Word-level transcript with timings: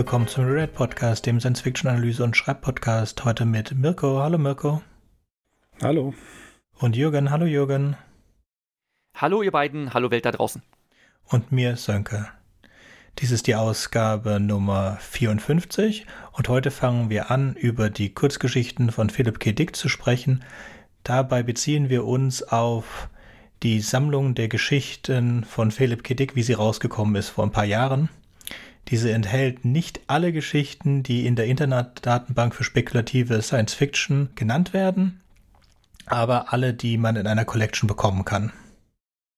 willkommen 0.00 0.28
zum 0.28 0.46
Red 0.46 0.72
Podcast, 0.72 1.26
dem 1.26 1.40
Science-Fiction-Analyse- 1.40 2.24
und 2.24 2.34
Schreibpodcast. 2.34 3.22
Heute 3.26 3.44
mit 3.44 3.76
Mirko. 3.76 4.22
Hallo 4.22 4.38
Mirko. 4.38 4.80
Hallo. 5.82 6.14
Und 6.78 6.96
Jürgen. 6.96 7.30
Hallo 7.30 7.44
Jürgen. 7.44 7.98
Hallo 9.14 9.42
ihr 9.42 9.50
beiden. 9.50 9.92
Hallo 9.92 10.10
Welt 10.10 10.24
da 10.24 10.32
draußen. 10.32 10.62
Und 11.24 11.52
mir 11.52 11.76
Sönke. 11.76 12.28
Dies 13.18 13.30
ist 13.30 13.46
die 13.46 13.56
Ausgabe 13.56 14.40
Nummer 14.40 14.96
54 15.02 16.06
und 16.32 16.48
heute 16.48 16.70
fangen 16.70 17.10
wir 17.10 17.30
an, 17.30 17.54
über 17.54 17.90
die 17.90 18.14
Kurzgeschichten 18.14 18.92
von 18.92 19.10
Philip 19.10 19.38
K. 19.38 19.52
Dick 19.52 19.76
zu 19.76 19.90
sprechen. 19.90 20.42
Dabei 21.02 21.42
beziehen 21.42 21.90
wir 21.90 22.06
uns 22.06 22.42
auf 22.42 23.10
die 23.62 23.80
Sammlung 23.80 24.34
der 24.34 24.48
Geschichten 24.48 25.44
von 25.44 25.70
Philip 25.70 26.02
K. 26.02 26.14
Dick, 26.14 26.36
wie 26.36 26.42
sie 26.42 26.54
rausgekommen 26.54 27.16
ist 27.16 27.28
vor 27.28 27.44
ein 27.44 27.52
paar 27.52 27.66
Jahren. 27.66 28.08
Diese 28.88 29.12
enthält 29.12 29.64
nicht 29.64 30.00
alle 30.08 30.32
Geschichten, 30.32 31.02
die 31.02 31.26
in 31.26 31.36
der 31.36 31.46
Internetdatenbank 31.46 32.54
für 32.54 32.64
spekulative 32.64 33.40
Science 33.42 33.74
Fiction 33.74 34.30
genannt 34.34 34.72
werden, 34.72 35.20
aber 36.06 36.52
alle, 36.52 36.74
die 36.74 36.96
man 36.98 37.16
in 37.16 37.26
einer 37.26 37.44
Collection 37.44 37.86
bekommen 37.86 38.24
kann. 38.24 38.52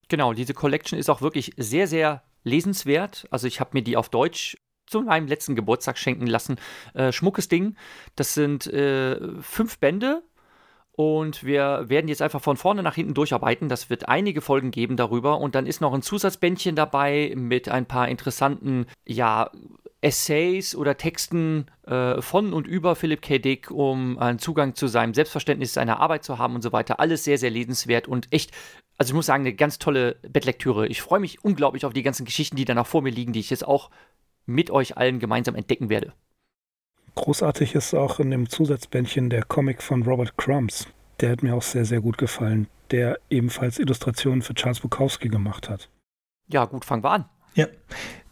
Genau, 0.08 0.32
diese 0.32 0.54
Collection 0.54 0.98
ist 0.98 1.10
auch 1.10 1.22
wirklich 1.22 1.52
sehr, 1.56 1.86
sehr 1.86 2.22
lesenswert. 2.44 3.26
Also 3.30 3.46
ich 3.46 3.60
habe 3.60 3.70
mir 3.74 3.82
die 3.82 3.96
auf 3.96 4.08
Deutsch 4.08 4.56
zu 4.86 5.02
meinem 5.02 5.26
letzten 5.26 5.54
Geburtstag 5.54 5.98
schenken 5.98 6.26
lassen. 6.26 6.56
Äh, 6.94 7.12
schmuckes 7.12 7.48
Ding. 7.48 7.76
Das 8.16 8.34
sind 8.34 8.66
äh, 8.66 9.18
fünf 9.40 9.78
Bände 9.78 10.22
und 10.94 11.42
wir 11.42 11.84
werden 11.88 12.08
jetzt 12.08 12.20
einfach 12.20 12.42
von 12.42 12.56
vorne 12.56 12.82
nach 12.82 12.94
hinten 12.94 13.14
durcharbeiten. 13.14 13.68
Das 13.68 13.88
wird 13.88 14.08
einige 14.08 14.42
Folgen 14.42 14.70
geben 14.70 14.96
darüber. 14.96 15.38
Und 15.38 15.54
dann 15.54 15.66
ist 15.66 15.80
noch 15.80 15.94
ein 15.94 16.02
Zusatzbändchen 16.02 16.76
dabei 16.76 17.32
mit 17.34 17.68
ein 17.68 17.86
paar 17.86 18.08
interessanten, 18.08 18.86
ja, 19.06 19.50
Essays 20.02 20.74
oder 20.74 20.96
Texten 20.96 21.66
äh, 21.86 22.20
von 22.20 22.52
und 22.52 22.66
über 22.66 22.96
Philip 22.96 23.22
K. 23.22 23.38
Dick, 23.38 23.70
um 23.70 24.18
einen 24.18 24.40
Zugang 24.40 24.74
zu 24.74 24.88
seinem 24.88 25.14
Selbstverständnis 25.14 25.72
seiner 25.72 26.00
Arbeit 26.00 26.24
zu 26.24 26.38
haben 26.38 26.56
und 26.56 26.62
so 26.62 26.72
weiter. 26.72 26.98
Alles 27.00 27.24
sehr, 27.24 27.38
sehr 27.38 27.50
lesenswert 27.50 28.08
und 28.08 28.26
echt, 28.32 28.50
also 28.98 29.12
ich 29.12 29.14
muss 29.14 29.26
sagen, 29.26 29.44
eine 29.44 29.54
ganz 29.54 29.78
tolle 29.78 30.16
Bettlektüre. 30.28 30.88
Ich 30.88 31.00
freue 31.00 31.20
mich 31.20 31.44
unglaublich 31.44 31.86
auf 31.86 31.92
die 31.92 32.02
ganzen 32.02 32.26
Geschichten, 32.26 32.56
die 32.56 32.64
da 32.64 32.74
noch 32.74 32.88
vor 32.88 33.00
mir 33.00 33.10
liegen, 33.10 33.32
die 33.32 33.40
ich 33.40 33.50
jetzt 33.50 33.66
auch 33.66 33.90
mit 34.44 34.72
euch 34.72 34.96
allen 34.96 35.20
gemeinsam 35.20 35.54
entdecken 35.54 35.88
werde. 35.88 36.12
Großartig 37.14 37.74
ist 37.74 37.94
auch 37.94 38.20
in 38.20 38.30
dem 38.30 38.48
Zusatzbändchen 38.48 39.28
der 39.28 39.44
Comic 39.44 39.82
von 39.82 40.02
Robert 40.02 40.36
Crumbs. 40.38 40.86
Der 41.20 41.30
hat 41.30 41.42
mir 41.42 41.54
auch 41.54 41.62
sehr, 41.62 41.84
sehr 41.84 42.00
gut 42.00 42.18
gefallen, 42.18 42.68
der 42.90 43.18
ebenfalls 43.28 43.78
Illustrationen 43.78 44.42
für 44.42 44.54
Charles 44.54 44.80
Bukowski 44.80 45.28
gemacht 45.28 45.68
hat. 45.68 45.90
Ja, 46.48 46.64
gut, 46.64 46.84
fangen 46.84 47.04
wir 47.04 47.10
an. 47.10 47.24
Ja, 47.54 47.66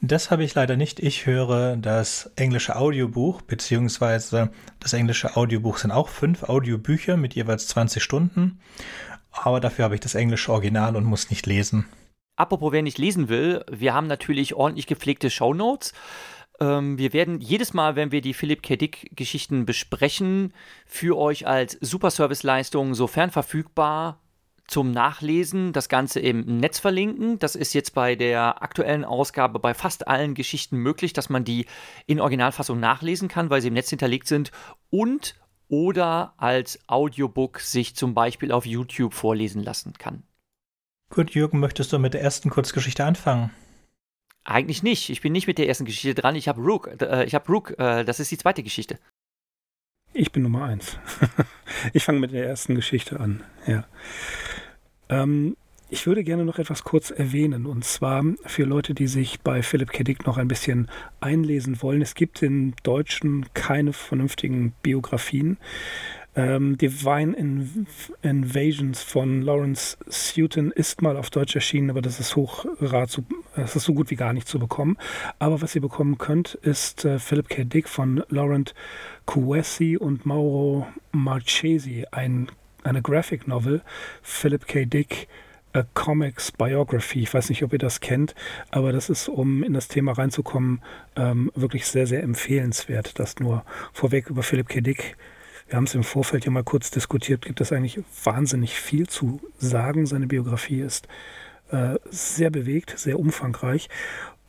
das 0.00 0.30
habe 0.30 0.44
ich 0.44 0.54
leider 0.54 0.76
nicht. 0.76 0.98
Ich 0.98 1.26
höre 1.26 1.76
das 1.76 2.32
englische 2.36 2.76
Audiobuch, 2.76 3.42
beziehungsweise 3.42 4.50
das 4.80 4.94
englische 4.94 5.36
Audiobuch 5.36 5.76
sind 5.76 5.90
auch 5.90 6.08
fünf 6.08 6.44
Audiobücher 6.44 7.18
mit 7.18 7.34
jeweils 7.34 7.68
20 7.68 8.02
Stunden. 8.02 8.60
Aber 9.30 9.60
dafür 9.60 9.84
habe 9.84 9.94
ich 9.94 10.00
das 10.00 10.14
englische 10.14 10.52
Original 10.52 10.96
und 10.96 11.04
muss 11.04 11.28
nicht 11.28 11.46
lesen. 11.46 11.86
Apropos, 12.36 12.72
wer 12.72 12.80
nicht 12.80 12.96
lesen 12.96 13.28
will, 13.28 13.62
wir 13.70 13.92
haben 13.92 14.06
natürlich 14.06 14.54
ordentlich 14.54 14.86
gepflegte 14.86 15.28
Shownotes. 15.28 15.92
Ähm, 16.60 16.98
wir 16.98 17.12
werden 17.12 17.40
jedes 17.40 17.72
Mal, 17.72 17.96
wenn 17.96 18.12
wir 18.12 18.20
die 18.20 18.34
Philipp 18.34 18.62
K. 18.62 18.76
Dick-Geschichten 18.76 19.64
besprechen, 19.66 20.52
für 20.86 21.16
euch 21.16 21.46
als 21.46 21.78
Superservice-Leistung 21.80 22.94
sofern 22.94 23.30
verfügbar 23.30 24.20
zum 24.66 24.92
Nachlesen 24.92 25.72
das 25.72 25.88
Ganze 25.88 26.20
im 26.20 26.58
Netz 26.58 26.78
verlinken. 26.78 27.38
Das 27.40 27.56
ist 27.56 27.74
jetzt 27.74 27.92
bei 27.92 28.14
der 28.14 28.62
aktuellen 28.62 29.04
Ausgabe 29.04 29.58
bei 29.58 29.74
fast 29.74 30.06
allen 30.06 30.34
Geschichten 30.34 30.76
möglich, 30.76 31.12
dass 31.12 31.28
man 31.28 31.44
die 31.44 31.66
in 32.06 32.20
Originalfassung 32.20 32.78
nachlesen 32.78 33.28
kann, 33.28 33.50
weil 33.50 33.60
sie 33.60 33.68
im 33.68 33.74
Netz 33.74 33.90
hinterlegt 33.90 34.28
sind 34.28 34.52
und 34.90 35.34
oder 35.68 36.34
als 36.36 36.78
Audiobook 36.88 37.60
sich 37.60 37.96
zum 37.96 38.14
Beispiel 38.14 38.52
auf 38.52 38.66
YouTube 38.66 39.14
vorlesen 39.14 39.62
lassen 39.62 39.94
kann. 39.94 40.22
Gut, 41.10 41.32
Jürgen, 41.32 41.58
möchtest 41.58 41.92
du 41.92 41.98
mit 41.98 42.14
der 42.14 42.22
ersten 42.22 42.50
Kurzgeschichte 42.50 43.04
anfangen? 43.04 43.50
Eigentlich 44.44 44.82
nicht. 44.82 45.10
Ich 45.10 45.20
bin 45.20 45.32
nicht 45.32 45.46
mit 45.46 45.58
der 45.58 45.68
ersten 45.68 45.84
Geschichte 45.84 46.14
dran. 46.14 46.34
Ich 46.34 46.48
habe 46.48 46.60
Rook. 46.60 47.00
Äh, 47.00 47.24
ich 47.24 47.34
habe 47.34 47.50
Rook. 47.52 47.78
Äh, 47.78 48.04
das 48.04 48.20
ist 48.20 48.30
die 48.30 48.38
zweite 48.38 48.62
Geschichte. 48.62 48.98
Ich 50.12 50.32
bin 50.32 50.42
Nummer 50.42 50.64
eins. 50.64 50.98
ich 51.92 52.04
fange 52.04 52.20
mit 52.20 52.32
der 52.32 52.46
ersten 52.46 52.74
Geschichte 52.74 53.20
an. 53.20 53.44
Ja. 53.66 53.84
Ähm, 55.08 55.56
ich 55.92 56.06
würde 56.06 56.22
gerne 56.22 56.44
noch 56.44 56.58
etwas 56.58 56.84
kurz 56.84 57.10
erwähnen, 57.10 57.66
und 57.66 57.84
zwar 57.84 58.24
für 58.46 58.62
Leute, 58.62 58.94
die 58.94 59.08
sich 59.08 59.40
bei 59.40 59.60
Philipp 59.62 59.90
K. 59.90 60.04
Noch 60.24 60.38
ein 60.38 60.46
bisschen 60.46 60.88
einlesen 61.20 61.82
wollen. 61.82 62.00
Es 62.00 62.14
gibt 62.14 62.42
im 62.42 62.74
Deutschen 62.84 63.46
keine 63.54 63.92
vernünftigen 63.92 64.72
Biografien. 64.82 65.58
Ähm, 66.36 66.78
Divine 66.78 67.36
Inv 67.36 68.12
Invasions 68.22 69.02
von 69.02 69.42
Lawrence 69.42 69.96
Sutton 70.06 70.70
ist 70.70 71.02
mal 71.02 71.16
auf 71.16 71.30
Deutsch 71.30 71.56
erschienen, 71.56 71.90
aber 71.90 72.02
das 72.02 72.20
ist 72.20 72.36
hoch 72.36 72.66
rar 72.80 73.08
zu, 73.08 73.24
das 73.56 73.74
ist 73.74 73.84
so 73.84 73.94
gut 73.94 74.10
wie 74.10 74.16
gar 74.16 74.32
nicht 74.32 74.46
zu 74.46 74.60
bekommen. 74.60 74.96
Aber 75.40 75.60
was 75.60 75.74
ihr 75.74 75.80
bekommen 75.80 76.18
könnt, 76.18 76.54
ist 76.54 77.04
äh, 77.04 77.18
Philip 77.18 77.48
K. 77.48 77.64
Dick 77.64 77.88
von 77.88 78.22
Laurent 78.28 78.74
Cuesi 79.26 79.96
und 79.96 80.24
Mauro 80.24 80.86
Marchesi, 81.10 82.06
ein, 82.12 82.48
eine 82.84 83.02
Graphic 83.02 83.48
Novel. 83.48 83.82
Philip 84.22 84.66
K. 84.68 84.84
Dick 84.84 85.26
A 85.72 85.82
Comics 85.94 86.52
Biography. 86.52 87.22
Ich 87.22 87.34
weiß 87.34 87.48
nicht, 87.48 87.62
ob 87.64 87.72
ihr 87.72 87.78
das 87.78 88.00
kennt, 88.00 88.34
aber 88.70 88.92
das 88.92 89.08
ist, 89.08 89.28
um 89.28 89.62
in 89.62 89.72
das 89.72 89.88
Thema 89.88 90.12
reinzukommen, 90.12 90.82
ähm, 91.16 91.50
wirklich 91.54 91.86
sehr, 91.86 92.06
sehr 92.06 92.22
empfehlenswert. 92.22 93.18
Das 93.18 93.38
nur 93.38 93.64
vorweg 93.92 94.30
über 94.30 94.42
Philip 94.42 94.68
K. 94.68 94.80
Dick 94.80 95.16
wir 95.70 95.76
haben 95.76 95.84
es 95.84 95.94
im 95.94 96.02
Vorfeld 96.02 96.44
ja 96.44 96.50
mal 96.50 96.64
kurz 96.64 96.90
diskutiert, 96.90 97.44
gibt 97.44 97.60
es 97.60 97.72
eigentlich 97.72 98.00
wahnsinnig 98.24 98.80
viel 98.80 99.08
zu 99.08 99.40
sagen. 99.56 100.04
Seine 100.04 100.26
Biografie 100.26 100.80
ist 100.80 101.06
äh, 101.70 101.94
sehr 102.10 102.50
bewegt, 102.50 102.98
sehr 102.98 103.20
umfangreich. 103.20 103.88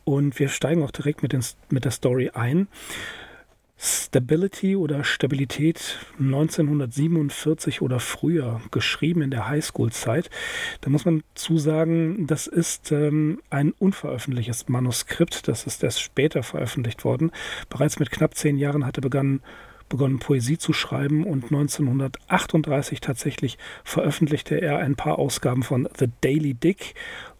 Und 0.02 0.40
wir 0.40 0.48
steigen 0.48 0.82
auch 0.82 0.90
direkt 0.90 1.22
mit, 1.22 1.32
den, 1.32 1.44
mit 1.70 1.84
der 1.84 1.92
Story 1.92 2.32
ein. 2.34 2.66
Stability 3.78 4.74
oder 4.74 5.04
Stabilität 5.04 6.00
1947 6.18 7.82
oder 7.82 8.00
früher, 8.00 8.60
geschrieben 8.72 9.22
in 9.22 9.30
der 9.30 9.48
Highschool-Zeit. 9.48 10.28
Da 10.80 10.90
muss 10.90 11.04
man 11.04 11.22
zu 11.34 11.56
sagen, 11.58 12.26
das 12.26 12.48
ist 12.48 12.90
ähm, 12.90 13.40
ein 13.48 13.72
unveröffentlichtes 13.78 14.68
Manuskript, 14.68 15.46
das 15.46 15.66
ist 15.68 15.84
erst 15.84 16.00
später 16.00 16.42
veröffentlicht 16.42 17.04
worden. 17.04 17.30
Bereits 17.70 18.00
mit 18.00 18.10
knapp 18.10 18.34
zehn 18.34 18.56
Jahren 18.56 18.86
hatte 18.86 19.00
begonnen, 19.00 19.40
begonnen, 19.92 20.18
Poesie 20.18 20.58
zu 20.58 20.72
schreiben 20.72 21.24
und 21.24 21.44
1938 21.44 23.00
tatsächlich 23.00 23.58
veröffentlichte 23.84 24.60
er 24.60 24.78
ein 24.78 24.96
paar 24.96 25.18
Ausgaben 25.18 25.62
von 25.62 25.88
The 25.98 26.08
Daily 26.22 26.54
Dick 26.54 26.94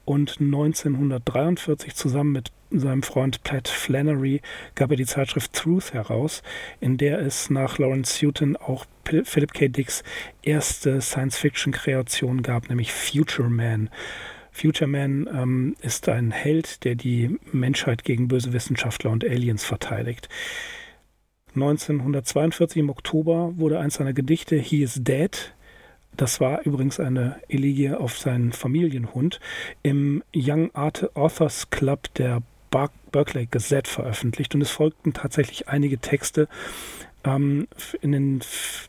und 0.04 0.38
1943 0.40 1.94
zusammen 1.94 2.32
mit 2.32 2.52
seinem 2.70 3.02
Freund 3.02 3.42
Pat 3.42 3.68
Flannery 3.68 4.40
gab 4.74 4.90
er 4.90 4.96
die 4.96 5.06
Zeitschrift 5.06 5.52
Truth 5.52 5.92
heraus, 5.94 6.42
in 6.80 6.96
der 6.96 7.20
es 7.20 7.50
nach 7.50 7.78
Lawrence 7.78 8.24
Houghton 8.24 8.56
auch 8.56 8.86
Philip 9.04 9.52
K. 9.52 9.68
Dicks 9.68 10.02
erste 10.42 11.00
Science-Fiction-Kreation 11.00 12.42
gab, 12.42 12.68
nämlich 12.68 12.92
Future 12.92 13.50
Man. 13.50 13.90
Future 14.50 14.88
Man 14.88 15.28
ähm, 15.32 15.76
ist 15.80 16.08
ein 16.08 16.30
Held, 16.30 16.84
der 16.84 16.94
die 16.94 17.38
Menschheit 17.52 18.04
gegen 18.04 18.28
böse 18.28 18.52
Wissenschaftler 18.52 19.10
und 19.10 19.24
Aliens 19.24 19.64
verteidigt. 19.64 20.28
1942 21.54 22.78
im 22.78 22.90
Oktober 22.90 23.52
wurde 23.56 23.78
eins 23.78 23.94
seiner 23.94 24.12
Gedichte 24.12 24.56
He 24.56 24.82
is 24.82 25.00
Dead 25.02 25.52
das 26.16 26.40
war 26.40 26.62
übrigens 26.66 27.00
eine 27.00 27.40
Elegie 27.48 27.90
auf 27.90 28.18
seinen 28.18 28.52
Familienhund 28.52 29.40
im 29.82 30.22
Young 30.34 30.70
Authors 30.74 31.70
Club 31.70 32.12
der 32.14 32.42
Berkeley 33.10 33.46
Gazette 33.46 33.90
veröffentlicht 33.90 34.54
und 34.54 34.60
es 34.60 34.70
folgten 34.70 35.12
tatsächlich 35.12 35.68
einige 35.68 35.98
Texte 35.98 36.48
ähm, 37.24 37.66
in 38.00 38.12
den 38.12 38.40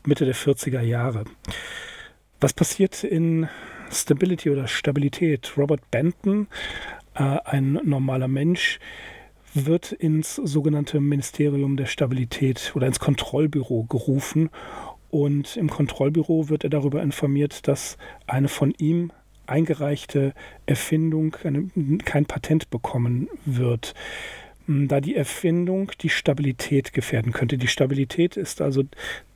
Mitte 0.06 0.24
der 0.24 0.34
40er 0.34 0.80
Jahre. 0.80 1.24
Was 2.40 2.52
passiert 2.52 3.04
in 3.04 3.48
Stability 3.90 4.50
oder 4.50 4.66
Stabilität? 4.66 5.52
Robert 5.56 5.90
Benton, 5.90 6.46
äh, 7.14 7.38
ein 7.44 7.80
normaler 7.84 8.28
Mensch, 8.28 8.80
wird 9.54 9.92
ins 9.92 10.36
sogenannte 10.36 11.00
Ministerium 11.00 11.76
der 11.76 11.86
Stabilität 11.86 12.72
oder 12.74 12.86
ins 12.86 13.00
Kontrollbüro 13.00 13.84
gerufen. 13.84 14.50
Und 15.10 15.56
im 15.56 15.70
Kontrollbüro 15.70 16.48
wird 16.48 16.64
er 16.64 16.70
darüber 16.70 17.02
informiert, 17.02 17.68
dass 17.68 17.96
eine 18.26 18.48
von 18.48 18.74
ihm 18.78 19.12
eingereichte 19.46 20.34
Erfindung 20.66 21.36
eine, 21.44 21.68
kein 22.04 22.26
Patent 22.26 22.70
bekommen 22.70 23.28
wird. 23.44 23.94
Da 24.66 25.00
die 25.00 25.14
Erfindung 25.14 25.92
die 26.00 26.08
Stabilität 26.08 26.92
gefährden 26.92 27.32
könnte. 27.32 27.58
Die 27.58 27.68
Stabilität 27.68 28.36
ist 28.36 28.60
also 28.60 28.82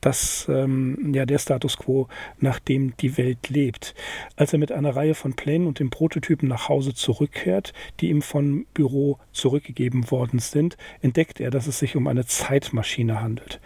das, 0.01 0.47
ähm, 0.49 1.11
ja, 1.13 1.25
der 1.25 1.37
Status 1.37 1.77
quo, 1.77 2.07
nach 2.39 2.59
dem 2.59 2.95
die 2.97 3.17
Welt 3.17 3.49
lebt. 3.49 3.93
Als 4.35 4.53
er 4.53 4.59
mit 4.59 4.71
einer 4.71 4.95
Reihe 4.95 5.13
von 5.13 5.33
Plänen 5.35 5.67
und 5.67 5.79
dem 5.79 5.89
Prototypen 5.89 6.49
nach 6.49 6.69
Hause 6.69 6.93
zurückkehrt, 6.93 7.73
die 7.99 8.09
ihm 8.09 8.21
vom 8.21 8.65
Büro 8.73 9.19
zurückgegeben 9.31 10.09
worden 10.09 10.39
sind, 10.39 10.77
entdeckt 11.01 11.39
er, 11.39 11.51
dass 11.51 11.67
es 11.67 11.79
sich 11.79 11.95
um 11.95 12.07
eine 12.07 12.25
Zeitmaschine 12.25 13.21
handelt. 13.21 13.59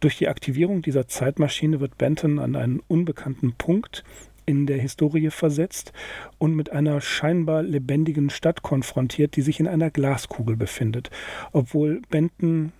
Durch 0.00 0.16
die 0.16 0.28
Aktivierung 0.28 0.82
dieser 0.82 1.08
Zeitmaschine 1.08 1.80
wird 1.80 1.98
Benton 1.98 2.38
an 2.38 2.54
einen 2.54 2.80
unbekannten 2.86 3.54
Punkt 3.54 4.04
in 4.48 4.66
der 4.66 4.78
Historie 4.78 5.30
versetzt 5.30 5.92
und 6.38 6.56
mit 6.56 6.72
einer 6.72 7.02
scheinbar 7.02 7.62
lebendigen 7.62 8.30
Stadt 8.30 8.62
konfrontiert, 8.62 9.36
die 9.36 9.42
sich 9.42 9.60
in 9.60 9.68
einer 9.68 9.90
Glaskugel 9.90 10.56
befindet. 10.56 11.10
Obwohl 11.52 12.00
Benton 12.08 12.72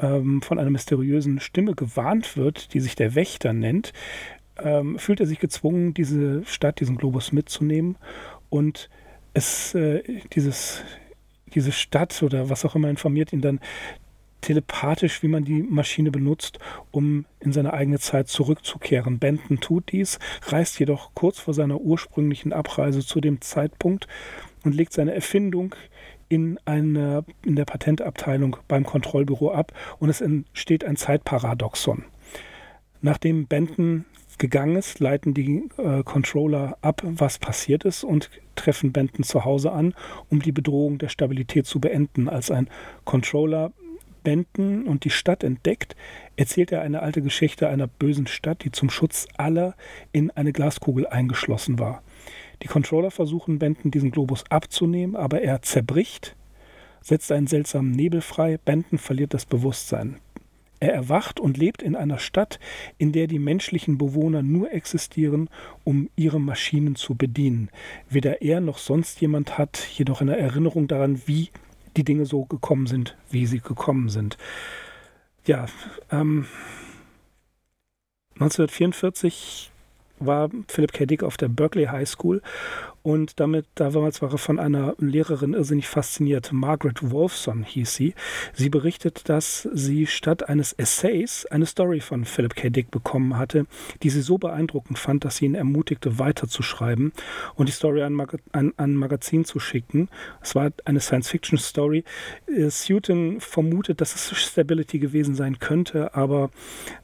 ähm, 0.00 0.40
von 0.40 0.60
einer 0.60 0.70
mysteriösen 0.70 1.40
Stimme 1.40 1.74
gewarnt 1.74 2.36
wird, 2.36 2.72
die 2.74 2.80
sich 2.80 2.94
der 2.94 3.16
Wächter 3.16 3.52
nennt, 3.52 3.92
ähm, 4.62 5.00
fühlt 5.00 5.18
er 5.18 5.26
sich 5.26 5.40
gezwungen, 5.40 5.94
diese 5.94 6.44
Stadt, 6.44 6.78
diesen 6.78 6.96
Globus 6.96 7.32
mitzunehmen 7.32 7.96
und 8.48 8.88
es, 9.34 9.74
äh, 9.74 10.02
dieses, 10.32 10.84
diese 11.54 11.72
Stadt 11.72 12.22
oder 12.22 12.50
was 12.50 12.64
auch 12.64 12.76
immer 12.76 12.88
informiert 12.88 13.32
ihn 13.32 13.40
dann 13.40 13.58
telepathisch, 14.40 15.22
wie 15.22 15.28
man 15.28 15.44
die 15.44 15.62
Maschine 15.62 16.10
benutzt, 16.10 16.58
um 16.90 17.26
in 17.40 17.52
seine 17.52 17.72
eigene 17.72 17.98
Zeit 17.98 18.28
zurückzukehren. 18.28 19.18
Benton 19.18 19.60
tut 19.60 19.92
dies, 19.92 20.18
reist 20.46 20.78
jedoch 20.78 21.14
kurz 21.14 21.38
vor 21.38 21.54
seiner 21.54 21.80
ursprünglichen 21.80 22.52
Abreise 22.52 23.00
zu 23.00 23.20
dem 23.20 23.40
Zeitpunkt 23.40 24.06
und 24.64 24.74
legt 24.74 24.92
seine 24.92 25.14
Erfindung 25.14 25.74
in, 26.28 26.58
eine, 26.64 27.24
in 27.44 27.56
der 27.56 27.64
Patentabteilung 27.64 28.56
beim 28.68 28.84
Kontrollbüro 28.84 29.52
ab 29.52 29.72
und 29.98 30.08
es 30.08 30.20
entsteht 30.20 30.84
ein 30.84 30.96
Zeitparadoxon. 30.96 32.04
Nachdem 33.02 33.46
Benton 33.46 34.04
gegangen 34.38 34.76
ist, 34.76 35.00
leiten 35.00 35.34
die 35.34 35.68
äh, 35.76 36.02
Controller 36.02 36.76
ab, 36.82 37.02
was 37.04 37.38
passiert 37.38 37.84
ist 37.84 38.04
und 38.04 38.30
treffen 38.56 38.92
Benton 38.92 39.24
zu 39.24 39.44
Hause 39.44 39.72
an, 39.72 39.94
um 40.28 40.40
die 40.40 40.52
Bedrohung 40.52 40.98
der 40.98 41.08
Stabilität 41.08 41.66
zu 41.66 41.80
beenden. 41.80 42.28
Als 42.28 42.50
ein 42.50 42.68
Controller 43.04 43.72
Benton 44.22 44.86
und 44.86 45.04
die 45.04 45.10
Stadt 45.10 45.44
entdeckt, 45.44 45.96
erzählt 46.36 46.72
er 46.72 46.82
eine 46.82 47.02
alte 47.02 47.22
Geschichte 47.22 47.68
einer 47.68 47.86
bösen 47.86 48.26
Stadt, 48.26 48.64
die 48.64 48.72
zum 48.72 48.90
Schutz 48.90 49.26
aller 49.36 49.74
in 50.12 50.30
eine 50.30 50.52
Glaskugel 50.52 51.06
eingeschlossen 51.06 51.78
war. 51.78 52.02
Die 52.62 52.68
Controller 52.68 53.10
versuchen 53.10 53.58
Benton 53.58 53.90
diesen 53.90 54.10
Globus 54.10 54.44
abzunehmen, 54.50 55.16
aber 55.16 55.42
er 55.42 55.62
zerbricht, 55.62 56.36
setzt 57.00 57.32
einen 57.32 57.46
seltsamen 57.46 57.92
Nebel 57.92 58.20
frei, 58.20 58.58
Benton 58.58 58.98
verliert 58.98 59.34
das 59.34 59.46
Bewusstsein. 59.46 60.16
Er 60.82 60.94
erwacht 60.94 61.40
und 61.40 61.58
lebt 61.58 61.82
in 61.82 61.94
einer 61.94 62.18
Stadt, 62.18 62.58
in 62.96 63.12
der 63.12 63.26
die 63.26 63.38
menschlichen 63.38 63.98
Bewohner 63.98 64.42
nur 64.42 64.72
existieren, 64.72 65.50
um 65.84 66.08
ihre 66.16 66.40
Maschinen 66.40 66.96
zu 66.96 67.14
bedienen. 67.14 67.68
Weder 68.08 68.40
er 68.40 68.60
noch 68.60 68.78
sonst 68.78 69.20
jemand 69.20 69.58
hat 69.58 69.86
jedoch 69.92 70.22
eine 70.22 70.38
Erinnerung 70.38 70.88
daran, 70.88 71.20
wie 71.26 71.50
die 71.96 72.04
Dinge 72.04 72.26
so 72.26 72.44
gekommen 72.44 72.86
sind, 72.86 73.16
wie 73.30 73.46
sie 73.46 73.60
gekommen 73.60 74.08
sind. 74.08 74.36
Ja, 75.46 75.66
ähm, 76.10 76.46
1944 78.34 79.70
war 80.18 80.50
Philip 80.68 80.92
K. 80.92 81.06
Dick 81.06 81.22
auf 81.22 81.36
der 81.36 81.48
Berkeley 81.48 81.86
High 81.86 82.08
School 82.08 82.42
und 83.02 83.40
damit, 83.40 83.66
damals 83.74 84.20
war 84.20 84.30
er 84.32 84.38
von 84.38 84.58
einer 84.58 84.94
Lehrerin 84.98 85.54
irrsinnig 85.54 85.88
fasziniert. 85.88 86.52
Margaret 86.52 87.10
Wolfson 87.10 87.62
hieß 87.62 87.94
sie. 87.94 88.14
Sie 88.52 88.68
berichtet, 88.68 89.28
dass 89.28 89.68
sie 89.72 90.06
statt 90.06 90.48
eines 90.48 90.72
Essays 90.74 91.46
eine 91.46 91.66
Story 91.66 92.00
von 92.00 92.24
Philip 92.24 92.54
K. 92.54 92.68
Dick 92.68 92.90
bekommen 92.90 93.36
hatte, 93.36 93.66
die 94.02 94.10
sie 94.10 94.20
so 94.20 94.38
beeindruckend 94.38 94.98
fand, 94.98 95.24
dass 95.24 95.36
sie 95.36 95.46
ihn 95.46 95.54
ermutigte, 95.54 96.18
weiterzuschreiben 96.18 97.12
und 97.54 97.68
die 97.68 97.72
Story 97.72 98.02
an, 98.02 98.12
Mag 98.12 98.34
an, 98.52 98.72
an 98.76 98.90
ein 98.90 98.96
Magazin 98.96 99.44
zu 99.44 99.60
schicken. 99.60 100.08
Es 100.42 100.54
war 100.54 100.70
eine 100.84 101.00
Science-Fiction-Story. 101.00 102.04
Äh, 102.46 102.70
Sutin 102.70 103.40
vermutet, 103.40 104.00
dass 104.00 104.14
es 104.14 104.36
Stability 104.36 104.98
gewesen 104.98 105.34
sein 105.34 105.58
könnte, 105.58 106.14
aber 106.14 106.50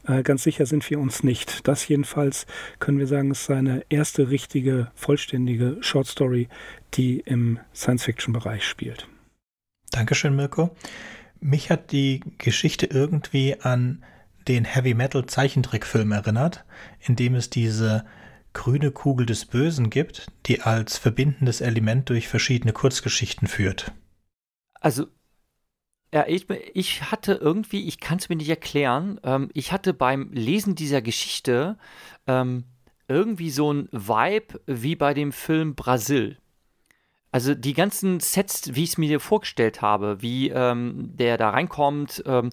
äh, 0.07 0.23
ganz 0.23 0.43
sicher 0.43 0.65
sind 0.65 0.87
wir 0.89 0.99
uns 0.99 1.23
nicht. 1.23 1.67
Das 1.67 1.87
jedenfalls 1.87 2.45
können 2.79 2.99
wir 2.99 3.07
sagen, 3.07 3.31
ist 3.31 3.45
seine 3.45 3.83
erste 3.89 4.29
richtige, 4.29 4.91
vollständige 4.95 5.77
Short 5.87 6.07
Story, 6.07 6.47
die 6.93 7.19
im 7.19 7.59
Science-Fiction-Bereich 7.73 8.65
spielt. 8.65 9.07
Dankeschön, 9.91 10.35
Mirko. 10.35 10.75
Mich 11.39 11.69
hat 11.69 11.91
die 11.91 12.21
Geschichte 12.37 12.87
irgendwie 12.87 13.59
an 13.61 14.03
den 14.47 14.65
Heavy 14.65 14.93
Metal 14.93 15.25
Zeichentrickfilm 15.25 16.11
erinnert, 16.11 16.65
in 16.99 17.15
dem 17.15 17.35
es 17.35 17.49
diese 17.49 18.05
grüne 18.53 18.91
Kugel 18.91 19.25
des 19.25 19.45
Bösen 19.45 19.89
gibt, 19.89 20.27
die 20.45 20.61
als 20.61 20.97
verbindendes 20.97 21.61
Element 21.61 22.09
durch 22.09 22.27
verschiedene 22.27 22.73
Kurzgeschichten 22.73 23.47
führt. 23.47 23.91
Also, 24.79 25.07
ja, 26.13 26.25
ich, 26.27 26.49
ich 26.73 27.11
hatte 27.11 27.33
irgendwie, 27.33 27.87
ich 27.87 27.99
kann 27.99 28.17
es 28.17 28.29
mir 28.29 28.35
nicht 28.35 28.49
erklären, 28.49 29.19
ähm, 29.23 29.49
ich 29.53 29.71
hatte 29.71 29.93
beim 29.93 30.31
Lesen 30.31 30.75
dieser 30.75 31.01
Geschichte 31.01 31.77
ähm, 32.25 32.63
irgendwie 33.07 33.49
so 33.49 33.71
ein 33.73 33.89
Vibe 33.91 34.61
wie 34.65 34.95
bei 34.95 35.13
dem 35.13 35.31
Film 35.31 35.75
Brasil. 35.75 36.37
Also 37.29 37.53
die 37.53 37.73
ganzen 37.73 38.21
Sets, 38.21 38.73
wie 38.73 38.83
ich 38.83 38.91
es 38.91 38.97
mir 38.97 39.19
vorgestellt 39.19 39.81
habe, 39.81 40.21
wie 40.21 40.49
ähm, 40.49 41.11
der 41.13 41.37
da 41.37 41.49
reinkommt, 41.49 42.23
ähm, 42.25 42.49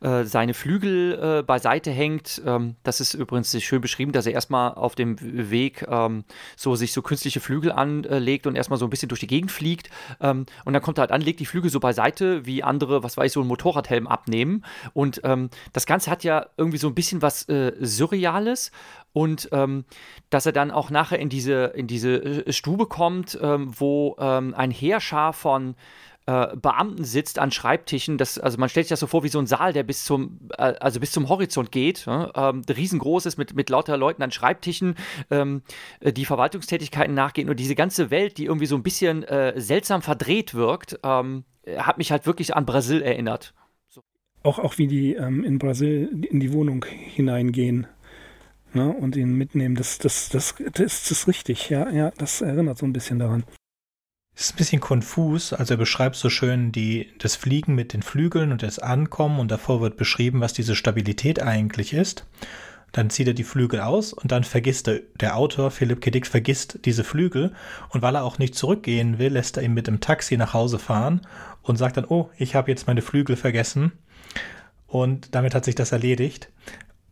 äh, 0.00 0.24
seine 0.24 0.52
Flügel 0.52 1.38
äh, 1.40 1.42
beiseite 1.42 1.90
hängt. 1.90 2.40
Ähm, 2.44 2.76
das 2.82 3.00
ist 3.00 3.14
übrigens 3.14 3.60
schön 3.62 3.80
beschrieben, 3.80 4.12
dass 4.12 4.26
er 4.26 4.34
erstmal 4.34 4.74
auf 4.74 4.94
dem 4.94 5.16
Weg 5.20 5.84
ähm, 5.88 6.24
so 6.56 6.76
sich 6.76 6.92
so 6.92 7.00
künstliche 7.00 7.40
Flügel 7.40 7.72
anlegt 7.72 8.46
und 8.46 8.54
erstmal 8.54 8.78
so 8.78 8.86
ein 8.86 8.90
bisschen 8.90 9.08
durch 9.08 9.20
die 9.20 9.26
Gegend 9.26 9.50
fliegt. 9.50 9.88
Ähm, 10.20 10.44
und 10.66 10.74
dann 10.74 10.82
kommt 10.82 10.98
er 10.98 11.02
halt 11.02 11.12
an, 11.12 11.22
legt 11.22 11.40
die 11.40 11.46
Flügel 11.46 11.70
so 11.70 11.80
beiseite, 11.80 12.44
wie 12.44 12.62
andere, 12.62 13.02
was 13.02 13.16
weiß 13.16 13.28
ich, 13.28 13.32
so 13.32 13.40
einen 13.40 13.48
Motorradhelm 13.48 14.06
abnehmen. 14.06 14.62
Und 14.92 15.22
ähm, 15.24 15.48
das 15.72 15.86
Ganze 15.86 16.10
hat 16.10 16.22
ja 16.22 16.46
irgendwie 16.58 16.78
so 16.78 16.86
ein 16.86 16.94
bisschen 16.94 17.22
was 17.22 17.48
äh, 17.48 17.72
Surreales 17.80 18.72
und 19.18 19.48
ähm, 19.50 19.84
dass 20.30 20.46
er 20.46 20.52
dann 20.52 20.70
auch 20.70 20.90
nachher 20.90 21.18
in 21.18 21.28
diese, 21.28 21.72
in 21.74 21.88
diese 21.88 22.46
äh, 22.46 22.52
Stube 22.52 22.86
kommt, 22.86 23.36
ähm, 23.42 23.72
wo 23.76 24.14
ähm, 24.20 24.54
ein 24.54 24.70
Heerschar 24.70 25.32
von 25.32 25.74
äh, 26.26 26.56
Beamten 26.56 27.02
sitzt 27.02 27.40
an 27.40 27.50
Schreibtischen. 27.50 28.16
Das, 28.16 28.38
also 28.38 28.58
man 28.58 28.68
stellt 28.68 28.86
sich 28.86 28.90
das 28.90 29.00
so 29.00 29.08
vor 29.08 29.24
wie 29.24 29.28
so 29.28 29.40
ein 29.40 29.48
Saal, 29.48 29.72
der 29.72 29.82
bis 29.82 30.04
zum, 30.04 30.38
äh, 30.56 30.74
also 30.78 31.00
bis 31.00 31.10
zum 31.10 31.28
Horizont 31.28 31.72
geht. 31.72 32.06
Ne? 32.06 32.30
Ähm, 32.36 32.62
riesengroß 32.68 33.26
ist 33.26 33.38
mit, 33.38 33.56
mit 33.56 33.70
lauter 33.70 33.96
Leuten 33.96 34.22
an 34.22 34.30
Schreibtischen, 34.30 34.94
ähm, 35.32 35.62
äh, 35.98 36.12
die 36.12 36.24
Verwaltungstätigkeiten 36.24 37.12
nachgehen. 37.12 37.50
Und 37.50 37.58
diese 37.58 37.74
ganze 37.74 38.12
Welt, 38.12 38.38
die 38.38 38.44
irgendwie 38.44 38.66
so 38.66 38.76
ein 38.76 38.84
bisschen 38.84 39.24
äh, 39.24 39.60
seltsam 39.60 40.00
verdreht 40.00 40.54
wirkt, 40.54 41.00
ähm, 41.02 41.42
hat 41.76 41.98
mich 41.98 42.12
halt 42.12 42.24
wirklich 42.24 42.54
an 42.54 42.66
Brasil 42.66 43.02
erinnert. 43.02 43.52
Auch, 44.44 44.60
auch 44.60 44.78
wie 44.78 44.86
die 44.86 45.14
ähm, 45.14 45.42
in 45.42 45.58
Brasil 45.58 46.08
in 46.30 46.38
die 46.38 46.52
Wohnung 46.52 46.84
hineingehen. 46.84 47.88
Ne, 48.78 48.90
und 48.92 49.16
ihn 49.16 49.34
mitnehmen, 49.34 49.74
das, 49.74 49.98
das, 49.98 50.28
das, 50.28 50.54
das, 50.72 51.10
ist 51.10 51.26
richtig, 51.26 51.68
ja, 51.68 51.90
ja, 51.90 52.12
das 52.16 52.42
erinnert 52.42 52.78
so 52.78 52.86
ein 52.86 52.92
bisschen 52.92 53.18
daran. 53.18 53.42
Es 54.36 54.42
ist 54.42 54.54
ein 54.54 54.56
bisschen 54.56 54.80
konfus, 54.80 55.52
also 55.52 55.74
er 55.74 55.78
beschreibt 55.78 56.14
so 56.14 56.30
schön 56.30 56.70
die, 56.70 57.12
das 57.18 57.34
Fliegen 57.34 57.74
mit 57.74 57.92
den 57.92 58.02
Flügeln 58.02 58.52
und 58.52 58.62
das 58.62 58.78
Ankommen 58.78 59.40
und 59.40 59.50
davor 59.50 59.80
wird 59.80 59.96
beschrieben, 59.96 60.40
was 60.40 60.52
diese 60.52 60.76
Stabilität 60.76 61.42
eigentlich 61.42 61.92
ist. 61.92 62.24
Dann 62.92 63.10
zieht 63.10 63.26
er 63.26 63.34
die 63.34 63.42
Flügel 63.42 63.80
aus 63.80 64.12
und 64.12 64.30
dann 64.30 64.44
vergisst 64.44 64.86
er, 64.86 65.00
der 65.18 65.36
Autor 65.36 65.72
Philipp 65.72 66.00
K. 66.00 66.12
Vergisst 66.22 66.78
diese 66.84 67.02
Flügel 67.02 67.52
und 67.88 68.02
weil 68.02 68.14
er 68.14 68.22
auch 68.22 68.38
nicht 68.38 68.54
zurückgehen 68.54 69.18
will, 69.18 69.32
lässt 69.32 69.56
er 69.56 69.64
ihn 69.64 69.74
mit 69.74 69.88
dem 69.88 69.98
Taxi 69.98 70.36
nach 70.36 70.54
Hause 70.54 70.78
fahren 70.78 71.22
und 71.62 71.78
sagt 71.78 71.96
dann, 71.96 72.04
oh, 72.04 72.30
ich 72.38 72.54
habe 72.54 72.70
jetzt 72.70 72.86
meine 72.86 73.02
Flügel 73.02 73.34
vergessen 73.34 73.90
und 74.86 75.34
damit 75.34 75.56
hat 75.56 75.64
sich 75.64 75.74
das 75.74 75.90
erledigt, 75.90 76.48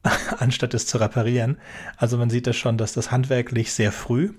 anstatt 0.39 0.75
es 0.75 0.87
zu 0.87 0.99
reparieren. 0.99 1.59
Also 1.97 2.19
man 2.19 2.31
sieht 2.31 2.47
das 2.47 2.57
schon, 2.57 2.79
dass 2.79 2.93
das 2.93 3.11
handwerklich 3.11 3.73
sehr 3.73 3.93
früh 3.93 4.33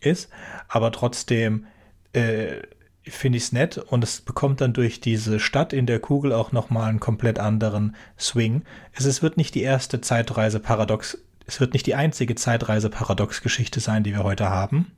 ist, 0.00 0.28
aber 0.68 0.92
trotzdem 0.92 1.66
äh, 2.12 2.62
finde 3.04 3.38
ich 3.38 3.44
es 3.44 3.52
nett 3.52 3.78
und 3.78 4.04
es 4.04 4.20
bekommt 4.20 4.60
dann 4.60 4.72
durch 4.72 5.00
diese 5.00 5.40
Stadt 5.40 5.72
in 5.72 5.86
der 5.86 5.98
Kugel 5.98 6.32
auch 6.32 6.52
nochmal 6.52 6.88
einen 6.88 7.00
komplett 7.00 7.38
anderen 7.38 7.96
Swing. 8.18 8.62
Es, 8.92 9.04
es 9.04 9.22
wird 9.22 9.36
nicht 9.36 9.54
die 9.54 9.62
erste 9.62 10.00
Zeitreise-Paradox, 10.00 11.18
es 11.46 11.60
wird 11.60 11.72
nicht 11.72 11.86
die 11.86 11.94
einzige 11.94 12.34
Zeitreise-Paradox-Geschichte 12.34 13.80
sein, 13.80 14.04
die 14.04 14.12
wir 14.12 14.22
heute 14.22 14.48
haben. 14.48 14.92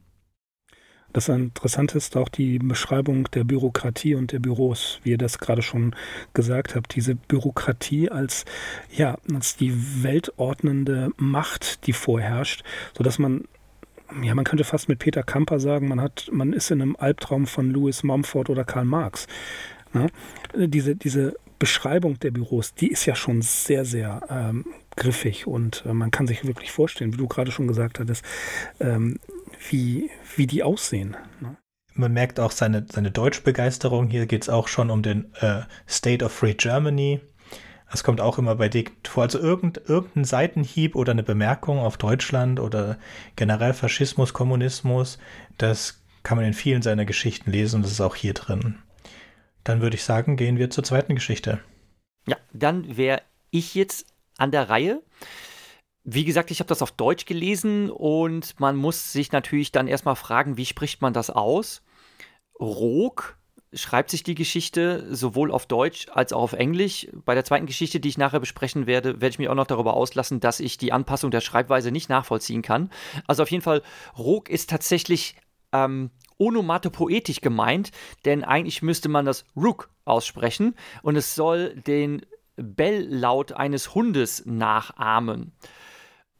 Das 1.14 1.28
Interessante 1.28 1.96
ist 1.96 2.16
auch 2.16 2.28
die 2.28 2.58
Beschreibung 2.58 3.30
der 3.30 3.44
Bürokratie 3.44 4.16
und 4.16 4.32
der 4.32 4.40
Büros, 4.40 4.98
wie 5.04 5.10
ihr 5.10 5.18
das 5.18 5.38
gerade 5.38 5.62
schon 5.62 5.94
gesagt 6.34 6.74
habt. 6.74 6.96
Diese 6.96 7.14
Bürokratie 7.14 8.10
als, 8.10 8.44
ja, 8.90 9.16
als 9.32 9.56
die 9.56 10.02
weltordnende 10.02 11.12
Macht, 11.16 11.86
die 11.86 11.92
vorherrscht, 11.92 12.64
sodass 12.96 13.18
man 13.18 13.44
ja, 14.22 14.34
man 14.34 14.44
könnte 14.44 14.64
fast 14.64 14.88
mit 14.88 14.98
Peter 14.98 15.22
Kamper 15.22 15.58
sagen, 15.58 15.88
man 15.88 16.00
hat, 16.00 16.28
man 16.30 16.52
ist 16.52 16.70
in 16.70 16.82
einem 16.82 16.96
Albtraum 16.96 17.46
von 17.46 17.70
Louis 17.70 18.02
Mumford 18.02 18.50
oder 18.50 18.64
Karl 18.64 18.84
Marx. 18.84 19.26
Ne? 19.92 20.08
Diese, 20.54 20.94
diese 20.94 21.36
Beschreibung 21.58 22.18
der 22.18 22.30
Büros, 22.30 22.74
die 22.74 22.88
ist 22.88 23.06
ja 23.06 23.14
schon 23.14 23.40
sehr, 23.40 23.84
sehr 23.84 24.20
ähm, 24.28 24.66
griffig 24.96 25.46
und 25.46 25.84
äh, 25.86 25.94
man 25.94 26.10
kann 26.10 26.26
sich 26.26 26.44
wirklich 26.44 26.70
vorstellen, 26.70 27.12
wie 27.14 27.16
du 27.16 27.26
gerade 27.26 27.50
schon 27.50 27.66
gesagt 27.66 27.98
hattest, 27.98 28.24
ähm, 28.80 29.18
wie, 29.70 30.10
wie 30.36 30.46
die 30.46 30.62
aussehen. 30.62 31.16
Ne? 31.40 31.56
Man 31.94 32.12
merkt 32.12 32.40
auch 32.40 32.50
seine, 32.50 32.86
seine 32.90 33.10
Deutschbegeisterung. 33.10 34.08
Hier 34.08 34.26
geht 34.26 34.42
es 34.42 34.48
auch 34.48 34.68
schon 34.68 34.90
um 34.90 35.02
den 35.02 35.32
äh, 35.34 35.62
State 35.88 36.24
of 36.24 36.32
Free 36.32 36.54
Germany. 36.54 37.20
Das 37.90 38.02
kommt 38.02 38.20
auch 38.20 38.38
immer 38.38 38.56
bei 38.56 38.68
Dick 38.68 38.92
vor. 39.04 39.22
Also 39.22 39.38
irgend, 39.38 39.80
irgendein 39.86 40.24
Seitenhieb 40.24 40.96
oder 40.96 41.12
eine 41.12 41.22
Bemerkung 41.22 41.78
auf 41.78 41.96
Deutschland 41.96 42.58
oder 42.58 42.98
generell 43.36 43.72
Faschismus, 43.72 44.32
Kommunismus, 44.32 45.18
das 45.58 46.02
kann 46.24 46.36
man 46.36 46.46
in 46.46 46.54
vielen 46.54 46.82
seiner 46.82 47.04
Geschichten 47.04 47.52
lesen 47.52 47.76
und 47.76 47.82
das 47.84 47.92
ist 47.92 48.00
auch 48.00 48.16
hier 48.16 48.34
drin. 48.34 48.80
Dann 49.62 49.80
würde 49.80 49.94
ich 49.94 50.02
sagen, 50.02 50.36
gehen 50.36 50.58
wir 50.58 50.70
zur 50.70 50.82
zweiten 50.82 51.14
Geschichte. 51.14 51.60
Ja, 52.26 52.36
dann 52.52 52.96
wäre 52.96 53.22
ich 53.50 53.76
jetzt 53.76 54.06
an 54.38 54.50
der 54.50 54.68
Reihe. 54.68 55.00
Wie 56.04 56.24
gesagt, 56.24 56.50
ich 56.50 56.60
habe 56.60 56.68
das 56.68 56.82
auf 56.82 56.92
Deutsch 56.92 57.24
gelesen 57.24 57.90
und 57.90 58.60
man 58.60 58.76
muss 58.76 59.12
sich 59.12 59.32
natürlich 59.32 59.72
dann 59.72 59.88
erstmal 59.88 60.16
fragen, 60.16 60.58
wie 60.58 60.66
spricht 60.66 61.00
man 61.00 61.14
das 61.14 61.30
aus? 61.30 61.82
Rog 62.60 63.38
schreibt 63.72 64.10
sich 64.10 64.22
die 64.22 64.34
Geschichte 64.34 65.06
sowohl 65.14 65.50
auf 65.50 65.66
Deutsch 65.66 66.06
als 66.12 66.32
auch 66.32 66.42
auf 66.42 66.52
Englisch. 66.52 67.08
Bei 67.24 67.34
der 67.34 67.44
zweiten 67.44 67.66
Geschichte, 67.66 68.00
die 68.00 68.10
ich 68.10 68.18
nachher 68.18 68.38
besprechen 68.38 68.86
werde, 68.86 69.14
werde 69.14 69.28
ich 69.28 69.38
mich 69.38 69.48
auch 69.48 69.54
noch 69.54 69.66
darüber 69.66 69.94
auslassen, 69.94 70.40
dass 70.40 70.60
ich 70.60 70.76
die 70.78 70.92
Anpassung 70.92 71.30
der 71.30 71.40
Schreibweise 71.40 71.90
nicht 71.90 72.08
nachvollziehen 72.08 72.62
kann. 72.62 72.90
Also 73.26 73.42
auf 73.42 73.50
jeden 73.50 73.62
Fall, 73.62 73.82
Rog 74.16 74.48
ist 74.50 74.70
tatsächlich 74.70 75.36
ähm, 75.72 76.10
onomatopoetisch 76.38 77.40
gemeint, 77.40 77.90
denn 78.24 78.44
eigentlich 78.44 78.82
müsste 78.82 79.08
man 79.08 79.24
das 79.24 79.44
Rook 79.56 79.90
aussprechen 80.04 80.74
und 81.02 81.16
es 81.16 81.34
soll 81.34 81.74
den 81.74 82.24
Belllaut 82.56 83.52
eines 83.52 83.94
Hundes 83.94 84.44
nachahmen. 84.46 85.52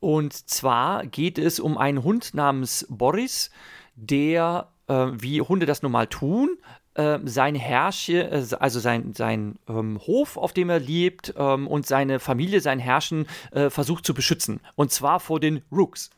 Und 0.05 0.35
zwar 0.35 1.07
geht 1.07 1.39
es 1.39 1.59
um 1.59 1.79
einen 1.79 2.05
Hund 2.05 2.35
namens 2.35 2.87
Boris, 2.91 3.49
der, 3.95 4.69
äh, 4.87 5.07
wie 5.13 5.41
Hunde 5.41 5.65
das 5.65 5.81
normal 5.81 6.09
tun, 6.09 6.59
äh, 6.93 7.21
sein 7.25 7.55
Herrsche, 7.55 8.31
äh, 8.31 8.45
also 8.61 8.81
sein, 8.81 9.15
sein 9.15 9.59
ähm, 9.67 9.99
Hof, 10.07 10.37
auf 10.37 10.53
dem 10.53 10.69
er 10.69 10.79
lebt, 10.79 11.33
ähm, 11.39 11.67
und 11.67 11.87
seine 11.87 12.21
Familie, 12.21 12.61
sein 12.61 12.81
Herrschen 12.81 13.27
äh, 13.51 13.71
versucht 13.71 14.05
zu 14.05 14.13
beschützen. 14.13 14.61
Und 14.75 14.93
zwar 14.93 15.21
vor 15.21 15.41
den 15.41 15.63
Rooks. 15.73 16.11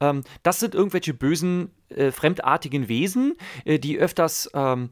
Ähm, 0.00 0.22
das 0.44 0.60
sind 0.60 0.76
irgendwelche 0.76 1.12
bösen, 1.12 1.72
äh, 1.88 2.12
fremdartigen 2.12 2.86
Wesen, 2.86 3.34
äh, 3.64 3.80
die 3.80 3.98
öfters 3.98 4.48
ähm, 4.54 4.90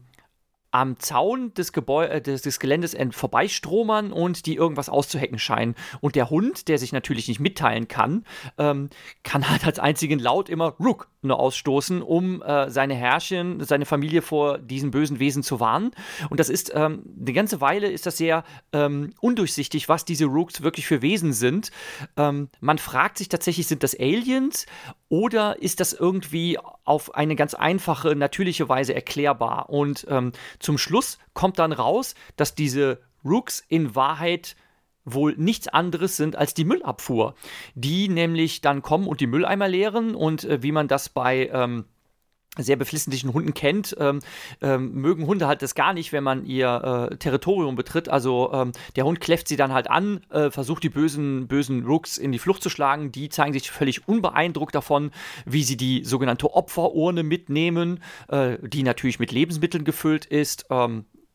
am 0.75 0.99
Zaun 0.99 1.53
des, 1.53 1.71
Gebäu 1.71 2.05
äh, 2.05 2.21
des, 2.21 2.41
des 2.41 2.59
Geländes 2.59 2.95
vorbeistromern 3.11 4.11
und 4.11 4.45
die 4.45 4.55
irgendwas 4.55 4.89
auszuhacken 4.89 5.39
scheinen. 5.39 5.75
Und 6.01 6.15
der 6.15 6.29
Hund, 6.29 6.67
der 6.67 6.77
sich 6.77 6.91
natürlich 6.91 7.29
nicht 7.29 7.39
mitteilen 7.39 7.87
kann, 7.87 8.25
ähm, 8.57 8.89
kann 9.23 9.49
halt 9.49 9.65
als 9.65 9.79
einzigen 9.79 10.19
Laut 10.19 10.49
immer 10.49 10.75
Rook 10.79 11.07
nur 11.27 11.39
ausstoßen, 11.39 12.01
um 12.01 12.41
äh, 12.41 12.69
seine 12.69 12.95
Herrchen, 12.95 13.63
seine 13.63 13.85
Familie 13.85 14.21
vor 14.21 14.57
diesen 14.57 14.91
bösen 14.91 15.19
Wesen 15.19 15.43
zu 15.43 15.59
warnen. 15.59 15.91
Und 16.29 16.39
das 16.39 16.49
ist 16.49 16.71
ähm, 16.73 17.03
eine 17.19 17.33
ganze 17.33 17.61
Weile 17.61 17.89
ist 17.89 18.05
das 18.05 18.17
sehr 18.17 18.43
ähm, 18.73 19.13
undurchsichtig, 19.21 19.89
was 19.89 20.05
diese 20.05 20.25
Rooks 20.25 20.61
wirklich 20.61 20.87
für 20.87 21.01
Wesen 21.01 21.33
sind. 21.33 21.71
Ähm, 22.17 22.49
man 22.59 22.77
fragt 22.77 23.17
sich 23.17 23.29
tatsächlich, 23.29 23.67
sind 23.67 23.83
das 23.83 23.99
Aliens 23.99 24.65
oder 25.09 25.61
ist 25.61 25.79
das 25.79 25.93
irgendwie 25.93 26.57
auf 26.83 27.15
eine 27.15 27.35
ganz 27.35 27.53
einfache, 27.53 28.15
natürliche 28.15 28.69
Weise 28.69 28.93
erklärbar? 28.93 29.69
Und 29.69 30.05
ähm, 30.09 30.31
zum 30.59 30.77
Schluss 30.77 31.19
kommt 31.33 31.59
dann 31.59 31.71
raus, 31.71 32.15
dass 32.35 32.55
diese 32.55 32.99
Rooks 33.23 33.63
in 33.67 33.95
Wahrheit 33.95 34.55
wohl 35.05 35.35
nichts 35.37 35.67
anderes 35.67 36.17
sind 36.17 36.35
als 36.35 36.53
die 36.53 36.65
Müllabfuhr, 36.65 37.35
die 37.75 38.09
nämlich 38.09 38.61
dann 38.61 38.81
kommen 38.81 39.07
und 39.07 39.21
die 39.21 39.27
Mülleimer 39.27 39.67
leeren 39.67 40.15
und 40.15 40.43
äh, 40.43 40.61
wie 40.63 40.71
man 40.71 40.87
das 40.87 41.09
bei 41.09 41.49
ähm, 41.53 41.85
sehr 42.57 42.75
beflissentlichen 42.75 43.33
Hunden 43.33 43.53
kennt, 43.53 43.95
ähm, 43.99 44.19
ähm, 44.61 44.93
mögen 44.93 45.27
Hunde 45.27 45.47
halt 45.47 45.61
das 45.61 45.75
gar 45.75 45.93
nicht, 45.93 46.13
wenn 46.13 46.23
man 46.23 46.45
ihr 46.45 47.09
äh, 47.11 47.17
Territorium 47.17 47.75
betritt. 47.75 48.09
Also 48.09 48.51
ähm, 48.53 48.71
der 48.95 49.05
Hund 49.05 49.19
kläfft 49.19 49.47
sie 49.47 49.57
dann 49.57 49.73
halt 49.73 49.89
an, 49.89 50.21
äh, 50.29 50.49
versucht 50.51 50.83
die 50.83 50.89
bösen, 50.89 51.47
bösen 51.47 51.85
Rooks 51.85 52.17
in 52.17 52.31
die 52.31 52.39
Flucht 52.39 52.63
zu 52.63 52.69
schlagen. 52.69 53.11
Die 53.11 53.29
zeigen 53.29 53.53
sich 53.53 53.69
völlig 53.71 54.07
unbeeindruckt 54.07 54.75
davon, 54.75 55.11
wie 55.45 55.63
sie 55.63 55.77
die 55.77 56.03
sogenannte 56.03 56.53
Opferurne 56.53 57.23
mitnehmen, 57.23 58.01
äh, 58.29 58.57
die 58.61 58.83
natürlich 58.83 59.19
mit 59.19 59.31
Lebensmitteln 59.31 59.83
gefüllt 59.83 60.25
ist. 60.25 60.65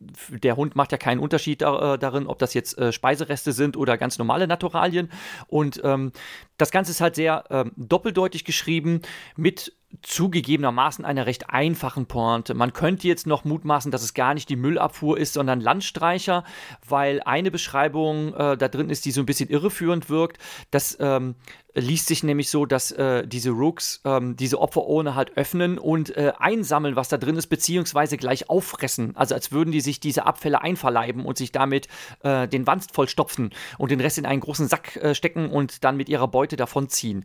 Der 0.00 0.56
Hund 0.56 0.76
macht 0.76 0.92
ja 0.92 0.98
keinen 0.98 1.20
Unterschied 1.20 1.62
da, 1.62 1.94
äh, 1.94 1.98
darin, 1.98 2.26
ob 2.26 2.38
das 2.38 2.54
jetzt 2.54 2.78
äh, 2.78 2.92
Speisereste 2.92 3.52
sind 3.52 3.76
oder 3.76 3.98
ganz 3.98 4.18
normale 4.18 4.46
Naturalien. 4.46 5.10
Und 5.46 5.80
ähm, 5.84 6.12
das 6.56 6.70
Ganze 6.70 6.90
ist 6.90 7.00
halt 7.00 7.14
sehr 7.14 7.44
ähm, 7.50 7.72
doppeldeutig 7.76 8.44
geschrieben 8.44 9.02
mit 9.36 9.74
zugegebenermaßen 10.02 11.04
einer 11.04 11.26
recht 11.26 11.50
einfachen 11.50 12.06
Pointe. 12.06 12.54
Man 12.54 12.72
könnte 12.72 13.08
jetzt 13.08 13.26
noch 13.26 13.44
mutmaßen, 13.44 13.90
dass 13.90 14.02
es 14.02 14.14
gar 14.14 14.34
nicht 14.34 14.48
die 14.48 14.56
Müllabfuhr 14.56 15.18
ist, 15.18 15.32
sondern 15.32 15.60
Landstreicher, 15.60 16.44
weil 16.88 17.20
eine 17.24 17.50
Beschreibung 17.50 18.32
äh, 18.34 18.56
da 18.56 18.68
drin 18.68 18.88
ist, 18.88 19.04
die 19.04 19.10
so 19.10 19.20
ein 19.20 19.26
bisschen 19.26 19.50
irreführend 19.50 20.08
wirkt. 20.08 20.38
Das 20.70 20.96
ähm, 21.00 21.34
liest 21.74 22.08
sich 22.08 22.22
nämlich 22.22 22.50
so, 22.50 22.66
dass 22.66 22.90
äh, 22.92 23.26
diese 23.26 23.50
Rooks 23.50 24.00
ähm, 24.04 24.36
diese 24.36 24.60
Opferurne 24.60 25.14
halt 25.14 25.36
öffnen 25.36 25.78
und 25.78 26.16
äh, 26.16 26.32
einsammeln, 26.38 26.96
was 26.96 27.08
da 27.08 27.16
drin 27.16 27.36
ist, 27.36 27.46
beziehungsweise 27.46 28.16
gleich 28.16 28.50
auffressen. 28.50 29.16
Also 29.16 29.34
als 29.34 29.52
würden 29.52 29.70
die 29.70 29.80
sich 29.80 30.00
diese 30.00 30.26
Abfälle 30.26 30.62
einverleiben 30.62 31.24
und 31.24 31.38
sich 31.38 31.52
damit 31.52 31.88
äh, 32.22 32.48
den 32.48 32.66
Wanst 32.66 32.92
vollstopfen 32.94 33.50
und 33.78 33.90
den 33.90 34.00
Rest 34.00 34.18
in 34.18 34.26
einen 34.26 34.40
großen 34.40 34.68
Sack 34.68 34.96
äh, 34.96 35.14
stecken 35.14 35.50
und 35.50 35.84
dann 35.84 35.96
mit 35.96 36.08
ihrer 36.08 36.28
Beute 36.28 36.56
davonziehen. 36.56 37.24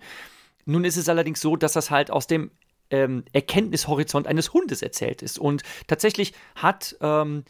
Nun 0.65 0.83
ist 0.83 0.97
es 0.97 1.09
allerdings 1.09 1.41
so, 1.41 1.55
dass 1.55 1.73
das 1.73 1.89
halt 1.91 2.11
aus 2.11 2.27
dem 2.27 2.51
ähm, 2.91 3.23
Erkenntnishorizont 3.33 4.27
eines 4.27 4.53
Hundes 4.53 4.81
erzählt 4.81 5.21
ist. 5.21 5.39
Und 5.39 5.63
tatsächlich 5.87 6.33
hat 6.55 6.95
ähm, 7.01 7.43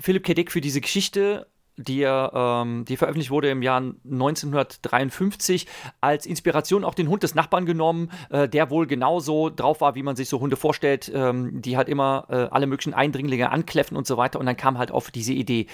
Philipp 0.00 0.24
K. 0.24 0.34
Dick 0.34 0.52
für 0.52 0.60
diese 0.60 0.80
Geschichte 0.80 1.46
die, 1.76 2.02
ähm, 2.02 2.84
die 2.84 2.96
veröffentlicht 2.96 3.30
wurde 3.30 3.50
im 3.50 3.62
Jahr 3.62 3.80
1953, 3.80 5.66
als 6.00 6.26
Inspiration 6.26 6.84
auch 6.84 6.94
den 6.94 7.08
Hund 7.08 7.22
des 7.22 7.34
Nachbarn 7.34 7.66
genommen, 7.66 8.10
äh, 8.30 8.48
der 8.48 8.70
wohl 8.70 8.86
genauso 8.86 9.50
drauf 9.50 9.80
war, 9.80 9.94
wie 9.94 10.02
man 10.02 10.16
sich 10.16 10.28
so 10.28 10.40
Hunde 10.40 10.56
vorstellt, 10.56 11.10
ähm, 11.14 11.60
die 11.62 11.76
halt 11.76 11.88
immer 11.88 12.26
äh, 12.28 12.34
alle 12.50 12.66
möglichen 12.66 12.94
Eindringlinge 12.94 13.50
ankläffen 13.50 13.96
und 13.96 14.06
so 14.06 14.16
weiter. 14.16 14.40
Und 14.40 14.46
dann 14.46 14.56
kam 14.56 14.78
halt 14.78 14.90
auf 14.90 15.10
diese 15.10 15.32
Idee. 15.32 15.66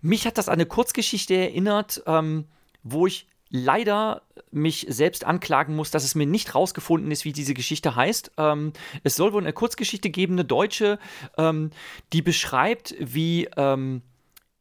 Mich 0.00 0.26
hat 0.26 0.38
das 0.38 0.48
an 0.48 0.54
eine 0.54 0.66
Kurzgeschichte 0.66 1.34
erinnert, 1.34 2.02
ähm, 2.06 2.44
wo 2.82 3.06
ich 3.06 3.26
leider 3.50 4.22
mich 4.50 4.86
selbst 4.88 5.24
anklagen 5.24 5.74
muss, 5.74 5.90
dass 5.90 6.04
es 6.04 6.14
mir 6.14 6.26
nicht 6.26 6.54
rausgefunden 6.54 7.10
ist, 7.10 7.24
wie 7.24 7.32
diese 7.32 7.54
Geschichte 7.54 7.96
heißt. 7.96 8.32
Ähm, 8.36 8.72
es 9.04 9.16
soll 9.16 9.32
wohl 9.32 9.42
eine 9.42 9.52
Kurzgeschichte 9.52 10.10
geben, 10.10 10.34
eine 10.34 10.44
deutsche, 10.44 10.98
ähm, 11.36 11.70
die 12.12 12.22
beschreibt, 12.22 12.94
wie 12.98 13.48
ähm, 13.56 14.02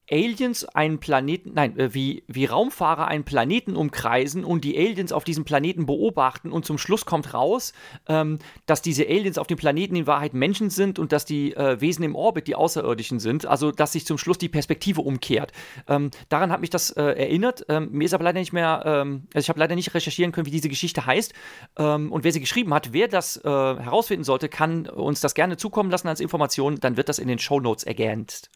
Aliens 0.10 0.64
einen 0.66 1.00
Planeten, 1.00 1.52
nein, 1.54 1.78
äh, 1.78 1.94
wie, 1.94 2.24
wie 2.28 2.46
Raumfahrer 2.46 3.08
einen 3.08 3.24
Planeten 3.24 3.76
umkreisen 3.76 4.44
und 4.44 4.64
die 4.64 4.78
Aliens 4.78 5.12
auf 5.12 5.24
diesem 5.24 5.44
Planeten 5.44 5.86
beobachten 5.86 6.52
und 6.52 6.66
zum 6.66 6.78
Schluss 6.78 7.06
kommt 7.06 7.34
raus, 7.34 7.74
ähm, 8.08 8.40
dass 8.66 8.82
diese 8.82 9.06
Aliens 9.08 9.38
auf 9.38 9.48
dem 9.48 9.58
Planeten 9.58 9.96
in 9.96 10.08
Wahrheit 10.08 10.34
Menschen 10.34 10.70
sind 10.70 11.00
und 11.00 11.12
dass 11.12 11.26
die 11.26 11.54
äh, 11.56 11.82
Wesen 11.82 12.04
im 12.04 12.16
Orbit 12.16 12.48
die 12.48 12.56
Außerirdischen 12.56 13.20
sind, 13.20 13.46
also 13.46 13.72
dass 13.72 13.92
sich 13.92 14.06
zum 14.06 14.18
Schluss 14.18 14.38
die 14.38 14.50
Perspektive 14.50 15.02
umkehrt. 15.02 15.52
Ähm, 15.88 16.12
daran 16.30 16.52
hat 16.52 16.62
mich 16.62 16.70
das 16.70 16.92
äh, 16.92 17.04
erinnert. 17.04 17.66
Ähm, 17.70 17.90
mir 17.92 18.06
ist 18.06 18.14
aber 18.14 18.24
leider 18.24 18.40
nicht 18.40 18.54
mehr, 18.54 18.84
ähm, 18.86 19.28
also 19.34 19.46
ich 19.46 19.50
habe 19.50 19.60
leider 19.60 19.76
nicht 19.76 19.94
recherchieren 19.94 20.32
können, 20.32 20.48
wie 20.48 20.52
diese 20.52 20.70
Geschichte 20.70 21.06
heißt. 21.06 21.34
Ähm, 21.78 22.12
und 22.12 22.24
wer 22.24 22.32
sie 22.32 22.40
geschrieben 22.40 22.74
hat, 22.74 22.94
wer 22.94 23.08
das 23.08 23.38
äh, 23.38 23.50
herausfinden 23.50 24.24
sollte, 24.24 24.48
kann 24.48 24.88
uns 24.88 25.20
das 25.20 25.34
gerne 25.34 25.58
zukommen 25.58 25.92
lassen 25.92 26.08
als 26.08 26.20
Information, 26.20 26.80
dann 26.80 26.98
wird 26.98 27.10
das 27.10 27.20
in 27.20 27.28
den 27.28 27.40
Show 27.40 27.60
Notes 27.60 27.84
ergänzt. 27.84 28.50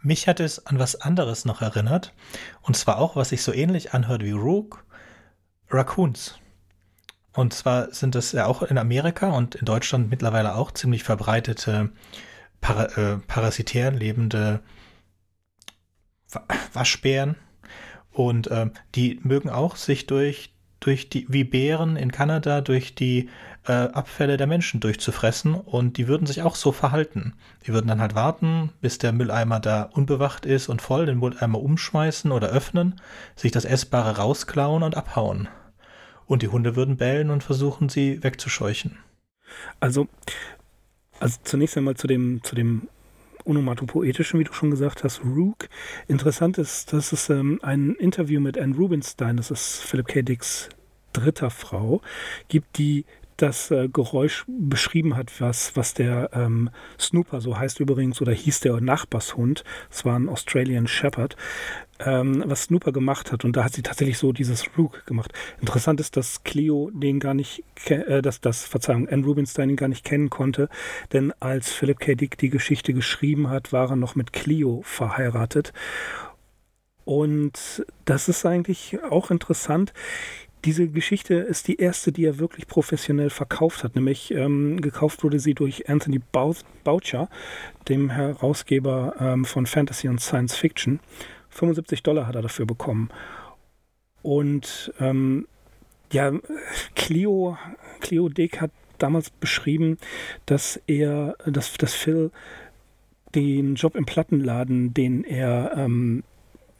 Mich 0.00 0.28
hat 0.28 0.40
es 0.40 0.64
an 0.66 0.78
was 0.78 1.00
anderes 1.00 1.44
noch 1.44 1.60
erinnert. 1.60 2.14
Und 2.62 2.76
zwar 2.76 2.98
auch, 2.98 3.16
was 3.16 3.30
sich 3.30 3.42
so 3.42 3.52
ähnlich 3.52 3.94
anhört 3.94 4.22
wie 4.22 4.30
Rook, 4.30 4.84
Raccoons. 5.70 6.38
Und 7.34 7.52
zwar 7.52 7.92
sind 7.92 8.14
es 8.14 8.32
ja 8.32 8.46
auch 8.46 8.62
in 8.62 8.78
Amerika 8.78 9.28
und 9.30 9.54
in 9.54 9.64
Deutschland 9.64 10.10
mittlerweile 10.10 10.54
auch 10.54 10.72
ziemlich 10.72 11.04
verbreitete 11.04 11.90
para 12.60 12.86
äh, 12.96 13.18
parasitär 13.18 13.90
lebende 13.92 14.60
Waschbären. 16.72 17.36
Und 18.10 18.48
äh, 18.48 18.70
die 18.94 19.20
mögen 19.22 19.50
auch 19.50 19.76
sich 19.76 20.06
durch, 20.06 20.52
durch 20.80 21.08
die, 21.08 21.26
wie 21.28 21.44
Bären 21.44 21.96
in 21.96 22.10
Kanada, 22.10 22.60
durch 22.60 22.94
die 22.94 23.28
äh, 23.68 23.72
Abfälle 23.92 24.36
der 24.36 24.46
Menschen 24.46 24.80
durchzufressen 24.80 25.54
und 25.54 25.96
die 25.98 26.08
würden 26.08 26.26
sich 26.26 26.42
auch 26.42 26.56
so 26.56 26.72
verhalten. 26.72 27.34
Die 27.66 27.72
würden 27.72 27.86
dann 27.86 28.00
halt 28.00 28.14
warten, 28.14 28.72
bis 28.80 28.98
der 28.98 29.12
Mülleimer 29.12 29.60
da 29.60 29.82
unbewacht 29.82 30.46
ist 30.46 30.68
und 30.68 30.82
voll 30.82 31.06
den 31.06 31.18
Mülleimer 31.18 31.60
umschmeißen 31.60 32.32
oder 32.32 32.48
öffnen, 32.48 33.00
sich 33.36 33.52
das 33.52 33.64
Essbare 33.64 34.16
rausklauen 34.16 34.82
und 34.82 34.96
abhauen. 34.96 35.48
Und 36.26 36.42
die 36.42 36.48
Hunde 36.48 36.76
würden 36.76 36.96
bellen 36.96 37.30
und 37.30 37.44
versuchen, 37.44 37.88
sie 37.88 38.22
wegzuscheuchen. 38.22 38.98
Also, 39.80 40.08
also 41.20 41.38
zunächst 41.44 41.76
einmal 41.76 41.94
zu 41.94 42.06
dem, 42.06 42.42
zu 42.42 42.54
dem 42.54 42.88
Onomatopoetischen, 43.44 44.38
wie 44.38 44.44
du 44.44 44.52
schon 44.52 44.70
gesagt 44.70 45.04
hast, 45.04 45.22
Rook. 45.24 45.68
Interessant 46.06 46.58
ist, 46.58 46.92
dass 46.92 47.12
es 47.12 47.30
ähm, 47.30 47.58
ein 47.62 47.94
Interview 47.94 48.40
mit 48.40 48.58
Anne 48.58 48.76
Rubinstein, 48.76 49.36
das 49.36 49.50
ist 49.50 49.80
Philip 49.80 50.06
K. 50.06 50.22
Dicks 50.22 50.68
dritter 51.12 51.50
Frau, 51.50 52.02
gibt, 52.48 52.78
die 52.78 53.04
das 53.38 53.70
äh, 53.70 53.88
Geräusch 53.88 54.44
beschrieben 54.46 55.16
hat, 55.16 55.40
was, 55.40 55.76
was 55.76 55.94
der 55.94 56.30
ähm, 56.32 56.70
Snooper, 56.98 57.40
so 57.40 57.58
heißt 57.58 57.80
übrigens, 57.80 58.20
oder 58.20 58.32
hieß 58.32 58.60
der 58.60 58.80
Nachbarshund, 58.80 59.64
es 59.90 60.04
war 60.04 60.18
ein 60.18 60.28
Australian 60.28 60.86
Shepherd, 60.86 61.36
ähm, 62.00 62.42
was 62.46 62.64
Snooper 62.64 62.92
gemacht 62.92 63.32
hat. 63.32 63.44
Und 63.44 63.56
da 63.56 63.64
hat 63.64 63.72
sie 63.72 63.82
tatsächlich 63.82 64.18
so 64.18 64.32
dieses 64.32 64.66
Rook 64.76 65.06
gemacht. 65.06 65.32
Interessant 65.60 66.00
ist, 66.00 66.16
dass 66.16 66.42
Cleo 66.44 66.90
den 66.92 67.20
gar 67.20 67.34
nicht, 67.34 67.64
äh, 67.86 68.22
dass 68.22 68.40
das, 68.40 68.64
Verzeihung, 68.64 69.08
Anne 69.08 69.24
Rubinstein 69.24 69.70
ihn 69.70 69.76
gar 69.76 69.88
nicht 69.88 70.04
kennen 70.04 70.30
konnte, 70.30 70.68
denn 71.12 71.32
als 71.40 71.72
Philip 71.72 71.98
K. 71.98 72.14
Dick 72.14 72.38
die 72.38 72.50
Geschichte 72.50 72.92
geschrieben 72.92 73.48
hat, 73.50 73.72
war 73.72 73.90
er 73.90 73.96
noch 73.96 74.14
mit 74.14 74.32
Cleo 74.32 74.82
verheiratet. 74.84 75.72
Und 77.04 77.86
das 78.04 78.28
ist 78.28 78.44
eigentlich 78.44 78.98
auch 79.02 79.30
interessant 79.30 79.94
diese 80.64 80.88
Geschichte 80.88 81.34
ist 81.34 81.68
die 81.68 81.76
erste, 81.76 82.12
die 82.12 82.24
er 82.24 82.38
wirklich 82.38 82.66
professionell 82.66 83.30
verkauft 83.30 83.84
hat. 83.84 83.94
Nämlich 83.94 84.32
ähm, 84.32 84.80
gekauft 84.80 85.22
wurde 85.22 85.38
sie 85.38 85.54
durch 85.54 85.88
Anthony 85.88 86.20
Boucher, 86.84 87.28
dem 87.88 88.10
Herausgeber 88.10 89.14
ähm, 89.20 89.44
von 89.44 89.66
Fantasy 89.66 90.08
und 90.08 90.20
Science 90.20 90.56
Fiction. 90.56 91.00
75 91.50 92.02
Dollar 92.02 92.26
hat 92.26 92.34
er 92.34 92.42
dafür 92.42 92.66
bekommen. 92.66 93.10
Und 94.22 94.92
ähm, 95.00 95.46
ja, 96.12 96.32
Clio, 96.94 97.56
Clio 98.00 98.28
Dick 98.28 98.60
hat 98.60 98.70
damals 98.98 99.30
beschrieben, 99.30 99.98
dass 100.46 100.80
er, 100.86 101.36
dass, 101.46 101.72
dass 101.74 101.94
Phil 101.94 102.30
den 103.34 103.74
Job 103.74 103.94
im 103.94 104.06
Plattenladen, 104.06 104.94
den 104.94 105.24
er 105.24 105.72
ähm, 105.76 106.24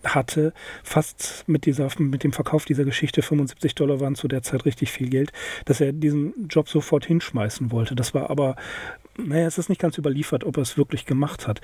hatte, 0.05 0.53
fast 0.83 1.45
mit, 1.47 1.67
dieser, 1.67 1.89
mit 1.99 2.25
dem 2.25 2.33
Verkauf 2.33 2.65
dieser 2.65 2.85
Geschichte 2.85 3.23
75 3.23 3.75
Dollar 3.75 4.01
waren 4.01 4.15
zu 4.15 4.29
der 4.29 4.43
Zeit 4.43 4.65
richtig 4.65 4.93
viel 4.93 5.09
Geld, 5.09 5.33
dass 5.65 5.81
er 5.81 5.93
diesen 5.93 6.49
Job 6.49 6.69
sofort 6.69 7.07
hinschmeißen 7.07 7.73
wollte. 7.73 7.95
Das 7.95 8.15
war 8.15 8.31
aber, 8.31 8.57
naja, 9.17 9.47
es 9.47 9.59
ist 9.59 9.69
nicht 9.69 9.81
ganz 9.81 9.99
überliefert, 9.99 10.45
ob 10.45 10.57
er 10.57 10.63
es 10.63 10.77
wirklich 10.77 11.05
gemacht 11.07 11.47
hat. 11.47 11.61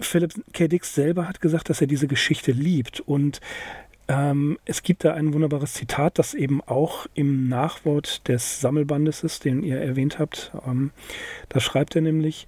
Philip 0.00 0.32
K. 0.52 0.68
Dix 0.68 0.94
selber 0.94 1.28
hat 1.28 1.40
gesagt, 1.40 1.70
dass 1.70 1.80
er 1.80 1.86
diese 1.86 2.06
Geschichte 2.06 2.52
liebt 2.52 3.00
und 3.00 3.40
ähm, 4.08 4.58
es 4.64 4.82
gibt 4.82 5.04
da 5.04 5.14
ein 5.14 5.34
wunderbares 5.34 5.74
Zitat, 5.74 6.18
das 6.18 6.34
eben 6.34 6.60
auch 6.62 7.06
im 7.14 7.48
Nachwort 7.48 8.28
des 8.28 8.60
Sammelbandes 8.60 9.24
ist, 9.24 9.44
den 9.44 9.62
ihr 9.62 9.80
erwähnt 9.80 10.18
habt. 10.18 10.52
Ähm, 10.66 10.92
da 11.48 11.58
schreibt 11.58 11.96
er 11.96 12.02
nämlich, 12.02 12.46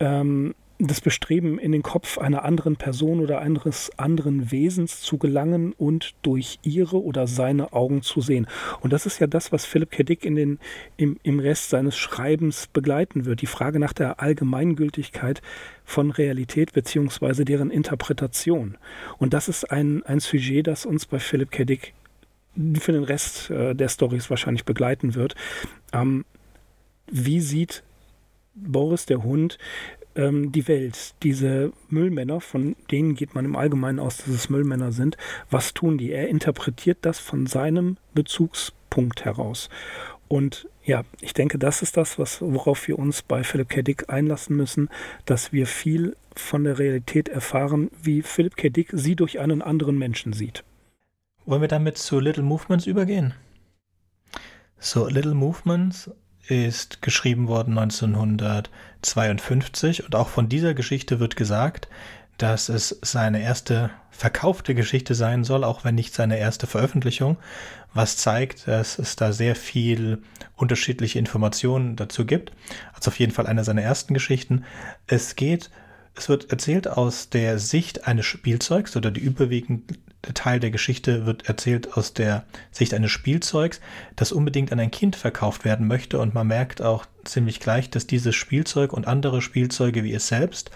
ähm, 0.00 0.54
das 0.78 1.00
Bestreben, 1.00 1.58
in 1.58 1.70
den 1.70 1.82
Kopf 1.82 2.18
einer 2.18 2.44
anderen 2.44 2.76
Person 2.76 3.20
oder 3.20 3.40
eines 3.40 3.96
anderen 3.96 4.50
Wesens 4.50 5.00
zu 5.00 5.18
gelangen 5.18 5.72
und 5.72 6.14
durch 6.22 6.58
ihre 6.62 7.02
oder 7.02 7.26
seine 7.28 7.72
Augen 7.72 8.02
zu 8.02 8.20
sehen. 8.20 8.48
Und 8.80 8.92
das 8.92 9.06
ist 9.06 9.20
ja 9.20 9.28
das, 9.28 9.52
was 9.52 9.64
Philipp 9.64 9.92
K. 9.92 10.02
Dick 10.02 10.24
in 10.24 10.34
den, 10.34 10.58
im, 10.96 11.18
im 11.22 11.38
Rest 11.38 11.70
seines 11.70 11.96
Schreibens 11.96 12.66
begleiten 12.66 13.24
wird. 13.24 13.40
Die 13.40 13.46
Frage 13.46 13.78
nach 13.78 13.92
der 13.92 14.20
Allgemeingültigkeit 14.20 15.42
von 15.84 16.10
Realität 16.10 16.72
beziehungsweise 16.72 17.44
deren 17.44 17.70
Interpretation. 17.70 18.76
Und 19.18 19.32
das 19.32 19.48
ist 19.48 19.70
ein, 19.70 20.02
ein 20.04 20.18
Sujet, 20.18 20.66
das 20.66 20.86
uns 20.86 21.06
bei 21.06 21.20
Philipp 21.20 21.52
K. 21.52 21.64
Dick 21.64 21.94
für 22.78 22.92
den 22.92 23.04
Rest 23.04 23.50
äh, 23.50 23.74
der 23.74 23.88
Stories 23.88 24.28
wahrscheinlich 24.30 24.64
begleiten 24.64 25.14
wird. 25.14 25.34
Ähm, 25.92 26.24
wie 27.10 27.40
sieht 27.40 27.84
Boris 28.54 29.06
der 29.06 29.22
Hund 29.22 29.58
ähm, 30.16 30.52
die 30.52 30.68
Welt, 30.68 31.14
diese 31.22 31.72
Müllmänner, 31.88 32.40
von 32.40 32.76
denen 32.90 33.14
geht 33.14 33.34
man 33.34 33.44
im 33.44 33.56
Allgemeinen 33.56 33.98
aus, 33.98 34.18
dass 34.18 34.28
es 34.28 34.50
Müllmänner 34.50 34.92
sind, 34.92 35.16
was 35.50 35.74
tun 35.74 35.98
die? 35.98 36.12
Er 36.12 36.28
interpretiert 36.28 36.98
das 37.02 37.18
von 37.18 37.46
seinem 37.46 37.96
Bezugspunkt 38.14 39.24
heraus. 39.24 39.68
Und 40.28 40.68
ja, 40.84 41.04
ich 41.20 41.32
denke, 41.32 41.58
das 41.58 41.82
ist 41.82 41.96
das, 41.96 42.18
was, 42.18 42.40
worauf 42.40 42.88
wir 42.88 42.98
uns 42.98 43.22
bei 43.22 43.44
Philip 43.44 43.68
K. 43.68 43.82
Dick 43.82 44.10
einlassen 44.10 44.56
müssen, 44.56 44.88
dass 45.24 45.52
wir 45.52 45.66
viel 45.66 46.16
von 46.34 46.64
der 46.64 46.78
Realität 46.78 47.28
erfahren, 47.28 47.90
wie 48.02 48.22
Philip 48.22 48.56
K. 48.56 48.68
Dick 48.68 48.90
sie 48.92 49.16
durch 49.16 49.38
einen 49.40 49.62
anderen 49.62 49.98
Menschen 49.98 50.32
sieht. 50.32 50.64
Wollen 51.46 51.60
wir 51.60 51.68
damit 51.68 51.98
zu 51.98 52.20
Little 52.20 52.42
Movements 52.42 52.86
übergehen? 52.86 53.34
So, 54.78 55.06
Little 55.08 55.34
Movements 55.34 56.10
ist 56.48 57.02
geschrieben 57.02 57.48
worden 57.48 57.78
1952 57.78 60.04
und 60.04 60.14
auch 60.14 60.28
von 60.28 60.48
dieser 60.48 60.74
Geschichte 60.74 61.20
wird 61.20 61.36
gesagt, 61.36 61.88
dass 62.38 62.68
es 62.68 62.98
seine 63.02 63.42
erste 63.42 63.90
verkaufte 64.10 64.74
Geschichte 64.74 65.14
sein 65.14 65.44
soll, 65.44 65.64
auch 65.64 65.84
wenn 65.84 65.94
nicht 65.94 66.14
seine 66.14 66.38
erste 66.38 66.66
Veröffentlichung, 66.66 67.36
was 67.92 68.16
zeigt, 68.16 68.68
dass 68.68 68.98
es 68.98 69.16
da 69.16 69.32
sehr 69.32 69.56
viel 69.56 70.22
unterschiedliche 70.56 71.18
Informationen 71.18 71.96
dazu 71.96 72.24
gibt. 72.24 72.52
Also 72.92 73.10
auf 73.10 73.18
jeden 73.18 73.32
Fall 73.32 73.46
eine 73.46 73.64
seiner 73.64 73.82
ersten 73.82 74.14
Geschichten. 74.14 74.64
Es 75.06 75.36
geht, 75.36 75.70
es 76.14 76.28
wird 76.28 76.50
erzählt 76.50 76.88
aus 76.88 77.30
der 77.30 77.58
Sicht 77.58 78.06
eines 78.06 78.26
Spielzeugs 78.26 78.96
oder 78.96 79.10
die 79.10 79.20
überwiegend 79.20 79.98
Teil 80.32 80.60
der 80.60 80.70
Geschichte 80.70 81.26
wird 81.26 81.48
erzählt 81.48 81.96
aus 81.96 82.14
der 82.14 82.44
Sicht 82.70 82.94
eines 82.94 83.10
Spielzeugs, 83.10 83.80
das 84.16 84.32
unbedingt 84.32 84.72
an 84.72 84.80
ein 84.80 84.90
Kind 84.90 85.16
verkauft 85.16 85.64
werden 85.64 85.86
möchte 85.86 86.18
und 86.18 86.34
man 86.34 86.46
merkt 86.46 86.80
auch 86.82 87.06
ziemlich 87.24 87.60
gleich, 87.60 87.90
dass 87.90 88.06
dieses 88.06 88.34
Spielzeug 88.34 88.92
und 88.92 89.06
andere 89.06 89.42
Spielzeuge 89.42 90.04
wie 90.04 90.14
es 90.14 90.28
selbst 90.28 90.70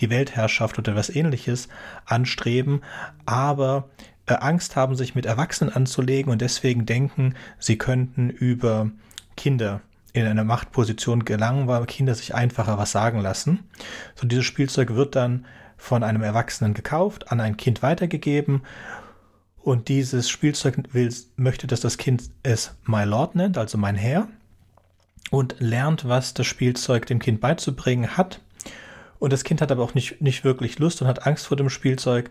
die 0.00 0.10
Weltherrschaft 0.10 0.78
oder 0.78 0.92
etwas 0.92 1.14
ähnliches 1.14 1.68
anstreben, 2.04 2.82
aber 3.26 3.88
äh, 4.26 4.34
Angst 4.34 4.76
haben, 4.76 4.94
sich 4.94 5.14
mit 5.14 5.26
Erwachsenen 5.26 5.74
anzulegen 5.74 6.30
und 6.30 6.40
deswegen 6.40 6.86
denken, 6.86 7.34
sie 7.58 7.78
könnten 7.78 8.30
über 8.30 8.90
Kinder 9.36 9.80
in 10.12 10.26
eine 10.26 10.44
Machtposition 10.44 11.24
gelangen, 11.24 11.68
weil 11.68 11.84
Kinder 11.86 12.14
sich 12.14 12.34
einfacher 12.34 12.78
was 12.78 12.92
sagen 12.92 13.20
lassen. 13.20 13.60
So 14.14 14.26
dieses 14.26 14.44
Spielzeug 14.44 14.94
wird 14.94 15.14
dann 15.16 15.44
von 15.80 16.04
einem 16.04 16.22
Erwachsenen 16.22 16.74
gekauft, 16.74 17.32
an 17.32 17.40
ein 17.40 17.56
Kind 17.56 17.82
weitergegeben 17.82 18.62
und 19.62 19.88
dieses 19.88 20.28
Spielzeug 20.28 20.78
will, 20.92 21.12
möchte, 21.36 21.66
dass 21.66 21.80
das 21.80 21.96
Kind 21.96 22.30
es 22.42 22.76
My 22.84 23.04
Lord 23.04 23.34
nennt, 23.34 23.58
also 23.58 23.78
mein 23.78 23.96
Herr, 23.96 24.28
und 25.30 25.56
lernt, 25.58 26.06
was 26.06 26.34
das 26.34 26.46
Spielzeug 26.46 27.06
dem 27.06 27.18
Kind 27.18 27.40
beizubringen 27.40 28.16
hat. 28.16 28.40
Und 29.18 29.32
das 29.32 29.42
Kind 29.44 29.60
hat 29.60 29.72
aber 29.72 29.82
auch 29.82 29.94
nicht, 29.94 30.20
nicht 30.20 30.44
wirklich 30.44 30.78
Lust 30.78 31.00
und 31.02 31.08
hat 31.08 31.26
Angst 31.26 31.46
vor 31.46 31.56
dem 31.56 31.70
Spielzeug. 31.70 32.30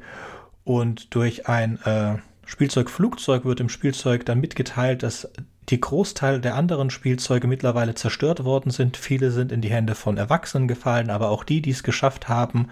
Und 0.64 1.14
durch 1.16 1.48
ein 1.48 1.82
äh, 1.84 2.18
Spielzeugflugzeug 2.46 3.46
wird 3.46 3.60
dem 3.60 3.70
Spielzeug 3.70 4.26
dann 4.26 4.42
mitgeteilt, 4.42 5.04
dass 5.04 5.30
die 5.70 5.80
Großteil 5.80 6.42
der 6.42 6.56
anderen 6.56 6.90
Spielzeuge 6.90 7.48
mittlerweile 7.48 7.96
zerstört 7.96 8.44
worden 8.44 8.72
sind. 8.72 8.98
Viele 8.98 9.32
sind 9.32 9.52
in 9.52 9.62
die 9.62 9.70
Hände 9.70 9.96
von 9.96 10.18
Erwachsenen 10.18 10.68
gefallen, 10.68 11.10
aber 11.10 11.30
auch 11.30 11.44
die, 11.44 11.62
die 11.62 11.72
es 11.72 11.84
geschafft 11.84 12.28
haben, 12.28 12.70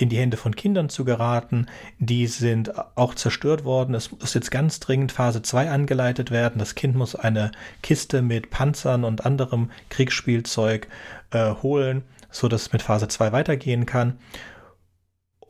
in 0.00 0.08
die 0.08 0.18
Hände 0.18 0.36
von 0.36 0.56
Kindern 0.56 0.88
zu 0.88 1.04
geraten. 1.04 1.66
Die 1.98 2.26
sind 2.26 2.72
auch 2.96 3.14
zerstört 3.14 3.64
worden. 3.64 3.94
Es 3.94 4.10
muss 4.10 4.34
jetzt 4.34 4.50
ganz 4.50 4.80
dringend 4.80 5.12
Phase 5.12 5.42
2 5.42 5.70
angeleitet 5.70 6.30
werden. 6.30 6.58
Das 6.58 6.74
Kind 6.74 6.96
muss 6.96 7.14
eine 7.14 7.52
Kiste 7.82 8.22
mit 8.22 8.50
Panzern 8.50 9.04
und 9.04 9.26
anderem 9.26 9.70
Kriegsspielzeug 9.90 10.88
äh, 11.32 11.54
holen, 11.62 12.02
sodass 12.30 12.62
es 12.62 12.72
mit 12.72 12.82
Phase 12.82 13.08
2 13.08 13.32
weitergehen 13.32 13.84
kann. 13.84 14.18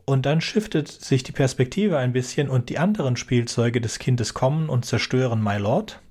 Und 0.05 0.25
dann 0.25 0.41
shiftet 0.41 0.89
sich 0.89 1.23
die 1.23 1.31
Perspektive 1.31 1.97
ein 1.97 2.11
bisschen 2.11 2.49
und 2.49 2.69
die 2.69 2.77
anderen 2.77 3.15
Spielzeuge 3.15 3.79
des 3.79 3.99
Kindes 3.99 4.33
kommen 4.33 4.67
und 4.67 4.85
zerstören 4.85 5.41
My 5.41 5.57
Lord. 5.57 6.01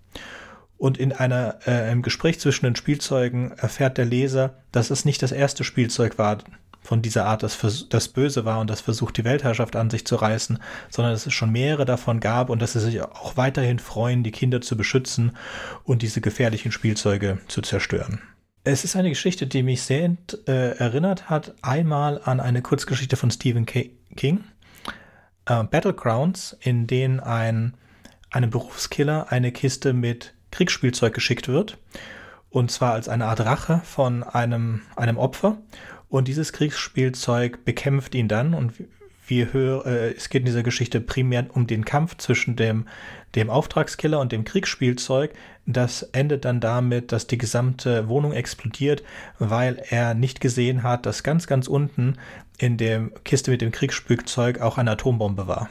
Und 0.79 0.96
in 0.96 1.12
einer, 1.12 1.59
äh, 1.66 1.72
einem 1.72 2.00
Gespräch 2.00 2.40
zwischen 2.40 2.64
den 2.64 2.76
Spielzeugen 2.76 3.53
erfährt 3.59 3.98
der 3.98 4.07
Leser, 4.07 4.62
dass 4.72 4.88
es 4.88 5.05
nicht 5.05 5.22
das 5.22 5.33
erste 5.33 5.62
Spielzeug 5.62 6.16
war, 6.16 6.38
von 6.81 7.03
dieser 7.03 7.27
Art, 7.27 7.43
das, 7.43 7.87
das 7.88 8.09
böse 8.09 8.45
war 8.45 8.61
und 8.61 8.71
das 8.71 8.81
versucht, 8.81 9.16
die 9.16 9.25
Weltherrschaft 9.25 9.77
an 9.77 9.90
sich 9.90 10.07
zu 10.07 10.16
reißen, 10.16 10.59
sondern 10.88 11.12
dass 11.12 11.27
es 11.27 11.35
schon 11.35 11.51
mehrere 11.51 11.85
davon 11.85 12.21
gab 12.21 12.51
und 12.51 12.61
dass 12.61 12.73
sie 12.73 12.81
sich 12.81 13.03
auch 13.03 13.37
weiterhin 13.37 13.79
freuen, 13.79 14.23
die 14.23 14.33
Kinder 14.33 14.61
zu 14.61 14.77
beschützen 14.77 15.37
und 15.85 16.03
diese 16.03 16.21
gefährlichen 16.21 16.73
Spielzeuge 16.73 17.38
zu 17.49 17.61
zerstören. 17.62 18.21
Es 18.64 18.85
ist 18.85 18.97
eine 18.97 19.09
Geschichte, 19.09 19.47
die 19.47 19.62
mich 19.62 19.83
sehr 19.83 20.16
äh, 20.47 20.77
erinnert 20.77 21.31
hat, 21.31 21.55
einmal 21.62 22.21
an 22.23 22.40
eine 22.40 22.61
Kurzgeschichte 22.61 23.16
von 23.16 23.31
Stephen 23.31 23.64
King, 23.64 24.45
äh, 25.47 25.64
Battlegrounds, 25.64 26.57
in 26.61 26.87
denen 26.87 27.21
ein, 27.21 27.75
einem 28.31 28.51
Berufskiller 28.51 29.33
eine 29.33 29.51
Kiste 29.53 29.95
mit 29.95 30.35
Kriegsspielzeug 30.51 31.14
geschickt 31.14 31.49
wird. 31.49 31.79
Und 32.51 32.71
zwar 32.71 32.93
als 32.93 33.09
eine 33.09 33.27
Art 33.27 33.40
Rache 33.40 33.81
von 33.85 34.25
einem, 34.25 34.83
einem 34.97 35.16
Opfer. 35.16 35.57
Und 36.11 36.29
dieses 36.29 36.53
Kriegsspielzeug 36.53 37.64
bekämpft 37.64 38.14
ihn 38.14 38.29
dann 38.29 38.53
und 38.53 38.75
wir 39.29 39.53
hören, 39.53 39.87
äh, 39.87 40.11
es 40.11 40.29
geht 40.29 40.40
in 40.40 40.46
dieser 40.46 40.64
Geschichte 40.64 41.01
primär 41.01 41.46
um 41.55 41.68
den 41.68 41.85
Kampf 41.85 42.16
zwischen 42.16 42.57
dem, 42.57 42.87
dem 43.37 43.49
Auftragskiller 43.49 44.18
und 44.18 44.33
dem 44.33 44.44
Kriegsspielzeug. 44.44 45.33
Das 45.66 46.03
endet 46.03 46.44
dann 46.44 46.61
damit, 46.61 47.12
dass 47.12 47.29
die 47.29 47.38
gesamte 47.38 48.09
Wohnung 48.09 48.33
explodiert, 48.33 49.05
weil 49.38 49.81
er 49.88 50.14
nicht 50.14 50.40
gesehen 50.40 50.83
hat, 50.83 51.07
dass 51.07 51.23
ganz, 51.23 51.46
ganz 51.46 51.68
unten 51.68 52.16
in 52.59 52.77
der 52.77 53.09
Kiste 53.25 53.53
mit 53.53 53.61
dem 53.61 53.70
Kriegsspielzeug 53.70 54.61
auch 54.61 54.79
eine 54.79 54.90
Atombombe 54.90 55.46
war. 55.46 55.70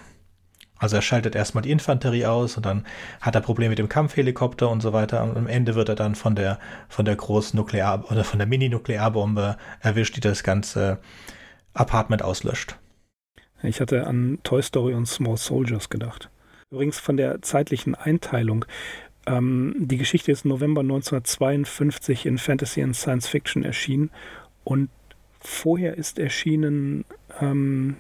Also 0.79 0.95
er 0.95 1.01
schaltet 1.01 1.35
erstmal 1.35 1.61
die 1.61 1.71
Infanterie 1.71 2.25
aus 2.25 2.57
und 2.57 2.65
dann 2.65 2.85
hat 3.21 3.35
er 3.35 3.41
Probleme 3.41 3.69
mit 3.69 3.79
dem 3.79 3.89
Kampfhelikopter 3.89 4.69
und 4.69 4.81
so 4.81 4.93
weiter. 4.93 5.23
Und 5.23 5.37
am 5.37 5.47
Ende 5.47 5.75
wird 5.75 5.89
er 5.89 5.95
dann 5.95 6.15
von 6.15 6.35
der, 6.35 6.57
von 6.87 7.05
der 7.05 7.17
großen 7.17 7.59
Nuklear- 7.59 8.09
oder 8.09 8.23
von 8.23 8.39
der 8.39 8.47
Mini-Nuklearbombe 8.47 9.57
erwischt, 9.81 10.15
die 10.15 10.21
das 10.21 10.43
ganze 10.43 10.99
Apartment 11.73 12.23
auslöscht. 12.23 12.77
Ich 13.61 13.81
hatte 13.81 14.07
an 14.07 14.39
Toy 14.43 14.61
Story 14.61 14.93
und 14.93 15.05
Small 15.05 15.37
Soldiers 15.37 15.89
gedacht. 15.89 16.29
Übrigens 16.71 16.97
von 16.97 17.17
der 17.17 17.41
zeitlichen 17.41 17.93
Einteilung. 17.93 18.65
Ähm, 19.25 19.75
die 19.77 19.97
Geschichte 19.97 20.31
ist 20.31 20.45
November 20.45 20.81
1952 20.81 22.25
in 22.25 22.37
Fantasy 22.37 22.81
and 22.81 22.95
Science 22.95 23.27
Fiction 23.27 23.63
erschienen 23.63 24.11
und 24.63 24.89
vorher 25.41 25.97
ist 25.97 26.19
erschienen 26.19 27.05
ähm, 27.41 27.97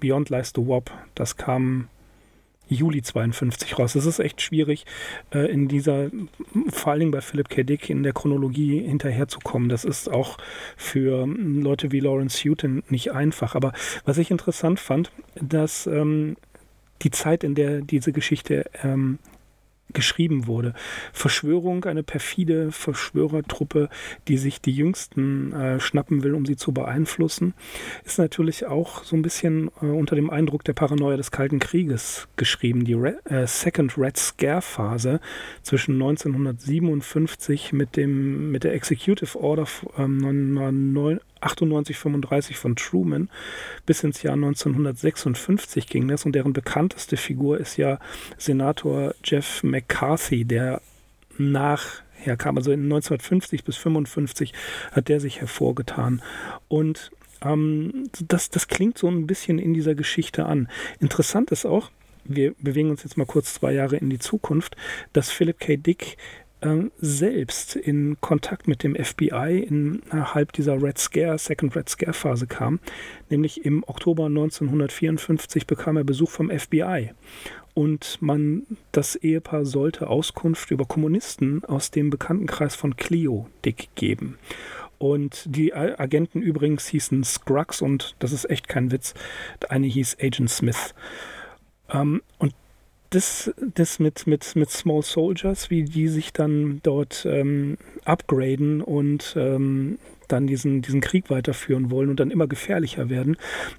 Beyond 0.00 0.30
Lies 0.30 0.52
the 0.54 0.66
Wop. 0.66 0.90
Das 1.14 1.36
kam 1.36 1.88
Juli 2.70 3.02
52 3.02 3.78
raus. 3.78 3.94
Es 3.94 4.06
ist 4.06 4.20
echt 4.20 4.40
schwierig, 4.40 4.86
äh, 5.32 5.50
in 5.50 5.68
dieser, 5.68 6.10
vor 6.68 6.92
allen 6.92 7.00
Dingen 7.00 7.10
bei 7.10 7.20
Philip 7.20 7.48
K. 7.48 7.62
Dick, 7.64 7.90
in 7.90 8.02
der 8.02 8.12
Chronologie 8.12 8.80
hinterherzukommen. 8.80 9.68
Das 9.68 9.84
ist 9.84 10.08
auch 10.08 10.38
für 10.76 11.26
Leute 11.26 11.92
wie 11.92 12.00
Lawrence 12.00 12.48
Houghton 12.48 12.82
nicht 12.88 13.12
einfach. 13.12 13.54
Aber 13.54 13.72
was 14.04 14.18
ich 14.18 14.30
interessant 14.30 14.80
fand, 14.80 15.10
dass 15.34 15.86
ähm, 15.86 16.36
die 17.02 17.10
Zeit, 17.10 17.44
in 17.44 17.54
der 17.54 17.80
diese 17.80 18.12
Geschichte 18.12 18.70
ähm, 18.82 19.18
geschrieben 19.92 20.46
wurde. 20.46 20.74
Verschwörung, 21.12 21.84
eine 21.84 22.02
perfide 22.02 22.72
Verschwörertruppe, 22.72 23.88
die 24.28 24.36
sich 24.36 24.60
die 24.60 24.72
Jüngsten 24.72 25.52
äh, 25.52 25.80
schnappen 25.80 26.22
will, 26.22 26.34
um 26.34 26.46
sie 26.46 26.56
zu 26.56 26.72
beeinflussen, 26.72 27.54
ist 28.04 28.18
natürlich 28.18 28.66
auch 28.66 29.04
so 29.04 29.16
ein 29.16 29.22
bisschen 29.22 29.70
äh, 29.82 29.86
unter 29.86 30.16
dem 30.16 30.30
Eindruck 30.30 30.64
der 30.64 30.72
Paranoia 30.72 31.16
des 31.16 31.30
Kalten 31.30 31.58
Krieges 31.58 32.28
geschrieben. 32.36 32.84
Die 32.84 32.94
Re 32.94 33.18
äh, 33.24 33.46
Second 33.46 33.96
Red 33.98 34.16
Scare 34.16 34.62
Phase 34.62 35.20
zwischen 35.62 35.94
1957 35.94 37.72
mit, 37.72 37.96
dem, 37.96 38.50
mit 38.50 38.64
der 38.64 38.74
Executive 38.74 39.38
Order 39.38 39.66
ähm, 39.98 40.20
98, 41.40 41.96
35 41.96 42.56
von 42.56 42.76
Truman 42.76 43.28
bis 43.86 44.02
ins 44.02 44.22
Jahr 44.22 44.34
1956 44.34 45.86
ging 45.86 46.08
das 46.08 46.24
und 46.24 46.32
deren 46.32 46.52
bekannteste 46.52 47.16
Figur 47.16 47.58
ist 47.58 47.76
ja 47.76 47.98
Senator 48.38 49.14
Jeff 49.24 49.62
McCarthy, 49.62 50.44
der 50.44 50.80
nachher 51.38 52.36
kam, 52.36 52.56
also 52.56 52.72
in 52.72 52.84
1950 52.84 53.64
bis 53.64 53.76
55 53.76 54.52
hat 54.92 55.08
der 55.08 55.20
sich 55.20 55.40
hervorgetan 55.40 56.22
und 56.68 57.10
ähm, 57.42 58.10
das, 58.20 58.50
das 58.50 58.68
klingt 58.68 58.98
so 58.98 59.08
ein 59.08 59.26
bisschen 59.26 59.58
in 59.58 59.74
dieser 59.74 59.94
Geschichte 59.94 60.44
an. 60.46 60.68
Interessant 61.00 61.50
ist 61.50 61.64
auch, 61.64 61.90
wir 62.24 62.54
bewegen 62.58 62.90
uns 62.90 63.02
jetzt 63.02 63.16
mal 63.16 63.26
kurz 63.26 63.54
zwei 63.54 63.72
Jahre 63.72 63.96
in 63.96 64.10
die 64.10 64.18
Zukunft, 64.18 64.76
dass 65.12 65.30
Philip 65.30 65.58
K. 65.58 65.76
Dick 65.76 66.16
selbst 66.98 67.76
in 67.76 68.20
Kontakt 68.20 68.68
mit 68.68 68.82
dem 68.82 68.94
FBI 68.94 69.64
innerhalb 69.66 70.52
dieser 70.52 70.82
Red 70.82 70.98
Scare, 70.98 71.38
Second 71.38 71.74
Red 71.74 71.88
Scare 71.88 72.12
Phase 72.12 72.46
kam. 72.46 72.80
Nämlich 73.30 73.64
im 73.64 73.82
Oktober 73.86 74.26
1954 74.26 75.66
bekam 75.66 75.96
er 75.96 76.04
Besuch 76.04 76.30
vom 76.30 76.50
FBI. 76.50 77.12
Und 77.72 78.18
man, 78.20 78.66
das 78.92 79.16
Ehepaar 79.16 79.64
sollte 79.64 80.08
Auskunft 80.08 80.70
über 80.70 80.84
Kommunisten 80.84 81.64
aus 81.64 81.90
dem 81.90 82.10
Bekanntenkreis 82.10 82.74
von 82.74 82.96
Clio 82.96 83.48
Dick 83.64 83.88
geben. 83.94 84.36
Und 84.98 85.44
die 85.46 85.72
Agenten 85.72 86.42
übrigens 86.42 86.86
hießen 86.88 87.24
Scruggs 87.24 87.80
und 87.80 88.16
das 88.18 88.32
ist 88.32 88.50
echt 88.50 88.68
kein 88.68 88.90
Witz. 88.90 89.14
Der 89.62 89.70
eine 89.70 89.86
hieß 89.86 90.18
Agent 90.20 90.50
Smith. 90.50 90.94
Ähm, 91.90 92.20
und 92.38 92.54
das, 93.10 93.52
das 93.74 93.98
mit, 93.98 94.26
mit, 94.26 94.56
mit 94.56 94.70
Small 94.70 95.02
Soldiers, 95.02 95.70
wie 95.70 95.84
die 95.84 96.08
sich 96.08 96.32
dann 96.32 96.80
dort 96.82 97.26
ähm, 97.26 97.76
upgraden 98.04 98.80
und 98.80 99.34
ähm, 99.36 99.98
dann 100.28 100.46
diesen, 100.46 100.80
diesen 100.80 101.00
Krieg 101.00 101.28
weiterführen 101.28 101.90
wollen 101.90 102.08
und 102.08 102.20
dann 102.20 102.30
immer 102.30 102.46
gefährlicher 102.46 103.08
werden. 103.08 103.36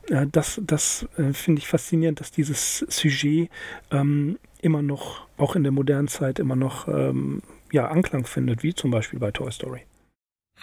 Äh, 0.09 0.27
das 0.31 0.61
das 0.65 1.07
äh, 1.17 1.33
finde 1.33 1.59
ich 1.59 1.67
faszinierend, 1.67 2.19
dass 2.19 2.31
dieses 2.31 2.79
Sujet 2.89 3.49
ähm, 3.91 4.37
immer 4.61 4.81
noch, 4.81 5.27
auch 5.37 5.55
in 5.55 5.63
der 5.63 5.71
modernen 5.71 6.07
Zeit, 6.07 6.39
immer 6.39 6.55
noch 6.55 6.87
ähm, 6.87 7.41
ja, 7.71 7.87
Anklang 7.87 8.25
findet, 8.25 8.63
wie 8.63 8.73
zum 8.73 8.91
Beispiel 8.91 9.19
bei 9.19 9.31
Toy 9.31 9.51
Story. 9.51 9.81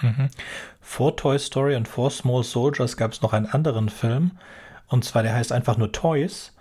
Mhm. 0.01 0.29
Vor 0.81 1.17
Toy 1.17 1.39
Story 1.39 1.75
und 1.75 1.89
vor 1.89 2.11
Small 2.11 2.45
Soldiers 2.45 2.97
gab 2.97 3.13
es 3.13 3.23
noch 3.23 3.33
einen 3.33 3.47
anderen 3.47 3.89
Film, 3.89 4.33
und 4.87 5.05
zwar 5.05 5.23
der 5.23 5.35
heißt 5.35 5.53
einfach 5.53 5.77
nur 5.77 5.93
Toys. 5.93 6.55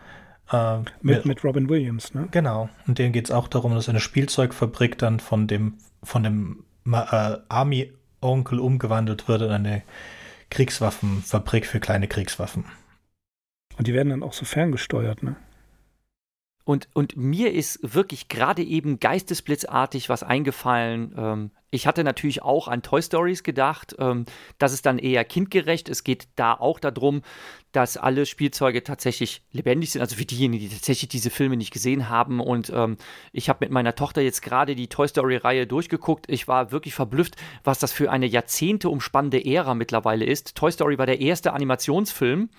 Äh, 0.51 0.79
mit, 1.01 1.25
mit 1.25 1.43
Robin 1.43 1.69
Williams, 1.69 2.13
ne? 2.13 2.27
Genau. 2.31 2.69
Und 2.87 2.99
denen 2.99 3.13
geht 3.13 3.25
es 3.25 3.31
auch 3.31 3.47
darum, 3.47 3.73
dass 3.73 3.89
eine 3.89 3.99
Spielzeugfabrik 3.99 4.97
dann 4.97 5.19
von 5.19 5.47
dem, 5.47 5.75
von 6.03 6.23
dem 6.23 6.63
äh, 6.85 7.37
Army-Onkel 7.49 8.59
umgewandelt 8.59 9.27
wird 9.27 9.41
in 9.41 9.51
eine 9.51 9.83
Kriegswaffenfabrik 10.49 11.65
für 11.65 11.79
kleine 11.79 12.07
Kriegswaffen. 12.07 12.65
Und 13.77 13.87
die 13.87 13.93
werden 13.93 14.09
dann 14.09 14.23
auch 14.23 14.33
so 14.33 14.45
ferngesteuert, 14.45 15.23
ne? 15.23 15.35
Und, 16.67 16.89
und 16.91 17.15
mir 17.15 17.53
ist 17.53 17.79
wirklich 17.81 18.27
gerade 18.27 18.61
eben 18.61 18.99
geistesblitzartig 18.99 20.09
was 20.09 20.21
eingefallen. 20.21 21.15
Ähm, 21.17 21.51
ich 21.71 21.87
hatte 21.87 22.03
natürlich 22.03 22.41
auch 22.41 22.67
an 22.67 22.81
Toy 22.81 23.01
Stories 23.01 23.43
gedacht. 23.43 23.95
Ähm, 23.99 24.25
das 24.57 24.73
ist 24.73 24.85
dann 24.85 24.99
eher 24.99 25.23
kindgerecht. 25.23 25.87
Es 25.87 26.03
geht 26.03 26.27
da 26.35 26.53
auch 26.53 26.81
darum, 26.81 27.21
dass 27.71 27.95
alle 27.95 28.25
Spielzeuge 28.25 28.83
tatsächlich 28.83 29.43
lebendig 29.53 29.91
sind. 29.91 30.01
Also 30.01 30.17
für 30.17 30.25
diejenigen, 30.25 30.67
die 30.67 30.75
tatsächlich 30.75 31.07
diese 31.07 31.29
Filme 31.29 31.55
nicht 31.55 31.71
gesehen 31.71 32.09
haben. 32.09 32.41
Und 32.41 32.69
ähm, 32.75 32.97
ich 33.31 33.47
habe 33.47 33.59
mit 33.61 33.71
meiner 33.71 33.95
Tochter 33.95 34.19
jetzt 34.19 34.41
gerade 34.41 34.75
die 34.75 34.89
Toy 34.89 35.07
Story-Reihe 35.07 35.67
durchgeguckt. 35.67 36.29
Ich 36.29 36.49
war 36.49 36.73
wirklich 36.73 36.95
verblüfft, 36.95 37.37
was 37.63 37.79
das 37.79 37.93
für 37.93 38.11
eine 38.11 38.25
Jahrzehnte 38.25 38.89
umspannende 38.89 39.45
Ära 39.45 39.73
mittlerweile 39.73 40.25
ist. 40.25 40.55
Toy 40.55 40.73
Story 40.73 40.97
war 40.97 41.05
der 41.05 41.21
erste 41.21 41.53
Animationsfilm 41.53 42.49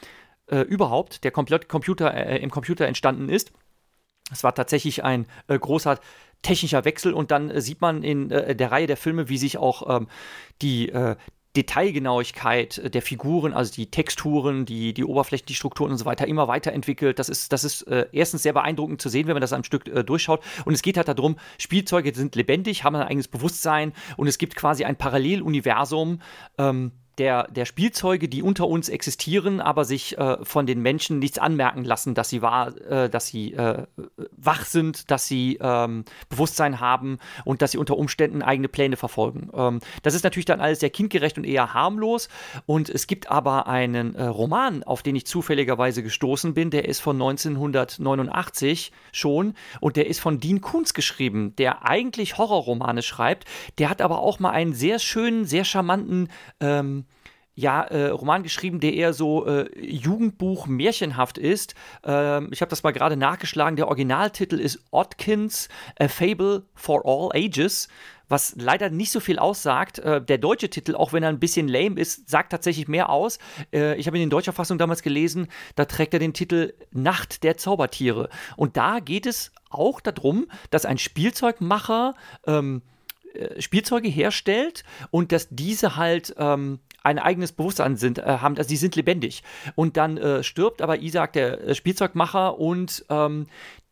äh, 0.46 0.60
überhaupt, 0.60 1.24
der 1.24 1.30
komplett 1.30 1.68
Computer, 1.68 2.14
äh, 2.14 2.38
im 2.38 2.50
Computer 2.50 2.86
entstanden 2.86 3.28
ist. 3.28 3.52
Es 4.32 4.44
war 4.44 4.54
tatsächlich 4.54 5.04
ein 5.04 5.26
äh, 5.46 5.58
großer 5.58 5.98
technischer 6.42 6.84
Wechsel 6.84 7.12
und 7.12 7.30
dann 7.30 7.50
äh, 7.50 7.60
sieht 7.60 7.80
man 7.80 8.02
in 8.02 8.30
äh, 8.30 8.54
der 8.54 8.70
Reihe 8.70 8.86
der 8.86 8.96
Filme, 8.96 9.28
wie 9.28 9.38
sich 9.38 9.58
auch 9.58 9.96
ähm, 9.96 10.08
die 10.62 10.90
äh, 10.90 11.16
Detailgenauigkeit 11.56 12.94
der 12.94 13.02
Figuren, 13.02 13.52
also 13.52 13.72
die 13.72 13.90
Texturen, 13.90 14.64
die, 14.64 14.94
die 14.94 15.04
Oberflächen, 15.04 15.46
die 15.46 15.54
Strukturen 15.54 15.90
und 15.90 15.98
so 15.98 16.04
weiter 16.04 16.28
immer 16.28 16.46
weiterentwickelt. 16.46 17.18
Das 17.18 17.28
ist, 17.28 17.52
das 17.52 17.64
ist 17.64 17.82
äh, 17.82 18.06
erstens 18.12 18.44
sehr 18.44 18.52
beeindruckend 18.52 19.00
zu 19.00 19.08
sehen, 19.08 19.26
wenn 19.26 19.34
man 19.34 19.40
das 19.40 19.52
am 19.52 19.64
Stück 19.64 19.88
äh, 19.88 20.04
durchschaut. 20.04 20.40
Und 20.66 20.74
es 20.74 20.82
geht 20.82 20.96
halt 20.96 21.08
darum, 21.08 21.36
Spielzeuge 21.58 22.14
sind 22.14 22.36
lebendig, 22.36 22.84
haben 22.84 22.94
ein 22.94 23.08
eigenes 23.08 23.28
Bewusstsein 23.28 23.92
und 24.16 24.28
es 24.28 24.38
gibt 24.38 24.54
quasi 24.54 24.84
ein 24.84 24.96
Paralleluniversum. 24.96 26.20
Ähm, 26.58 26.92
der, 27.18 27.48
der 27.48 27.64
Spielzeuge, 27.64 28.28
die 28.28 28.42
unter 28.42 28.66
uns 28.66 28.88
existieren, 28.88 29.60
aber 29.60 29.84
sich 29.84 30.16
äh, 30.18 30.44
von 30.44 30.66
den 30.66 30.80
Menschen 30.80 31.18
nichts 31.18 31.38
anmerken 31.38 31.84
lassen, 31.84 32.14
dass 32.14 32.28
sie 32.28 32.42
wahr, 32.42 32.76
äh, 32.88 33.10
dass 33.10 33.26
sie 33.26 33.54
äh, 33.54 33.86
wach 34.36 34.64
sind, 34.64 35.10
dass 35.10 35.26
sie 35.26 35.58
ähm, 35.60 36.04
Bewusstsein 36.28 36.80
haben 36.80 37.18
und 37.44 37.62
dass 37.62 37.72
sie 37.72 37.78
unter 37.78 37.96
Umständen 37.96 38.42
eigene 38.42 38.68
Pläne 38.68 38.96
verfolgen. 38.96 39.50
Ähm, 39.52 39.80
das 40.02 40.14
ist 40.14 40.24
natürlich 40.24 40.46
dann 40.46 40.60
alles 40.60 40.80
sehr 40.80 40.90
kindgerecht 40.90 41.36
und 41.38 41.44
eher 41.44 41.74
harmlos. 41.74 42.28
Und 42.66 42.88
es 42.88 43.06
gibt 43.06 43.30
aber 43.30 43.66
einen 43.66 44.14
äh, 44.14 44.24
Roman, 44.24 44.82
auf 44.84 45.02
den 45.02 45.16
ich 45.16 45.26
zufälligerweise 45.26 46.02
gestoßen 46.02 46.54
bin, 46.54 46.70
der 46.70 46.88
ist 46.88 47.00
von 47.00 47.16
1989 47.16 48.92
schon 49.12 49.54
und 49.80 49.96
der 49.96 50.06
ist 50.06 50.20
von 50.20 50.40
Dean 50.40 50.60
Kuhns 50.60 50.94
geschrieben, 50.94 51.54
der 51.56 51.84
eigentlich 51.86 52.38
Horrorromane 52.38 53.02
schreibt. 53.02 53.44
Der 53.78 53.90
hat 53.90 54.00
aber 54.00 54.20
auch 54.20 54.38
mal 54.38 54.50
einen 54.50 54.72
sehr 54.72 54.98
schönen, 54.98 55.44
sehr 55.44 55.64
charmanten 55.64 56.28
ähm, 56.60 57.04
ja, 57.58 57.82
äh, 57.82 58.10
Roman 58.10 58.44
geschrieben, 58.44 58.78
der 58.78 58.94
eher 58.94 59.12
so 59.12 59.44
äh, 59.44 59.68
Jugendbuch 59.84 60.68
märchenhaft 60.68 61.38
ist. 61.38 61.74
Ähm, 62.04 62.50
ich 62.52 62.60
habe 62.60 62.70
das 62.70 62.84
mal 62.84 62.92
gerade 62.92 63.16
nachgeschlagen. 63.16 63.74
Der 63.74 63.88
Originaltitel 63.88 64.60
ist 64.60 64.78
Oddkins, 64.92 65.68
A 65.98 66.06
Fable 66.06 66.62
for 66.76 67.04
All 67.04 67.30
Ages 67.34 67.88
was 68.30 68.54
leider 68.58 68.90
nicht 68.90 69.10
so 69.10 69.20
viel 69.20 69.38
aussagt. 69.38 70.00
Äh, 70.00 70.22
der 70.22 70.36
deutsche 70.36 70.68
Titel, 70.68 70.94
auch 70.94 71.14
wenn 71.14 71.22
er 71.22 71.30
ein 71.30 71.40
bisschen 71.40 71.66
lame 71.66 71.98
ist, 71.98 72.28
sagt 72.28 72.52
tatsächlich 72.52 72.86
mehr 72.86 73.08
aus. 73.08 73.38
Äh, 73.72 73.96
ich 73.96 74.06
habe 74.06 74.18
in 74.18 74.20
den 74.20 74.30
deutscher 74.30 74.52
Fassung 74.52 74.76
damals 74.76 75.02
gelesen, 75.02 75.48
da 75.76 75.86
trägt 75.86 76.12
er 76.12 76.20
den 76.20 76.34
Titel 76.34 76.74
Nacht 76.92 77.42
der 77.42 77.56
Zaubertiere. 77.56 78.28
Und 78.56 78.76
da 78.76 79.00
geht 79.00 79.24
es 79.24 79.50
auch 79.70 80.02
darum, 80.02 80.46
dass 80.68 80.84
ein 80.84 80.98
Spielzeugmacher 80.98 82.14
ähm, 82.46 82.82
äh, 83.32 83.60
Spielzeuge 83.62 84.08
herstellt 84.08 84.84
und 85.10 85.32
dass 85.32 85.48
diese 85.50 85.96
halt 85.96 86.34
ähm, 86.36 86.80
ein 87.02 87.18
eigenes 87.18 87.52
Bewusstsein 87.52 87.96
sind, 87.96 88.18
äh, 88.18 88.22
haben, 88.22 88.56
also 88.56 88.68
die 88.68 88.76
sind 88.76 88.96
lebendig. 88.96 89.42
Und 89.74 89.96
dann 89.96 90.16
äh, 90.16 90.42
stirbt 90.42 90.82
aber 90.82 91.00
Isaac, 91.00 91.32
der 91.32 91.68
äh, 91.68 91.74
Spielzeugmacher, 91.74 92.58
und 92.58 93.04
ähm, 93.08 93.46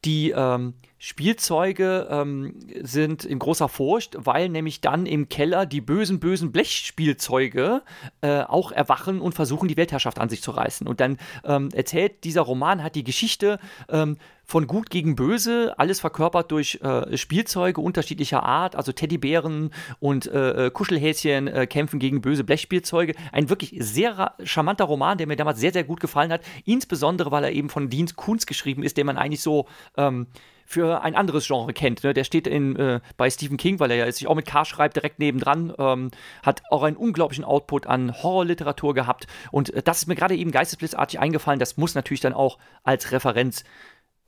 die 0.05 0.31
ähm, 0.31 0.75
Spielzeuge 1.07 2.09
ähm, 2.11 2.57
sind 2.83 3.25
in 3.25 3.39
großer 3.39 3.69
Furcht, 3.69 4.17
weil 4.19 4.49
nämlich 4.49 4.81
dann 4.81 5.07
im 5.07 5.29
Keller 5.29 5.65
die 5.65 5.81
bösen, 5.81 6.19
bösen 6.19 6.51
Blechspielzeuge 6.51 7.83
äh, 8.23 8.41
auch 8.41 8.73
erwachen 8.73 9.21
und 9.21 9.33
versuchen, 9.33 9.69
die 9.69 9.77
Weltherrschaft 9.77 10.19
an 10.19 10.29
sich 10.29 10.43
zu 10.43 10.51
reißen. 10.51 10.85
Und 10.89 10.99
dann 10.99 11.19
ähm, 11.45 11.69
erzählt 11.73 12.25
dieser 12.25 12.41
Roman, 12.41 12.83
hat 12.83 12.97
die 12.97 13.05
Geschichte 13.05 13.61
ähm, 13.89 14.17
von 14.43 14.67
Gut 14.67 14.91
gegen 14.91 15.15
Böse, 15.15 15.75
alles 15.79 16.01
verkörpert 16.01 16.51
durch 16.51 16.81
äh, 16.83 17.17
Spielzeuge 17.17 17.81
unterschiedlicher 17.81 18.43
Art, 18.43 18.75
also 18.75 18.91
Teddybären 18.91 19.71
und 20.01 20.27
äh, 20.27 20.67
äh 20.67 20.71
Kuschelhäschen 20.73 21.47
äh, 21.47 21.69
kämpfen 21.69 22.01
gegen 22.01 22.21
böse 22.21 22.43
Blechspielzeuge. 22.43 23.15
Ein 23.31 23.49
wirklich 23.49 23.77
sehr 23.79 24.35
charmanter 24.43 24.87
Roman, 24.87 25.19
der 25.19 25.29
mir 25.29 25.37
damals 25.37 25.61
sehr, 25.61 25.73
sehr 25.73 25.85
gut 25.85 26.01
gefallen 26.01 26.33
hat, 26.33 26.41
insbesondere 26.65 27.31
weil 27.31 27.45
er 27.45 27.53
eben 27.53 27.69
von 27.69 27.91
Dean 27.91 28.09
Kunz 28.17 28.45
geschrieben 28.45 28.83
ist, 28.83 28.97
den 28.97 29.07
man 29.07 29.19
eigentlich 29.19 29.43
so 29.43 29.69
ähm, 29.97 30.27
für 30.67 31.03
ein 31.03 31.15
anderes 31.15 31.47
Genre 31.47 31.73
kennt. 31.73 32.05
Ne? 32.05 32.13
Der 32.13 32.25
steht 32.25 32.47
in, 32.47 32.77
äh, 32.77 33.01
bei 33.17 33.31
Stephen 33.31 33.57
King, 33.57 33.81
weil 33.81 33.91
er 33.91 33.97
ja 33.97 34.13
sich 34.13 34.27
auch 34.27 34.35
mit 34.35 34.47
K 34.47 34.65
schreibt, 34.65 34.97
direkt 34.97 35.19
nebendran, 35.19 35.73
ähm, 35.79 36.11
hat 36.43 36.63
auch 36.71 36.83
einen 36.83 36.97
unglaublichen 36.97 37.45
Output 37.45 37.87
an 37.87 38.13
Horrorliteratur 38.23 38.93
gehabt. 38.93 39.27
Und 39.53 39.73
äh, 39.73 39.83
das 39.83 39.99
ist 39.99 40.07
mir 40.09 40.17
gerade 40.17 40.35
eben 40.37 40.51
geistesblitzartig 40.51 41.21
eingefallen. 41.21 41.61
Das 41.61 41.77
muss 41.77 41.95
natürlich 41.95 42.21
dann 42.21 42.35
auch 42.35 42.59
als 42.83 43.13
Referenz 43.13 43.65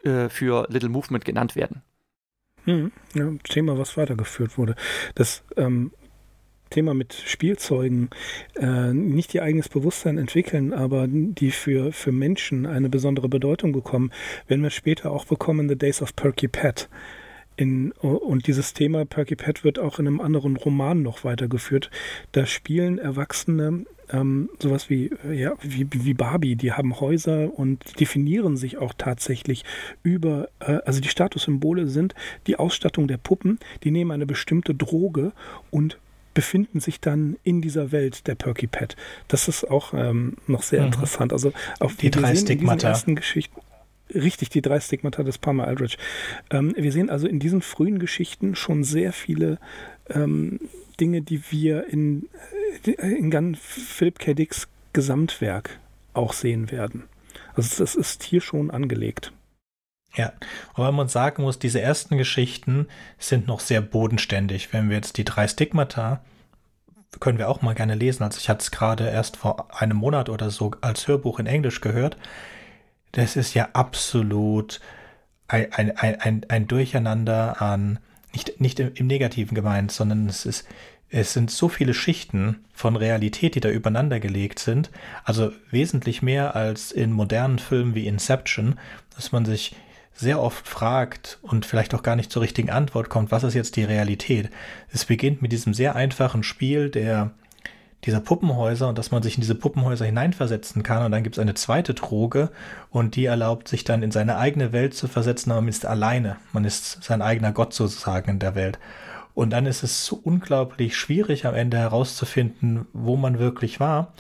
äh, 0.04 0.28
für 0.28 0.66
Little 0.70 0.88
Movement 0.88 1.24
genannt 1.24 1.56
werden. 1.56 1.82
Hm, 2.64 2.92
ja, 3.14 3.30
Thema, 3.44 3.78
was 3.78 3.96
weitergeführt 3.96 4.58
wurde. 4.58 4.76
Das 5.14 5.42
ähm, 5.56 5.92
Thema 6.68 6.94
mit 6.94 7.14
Spielzeugen 7.14 8.10
äh, 8.56 8.92
nicht 8.92 9.34
ihr 9.34 9.42
eigenes 9.42 9.68
Bewusstsein 9.68 10.18
entwickeln, 10.18 10.72
aber 10.72 11.06
die 11.08 11.50
für, 11.50 11.92
für 11.92 12.12
Menschen 12.12 12.66
eine 12.66 12.88
besondere 12.88 13.28
Bedeutung 13.28 13.72
bekommen, 13.72 14.12
werden 14.46 14.62
wir 14.62 14.70
später 14.70 15.10
auch 15.10 15.24
bekommen, 15.24 15.68
The 15.68 15.76
Days 15.76 16.02
of 16.02 16.14
Perky 16.16 16.48
Pat. 16.48 16.88
In, 17.56 17.90
und 17.90 18.46
dieses 18.46 18.72
Thema 18.72 19.04
Perky 19.04 19.34
Pat 19.34 19.64
wird 19.64 19.80
auch 19.80 19.98
in 19.98 20.06
einem 20.06 20.20
anderen 20.20 20.56
Roman 20.56 21.02
noch 21.02 21.24
weitergeführt. 21.24 21.90
Da 22.30 22.46
spielen 22.46 22.98
Erwachsene 22.98 23.84
ähm, 24.10 24.50
sowas 24.60 24.88
wie, 24.90 25.10
ja, 25.30 25.54
wie, 25.60 25.86
wie 25.92 26.14
Barbie, 26.14 26.56
die 26.56 26.72
haben 26.72 27.00
Häuser 27.00 27.58
und 27.58 28.00
definieren 28.00 28.56
sich 28.56 28.78
auch 28.78 28.94
tatsächlich 28.96 29.64
über, 30.02 30.48
äh, 30.60 30.78
also 30.84 31.00
die 31.00 31.08
Statussymbole 31.08 31.86
sind 31.86 32.14
die 32.46 32.56
Ausstattung 32.56 33.08
der 33.08 33.18
Puppen, 33.18 33.58
die 33.84 33.90
nehmen 33.90 34.10
eine 34.10 34.26
bestimmte 34.26 34.74
Droge 34.74 35.32
und 35.70 35.98
befinden 36.38 36.78
sich 36.78 37.00
dann 37.00 37.36
in 37.42 37.62
dieser 37.62 37.90
Welt 37.90 38.28
der 38.28 38.36
Perky 38.36 38.68
Pet. 38.68 38.94
Das 39.26 39.48
ist 39.48 39.68
auch 39.68 39.92
ähm, 39.92 40.36
noch 40.46 40.62
sehr 40.62 40.82
mhm. 40.82 40.86
interessant. 40.86 41.32
Also 41.32 41.52
auf 41.80 41.96
die 41.96 42.12
drei 42.12 42.36
Stigmata. 42.36 42.90
ersten 42.90 43.16
Geschichten. 43.16 43.60
Richtig, 44.14 44.48
die 44.48 44.62
drei 44.62 44.78
Stigmata 44.78 45.24
des 45.24 45.36
Palmer 45.36 45.66
Aldrich. 45.66 45.98
Ähm, 46.50 46.74
wir 46.76 46.92
sehen 46.92 47.10
also 47.10 47.26
in 47.26 47.40
diesen 47.40 47.60
frühen 47.60 47.98
Geschichten 47.98 48.54
schon 48.54 48.84
sehr 48.84 49.12
viele 49.12 49.58
ähm, 50.10 50.60
Dinge, 51.00 51.22
die 51.22 51.42
wir 51.50 51.88
in, 51.88 52.28
äh, 52.86 52.92
in 52.92 53.32
ganz 53.32 53.58
Philip 53.58 54.20
K. 54.20 54.34
Dicks 54.34 54.68
Gesamtwerk 54.92 55.80
auch 56.14 56.34
sehen 56.34 56.70
werden. 56.70 57.02
Also 57.54 57.82
das 57.82 57.96
ist 57.96 58.22
hier 58.22 58.42
schon 58.42 58.70
angelegt. 58.70 59.32
Ja, 60.14 60.32
aber 60.74 60.90
man 60.90 61.08
sagen 61.08 61.42
muss, 61.42 61.58
diese 61.58 61.80
ersten 61.80 62.16
Geschichten 62.18 62.88
sind 63.18 63.46
noch 63.46 63.60
sehr 63.60 63.80
bodenständig. 63.80 64.72
Wenn 64.72 64.88
wir 64.88 64.96
jetzt 64.96 65.16
die 65.18 65.24
drei 65.24 65.46
Stigmata, 65.46 66.20
können 67.20 67.38
wir 67.38 67.48
auch 67.48 67.62
mal 67.62 67.74
gerne 67.74 67.94
lesen. 67.94 68.22
Also 68.22 68.38
ich 68.38 68.48
hatte 68.48 68.62
es 68.62 68.70
gerade 68.70 69.08
erst 69.08 69.36
vor 69.36 69.80
einem 69.80 69.96
Monat 69.96 70.28
oder 70.28 70.50
so 70.50 70.72
als 70.80 71.08
Hörbuch 71.08 71.38
in 71.38 71.46
Englisch 71.46 71.80
gehört. 71.80 72.16
Das 73.12 73.36
ist 73.36 73.54
ja 73.54 73.70
absolut 73.72 74.80
ein, 75.48 75.72
ein, 75.72 76.20
ein, 76.20 76.46
ein 76.48 76.66
Durcheinander 76.66 77.60
an, 77.62 77.98
nicht, 78.32 78.60
nicht 78.60 78.80
im, 78.80 78.92
im 78.94 79.06
Negativen 79.06 79.54
gemeint, 79.54 79.90
sondern 79.90 80.28
es 80.28 80.44
ist, 80.44 80.66
es 81.10 81.32
sind 81.32 81.50
so 81.50 81.68
viele 81.68 81.94
Schichten 81.94 82.64
von 82.74 82.96
Realität, 82.96 83.54
die 83.54 83.60
da 83.60 83.70
übereinander 83.70 84.20
gelegt 84.20 84.58
sind. 84.58 84.90
Also 85.24 85.52
wesentlich 85.70 86.20
mehr 86.20 86.54
als 86.54 86.92
in 86.92 87.12
modernen 87.12 87.58
Filmen 87.58 87.94
wie 87.94 88.06
Inception, 88.06 88.78
dass 89.16 89.32
man 89.32 89.46
sich 89.46 89.74
sehr 90.18 90.42
oft 90.42 90.66
fragt 90.66 91.38
und 91.42 91.64
vielleicht 91.64 91.94
auch 91.94 92.02
gar 92.02 92.16
nicht 92.16 92.32
zur 92.32 92.42
richtigen 92.42 92.70
Antwort 92.70 93.08
kommt, 93.08 93.30
was 93.30 93.44
ist 93.44 93.54
jetzt 93.54 93.76
die 93.76 93.84
Realität? 93.84 94.50
Es 94.90 95.04
beginnt 95.04 95.42
mit 95.42 95.52
diesem 95.52 95.74
sehr 95.74 95.94
einfachen 95.94 96.42
Spiel 96.42 96.90
der 96.90 97.30
dieser 98.04 98.20
Puppenhäuser 98.20 98.88
und 98.88 98.96
dass 98.96 99.10
man 99.10 99.22
sich 99.22 99.34
in 99.34 99.40
diese 99.40 99.56
Puppenhäuser 99.56 100.04
hineinversetzen 100.04 100.84
kann 100.84 101.04
und 101.04 101.10
dann 101.10 101.24
gibt 101.24 101.36
es 101.36 101.40
eine 101.40 101.54
zweite 101.54 101.94
Droge 101.94 102.50
und 102.90 103.16
die 103.16 103.24
erlaubt 103.24 103.66
sich 103.66 103.82
dann 103.82 104.02
in 104.02 104.12
seine 104.12 104.36
eigene 104.36 104.72
Welt 104.72 104.94
zu 104.94 105.08
versetzen, 105.08 105.50
aber 105.50 105.60
man 105.60 105.68
ist 105.68 105.84
alleine. 105.84 106.36
Man 106.52 106.64
ist 106.64 107.02
sein 107.02 107.22
eigener 107.22 107.50
Gott 107.50 107.74
sozusagen 107.74 108.30
in 108.30 108.38
der 108.38 108.54
Welt. 108.54 108.78
Und 109.34 109.50
dann 109.50 109.66
ist 109.66 109.82
es 109.82 110.04
so 110.06 110.20
unglaublich 110.22 110.96
schwierig 110.96 111.46
am 111.46 111.54
Ende 111.54 111.76
herauszufinden, 111.76 112.86
wo 112.92 113.16
man 113.16 113.38
wirklich 113.38 113.80
war. 113.80 114.12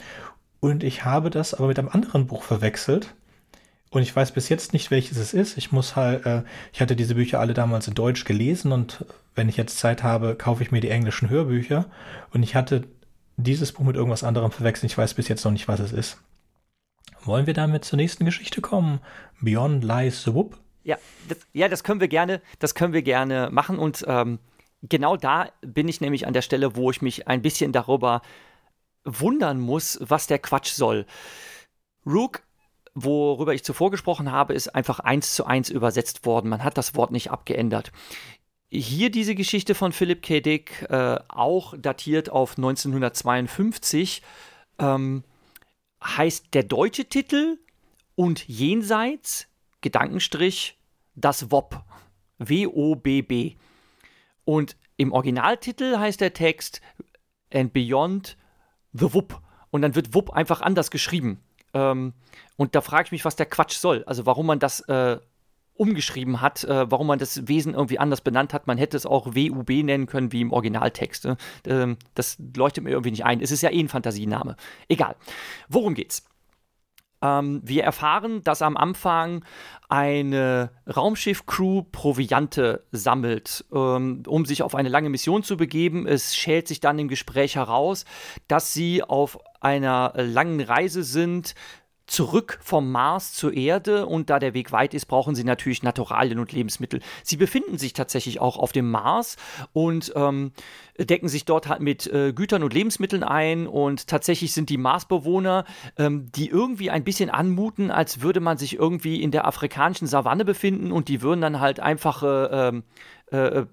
Und 0.60 0.82
ich 0.82 1.04
habe 1.04 1.30
das 1.30 1.54
aber 1.54 1.68
mit 1.68 1.78
einem 1.78 1.88
anderen 1.88 2.26
Buch 2.26 2.42
verwechselt. 2.42 3.14
Und 3.90 4.02
ich 4.02 4.14
weiß 4.14 4.32
bis 4.32 4.48
jetzt 4.48 4.72
nicht, 4.72 4.90
welches 4.90 5.16
es 5.16 5.32
ist. 5.32 5.56
Ich 5.56 5.72
muss 5.72 5.96
halt, 5.96 6.26
äh, 6.26 6.42
ich 6.72 6.80
hatte 6.80 6.94
diese 6.94 7.14
Bücher 7.14 7.40
alle 7.40 7.54
damals 7.54 7.88
in 7.88 7.94
Deutsch 7.94 8.24
gelesen 8.24 8.72
und 8.72 9.04
wenn 9.34 9.48
ich 9.48 9.56
jetzt 9.56 9.78
Zeit 9.78 10.02
habe, 10.02 10.34
kaufe 10.34 10.62
ich 10.62 10.70
mir 10.70 10.80
die 10.80 10.90
englischen 10.90 11.30
Hörbücher. 11.30 11.86
Und 12.32 12.42
ich 12.42 12.54
hatte 12.54 12.84
dieses 13.36 13.72
Buch 13.72 13.84
mit 13.84 13.96
irgendwas 13.96 14.24
anderem 14.24 14.50
verwechselt. 14.50 14.92
Ich 14.92 14.98
weiß 14.98 15.14
bis 15.14 15.28
jetzt 15.28 15.44
noch 15.44 15.52
nicht, 15.52 15.68
was 15.68 15.80
es 15.80 15.92
ist. 15.92 16.18
Wollen 17.22 17.46
wir 17.46 17.54
damit 17.54 17.84
zur 17.84 17.96
nächsten 17.96 18.24
Geschichte 18.24 18.60
kommen? 18.60 19.00
Beyond 19.40 19.84
Lies 19.84 20.24
the 20.24 20.34
Whoop? 20.34 20.58
Ja, 20.82 20.96
das, 21.28 21.38
ja, 21.52 21.68
das 21.68 21.84
können 21.84 22.00
wir 22.00 22.08
gerne, 22.08 22.42
das 22.58 22.74
können 22.74 22.92
wir 22.92 23.02
gerne 23.02 23.48
machen. 23.50 23.78
Und 23.78 24.04
ähm, 24.06 24.38
genau 24.82 25.16
da 25.16 25.50
bin 25.62 25.88
ich 25.88 26.00
nämlich 26.00 26.26
an 26.26 26.32
der 26.32 26.42
Stelle, 26.42 26.76
wo 26.76 26.90
ich 26.90 27.00
mich 27.00 27.28
ein 27.28 27.42
bisschen 27.42 27.72
darüber 27.72 28.22
wundern 29.04 29.60
muss, 29.60 29.98
was 30.00 30.26
der 30.26 30.38
Quatsch 30.38 30.72
soll. 30.72 31.06
Rook 32.04 32.42
worüber 33.04 33.54
ich 33.54 33.64
zuvor 33.64 33.90
gesprochen 33.90 34.32
habe, 34.32 34.54
ist 34.54 34.74
einfach 34.74 35.00
eins 35.00 35.34
zu 35.34 35.44
eins 35.44 35.70
übersetzt 35.70 36.26
worden. 36.26 36.48
Man 36.48 36.64
hat 36.64 36.78
das 36.78 36.94
Wort 36.94 37.10
nicht 37.10 37.30
abgeändert. 37.30 37.92
Hier 38.70 39.10
diese 39.10 39.34
Geschichte 39.34 39.74
von 39.74 39.92
Philip 39.92 40.22
K. 40.22 40.40
Dick, 40.40 40.86
äh, 40.90 41.18
auch 41.28 41.74
datiert 41.78 42.30
auf 42.30 42.58
1952, 42.58 44.22
ähm, 44.78 45.24
heißt 46.04 46.52
der 46.52 46.64
deutsche 46.64 47.06
Titel 47.06 47.58
und 48.14 48.46
jenseits, 48.46 49.48
Gedankenstrich, 49.80 50.76
das 51.14 51.50
WOB. 51.50 51.82
W-O-B-B. 52.38 53.54
Und 54.44 54.76
im 54.96 55.12
Originaltitel 55.12 55.98
heißt 55.98 56.20
der 56.20 56.32
Text 56.32 56.80
And 57.52 57.72
Beyond 57.72 58.36
the 58.92 59.12
WUP. 59.12 59.40
Und 59.70 59.82
dann 59.82 59.94
wird 59.94 60.14
WUP 60.14 60.30
einfach 60.30 60.60
anders 60.60 60.90
geschrieben. 60.90 61.40
Ähm, 61.78 62.14
und 62.56 62.74
da 62.74 62.80
frage 62.80 63.04
ich 63.06 63.12
mich, 63.12 63.24
was 63.24 63.36
der 63.36 63.46
Quatsch 63.46 63.76
soll. 63.76 64.04
Also 64.06 64.26
warum 64.26 64.46
man 64.46 64.58
das 64.58 64.80
äh, 64.88 65.18
umgeschrieben 65.74 66.40
hat, 66.40 66.64
äh, 66.64 66.90
warum 66.90 67.06
man 67.06 67.18
das 67.18 67.46
Wesen 67.46 67.74
irgendwie 67.74 67.98
anders 67.98 68.20
benannt 68.20 68.52
hat. 68.52 68.66
Man 68.66 68.78
hätte 68.78 68.96
es 68.96 69.06
auch 69.06 69.26
WUB 69.26 69.70
nennen 69.84 70.06
können, 70.06 70.32
wie 70.32 70.40
im 70.40 70.52
Originaltext. 70.52 71.24
Ne? 71.24 71.36
Ähm, 71.66 71.96
das 72.14 72.36
leuchtet 72.56 72.84
mir 72.84 72.90
irgendwie 72.90 73.12
nicht 73.12 73.24
ein. 73.24 73.40
Es 73.40 73.52
ist 73.52 73.62
ja 73.62 73.70
eh 73.70 73.80
ein 73.80 73.88
Fantasiename. 73.88 74.56
Egal. 74.88 75.14
Worum 75.68 75.94
geht's? 75.94 76.24
Ähm, 77.22 77.60
wir 77.64 77.84
erfahren, 77.84 78.42
dass 78.44 78.62
am 78.62 78.76
Anfang 78.76 79.44
eine 79.88 80.70
Raumschiff-Crew 80.86 81.84
Proviante 81.90 82.84
sammelt, 82.92 83.64
ähm, 83.72 84.22
um 84.26 84.44
sich 84.44 84.62
auf 84.62 84.74
eine 84.74 84.88
lange 84.88 85.08
Mission 85.08 85.42
zu 85.42 85.56
begeben. 85.56 86.06
Es 86.06 86.36
schält 86.36 86.68
sich 86.68 86.80
dann 86.80 86.98
im 86.98 87.08
Gespräch 87.08 87.56
heraus, 87.56 88.04
dass 88.46 88.72
sie 88.72 89.02
auf 89.02 89.38
einer 89.60 90.12
langen 90.16 90.60
Reise 90.60 91.02
sind, 91.02 91.54
zurück 92.08 92.58
vom 92.62 92.90
Mars 92.90 93.32
zur 93.32 93.52
Erde 93.54 94.06
und 94.06 94.30
da 94.30 94.38
der 94.38 94.54
Weg 94.54 94.72
weit 94.72 94.94
ist, 94.94 95.06
brauchen 95.06 95.34
sie 95.34 95.44
natürlich 95.44 95.82
Naturalien 95.82 96.38
und 96.38 96.52
Lebensmittel. 96.52 97.00
Sie 97.22 97.36
befinden 97.36 97.78
sich 97.78 97.92
tatsächlich 97.92 98.40
auch 98.40 98.56
auf 98.56 98.72
dem 98.72 98.90
Mars 98.90 99.36
und 99.72 100.12
ähm, 100.16 100.52
decken 100.98 101.28
sich 101.28 101.44
dort 101.44 101.68
halt 101.68 101.80
mit 101.80 102.06
äh, 102.06 102.32
Gütern 102.32 102.62
und 102.62 102.72
Lebensmitteln 102.72 103.22
ein 103.22 103.66
und 103.66 104.08
tatsächlich 104.08 104.52
sind 104.52 104.70
die 104.70 104.78
Marsbewohner, 104.78 105.64
ähm, 105.96 106.32
die 106.32 106.48
irgendwie 106.48 106.90
ein 106.90 107.04
bisschen 107.04 107.30
anmuten, 107.30 107.90
als 107.90 108.22
würde 108.22 108.40
man 108.40 108.58
sich 108.58 108.74
irgendwie 108.74 109.22
in 109.22 109.30
der 109.30 109.46
afrikanischen 109.46 110.08
Savanne 110.08 110.44
befinden 110.44 110.90
und 110.90 111.08
die 111.08 111.22
würden 111.22 111.40
dann 111.40 111.60
halt 111.60 111.78
einfache 111.78 112.50
ähm, 112.52 112.82
äh, 113.30 113.66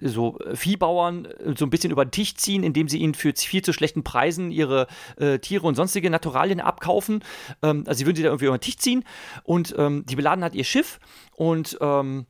so 0.00 0.38
Viehbauern 0.52 1.28
so 1.56 1.64
ein 1.64 1.70
bisschen 1.70 1.90
über 1.90 2.04
den 2.04 2.10
Tisch 2.10 2.34
ziehen, 2.34 2.62
indem 2.62 2.88
sie 2.88 2.98
ihnen 2.98 3.14
für 3.14 3.32
viel 3.34 3.62
zu 3.62 3.72
schlechten 3.72 4.04
Preisen 4.04 4.50
ihre 4.50 4.86
äh, 5.16 5.38
Tiere 5.38 5.66
und 5.66 5.74
sonstige 5.74 6.10
Naturalien 6.10 6.60
abkaufen. 6.60 7.22
Ähm, 7.62 7.84
also 7.86 7.98
sie 7.98 8.06
würden 8.06 8.16
sie 8.16 8.22
da 8.22 8.28
irgendwie 8.28 8.46
über 8.46 8.58
den 8.58 8.62
Tisch 8.62 8.76
ziehen 8.76 9.04
und 9.44 9.74
ähm, 9.78 10.04
die 10.06 10.16
beladen 10.16 10.42
halt 10.42 10.54
ihr 10.54 10.64
Schiff 10.64 10.98
und 11.34 11.78
ähm, 11.80 12.26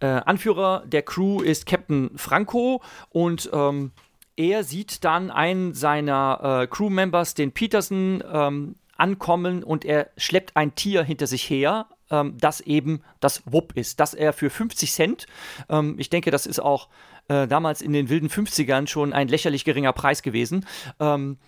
äh, 0.00 0.06
Anführer 0.06 0.84
der 0.86 1.02
Crew 1.02 1.40
ist 1.40 1.66
Captain 1.66 2.10
Franco 2.16 2.82
und 3.10 3.50
ähm, 3.52 3.92
er 4.36 4.64
sieht 4.64 5.04
dann 5.04 5.30
einen 5.30 5.72
seiner 5.72 6.62
äh, 6.62 6.66
Crewmembers, 6.66 7.34
den 7.34 7.52
Peterson, 7.52 8.22
ähm, 8.30 8.74
ankommen 8.96 9.62
und 9.62 9.84
er 9.84 10.10
schleppt 10.16 10.56
ein 10.56 10.74
Tier 10.74 11.02
hinter 11.02 11.26
sich 11.26 11.48
her, 11.48 11.86
ähm, 12.10 12.36
das 12.38 12.60
eben 12.60 13.02
das 13.20 13.42
Wupp 13.46 13.76
ist, 13.76 14.00
das 14.00 14.14
er 14.14 14.32
für 14.32 14.50
50 14.50 14.92
Cent, 14.92 15.26
ähm, 15.68 15.96
ich 15.98 16.10
denke, 16.10 16.30
das 16.30 16.46
ist 16.46 16.60
auch 16.60 16.88
äh, 17.28 17.46
damals 17.46 17.82
in 17.82 17.92
den 17.92 18.08
wilden 18.08 18.28
50ern 18.28 18.86
schon 18.86 19.12
ein 19.12 19.28
lächerlich 19.28 19.64
geringer 19.64 19.92
Preis 19.92 20.22
gewesen, 20.22 20.66
ähm, 21.00 21.38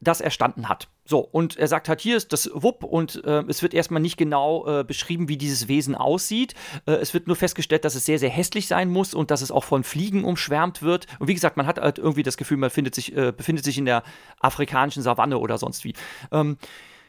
das 0.00 0.20
erstanden 0.20 0.68
hat. 0.68 0.88
So, 1.04 1.20
und 1.20 1.56
er 1.56 1.68
sagt 1.68 1.88
halt, 1.88 2.00
hier 2.00 2.16
ist 2.16 2.32
das 2.32 2.50
Wupp 2.52 2.84
und 2.84 3.24
äh, 3.24 3.42
es 3.48 3.62
wird 3.62 3.74
erstmal 3.74 4.02
nicht 4.02 4.16
genau 4.16 4.66
äh, 4.66 4.84
beschrieben, 4.84 5.28
wie 5.28 5.36
dieses 5.36 5.66
Wesen 5.66 5.94
aussieht. 5.94 6.54
Äh, 6.86 6.92
es 6.92 7.14
wird 7.14 7.26
nur 7.26 7.34
festgestellt, 7.34 7.84
dass 7.84 7.94
es 7.94 8.04
sehr, 8.04 8.18
sehr 8.18 8.30
hässlich 8.30 8.68
sein 8.68 8.90
muss 8.90 9.14
und 9.14 9.30
dass 9.30 9.40
es 9.40 9.50
auch 9.50 9.64
von 9.64 9.84
Fliegen 9.84 10.24
umschwärmt 10.24 10.82
wird. 10.82 11.06
Und 11.18 11.28
wie 11.28 11.34
gesagt, 11.34 11.56
man 11.56 11.66
hat 11.66 11.80
halt 11.80 11.98
irgendwie 11.98 12.22
das 12.22 12.36
Gefühl, 12.36 12.58
man 12.58 12.70
sich, 12.70 13.16
äh, 13.16 13.32
befindet 13.32 13.64
sich 13.64 13.78
in 13.78 13.86
der 13.86 14.02
afrikanischen 14.38 15.02
Savanne 15.02 15.38
oder 15.38 15.58
sonst 15.58 15.84
wie. 15.84 15.94
Ähm, 16.30 16.58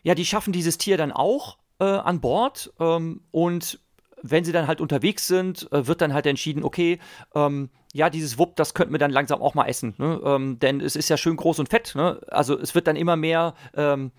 ja, 0.02 0.15
die 0.15 0.25
schaffen 0.25 0.54
dieses 0.54 0.78
Tier 0.78 0.97
dann 0.97 1.12
auch 1.12 1.58
äh, 1.80 1.86
an 1.86 2.22
Bord 2.22 2.74
ähm, 2.80 3.22
und 3.32 3.80
wenn 4.22 4.44
sie 4.44 4.52
dann 4.52 4.68
halt 4.68 4.82
unterwegs 4.82 5.28
sind, 5.28 5.72
äh, 5.72 5.88
wird 5.88 6.02
dann 6.02 6.13
halt 6.13 6.26
entschieden, 6.26 6.63
okay, 6.63 7.00
ähm, 7.36 7.70
ja, 7.94 8.10
dieses 8.10 8.38
Wupp, 8.38 8.56
das 8.56 8.74
könnten 8.74 8.94
wir 8.94 9.00
dann 9.00 9.12
langsam 9.12 9.42
auch 9.42 9.56
mal 9.56 9.65
essen. 9.65 9.96
Ne? 9.98 10.22
Ähm, 10.24 10.60
denn 10.60 10.82
es 10.82 10.96
ist 10.96 11.10
ja 11.10 11.18
schön 11.18 11.36
groß 11.36 11.60
und 11.60 11.70
fett. 11.70 11.96
Ne? 11.96 12.22
Also 12.28 12.58
es 12.58 12.76
wird 12.76 12.88
dann 12.88 12.96
immer 12.96 13.15
mehr, 13.15 13.56
ähm, 13.76 14.12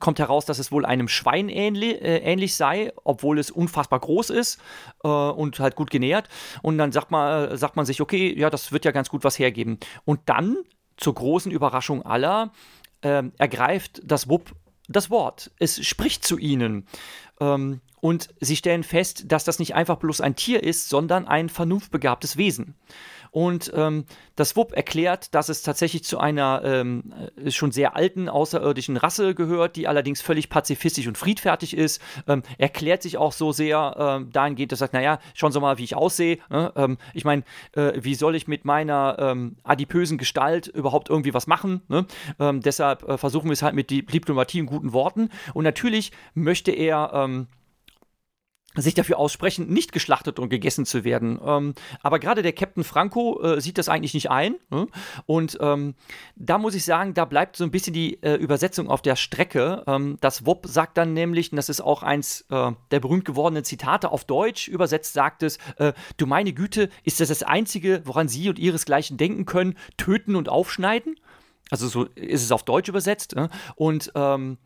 kommt 0.00 0.18
heraus, 0.18 0.46
dass 0.46 0.58
es 0.58 0.72
wohl 0.72 0.84
einem 0.84 1.08
Schwein 1.08 1.48
ähnlich, 1.48 2.00
äh, 2.02 2.18
ähnlich 2.18 2.54
sei, 2.54 2.92
obwohl 3.04 3.38
es 3.38 3.50
unfassbar 3.50 4.00
groß 4.00 4.30
ist 4.30 4.60
äh, 5.04 5.08
und 5.08 5.58
halt 5.58 5.76
gut 5.76 5.90
genährt. 5.90 6.28
Und 6.62 6.78
dann 6.78 6.92
sagt 6.92 7.10
man, 7.10 7.56
sagt 7.56 7.76
man 7.76 7.86
sich, 7.86 8.00
okay, 8.00 8.38
ja, 8.38 8.50
das 8.50 8.72
wird 8.72 8.84
ja 8.84 8.92
ganz 8.92 9.10
gut 9.10 9.24
was 9.24 9.38
hergeben. 9.38 9.78
Und 10.04 10.20
dann, 10.26 10.56
zur 10.96 11.14
großen 11.14 11.52
Überraschung 11.52 12.02
aller, 12.02 12.52
äh, 13.02 13.22
ergreift 13.36 14.00
das 14.04 14.28
Wupp 14.28 14.54
das 14.88 15.10
Wort. 15.10 15.50
Es 15.58 15.84
spricht 15.86 16.24
zu 16.24 16.38
ihnen. 16.38 16.86
Ähm, 17.40 17.80
und 18.00 18.28
sie 18.40 18.56
stellen 18.56 18.84
fest, 18.84 19.24
dass 19.26 19.44
das 19.44 19.58
nicht 19.58 19.74
einfach 19.74 19.96
bloß 19.96 20.20
ein 20.20 20.36
Tier 20.36 20.62
ist, 20.62 20.88
sondern 20.88 21.26
ein 21.26 21.48
vernunftbegabtes 21.48 22.36
Wesen. 22.36 22.74
Und 23.36 23.70
ähm, 23.74 24.06
das 24.34 24.56
WUP 24.56 24.72
erklärt, 24.72 25.34
dass 25.34 25.50
es 25.50 25.60
tatsächlich 25.60 26.02
zu 26.04 26.18
einer 26.18 26.62
ähm, 26.64 27.12
äh, 27.44 27.50
schon 27.50 27.70
sehr 27.70 27.94
alten 27.94 28.30
außerirdischen 28.30 28.96
Rasse 28.96 29.34
gehört, 29.34 29.76
die 29.76 29.88
allerdings 29.88 30.22
völlig 30.22 30.48
pazifistisch 30.48 31.06
und 31.06 31.18
friedfertig 31.18 31.76
ist. 31.76 32.00
Ähm, 32.26 32.42
erklärt 32.56 33.02
sich 33.02 33.18
auch 33.18 33.32
so 33.32 33.52
sehr 33.52 34.22
äh, 34.22 34.32
dahingehend, 34.32 34.72
dass 34.72 34.78
er 34.78 34.86
sagt, 34.86 34.94
naja, 34.94 35.18
schauen 35.34 35.52
Sie 35.52 35.60
mal, 35.60 35.76
wie 35.76 35.84
ich 35.84 35.94
aussehe. 35.94 36.38
Ne? 36.48 36.72
Ähm, 36.76 36.96
ich 37.12 37.26
meine, 37.26 37.42
äh, 37.72 37.92
wie 37.96 38.14
soll 38.14 38.36
ich 38.36 38.48
mit 38.48 38.64
meiner 38.64 39.16
ähm, 39.18 39.56
adipösen 39.64 40.16
Gestalt 40.16 40.68
überhaupt 40.68 41.10
irgendwie 41.10 41.34
was 41.34 41.46
machen? 41.46 41.82
Ne? 41.88 42.06
Ähm, 42.40 42.62
deshalb 42.62 43.06
äh, 43.06 43.18
versuchen 43.18 43.50
wir 43.50 43.52
es 43.52 43.60
halt 43.60 43.74
mit 43.74 43.90
Diplomatie 43.90 44.62
und 44.62 44.66
guten 44.66 44.94
Worten. 44.94 45.28
Und 45.52 45.64
natürlich 45.64 46.10
möchte 46.32 46.70
er 46.70 47.44
sich 48.76 48.94
dafür 48.94 49.18
aussprechen, 49.18 49.68
nicht 49.68 49.92
geschlachtet 49.92 50.38
und 50.38 50.48
gegessen 50.48 50.86
zu 50.86 51.04
werden. 51.04 51.38
Ähm, 51.44 51.74
aber 52.02 52.18
gerade 52.18 52.42
der 52.42 52.52
Captain 52.52 52.84
Franco 52.84 53.40
äh, 53.42 53.60
sieht 53.60 53.78
das 53.78 53.88
eigentlich 53.88 54.14
nicht 54.14 54.30
ein. 54.30 54.56
Ne? 54.70 54.86
Und 55.26 55.58
ähm, 55.60 55.94
da 56.36 56.58
muss 56.58 56.74
ich 56.74 56.84
sagen, 56.84 57.14
da 57.14 57.24
bleibt 57.24 57.56
so 57.56 57.64
ein 57.64 57.70
bisschen 57.70 57.92
die 57.92 58.22
äh, 58.22 58.34
Übersetzung 58.34 58.88
auf 58.88 59.02
der 59.02 59.16
Strecke. 59.16 59.82
Ähm, 59.86 60.18
das 60.20 60.46
WOP 60.46 60.66
sagt 60.66 60.98
dann 60.98 61.12
nämlich, 61.12 61.52
und 61.52 61.56
das 61.56 61.68
ist 61.68 61.80
auch 61.80 62.02
eins 62.02 62.44
äh, 62.50 62.72
der 62.90 63.00
berühmt 63.00 63.24
gewordenen 63.24 63.64
Zitate 63.64 64.10
auf 64.10 64.24
Deutsch, 64.24 64.68
übersetzt 64.68 65.12
sagt 65.12 65.42
es, 65.42 65.58
äh, 65.78 65.92
du 66.16 66.26
meine 66.26 66.52
Güte, 66.52 66.90
ist 67.04 67.20
das 67.20 67.28
das 67.28 67.42
Einzige, 67.42 68.02
woran 68.04 68.28
Sie 68.28 68.48
und 68.48 68.58
Ihresgleichen 68.58 69.16
denken 69.16 69.44
können, 69.44 69.76
töten 69.96 70.36
und 70.36 70.48
aufschneiden? 70.48 71.16
Also 71.70 71.88
so 71.88 72.04
ist 72.14 72.42
es 72.42 72.52
auf 72.52 72.62
Deutsch 72.62 72.88
übersetzt. 72.88 73.34
Ne? 73.34 73.48
Und 73.74 74.12
ähm, 74.14 74.58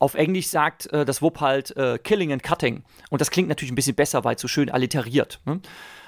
auf 0.00 0.14
Englisch 0.14 0.48
sagt 0.48 0.92
äh, 0.92 1.04
das 1.04 1.22
WUP 1.22 1.40
halt 1.40 1.76
äh, 1.76 1.98
Killing 1.98 2.32
and 2.32 2.42
Cutting. 2.42 2.82
Und 3.10 3.20
das 3.20 3.30
klingt 3.30 3.48
natürlich 3.48 3.70
ein 3.70 3.76
bisschen 3.76 3.94
besser, 3.94 4.24
weil 4.24 4.34
es 4.34 4.42
so 4.42 4.48
schön 4.48 4.70
alliteriert. 4.70 5.40
Ne? 5.44 5.60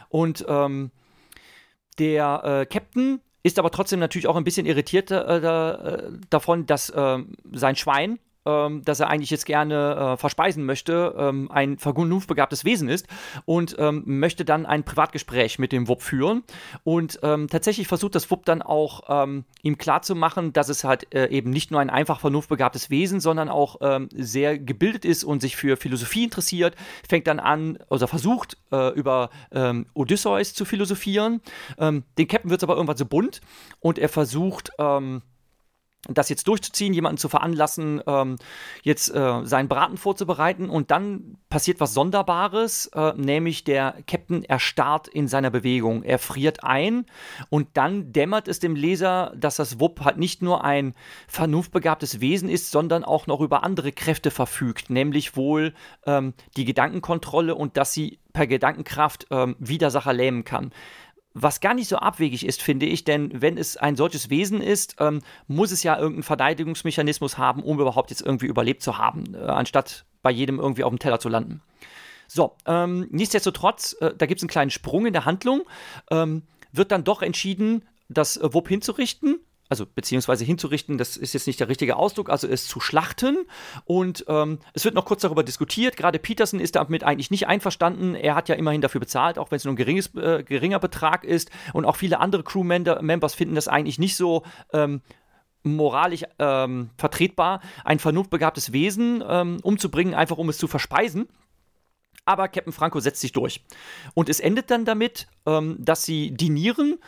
Und 0.08 0.44
ähm, 0.48 0.90
der 1.98 2.42
äh, 2.44 2.66
Captain 2.66 3.20
ist 3.42 3.58
aber 3.58 3.70
trotzdem 3.70 4.00
natürlich 4.00 4.26
auch 4.26 4.36
ein 4.36 4.44
bisschen 4.44 4.66
irritiert 4.66 5.10
äh, 5.10 5.16
äh, 5.16 6.10
davon, 6.30 6.66
dass 6.66 6.92
ähm, 6.96 7.34
sein 7.52 7.76
Schwein 7.76 8.18
ähm, 8.44 8.82
dass 8.84 9.00
er 9.00 9.08
eigentlich 9.08 9.30
jetzt 9.30 9.46
gerne 9.46 10.14
äh, 10.14 10.16
verspeisen 10.16 10.64
möchte, 10.64 11.14
ähm, 11.16 11.50
ein 11.50 11.78
vernunftbegabtes 11.78 12.64
Wesen 12.64 12.88
ist 12.88 13.06
und 13.44 13.76
ähm, 13.78 14.02
möchte 14.06 14.44
dann 14.44 14.66
ein 14.66 14.84
Privatgespräch 14.84 15.58
mit 15.58 15.72
dem 15.72 15.88
Wupp 15.88 16.02
führen. 16.02 16.42
Und 16.84 17.20
ähm, 17.22 17.48
tatsächlich 17.48 17.86
versucht 17.86 18.14
das 18.14 18.30
Wupp 18.30 18.44
dann 18.44 18.62
auch 18.62 19.02
ähm, 19.08 19.44
ihm 19.62 19.78
klarzumachen, 19.78 20.52
dass 20.52 20.68
es 20.68 20.84
halt 20.84 21.14
äh, 21.14 21.28
eben 21.28 21.50
nicht 21.50 21.70
nur 21.70 21.80
ein 21.80 21.90
einfach 21.90 22.20
vernunftbegabtes 22.20 22.90
Wesen, 22.90 23.20
sondern 23.20 23.48
auch 23.48 23.76
ähm, 23.80 24.08
sehr 24.12 24.58
gebildet 24.58 25.04
ist 25.04 25.24
und 25.24 25.40
sich 25.40 25.56
für 25.56 25.76
Philosophie 25.76 26.24
interessiert. 26.24 26.74
Fängt 27.08 27.26
dann 27.26 27.40
an, 27.40 27.78
oder 27.88 28.08
versucht, 28.08 28.56
äh, 28.70 28.92
über 28.94 29.30
Odysseus 29.94 30.54
zu 30.54 30.64
philosophieren. 30.64 31.40
den 31.78 32.28
Captain 32.28 32.50
wird 32.50 32.60
es 32.60 32.64
aber 32.64 32.74
irgendwann 32.74 32.96
so 32.96 33.06
bunt 33.06 33.40
und 33.80 33.98
er 33.98 34.08
versucht, 34.08 34.72
das 36.08 36.28
jetzt 36.28 36.48
durchzuziehen, 36.48 36.94
jemanden 36.94 37.18
zu 37.18 37.28
veranlassen, 37.28 38.02
ähm, 38.06 38.36
jetzt 38.82 39.14
äh, 39.14 39.44
seinen 39.44 39.68
Braten 39.68 39.96
vorzubereiten. 39.96 40.68
Und 40.68 40.90
dann 40.90 41.36
passiert 41.48 41.78
was 41.80 41.94
Sonderbares, 41.94 42.86
äh, 42.94 43.12
nämlich 43.16 43.64
der 43.64 43.96
Captain 44.06 44.44
erstarrt 44.44 45.06
in 45.06 45.28
seiner 45.28 45.50
Bewegung, 45.50 46.02
er 46.02 46.18
friert 46.18 46.64
ein 46.64 47.06
und 47.50 47.68
dann 47.74 48.12
dämmert 48.12 48.48
es 48.48 48.58
dem 48.58 48.74
Leser, 48.74 49.32
dass 49.36 49.56
das 49.56 49.78
Wupp 49.78 50.00
halt 50.00 50.18
nicht 50.18 50.42
nur 50.42 50.64
ein 50.64 50.94
vernunftbegabtes 51.28 52.20
Wesen 52.20 52.48
ist, 52.48 52.70
sondern 52.70 53.04
auch 53.04 53.26
noch 53.26 53.40
über 53.40 53.62
andere 53.62 53.92
Kräfte 53.92 54.30
verfügt, 54.30 54.90
nämlich 54.90 55.36
wohl 55.36 55.74
ähm, 56.06 56.34
die 56.56 56.64
Gedankenkontrolle 56.64 57.54
und 57.54 57.76
dass 57.76 57.92
sie 57.92 58.18
per 58.32 58.46
Gedankenkraft 58.46 59.26
ähm, 59.30 59.56
Widersacher 59.58 60.12
lähmen 60.12 60.44
kann. 60.44 60.72
Was 61.34 61.60
gar 61.60 61.74
nicht 61.74 61.88
so 61.88 61.96
abwegig 61.96 62.44
ist, 62.44 62.62
finde 62.62 62.86
ich, 62.86 63.04
denn 63.04 63.40
wenn 63.40 63.56
es 63.56 63.76
ein 63.76 63.96
solches 63.96 64.28
Wesen 64.28 64.60
ist, 64.60 64.96
ähm, 64.98 65.20
muss 65.46 65.72
es 65.72 65.82
ja 65.82 65.96
irgendeinen 65.96 66.24
Verteidigungsmechanismus 66.24 67.38
haben, 67.38 67.62
um 67.62 67.80
überhaupt 67.80 68.10
jetzt 68.10 68.22
irgendwie 68.22 68.46
überlebt 68.46 68.82
zu 68.82 68.98
haben, 68.98 69.34
äh, 69.34 69.38
anstatt 69.38 70.04
bei 70.22 70.30
jedem 70.30 70.58
irgendwie 70.58 70.84
auf 70.84 70.90
dem 70.90 70.98
Teller 70.98 71.20
zu 71.20 71.28
landen. 71.28 71.62
So, 72.28 72.56
ähm, 72.66 73.08
nichtsdestotrotz, 73.10 73.96
äh, 74.00 74.12
da 74.16 74.26
gibt 74.26 74.40
es 74.40 74.42
einen 74.42 74.50
kleinen 74.50 74.70
Sprung 74.70 75.06
in 75.06 75.12
der 75.12 75.24
Handlung, 75.24 75.62
ähm, 76.10 76.42
wird 76.72 76.92
dann 76.92 77.04
doch 77.04 77.22
entschieden, 77.22 77.84
das 78.08 78.36
äh, 78.36 78.52
WUP 78.52 78.68
hinzurichten 78.68 79.40
also 79.68 79.86
beziehungsweise 79.86 80.44
hinzurichten, 80.44 80.98
das 80.98 81.16
ist 81.16 81.32
jetzt 81.32 81.46
nicht 81.46 81.58
der 81.58 81.68
richtige 81.68 81.96
Ausdruck, 81.96 82.28
also 82.28 82.46
es 82.46 82.66
zu 82.68 82.78
schlachten. 82.78 83.38
Und 83.84 84.24
ähm, 84.28 84.58
es 84.74 84.84
wird 84.84 84.94
noch 84.94 85.06
kurz 85.06 85.22
darüber 85.22 85.42
diskutiert. 85.42 85.96
Gerade 85.96 86.18
Peterson 86.18 86.60
ist 86.60 86.76
damit 86.76 87.04
eigentlich 87.04 87.30
nicht 87.30 87.46
einverstanden. 87.46 88.14
Er 88.14 88.34
hat 88.34 88.48
ja 88.48 88.54
immerhin 88.54 88.82
dafür 88.82 89.00
bezahlt, 89.00 89.38
auch 89.38 89.50
wenn 89.50 89.56
es 89.56 89.64
nur 89.64 89.72
ein 89.72 89.76
geringes, 89.76 90.14
äh, 90.14 90.42
geringer 90.42 90.78
Betrag 90.78 91.24
ist. 91.24 91.50
Und 91.72 91.86
auch 91.86 91.96
viele 91.96 92.20
andere 92.20 92.42
Crew-Members 92.42 93.34
finden 93.34 93.54
das 93.54 93.68
eigentlich 93.68 93.98
nicht 93.98 94.16
so. 94.16 94.42
Ähm, 94.72 95.00
moralisch 95.64 96.24
ähm, 96.38 96.90
vertretbar, 96.98 97.60
ein 97.84 98.00
vernunftbegabtes 98.00 98.72
Wesen 98.72 99.22
ähm, 99.26 99.58
umzubringen, 99.62 100.12
einfach 100.12 100.38
um 100.38 100.48
es 100.48 100.58
zu 100.58 100.66
verspeisen. 100.66 101.28
Aber 102.24 102.48
Captain 102.48 102.72
Franco 102.72 103.00
setzt 103.00 103.20
sich 103.20 103.32
durch. 103.32 103.64
Und 104.14 104.28
es 104.28 104.40
endet 104.40 104.70
dann 104.70 104.84
damit, 104.84 105.28
ähm, 105.46 105.76
dass 105.78 106.04
sie 106.04 106.32
dinieren 106.32 106.98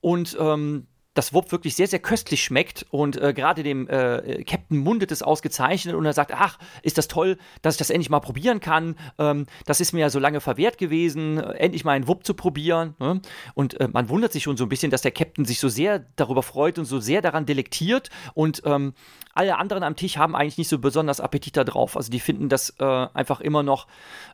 und 0.00 0.36
ähm, 0.38 0.86
das 1.14 1.34
Wupp 1.34 1.52
wirklich 1.52 1.76
sehr, 1.76 1.86
sehr 1.86 1.98
köstlich 1.98 2.42
schmeckt 2.42 2.86
und 2.90 3.20
äh, 3.20 3.34
gerade 3.34 3.62
dem 3.62 3.88
äh, 3.88 4.44
Captain 4.44 4.78
mundet 4.78 5.12
es 5.12 5.22
ausgezeichnet 5.22 5.94
und 5.94 6.06
er 6.06 6.14
sagt, 6.14 6.32
ach, 6.34 6.58
ist 6.82 6.96
das 6.96 7.08
toll, 7.08 7.36
dass 7.60 7.74
ich 7.74 7.78
das 7.78 7.90
endlich 7.90 8.08
mal 8.08 8.20
probieren 8.20 8.60
kann. 8.60 8.96
Ähm, 9.18 9.46
das 9.66 9.80
ist 9.80 9.92
mir 9.92 10.00
ja 10.00 10.10
so 10.10 10.18
lange 10.18 10.40
verwehrt 10.40 10.78
gewesen, 10.78 11.38
endlich 11.38 11.84
mal 11.84 11.92
einen 11.92 12.08
Wupp 12.08 12.24
zu 12.24 12.32
probieren. 12.34 12.94
Ne? 12.98 13.20
Und 13.54 13.78
äh, 13.80 13.88
man 13.92 14.08
wundert 14.08 14.32
sich 14.32 14.42
schon 14.42 14.56
so 14.56 14.64
ein 14.64 14.70
bisschen, 14.70 14.90
dass 14.90 15.02
der 15.02 15.10
Captain 15.10 15.44
sich 15.44 15.60
so 15.60 15.68
sehr 15.68 16.06
darüber 16.16 16.42
freut 16.42 16.78
und 16.78 16.86
so 16.86 16.98
sehr 16.98 17.20
daran 17.20 17.44
delektiert 17.44 18.08
und 18.34 18.62
ähm, 18.64 18.94
alle 19.34 19.58
anderen 19.58 19.82
am 19.82 19.96
Tisch 19.96 20.16
haben 20.16 20.34
eigentlich 20.34 20.58
nicht 20.58 20.68
so 20.68 20.78
besonders 20.78 21.20
Appetit 21.20 21.56
darauf. 21.56 21.96
Also 21.96 22.10
die 22.10 22.20
finden 22.20 22.48
das 22.48 22.74
äh, 22.78 22.84
einfach 22.84 23.40
immer 23.40 23.62
noch 23.62 23.86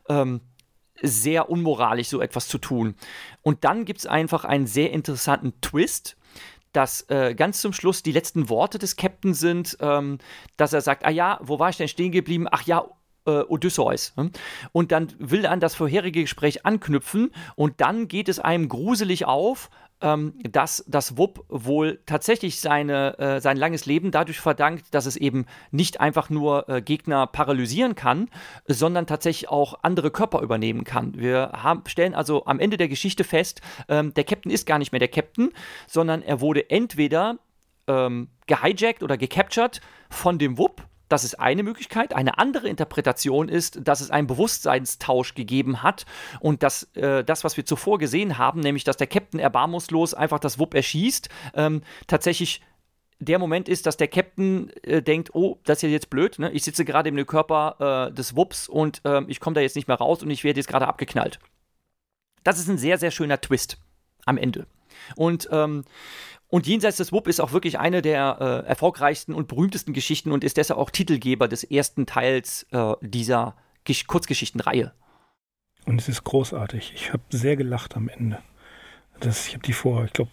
ähm, 0.07 0.41
sehr 1.01 1.49
unmoralisch, 1.49 2.07
so 2.07 2.21
etwas 2.21 2.47
zu 2.47 2.57
tun. 2.57 2.95
Und 3.41 3.63
dann 3.63 3.85
gibt 3.85 3.99
es 3.99 4.05
einfach 4.05 4.45
einen 4.45 4.67
sehr 4.67 4.91
interessanten 4.91 5.59
Twist, 5.61 6.17
dass 6.71 7.09
äh, 7.09 7.33
ganz 7.35 7.61
zum 7.61 7.73
Schluss 7.73 8.03
die 8.03 8.11
letzten 8.11 8.49
Worte 8.49 8.77
des 8.79 8.95
Captains 8.95 9.39
sind, 9.39 9.77
ähm, 9.81 10.19
dass 10.57 10.73
er 10.73 10.81
sagt, 10.81 11.05
ah 11.05 11.09
ja, 11.09 11.39
wo 11.41 11.59
war 11.59 11.69
ich 11.69 11.77
denn 11.77 11.87
stehen 11.87 12.11
geblieben? 12.11 12.47
Ach 12.49 12.63
ja, 12.63 12.85
äh, 13.25 13.41
Odysseus. 13.41 14.13
Ne? 14.15 14.31
Und 14.71 14.91
dann 14.91 15.13
will 15.19 15.45
er 15.45 15.51
an 15.51 15.59
das 15.59 15.75
vorherige 15.75 16.21
Gespräch 16.21 16.65
anknüpfen 16.65 17.31
und 17.55 17.81
dann 17.81 18.07
geht 18.07 18.29
es 18.29 18.39
einem 18.39 18.69
gruselig 18.69 19.25
auf, 19.25 19.69
ähm, 20.01 20.33
dass 20.49 20.83
das 20.87 21.17
WUP 21.17 21.43
wohl 21.49 21.99
tatsächlich 22.05 22.59
seine, 22.59 23.17
äh, 23.19 23.41
sein 23.41 23.57
langes 23.57 23.85
Leben 23.85 24.11
dadurch 24.11 24.39
verdankt, 24.39 24.85
dass 24.91 25.05
es 25.05 25.15
eben 25.15 25.45
nicht 25.71 25.99
einfach 25.99 26.29
nur 26.29 26.69
äh, 26.69 26.81
Gegner 26.81 27.27
paralysieren 27.27 27.95
kann, 27.95 28.29
sondern 28.67 29.07
tatsächlich 29.07 29.49
auch 29.49 29.79
andere 29.83 30.11
Körper 30.11 30.41
übernehmen 30.41 30.83
kann. 30.83 31.17
Wir 31.17 31.51
haben, 31.53 31.83
stellen 31.87 32.15
also 32.15 32.45
am 32.45 32.59
Ende 32.59 32.77
der 32.77 32.87
Geschichte 32.87 33.23
fest, 33.23 33.61
ähm, 33.87 34.13
der 34.13 34.23
Captain 34.23 34.51
ist 34.51 34.65
gar 34.65 34.79
nicht 34.79 34.91
mehr 34.91 34.99
der 34.99 35.07
Captain, 35.07 35.51
sondern 35.87 36.21
er 36.21 36.41
wurde 36.41 36.69
entweder 36.69 37.37
ähm, 37.87 38.29
gehijackt 38.47 39.03
oder 39.03 39.17
gecaptured 39.17 39.81
von 40.09 40.39
dem 40.39 40.57
WUP 40.57 40.83
das 41.09 41.23
ist 41.23 41.39
eine 41.39 41.63
Möglichkeit. 41.63 42.15
Eine 42.15 42.37
andere 42.37 42.69
Interpretation 42.69 43.49
ist, 43.49 43.79
dass 43.83 43.99
es 43.99 44.11
einen 44.11 44.27
Bewusstseinstausch 44.27 45.33
gegeben 45.33 45.83
hat 45.83 46.05
und 46.39 46.63
dass 46.63 46.83
äh, 46.95 47.23
das, 47.23 47.43
was 47.43 47.57
wir 47.57 47.65
zuvor 47.65 47.97
gesehen 47.97 48.37
haben, 48.37 48.61
nämlich 48.61 48.83
dass 48.83 48.97
der 48.97 49.07
Captain 49.07 49.39
erbarmungslos 49.39 50.13
einfach 50.13 50.39
das 50.39 50.59
Wupp 50.59 50.73
erschießt, 50.73 51.29
ähm, 51.55 51.81
tatsächlich 52.07 52.61
der 53.19 53.37
Moment 53.37 53.67
ist, 53.67 53.85
dass 53.85 53.97
der 53.97 54.07
Captain 54.07 54.71
äh, 54.83 55.01
denkt, 55.01 55.35
oh, 55.35 55.59
das 55.65 55.79
ist 55.79 55.81
ja 55.81 55.89
jetzt 55.89 56.09
blöd, 56.09 56.39
ne? 56.39 56.51
ich 56.51 56.63
sitze 56.63 56.85
gerade 56.85 57.09
im 57.09 57.25
Körper 57.25 58.09
äh, 58.09 58.13
des 58.13 58.35
Wupps 58.35 58.69
und 58.69 59.01
äh, 59.03 59.21
ich 59.27 59.41
komme 59.41 59.55
da 59.55 59.61
jetzt 59.61 59.75
nicht 59.75 59.89
mehr 59.89 59.97
raus 59.97 60.23
und 60.23 60.29
ich 60.29 60.43
werde 60.43 60.59
jetzt 60.59 60.69
gerade 60.69 60.87
abgeknallt. 60.87 61.39
Das 62.43 62.59
ist 62.59 62.69
ein 62.69 62.77
sehr, 62.77 62.97
sehr 62.97 63.11
schöner 63.11 63.41
Twist 63.41 63.77
am 64.25 64.37
Ende. 64.37 64.67
Und 65.15 65.49
ähm, 65.51 65.83
und 66.49 66.65
Jenseits 66.65 66.97
des 66.97 67.11
Wupp 67.11 67.27
ist 67.27 67.39
auch 67.39 67.51
wirklich 67.53 67.77
eine 67.77 68.01
der 68.01 68.63
äh, 68.65 68.67
erfolgreichsten 68.67 69.35
und 69.35 69.47
berühmtesten 69.47 69.93
Geschichten 69.93 70.31
und 70.31 70.43
ist 70.43 70.57
deshalb 70.57 70.79
auch 70.79 70.89
Titelgeber 70.89 71.47
des 71.47 71.63
ersten 71.63 72.07
Teils 72.07 72.65
äh, 72.71 72.93
dieser 73.01 73.55
Gesch 73.83 74.07
Kurzgeschichtenreihe. 74.07 74.91
Und 75.85 76.01
es 76.01 76.09
ist 76.09 76.23
großartig. 76.23 76.91
Ich 76.95 77.13
habe 77.13 77.21
sehr 77.29 77.55
gelacht 77.55 77.95
am 77.95 78.09
Ende. 78.09 78.39
Das, 79.19 79.47
ich 79.47 79.53
habe 79.53 79.63
die 79.63 79.73
vor, 79.73 80.05
ich 80.05 80.13
glaube, 80.13 80.31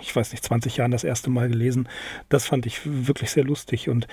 ich 0.00 0.14
weiß 0.14 0.30
nicht, 0.30 0.44
20 0.44 0.76
Jahren 0.76 0.92
das 0.92 1.02
erste 1.02 1.30
Mal 1.30 1.48
gelesen. 1.48 1.88
Das 2.28 2.46
fand 2.46 2.64
ich 2.66 2.80
wirklich 2.84 3.30
sehr 3.32 3.44
lustig. 3.44 3.88
Und 3.88 4.06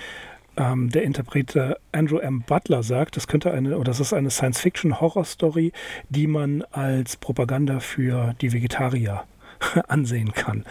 ähm, 0.56 0.90
der 0.90 1.04
Interpret 1.04 1.56
Andrew 1.92 2.18
M. 2.18 2.42
Butler 2.42 2.82
sagt, 2.82 3.16
das 3.16 3.28
könnte 3.28 3.52
eine, 3.52 3.76
oder 3.76 3.84
das 3.84 4.00
ist 4.00 4.12
eine 4.12 4.30
Science-Fiction-Horror-Story, 4.30 5.72
die 6.08 6.26
man 6.26 6.62
als 6.72 7.16
Propaganda 7.16 7.78
für 7.78 8.34
die 8.40 8.52
Vegetarier 8.52 9.24
ansehen 9.88 10.32
kann. 10.32 10.64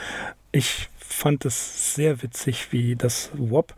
Ich 0.51 0.89
fand 0.97 1.45
es 1.45 1.95
sehr 1.95 2.21
witzig, 2.21 2.71
wie 2.71 2.95
das 2.95 3.31
WOP 3.33 3.73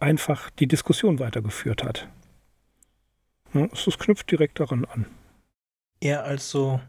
einfach 0.00 0.50
die 0.50 0.66
Diskussion 0.66 1.18
weitergeführt 1.18 1.82
hat. 1.84 2.08
Es 3.54 3.98
knüpft 3.98 4.30
direkt 4.30 4.60
daran 4.60 4.84
an. 4.84 5.06
Ja, 6.02 6.22
also 6.22 6.80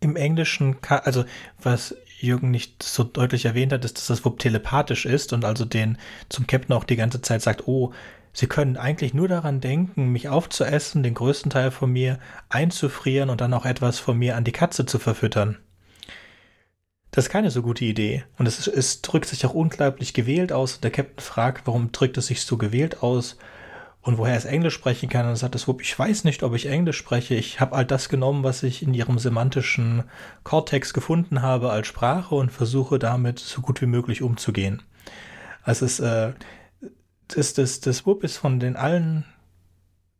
im 0.00 0.16
Englischen, 0.16 0.76
also 0.88 1.24
was 1.60 1.94
Jürgen 2.18 2.50
nicht 2.50 2.82
so 2.82 3.04
deutlich 3.04 3.44
erwähnt 3.44 3.72
hat, 3.72 3.84
ist, 3.84 3.98
dass 3.98 4.06
das 4.06 4.24
WUP 4.24 4.38
telepathisch 4.38 5.04
ist 5.04 5.32
und 5.32 5.44
also 5.44 5.64
den 5.64 5.98
zum 6.28 6.46
Captain 6.46 6.74
auch 6.74 6.84
die 6.84 6.96
ganze 6.96 7.20
Zeit 7.20 7.42
sagt, 7.42 7.66
oh, 7.66 7.92
Sie 8.32 8.46
können 8.46 8.76
eigentlich 8.76 9.12
nur 9.12 9.26
daran 9.26 9.60
denken, 9.60 10.12
mich 10.12 10.28
aufzuessen, 10.28 11.02
den 11.02 11.14
größten 11.14 11.50
Teil 11.50 11.72
von 11.72 11.90
mir 11.90 12.20
einzufrieren 12.48 13.28
und 13.28 13.40
dann 13.40 13.52
auch 13.52 13.66
etwas 13.66 13.98
von 13.98 14.16
mir 14.16 14.36
an 14.36 14.44
die 14.44 14.52
Katze 14.52 14.86
zu 14.86 15.00
verfüttern. 15.00 15.58
Das 17.10 17.26
ist 17.26 17.30
keine 17.30 17.50
so 17.50 17.62
gute 17.62 17.84
Idee. 17.84 18.24
Und 18.38 18.46
es, 18.46 18.66
es 18.66 19.02
drückt 19.02 19.26
sich 19.26 19.44
auch 19.44 19.54
unglaublich 19.54 20.14
gewählt 20.14 20.52
aus. 20.52 20.76
Und 20.76 20.84
der 20.84 20.90
Captain 20.90 21.20
fragt, 21.20 21.66
warum 21.66 21.92
drückt 21.92 22.16
es 22.18 22.26
sich 22.26 22.42
so 22.42 22.56
gewählt 22.56 23.02
aus? 23.02 23.36
Und 24.02 24.16
woher 24.16 24.36
es 24.36 24.44
Englisch 24.44 24.74
sprechen 24.74 25.08
kann. 25.08 25.28
Und 25.28 25.36
sagt 25.36 25.54
das 25.54 25.68
Wupp, 25.68 25.82
ich 25.82 25.98
weiß 25.98 26.24
nicht, 26.24 26.42
ob 26.42 26.54
ich 26.54 26.66
Englisch 26.66 26.96
spreche. 26.96 27.34
Ich 27.34 27.60
habe 27.60 27.74
all 27.74 27.84
das 27.84 28.08
genommen, 28.08 28.44
was 28.44 28.62
ich 28.62 28.82
in 28.82 28.94
ihrem 28.94 29.18
semantischen 29.18 30.04
Kortex 30.44 30.94
gefunden 30.94 31.42
habe 31.42 31.70
als 31.70 31.88
Sprache 31.88 32.34
und 32.34 32.50
versuche 32.50 32.98
damit 32.98 33.38
so 33.38 33.60
gut 33.60 33.82
wie 33.82 33.86
möglich 33.86 34.22
umzugehen. 34.22 34.82
Also 35.62 35.84
es 35.84 36.00
äh, 36.00 36.32
das, 37.34 37.54
das, 37.54 37.80
das 37.80 38.06
Wupp 38.06 38.24
ist 38.24 38.36
von 38.36 38.60
den 38.60 38.76
allen 38.76 39.24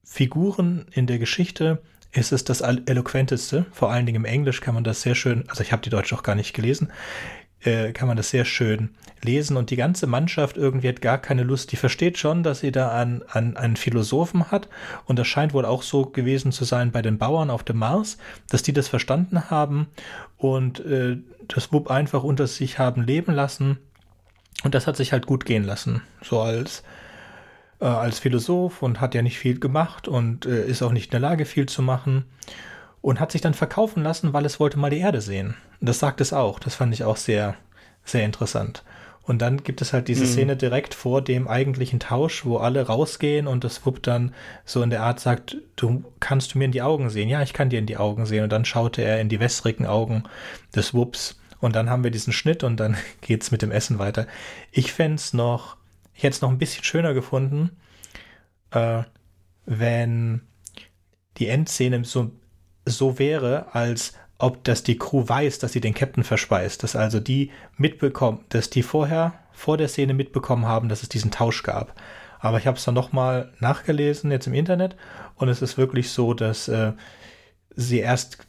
Figuren 0.04 0.86
in 0.92 1.06
der 1.06 1.18
Geschichte 1.18 1.82
ist 2.12 2.32
es 2.32 2.44
das 2.44 2.60
eloquenteste. 2.60 3.66
Vor 3.72 3.90
allen 3.90 4.06
Dingen 4.06 4.16
im 4.16 4.24
Englisch 4.24 4.60
kann 4.60 4.74
man 4.74 4.84
das 4.84 5.02
sehr 5.02 5.14
schön, 5.14 5.44
also 5.48 5.62
ich 5.62 5.72
habe 5.72 5.82
die 5.82 5.90
Deutsch 5.90 6.12
auch 6.12 6.22
gar 6.22 6.34
nicht 6.34 6.54
gelesen, 6.54 6.90
äh, 7.62 7.92
kann 7.92 8.08
man 8.08 8.16
das 8.16 8.30
sehr 8.30 8.44
schön 8.44 8.90
lesen 9.22 9.56
und 9.56 9.70
die 9.70 9.76
ganze 9.76 10.06
Mannschaft 10.06 10.56
irgendwie 10.56 10.88
hat 10.88 11.02
gar 11.02 11.18
keine 11.18 11.42
Lust. 11.42 11.72
Die 11.72 11.76
versteht 11.76 12.18
schon, 12.18 12.42
dass 12.42 12.60
sie 12.60 12.72
da 12.72 12.88
an, 12.88 13.22
an 13.28 13.56
einen 13.56 13.76
Philosophen 13.76 14.50
hat 14.50 14.68
und 15.04 15.18
das 15.18 15.28
scheint 15.28 15.52
wohl 15.52 15.66
auch 15.66 15.82
so 15.82 16.06
gewesen 16.06 16.52
zu 16.52 16.64
sein 16.64 16.90
bei 16.90 17.02
den 17.02 17.18
Bauern 17.18 17.50
auf 17.50 17.62
dem 17.62 17.78
Mars, 17.78 18.16
dass 18.48 18.62
die 18.62 18.72
das 18.72 18.88
verstanden 18.88 19.50
haben 19.50 19.88
und 20.38 20.80
äh, 20.80 21.18
das 21.48 21.72
Wub 21.72 21.90
einfach 21.90 22.22
unter 22.22 22.46
sich 22.46 22.78
haben 22.78 23.02
leben 23.02 23.34
lassen 23.34 23.78
und 24.64 24.74
das 24.74 24.86
hat 24.86 24.96
sich 24.96 25.12
halt 25.12 25.26
gut 25.26 25.44
gehen 25.44 25.64
lassen. 25.64 26.02
So 26.22 26.40
als 26.40 26.82
äh, 27.80 27.84
als 27.84 28.18
Philosoph 28.18 28.82
und 28.82 29.00
hat 29.00 29.14
ja 29.14 29.22
nicht 29.22 29.38
viel 29.38 29.58
gemacht 29.58 30.08
und 30.08 30.46
äh, 30.46 30.66
ist 30.66 30.82
auch 30.82 30.92
nicht 30.92 31.06
in 31.06 31.10
der 31.12 31.20
Lage, 31.20 31.44
viel 31.44 31.66
zu 31.66 31.82
machen. 31.82 32.24
Und 33.02 33.18
hat 33.18 33.32
sich 33.32 33.40
dann 33.40 33.54
verkaufen 33.54 34.02
lassen, 34.02 34.34
weil 34.34 34.44
es 34.44 34.60
wollte 34.60 34.78
mal 34.78 34.90
die 34.90 34.98
Erde 34.98 35.22
sehen. 35.22 35.56
Und 35.80 35.88
das 35.88 36.00
sagt 36.00 36.20
es 36.20 36.34
auch. 36.34 36.58
Das 36.58 36.74
fand 36.74 36.92
ich 36.92 37.02
auch 37.02 37.16
sehr, 37.16 37.54
sehr 38.04 38.26
interessant. 38.26 38.84
Und 39.22 39.40
dann 39.40 39.62
gibt 39.62 39.80
es 39.80 39.94
halt 39.94 40.08
diese 40.08 40.24
mhm. 40.24 40.28
Szene 40.28 40.56
direkt 40.56 40.92
vor 40.92 41.22
dem 41.22 41.48
eigentlichen 41.48 42.00
Tausch, 42.00 42.44
wo 42.44 42.58
alle 42.58 42.86
rausgehen 42.86 43.46
und 43.46 43.64
das 43.64 43.86
Wupp 43.86 44.02
dann 44.02 44.34
so 44.66 44.82
in 44.82 44.90
der 44.90 45.02
Art 45.02 45.18
sagt, 45.18 45.56
du 45.76 46.04
kannst 46.20 46.52
du 46.52 46.58
mir 46.58 46.66
in 46.66 46.72
die 46.72 46.82
Augen 46.82 47.08
sehen? 47.08 47.28
Ja, 47.30 47.40
ich 47.40 47.54
kann 47.54 47.70
dir 47.70 47.78
in 47.78 47.86
die 47.86 47.96
Augen 47.96 48.26
sehen. 48.26 48.44
Und 48.44 48.52
dann 48.52 48.66
schaute 48.66 49.00
er 49.00 49.20
in 49.20 49.30
die 49.30 49.40
wässrigen 49.40 49.86
Augen 49.86 50.24
des 50.74 50.92
Wupps. 50.92 51.40
Und 51.60 51.76
dann 51.76 51.88
haben 51.88 52.04
wir 52.04 52.10
diesen 52.10 52.34
Schnitt 52.34 52.64
und 52.64 52.78
dann 52.78 52.98
geht's 53.22 53.50
mit 53.50 53.62
dem 53.62 53.70
Essen 53.70 53.98
weiter. 53.98 54.26
Ich 54.72 54.92
fände 54.92 55.16
es 55.16 55.32
noch 55.32 55.76
ich 56.20 56.24
hätte 56.24 56.34
es 56.34 56.42
noch 56.42 56.50
ein 56.50 56.58
bisschen 56.58 56.84
schöner 56.84 57.14
gefunden, 57.14 57.70
äh, 58.72 59.04
wenn 59.64 60.42
die 61.38 61.46
Endszene 61.46 62.04
so, 62.04 62.30
so 62.84 63.18
wäre, 63.18 63.74
als 63.74 64.12
ob 64.36 64.62
das 64.64 64.82
die 64.82 64.98
Crew 64.98 65.26
weiß, 65.26 65.60
dass 65.60 65.72
sie 65.72 65.80
den 65.80 65.94
Captain 65.94 66.22
verspeist, 66.22 66.82
dass 66.82 66.94
also 66.94 67.20
die 67.20 67.52
mitbekommen, 67.78 68.44
dass 68.50 68.68
die 68.68 68.82
vorher 68.82 69.32
vor 69.52 69.78
der 69.78 69.88
Szene 69.88 70.12
mitbekommen 70.12 70.66
haben, 70.66 70.90
dass 70.90 71.02
es 71.02 71.08
diesen 71.08 71.30
Tausch 71.30 71.62
gab. 71.62 71.98
Aber 72.38 72.58
ich 72.58 72.66
habe 72.66 72.76
es 72.76 72.84
dann 72.84 72.94
nochmal 72.94 73.54
nachgelesen 73.58 74.30
jetzt 74.30 74.46
im 74.46 74.52
Internet 74.52 74.96
und 75.36 75.48
es 75.48 75.62
ist 75.62 75.78
wirklich 75.78 76.10
so, 76.10 76.34
dass 76.34 76.68
äh, 76.68 76.92
sie 77.74 78.00
erst 78.00 78.46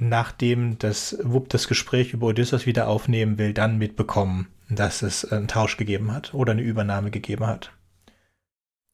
nachdem 0.00 0.80
das 0.80 1.16
Wupp 1.22 1.48
das 1.48 1.68
Gespräch 1.68 2.12
über 2.12 2.26
Odysseus 2.26 2.66
wieder 2.66 2.88
aufnehmen 2.88 3.38
will, 3.38 3.54
dann 3.54 3.78
mitbekommen, 3.78 4.48
dass 4.68 5.02
es 5.02 5.24
einen 5.24 5.48
Tausch 5.48 5.76
gegeben 5.76 6.12
hat 6.12 6.34
oder 6.34 6.52
eine 6.52 6.62
Übernahme 6.62 7.10
gegeben 7.10 7.46
hat. 7.46 7.72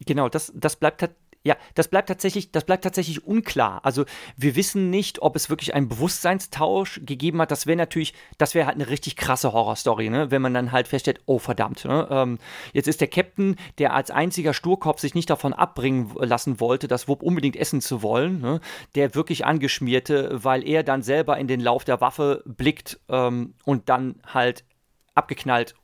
Genau, 0.07 0.29
das, 0.29 0.53
das 0.55 0.77
bleibt 0.77 1.01
ja, 1.47 1.59
das 1.75 1.89
bleibt 1.89 2.09
tatsächlich, 2.09 2.53
das 2.53 2.65
bleibt 2.65 2.85
tatsächlich 2.85 3.27
unklar. 3.27 3.81
Also 3.85 4.07
wir 4.35 4.57
wissen 4.57 4.89
nicht, 4.89 5.21
ob 5.21 5.37
es 5.37 5.51
wirklich 5.51 5.75
einen 5.75 5.91
Bewusstseinstausch 5.91 7.03
gegeben 7.05 7.43
hat. 7.43 7.51
Das 7.51 7.67
wäre 7.67 7.77
natürlich, 7.77 8.15
das 8.39 8.55
wäre 8.55 8.67
halt 8.67 8.77
eine 8.77 8.89
richtig 8.89 9.15
krasse 9.17 9.53
Horrorstory, 9.53 10.09
ne? 10.09 10.31
Wenn 10.31 10.41
man 10.41 10.55
dann 10.55 10.73
halt 10.73 10.89
feststellt, 10.89 11.21
oh 11.27 11.39
verdammt, 11.39 11.85
ne? 11.85 12.09
ähm, 12.11 12.39
jetzt 12.73 12.89
ist 12.89 13.03
der 13.03 13.09
Captain, 13.09 13.57
der 13.77 13.93
als 13.93 14.11
einziger 14.11 14.55
Sturkopf 14.55 15.01
sich 15.01 15.15
nicht 15.15 15.29
davon 15.29 15.53
abbringen 15.53 16.13
lassen 16.17 16.61
wollte, 16.61 16.89
das 16.89 17.09
Wupp 17.09 17.23
unbedingt 17.23 17.57
essen 17.57 17.83
zu 17.83 18.01
wollen, 18.01 18.41
ne? 18.41 18.61
der 18.95 19.15
wirklich 19.15 19.45
angeschmierte, 19.45 20.43
weil 20.43 20.67
er 20.67 20.83
dann 20.83 21.03
selber 21.03 21.37
in 21.37 21.47
den 21.47 21.61
Lauf 21.61 21.85
der 21.85 22.01
Waffe 22.01 22.43
blickt 22.47 23.01
ähm, 23.11 23.53
und 23.65 23.91
dann 23.91 24.15
halt 24.27 24.65
abgeknallt 25.15 25.75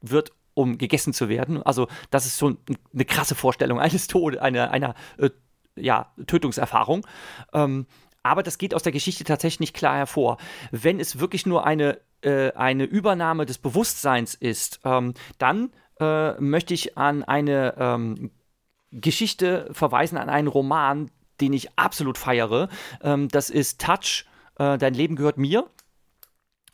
wird, 0.00 0.32
um 0.54 0.78
gegessen 0.78 1.12
zu 1.12 1.28
werden. 1.28 1.62
Also 1.62 1.88
das 2.10 2.26
ist 2.26 2.38
schon 2.38 2.58
eine 2.92 3.04
krasse 3.04 3.34
Vorstellung 3.34 3.80
eines 3.80 4.06
Todes, 4.06 4.40
einer, 4.40 4.70
einer 4.70 4.94
äh, 5.18 5.30
ja, 5.76 6.12
Tötungserfahrung. 6.26 7.06
Ähm, 7.52 7.86
aber 8.22 8.42
das 8.42 8.58
geht 8.58 8.74
aus 8.74 8.82
der 8.82 8.92
Geschichte 8.92 9.24
tatsächlich 9.24 9.60
nicht 9.60 9.74
klar 9.74 9.96
hervor. 9.96 10.38
Wenn 10.70 10.98
es 10.98 11.18
wirklich 11.18 11.44
nur 11.44 11.66
eine, 11.66 12.00
äh, 12.22 12.52
eine 12.52 12.84
Übernahme 12.84 13.44
des 13.44 13.58
Bewusstseins 13.58 14.34
ist, 14.34 14.80
ähm, 14.84 15.14
dann 15.38 15.72
äh, 16.00 16.40
möchte 16.40 16.72
ich 16.74 16.96
an 16.96 17.22
eine 17.22 17.74
ähm, 17.78 18.30
Geschichte 18.90 19.68
verweisen, 19.72 20.16
an 20.16 20.30
einen 20.30 20.48
Roman, 20.48 21.10
den 21.40 21.52
ich 21.52 21.76
absolut 21.78 22.16
feiere. 22.16 22.68
Ähm, 23.02 23.28
das 23.28 23.50
ist 23.50 23.80
Touch, 23.80 24.24
äh, 24.58 24.78
Dein 24.78 24.94
Leben 24.94 25.16
gehört 25.16 25.36
mir 25.36 25.68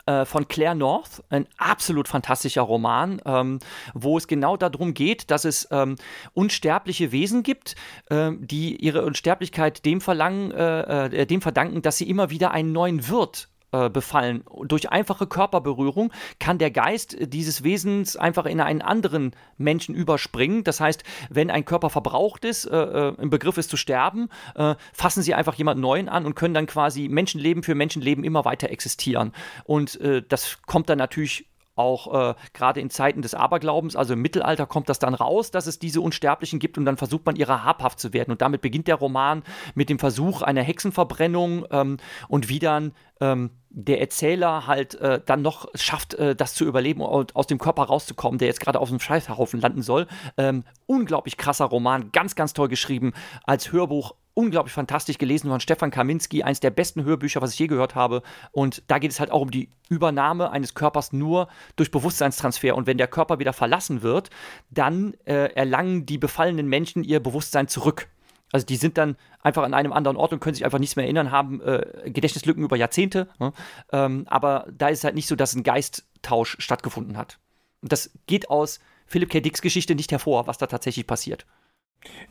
äh, 0.07 0.25
von 0.25 0.49
Claire 0.49 0.75
North, 0.75 1.23
ein 1.31 1.47
absolut 1.59 2.09
fantastischer 2.09 2.63
Roman, 2.63 3.21
ähm, 3.25 3.59
wo 3.95 4.17
es 4.17 4.27
genau 4.27 4.57
darum 4.57 4.95
geht, 4.95 5.31
dass 5.31 5.45
es 5.45 5.69
ähm, 5.71 5.97
unsterbliche 6.33 7.13
Wesen 7.13 7.43
gibt, 7.43 7.77
äh, 8.09 8.33
die 8.39 8.77
ihre 8.77 9.05
Unsterblichkeit 9.05 9.85
dem 9.85 10.01
verlangen, 10.01 10.51
äh, 10.53 11.07
äh, 11.07 11.27
dem 11.27 11.43
verdanken, 11.43 11.83
dass 11.83 11.99
sie 11.99 12.09
immer 12.09 12.31
wieder 12.31 12.51
einen 12.53 12.73
neuen 12.73 13.09
Wirt 13.09 13.50
befallen. 13.71 14.45
Durch 14.65 14.91
einfache 14.91 15.27
Körperberührung 15.27 16.13
kann 16.39 16.59
der 16.59 16.71
Geist 16.71 17.17
dieses 17.21 17.63
Wesens 17.63 18.17
einfach 18.17 18.47
in 18.47 18.61
einen 18.61 18.83
anderen 18.83 19.33
Menschen 19.59 19.95
überspringen. 19.95 20.65
Das 20.65 20.81
heißt, 20.81 21.05
wenn 21.29 21.51
ein 21.51 21.65
Körper 21.65 21.91
verbraucht 21.91 22.45
ist, 22.45 22.65
äh, 22.65 22.77
äh, 22.77 23.15
im 23.21 23.31
Begriff 23.31 23.59
ist 23.59 23.71
zu 23.71 23.77
sterben, 23.77 24.29
äh, 24.55 24.75
fassen 24.93 25.23
sie 25.23 25.35
einfach 25.35 25.55
jemand 25.55 25.81
Neuen 25.81 26.09
an 26.09 26.27
und 26.27 26.35
können 26.35 26.55
dann 26.55 26.67
quasi 26.67 27.09
Menschenleben 27.09 27.63
für 27.63 27.75
Menschenleben 27.75 28.25
immer 28.25 28.45
weiter 28.45 28.71
existieren. 28.71 29.33
Und 29.65 30.01
äh, 30.01 30.23
das 30.27 30.59
kommt 30.67 30.89
dann 30.89 30.99
natürlich 30.99 31.47
auch 31.77 32.31
äh, 32.31 32.35
gerade 32.53 32.81
in 32.81 32.91
Zeiten 32.91 33.23
des 33.23 33.35
Aberglaubens, 33.35 33.97
also 33.97 34.13
im 34.13 34.21
Mittelalter 34.21 34.67
kommt 34.67 34.89
das 34.89 34.99
dann 34.99 35.15
raus, 35.15 35.51
dass 35.51 35.67
es 35.67 35.79
diese 35.79 36.01
Unsterblichen 36.03 36.59
gibt 36.59 36.77
und 36.77 36.85
dann 36.85 36.99
versucht 36.99 37.25
man 37.25 37.37
ihrer 37.37 37.65
habhaft 37.65 38.01
zu 38.01 38.13
werden. 38.13 38.33
Und 38.33 38.43
damit 38.43 38.61
beginnt 38.61 38.87
der 38.87 38.97
Roman 38.97 39.43
mit 39.75 39.89
dem 39.89 39.99
Versuch 39.99 40.43
einer 40.43 40.63
Hexenverbrennung 40.63 41.65
ähm, 41.71 41.97
und 42.29 42.49
wie 42.49 42.59
dann 42.59 42.93
ähm, 43.21 43.51
der 43.71 44.01
Erzähler 44.01 44.67
halt 44.67 44.97
äh, 44.97 45.21
dann 45.25 45.43
noch 45.43 45.69
schafft, 45.75 46.15
äh, 46.15 46.35
das 46.35 46.55
zu 46.55 46.65
überleben 46.65 47.01
und 47.01 47.37
aus 47.37 47.47
dem 47.47 47.59
Körper 47.59 47.85
rauszukommen, 47.85 48.39
der 48.39 48.49
jetzt 48.49 48.61
gerade 48.61 48.81
auf 48.81 48.89
dem 48.89 49.01
Scheißhaufen 49.01 49.61
landen 49.61 49.83
soll. 49.83 50.07
Ähm, 50.37 50.65
unglaublich 50.87 51.37
krasser 51.37 51.67
Roman, 51.67 52.11
ganz, 52.13 52.35
ganz 52.35 52.53
toll 52.53 52.69
geschrieben, 52.69 53.13
als 53.45 53.73
Hörbuch 53.73 54.15
unglaublich 54.35 54.73
fantastisch 54.73 55.19
gelesen 55.19 55.51
von 55.51 55.61
Stefan 55.61 55.91
Kaminski, 55.91 56.43
eines 56.43 56.61
der 56.61 56.71
besten 56.71 57.05
Hörbücher, 57.05 57.43
was 57.43 57.53
ich 57.53 57.59
je 57.59 57.67
gehört 57.67 57.95
habe. 57.95 58.23
Und 58.53 58.83
da 58.89 58.99
geht 58.99 59.11
es 59.11 59.21
halt 59.21 59.31
auch 59.31 59.43
um 59.43 59.51
die 59.51 59.71
Übernahme 59.89 60.51
eines 60.51 60.75
Körpers 60.75 61.13
nur 61.13 61.49
durch 61.77 61.91
Bewusstseinstransfer. 61.91 62.75
Und 62.75 62.87
wenn 62.87 62.99
der 62.99 63.09
Körper 63.09 63.39
wieder 63.39 63.53
verlassen 63.53 64.03
wird, 64.03 64.31
dann 64.71 65.15
äh, 65.25 65.53
erlangen 65.55 66.07
die 66.07 66.19
befallenen 66.19 66.69
Menschen 66.69 67.05
ihr 67.05 67.21
Bewusstsein 67.21 67.69
zurück. 67.69 68.09
Also 68.53 68.67
die 68.67 68.77
sind 68.77 68.99
dann 68.99 69.17
einfach 69.43 69.63
an 69.63 69.75
einem 69.75 69.93
anderen 69.93 70.17
Ort 70.17 70.33
und 70.33 70.41
können 70.41 70.55
sich 70.55 70.65
einfach 70.65 70.79
nichts 70.79 70.97
mehr 70.97 71.05
erinnern, 71.05 71.31
haben 71.31 71.61
äh, 71.61 72.11
Gedächtnislücken 72.11 72.65
über 72.65 72.77
Jahrzehnte. 72.77 73.29
Ne? 73.39 73.53
Ähm, 73.93 74.27
aber 74.29 74.67
da 74.77 74.89
ist 74.89 74.99
es 74.99 75.05
halt 75.05 75.15
nicht 75.15 75.29
so, 75.29 75.37
dass 75.37 75.55
ein 75.55 75.63
Geisttausch 75.63 76.57
stattgefunden 76.59 77.17
hat. 77.17 77.39
Und 77.81 77.93
das 77.93 78.11
geht 78.27 78.51
aus 78.51 78.81
Philipp 79.07 79.31
K. 79.31 79.41
Dicks 79.41 79.63
Geschichte 79.63 79.95
nicht 79.95 80.13
hervor, 80.13 80.47
was 80.47 80.59
da 80.59 80.67
tatsächlich 80.67 81.07
passiert. 81.07 81.47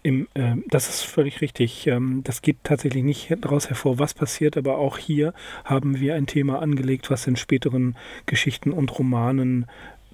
Im, 0.02 0.28
äh, 0.34 0.56
das 0.68 0.90
ist 0.90 1.02
völlig 1.02 1.42
richtig. 1.42 1.88
Ähm, 1.88 2.22
das 2.24 2.42
geht 2.42 2.58
tatsächlich 2.64 3.04
nicht 3.04 3.36
daraus 3.42 3.70
hervor, 3.70 4.00
was 4.00 4.14
passiert, 4.14 4.58
aber 4.58 4.78
auch 4.78 4.98
hier 4.98 5.34
haben 5.64 6.00
wir 6.00 6.16
ein 6.16 6.26
Thema 6.26 6.62
angelegt, 6.62 7.12
was 7.12 7.28
in 7.28 7.36
späteren 7.36 7.96
Geschichten 8.26 8.72
und 8.72 8.98
Romanen 8.98 9.68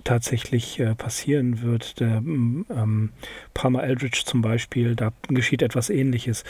tatsächlich 0.06 0.80
äh, 0.80 0.96
passieren 0.96 1.62
wird. 1.62 2.00
Der, 2.00 2.18
ähm, 2.18 3.10
Palmer 3.54 3.84
Eldridge 3.84 4.24
zum 4.26 4.42
Beispiel, 4.42 4.96
da 4.96 5.12
geschieht 5.28 5.62
etwas 5.62 5.90
Ähnliches. 5.90 6.46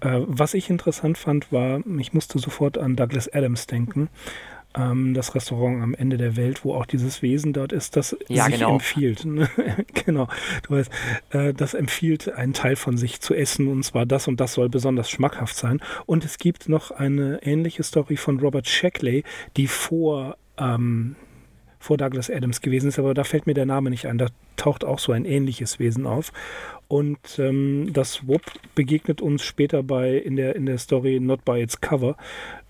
Äh, 0.00 0.20
was 0.26 0.54
ich 0.54 0.70
interessant 0.70 1.18
fand, 1.18 1.50
war, 1.50 1.80
ich 1.98 2.12
musste 2.12 2.38
sofort 2.38 2.78
an 2.78 2.94
Douglas 2.94 3.32
Adams 3.32 3.66
denken 3.66 4.08
ähm, 4.76 5.14
das 5.14 5.34
Restaurant 5.34 5.82
am 5.82 5.94
Ende 5.94 6.16
der 6.16 6.36
Welt, 6.36 6.64
wo 6.64 6.74
auch 6.74 6.86
dieses 6.86 7.22
Wesen 7.22 7.52
dort 7.52 7.72
ist, 7.72 7.96
das 7.96 8.16
ja, 8.28 8.44
sich 8.44 8.54
genau. 8.54 8.74
empfiehlt. 8.74 9.24
Ne? 9.24 9.48
genau, 10.04 10.28
du 10.66 10.74
weißt, 10.74 10.90
äh, 11.30 11.54
das 11.54 11.74
empfiehlt, 11.74 12.32
einen 12.32 12.52
Teil 12.52 12.76
von 12.76 12.96
sich 12.96 13.20
zu 13.20 13.34
essen 13.34 13.68
und 13.68 13.82
zwar 13.82 14.06
das 14.06 14.28
und 14.28 14.40
das 14.40 14.54
soll 14.54 14.68
besonders 14.68 15.10
schmackhaft 15.10 15.56
sein. 15.56 15.80
Und 16.06 16.24
es 16.24 16.38
gibt 16.38 16.68
noch 16.68 16.90
eine 16.90 17.40
ähnliche 17.42 17.82
Story 17.82 18.16
von 18.16 18.38
Robert 18.40 18.68
Shackley, 18.68 19.24
die 19.56 19.66
vor 19.66 20.36
ähm, 20.58 21.16
vor 21.78 21.96
Douglas 21.96 22.30
Adams 22.30 22.60
gewesen 22.60 22.88
ist, 22.88 22.98
aber 22.98 23.14
da 23.14 23.24
fällt 23.24 23.46
mir 23.46 23.54
der 23.54 23.66
Name 23.66 23.90
nicht 23.90 24.06
ein. 24.06 24.18
Da 24.18 24.28
taucht 24.56 24.84
auch 24.84 24.98
so 24.98 25.12
ein 25.12 25.24
ähnliches 25.24 25.78
Wesen 25.78 26.06
auf. 26.06 26.32
Und 26.88 27.38
ähm, 27.38 27.92
das 27.92 28.26
Whoop 28.26 28.42
begegnet 28.74 29.20
uns 29.20 29.44
später 29.44 29.82
bei 29.82 30.16
in 30.16 30.36
der, 30.36 30.56
in 30.56 30.66
der 30.66 30.78
Story 30.78 31.20
Not 31.20 31.44
by 31.44 31.60
its 31.62 31.80
Cover. 31.80 32.16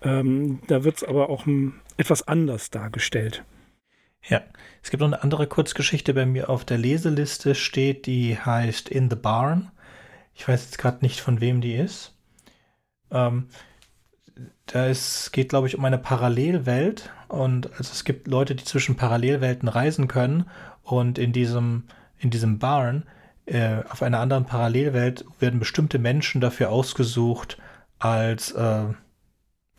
Ähm, 0.01 0.59
da 0.67 0.83
wird 0.83 0.97
es 0.97 1.03
aber 1.03 1.29
auch 1.29 1.45
etwas 1.97 2.27
anders 2.27 2.69
dargestellt. 2.69 3.43
Ja, 4.27 4.41
es 4.83 4.89
gibt 4.89 5.01
noch 5.01 5.07
eine 5.07 5.23
andere 5.23 5.47
Kurzgeschichte 5.47 6.13
bei 6.13 6.25
mir 6.25 6.49
auf 6.49 6.65
der 6.65 6.77
Leseliste 6.77 7.55
steht, 7.55 8.05
die 8.05 8.37
heißt 8.37 8.89
In 8.89 9.09
the 9.09 9.15
Barn. 9.15 9.71
Ich 10.33 10.47
weiß 10.47 10.65
jetzt 10.65 10.77
gerade 10.77 10.99
nicht, 11.01 11.19
von 11.19 11.41
wem 11.41 11.61
die 11.61 11.75
ist. 11.75 12.15
Ähm, 13.11 13.47
da 14.65 14.91
geht, 15.31 15.49
glaube 15.49 15.67
ich, 15.67 15.77
um 15.77 15.85
eine 15.85 15.97
Parallelwelt. 15.97 17.09
Und 17.27 17.71
also 17.77 17.91
es 17.91 18.03
gibt 18.03 18.27
Leute, 18.27 18.55
die 18.55 18.63
zwischen 18.63 18.95
Parallelwelten 18.95 19.67
reisen 19.67 20.07
können. 20.07 20.45
Und 20.83 21.17
in 21.17 21.33
diesem, 21.33 21.83
in 22.17 22.29
diesem 22.29 22.59
Barn, 22.59 23.03
äh, 23.45 23.83
auf 23.89 24.01
einer 24.03 24.19
anderen 24.19 24.45
Parallelwelt, 24.45 25.25
werden 25.39 25.59
bestimmte 25.59 25.99
Menschen 25.99 26.41
dafür 26.41 26.69
ausgesucht, 26.69 27.57
als, 27.99 28.51
äh, 28.51 28.85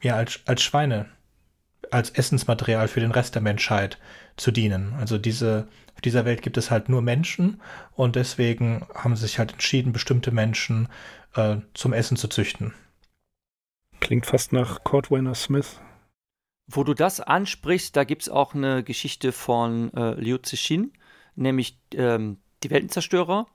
ja, 0.03 0.17
als, 0.17 0.41
als 0.47 0.63
Schweine, 0.63 1.07
als 1.91 2.11
Essensmaterial 2.11 2.89
für 2.89 3.01
den 3.01 3.11
Rest 3.11 3.35
der 3.35 3.43
Menschheit 3.43 3.99
zu 4.37 4.51
dienen. 4.51 4.95
Also 4.99 5.19
diese, 5.19 5.69
auf 5.95 6.01
dieser 6.01 6.25
Welt 6.25 6.43
gibt 6.43 6.57
es 6.57 6.71
halt 6.71 6.89
nur 6.89 7.03
Menschen 7.03 7.61
und 7.95 8.17
deswegen 8.17 8.87
haben 8.95 9.17
sie 9.17 9.23
sich 9.23 9.39
halt 9.39 9.53
entschieden, 9.53 9.93
bestimmte 9.93 10.31
Menschen 10.31 10.89
äh, 11.35 11.57
zum 11.75 11.93
Essen 11.93 12.17
zu 12.17 12.29
züchten. 12.29 12.75
Klingt 14.11 14.27
fast 14.27 14.53
nach 14.53 14.83
Cordwainer 14.83 15.37
Smith. 15.37 15.81
Wo 16.67 16.83
du 16.83 16.95
das 16.95 17.21
ansprichst, 17.21 17.95
da 17.95 18.03
gibt 18.03 18.23
es 18.23 18.29
auch 18.29 18.57
eine 18.57 18.83
Geschichte 18.83 19.31
von 19.31 19.95
äh, 19.95 20.15
Liu 20.15 20.37
Cixin, 20.45 20.93
nämlich 21.37 21.79
ähm, 21.95 22.39
die 22.65 22.71
Weltenzerstörer. 22.71 23.47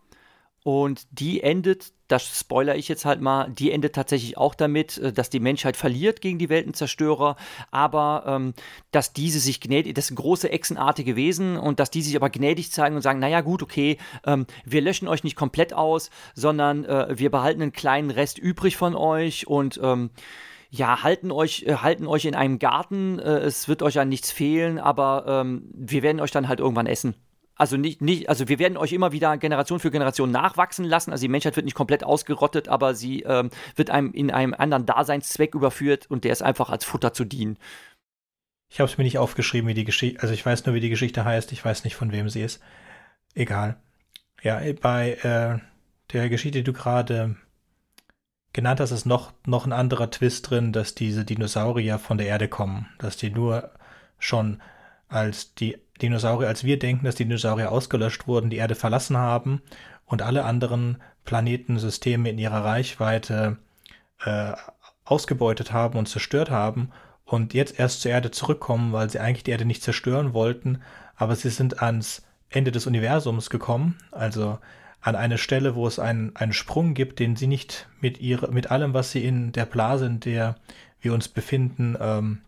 Und 0.66 1.06
die 1.12 1.44
endet, 1.44 1.94
das 2.08 2.40
spoiler 2.40 2.76
ich 2.76 2.88
jetzt 2.88 3.06
halt 3.06 3.22
mal, 3.22 3.52
die 3.52 3.70
endet 3.70 3.94
tatsächlich 3.94 4.36
auch 4.36 4.56
damit, 4.56 4.98
äh, 4.98 5.14
dass 5.14 5.30
die 5.30 5.40
Menschheit 5.40 5.78
verliert 5.78 6.22
gegen 6.22 6.40
die 6.40 6.50
Weltenzerstörer, 6.50 7.36
aber 7.70 8.24
ähm, 8.26 8.56
dass 8.90 9.14
diese 9.14 9.40
sich 9.40 9.62
gnädig, 9.62 9.94
das 9.94 10.08
sind 10.08 10.16
große 10.16 10.50
echsenartige 10.50 11.16
Wesen 11.16 11.56
und 11.58 11.80
dass 11.80 11.92
die 11.92 12.02
sich 12.02 12.16
aber 12.16 12.32
gnädig 12.32 12.72
zeigen 12.72 12.96
und 12.96 13.04
sagen, 13.04 13.20
naja 13.20 13.42
gut, 13.42 13.62
okay, 13.62 14.00
ähm, 14.26 14.48
wir 14.66 14.82
löschen 14.82 15.08
euch 15.08 15.24
nicht 15.24 15.36
komplett 15.36 15.72
aus, 15.72 16.10
sondern 16.34 16.84
äh, 16.84 17.10
wir 17.16 17.30
behalten 17.30 17.62
einen 17.62 17.72
kleinen 17.72 18.10
Rest 18.10 18.40
übrig 18.40 18.76
von 18.76 18.96
euch 18.96 19.46
und 19.46 19.80
ähm, 19.84 20.10
ja, 20.72 21.04
halten 21.04 21.32
euch, 21.32 21.66
äh, 21.68 21.76
halten 21.76 22.08
euch 22.08 22.26
in 22.26 22.34
einem 22.34 22.58
Garten, 22.58 23.20
äh, 23.20 23.38
es 23.38 23.68
wird 23.68 23.84
euch 23.84 24.00
an 24.00 24.10
nichts 24.10 24.32
fehlen, 24.32 24.80
aber 24.80 25.26
ähm, 25.28 25.70
wir 25.76 26.02
werden 26.02 26.20
euch 26.20 26.32
dann 26.32 26.48
halt 26.48 26.60
irgendwann 26.60 26.88
essen. 26.88 27.14
Also 27.56 27.78
nicht, 27.78 28.02
nicht, 28.02 28.28
also 28.28 28.50
wir 28.50 28.60
werden 28.60 28.78
euch 28.78 28.92
immer 28.92 29.14
wieder 29.14 29.38
Generation 29.38 29.80
für 29.80 29.92
Generation 29.92 30.30
nachwachsen 30.30 30.84
lassen. 30.84 31.12
Also 31.12 31.22
die 31.22 31.30
Menschheit 31.30 31.56
wird 31.56 31.66
nicht 31.66 31.76
komplett 31.76 32.04
ausgerottet, 32.04 32.68
aber 32.68 32.96
sie 32.96 33.22
ähm, 33.22 33.50
wird 33.76 33.90
einem 33.90 34.12
in 34.14 34.30
einem 34.30 34.54
anderen 34.54 34.86
Daseinszweck 34.86 35.56
überführt 35.56 36.06
und 36.10 36.26
der 36.26 36.34
ist 36.34 36.42
einfach 36.42 36.70
als 36.70 36.84
Futter 36.84 37.14
zu 37.14 37.24
dienen. 37.24 37.58
Ich 38.70 38.80
habe 38.80 38.92
es 38.92 38.98
mir 38.98 39.06
nicht 39.06 39.20
aufgeschrieben, 39.20 39.70
wie 39.70 39.74
die 39.74 39.86
Geschichte, 39.86 40.22
also 40.22 40.34
ich 40.34 40.46
weiß 40.46 40.66
nur, 40.66 40.76
wie 40.76 40.82
die 40.82 40.90
Geschichte 40.90 41.24
heißt, 41.24 41.54
ich 41.54 41.64
weiß 41.64 41.86
nicht, 41.86 41.96
von 41.96 42.12
wem 42.12 42.28
sie 42.28 42.42
ist. 42.42 42.62
Egal. 43.34 43.78
Ja, 44.42 44.60
bei 44.82 45.14
äh, 45.14 45.60
der 46.12 46.30
Geschichte, 46.30 46.60
die 46.60 46.64
du 46.64 46.74
gerade 46.74 47.38
genannt 48.52 48.80
hast, 48.80 48.92
ist 48.92 49.06
noch, 49.06 49.34
noch 49.46 49.66
ein 49.66 49.74
anderer 49.74 50.12
Twist 50.12 50.50
drin, 50.50 50.74
dass 50.74 50.94
diese 50.94 51.24
Dinosaurier 51.24 52.00
von 52.00 52.18
der 52.18 52.28
Erde 52.28 52.48
kommen, 52.48 52.88
dass 52.98 53.18
die 53.18 53.30
nur 53.30 53.72
schon 54.18 54.62
als 55.08 55.54
die 55.56 55.78
Dinosaurier, 56.02 56.48
als 56.48 56.64
wir 56.64 56.78
denken, 56.80 57.06
dass 57.06 57.16
die 57.16 57.26
Dinosaurier 57.26 57.72
ausgelöscht 57.72 58.28
wurden, 58.28 58.50
die 58.50 58.58
Erde 58.58 58.76
verlassen 58.76 59.18
haben 59.18 59.62
und 60.06 60.22
alle 60.22 60.44
anderen 60.44 61.02
Planetensysteme 61.24 62.30
in 62.30 62.38
ihrer 62.38 62.64
Reichweite 62.64 63.58
äh, 64.24 64.54
ausgebeutet 65.04 65.72
haben 65.72 65.98
und 65.98 66.08
zerstört 66.08 66.50
haben 66.50 66.92
und 67.26 67.54
jetzt 67.54 67.80
erst 67.80 68.02
zur 68.02 68.12
Erde 68.12 68.32
zurückkommen, 68.32 68.94
weil 68.94 69.10
sie 69.10 69.20
eigentlich 69.20 69.44
die 69.44 69.52
Erde 69.52 69.66
nicht 69.66 69.84
zerstören 69.84 70.34
wollten, 70.34 70.82
aber 71.16 71.36
sie 71.36 71.50
sind 71.50 71.82
ans 71.82 72.24
Ende 72.50 72.72
des 72.72 72.88
Universums 72.88 73.50
gekommen, 73.50 73.98
also 74.12 74.60
an 75.02 75.16
eine 75.16 75.38
Stelle, 75.38 75.76
wo 75.76 75.88
es 75.88 76.00
einen, 76.00 76.36
einen 76.36 76.54
Sprung 76.54 76.94
gibt, 76.94 77.20
den 77.20 77.36
sie 77.36 77.48
nicht 77.48 77.88
mit, 78.00 78.20
ihre, 78.20 78.52
mit 78.52 78.72
allem, 78.72 78.94
was 78.94 79.12
sie 79.12 79.24
in 79.24 79.52
der 79.52 79.66
Blase, 79.66 80.06
in 80.08 80.20
der 80.20 80.56
wir 81.00 81.14
uns 81.14 81.28
befinden, 81.28 81.96
ähm, 82.00 82.42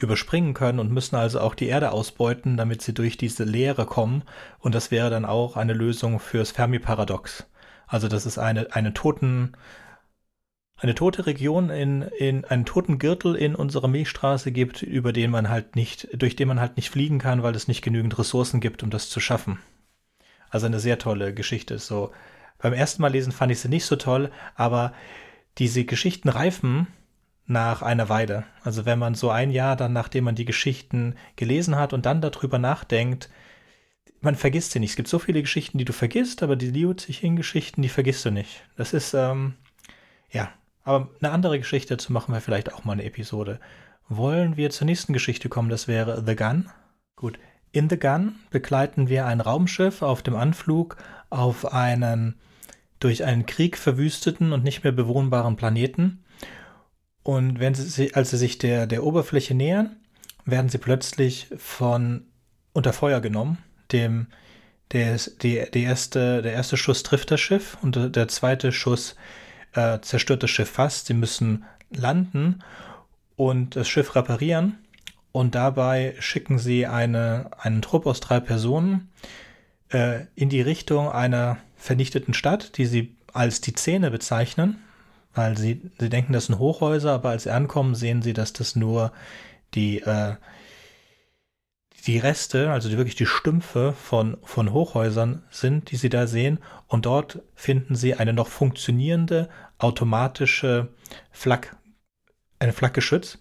überspringen 0.00 0.54
können 0.54 0.78
und 0.78 0.92
müssen 0.92 1.16
also 1.16 1.40
auch 1.40 1.54
die 1.54 1.66
Erde 1.66 1.90
ausbeuten, 1.90 2.56
damit 2.56 2.82
sie 2.82 2.94
durch 2.94 3.16
diese 3.16 3.44
Leere 3.44 3.84
kommen. 3.84 4.22
Und 4.60 4.74
das 4.74 4.90
wäre 4.90 5.10
dann 5.10 5.24
auch 5.24 5.56
eine 5.56 5.72
Lösung 5.72 6.20
fürs 6.20 6.52
Fermi-Paradox. 6.52 7.46
Also 7.86 8.06
das 8.06 8.24
ist 8.24 8.38
eine, 8.38 8.74
eine 8.74 8.94
toten, 8.94 9.56
eine 10.76 10.94
tote 10.94 11.26
Region 11.26 11.70
in, 11.70 12.02
in 12.02 12.44
einen 12.44 12.64
toten 12.64 12.98
Gürtel 12.98 13.34
in 13.34 13.56
unserer 13.56 13.88
Milchstraße 13.88 14.52
gibt, 14.52 14.82
über 14.82 15.12
den 15.12 15.32
man 15.32 15.48
halt 15.48 15.74
nicht, 15.74 16.08
durch 16.12 16.36
den 16.36 16.48
man 16.48 16.60
halt 16.60 16.76
nicht 16.76 16.90
fliegen 16.90 17.18
kann, 17.18 17.42
weil 17.42 17.56
es 17.56 17.66
nicht 17.66 17.82
genügend 17.82 18.16
Ressourcen 18.18 18.60
gibt, 18.60 18.84
um 18.84 18.90
das 18.90 19.10
zu 19.10 19.18
schaffen. 19.18 19.58
Also 20.50 20.66
eine 20.66 20.78
sehr 20.78 20.98
tolle 20.98 21.34
Geschichte. 21.34 21.78
So 21.78 22.12
beim 22.58 22.72
ersten 22.72 23.02
Mal 23.02 23.12
lesen 23.12 23.32
fand 23.32 23.50
ich 23.50 23.58
sie 23.58 23.68
nicht 23.68 23.86
so 23.86 23.96
toll, 23.96 24.30
aber 24.54 24.92
diese 25.58 25.84
Geschichten 25.84 26.28
reifen 26.28 26.86
nach 27.48 27.82
einer 27.82 28.08
Weile. 28.08 28.44
Also 28.62 28.84
wenn 28.86 28.98
man 28.98 29.14
so 29.14 29.30
ein 29.30 29.50
Jahr 29.50 29.74
dann, 29.74 29.92
nachdem 29.92 30.24
man 30.24 30.34
die 30.34 30.44
Geschichten 30.44 31.14
gelesen 31.34 31.76
hat 31.76 31.92
und 31.92 32.06
dann 32.06 32.20
darüber 32.20 32.58
nachdenkt, 32.58 33.30
man 34.20 34.34
vergisst 34.34 34.72
sie 34.72 34.80
nicht. 34.80 34.90
Es 34.90 34.96
gibt 34.96 35.08
so 35.08 35.18
viele 35.18 35.40
Geschichten, 35.40 35.78
die 35.78 35.84
du 35.84 35.92
vergisst, 35.92 36.42
aber 36.42 36.56
die 36.56 36.70
Liu 36.70 36.92
Cixin-Geschichten, 36.92 37.82
die 37.82 37.88
vergisst 37.88 38.24
du 38.24 38.30
nicht. 38.30 38.64
Das 38.76 38.92
ist, 38.92 39.14
ähm, 39.14 39.54
ja, 40.30 40.50
Aber 40.84 41.10
eine 41.20 41.32
andere 41.32 41.58
Geschichte, 41.58 41.96
dazu 41.96 42.12
machen 42.12 42.32
wir 42.34 42.40
vielleicht 42.40 42.72
auch 42.72 42.84
mal 42.84 42.92
eine 42.92 43.04
Episode. 43.04 43.60
Wollen 44.08 44.56
wir 44.56 44.70
zur 44.70 44.86
nächsten 44.86 45.12
Geschichte 45.12 45.48
kommen? 45.48 45.68
Das 45.68 45.88
wäre 45.88 46.22
The 46.26 46.36
Gun. 46.36 46.70
Gut. 47.16 47.38
In 47.72 47.88
The 47.88 47.98
Gun 47.98 48.36
begleiten 48.50 49.08
wir 49.08 49.26
ein 49.26 49.40
Raumschiff 49.40 50.02
auf 50.02 50.22
dem 50.22 50.34
Anflug 50.34 50.96
auf 51.30 51.72
einen 51.72 52.34
durch 53.00 53.24
einen 53.24 53.46
Krieg 53.46 53.76
verwüsteten 53.76 54.52
und 54.52 54.64
nicht 54.64 54.82
mehr 54.82 54.92
bewohnbaren 54.92 55.56
Planeten. 55.56 56.24
Und 57.28 57.60
wenn 57.60 57.74
sie, 57.74 58.14
als 58.14 58.30
sie 58.30 58.38
sich 58.38 58.56
der, 58.56 58.86
der 58.86 59.04
Oberfläche 59.04 59.54
nähern, 59.54 59.96
werden 60.46 60.70
sie 60.70 60.78
plötzlich 60.78 61.48
von 61.58 62.22
unter 62.72 62.94
Feuer 62.94 63.20
genommen. 63.20 63.58
Dem, 63.92 64.28
der, 64.92 65.18
die, 65.42 65.62
die 65.74 65.82
erste, 65.82 66.40
der 66.40 66.54
erste 66.54 66.78
Schuss 66.78 67.02
trifft 67.02 67.30
das 67.30 67.38
Schiff 67.38 67.76
und 67.82 68.16
der 68.16 68.28
zweite 68.28 68.72
Schuss 68.72 69.14
äh, 69.74 69.98
zerstört 70.00 70.42
das 70.42 70.48
Schiff 70.48 70.70
fast. 70.70 71.08
Sie 71.08 71.12
müssen 71.12 71.66
landen 71.90 72.62
und 73.36 73.76
das 73.76 73.90
Schiff 73.90 74.14
reparieren. 74.14 74.78
Und 75.30 75.54
dabei 75.54 76.14
schicken 76.20 76.58
sie 76.58 76.86
eine, 76.86 77.50
einen 77.58 77.82
Trupp 77.82 78.06
aus 78.06 78.20
drei 78.20 78.40
Personen 78.40 79.10
äh, 79.90 80.20
in 80.34 80.48
die 80.48 80.62
Richtung 80.62 81.10
einer 81.10 81.58
vernichteten 81.76 82.32
Stadt, 82.32 82.78
die 82.78 82.86
sie 82.86 83.14
als 83.34 83.60
die 83.60 83.74
Zähne 83.74 84.10
bezeichnen, 84.10 84.82
weil 85.38 85.56
sie, 85.56 85.80
sie 86.00 86.10
denken, 86.10 86.32
das 86.32 86.46
sind 86.46 86.58
Hochhäuser, 86.58 87.12
aber 87.12 87.28
als 87.28 87.44
sie 87.44 87.52
ankommen, 87.52 87.94
sehen 87.94 88.22
sie, 88.22 88.32
dass 88.32 88.52
das 88.52 88.74
nur 88.74 89.12
die, 89.74 90.00
äh, 90.00 90.34
die 92.08 92.18
Reste, 92.18 92.72
also 92.72 92.88
die, 92.88 92.96
wirklich 92.96 93.14
die 93.14 93.24
Stümpfe 93.24 93.92
von, 93.92 94.38
von 94.42 94.72
Hochhäusern 94.72 95.44
sind, 95.48 95.92
die 95.92 95.96
sie 95.96 96.08
da 96.08 96.26
sehen. 96.26 96.58
Und 96.88 97.06
dort 97.06 97.40
finden 97.54 97.94
sie 97.94 98.14
eine 98.14 98.32
noch 98.32 98.48
funktionierende 98.48 99.48
automatische 99.78 100.88
Flak, 101.30 101.76
ein 102.58 102.72
Flakgeschütz, 102.72 103.38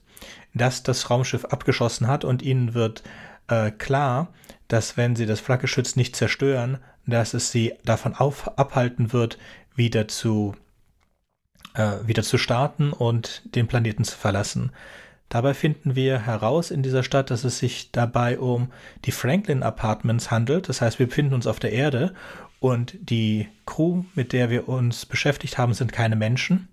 das 0.54 0.84
das 0.84 1.10
Raumschiff 1.10 1.46
abgeschossen 1.46 2.06
hat. 2.08 2.26
Und 2.26 2.44
ihnen 2.44 2.76
wird 2.76 3.02
äh, 3.48 3.72
klar, 3.72 4.32
dass 4.68 4.98
wenn 4.98 5.16
sie 5.16 5.26
das 5.26 5.40
Flakgeschütz 5.40 5.96
nicht 5.96 6.16
zerstören, 6.16 6.78
dass 7.08 7.34
es 7.34 7.52
sie 7.52 7.74
davon 7.86 8.14
auf, 8.14 8.56
abhalten 8.60 9.14
wird, 9.14 9.40
wieder 9.76 10.08
zu, 10.08 10.56
äh, 11.78 12.08
wieder 12.08 12.24
zu 12.24 12.38
starten 12.38 12.92
und 12.92 13.44
den 13.56 13.68
Planeten 13.68 14.04
zu 14.04 14.18
verlassen. 14.18 14.72
Dabei 15.30 15.54
finden 15.54 15.96
wir 15.96 16.20
heraus 16.20 16.72
in 16.72 16.84
dieser 16.84 17.04
Stadt, 17.04 17.30
dass 17.32 17.44
es 17.44 17.60
sich 17.60 17.92
dabei 17.92 18.40
um 18.40 18.72
die 19.06 19.12
Franklin 19.12 19.62
Apartments 19.62 20.32
handelt. 20.32 20.70
Das 20.70 20.82
heißt, 20.82 21.00
wir 21.00 21.08
befinden 21.08 21.34
uns 21.34 21.48
auf 21.48 21.60
der 21.60 21.74
Erde 21.74 22.14
und 22.60 22.98
die 23.02 23.48
Crew, 23.66 24.04
mit 24.16 24.34
der 24.34 24.50
wir 24.50 24.68
uns 24.68 25.06
beschäftigt 25.06 25.58
haben, 25.58 25.74
sind 25.74 25.92
keine 25.92 26.16
Menschen. 26.16 26.70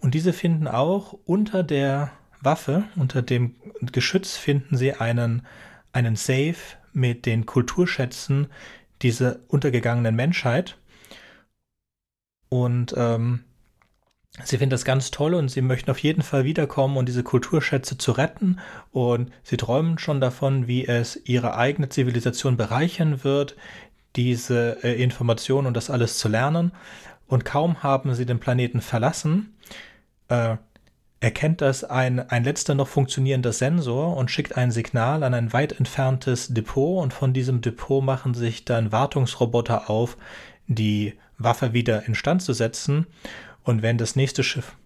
Und 0.00 0.14
diese 0.14 0.32
finden 0.32 0.66
auch 0.66 1.12
unter 1.24 1.62
der 1.62 2.10
Waffe, 2.40 2.84
unter 2.96 3.20
dem 3.20 3.56
Geschütz 3.80 4.36
finden 4.36 4.76
sie 4.76 4.94
einen, 4.94 5.46
einen 5.92 6.16
Safe 6.16 6.56
mit 6.92 7.26
den 7.26 7.46
Kulturschätzen 7.46 8.48
dieser 9.02 9.40
untergegangenen 9.48 10.16
Menschheit. 10.16 10.78
Und 12.48 12.94
ähm, 12.96 13.44
Sie 14.44 14.58
finden 14.58 14.70
das 14.70 14.84
ganz 14.84 15.10
toll 15.10 15.34
und 15.34 15.50
sie 15.50 15.62
möchten 15.62 15.90
auf 15.90 15.98
jeden 15.98 16.22
Fall 16.22 16.44
wiederkommen 16.44 16.96
und 16.96 17.06
diese 17.06 17.22
Kulturschätze 17.22 17.98
zu 17.98 18.12
retten. 18.12 18.60
Und 18.92 19.30
sie 19.42 19.56
träumen 19.56 19.98
schon 19.98 20.20
davon, 20.20 20.66
wie 20.66 20.86
es 20.86 21.20
ihre 21.24 21.56
eigene 21.56 21.88
Zivilisation 21.88 22.56
bereichern 22.56 23.24
wird, 23.24 23.56
diese 24.16 24.82
äh, 24.82 25.02
Informationen 25.02 25.66
und 25.66 25.76
das 25.76 25.90
alles 25.90 26.18
zu 26.18 26.28
lernen. 26.28 26.72
Und 27.26 27.44
kaum 27.44 27.82
haben 27.82 28.14
sie 28.14 28.26
den 28.26 28.40
Planeten 28.40 28.80
verlassen, 28.80 29.54
äh, 30.28 30.56
erkennt 31.20 31.60
das 31.60 31.82
ein, 31.82 32.20
ein 32.30 32.44
letzter 32.44 32.74
noch 32.74 32.88
funktionierender 32.88 33.52
Sensor 33.52 34.16
und 34.16 34.30
schickt 34.30 34.56
ein 34.56 34.70
Signal 34.70 35.24
an 35.24 35.34
ein 35.34 35.52
weit 35.52 35.78
entferntes 35.78 36.48
Depot. 36.48 37.02
Und 37.02 37.12
von 37.12 37.32
diesem 37.32 37.60
Depot 37.60 38.02
machen 38.02 38.34
sich 38.34 38.64
dann 38.64 38.92
Wartungsroboter 38.92 39.90
auf, 39.90 40.16
die 40.68 41.14
Waffe 41.38 41.72
wieder 41.72 42.06
instand 42.06 42.42
zu 42.42 42.52
setzen 42.52 43.06
und 43.64 43.82
wenn 43.82 43.98
das 43.98 44.16
nächste 44.16 44.42
Schiff. 44.42 44.76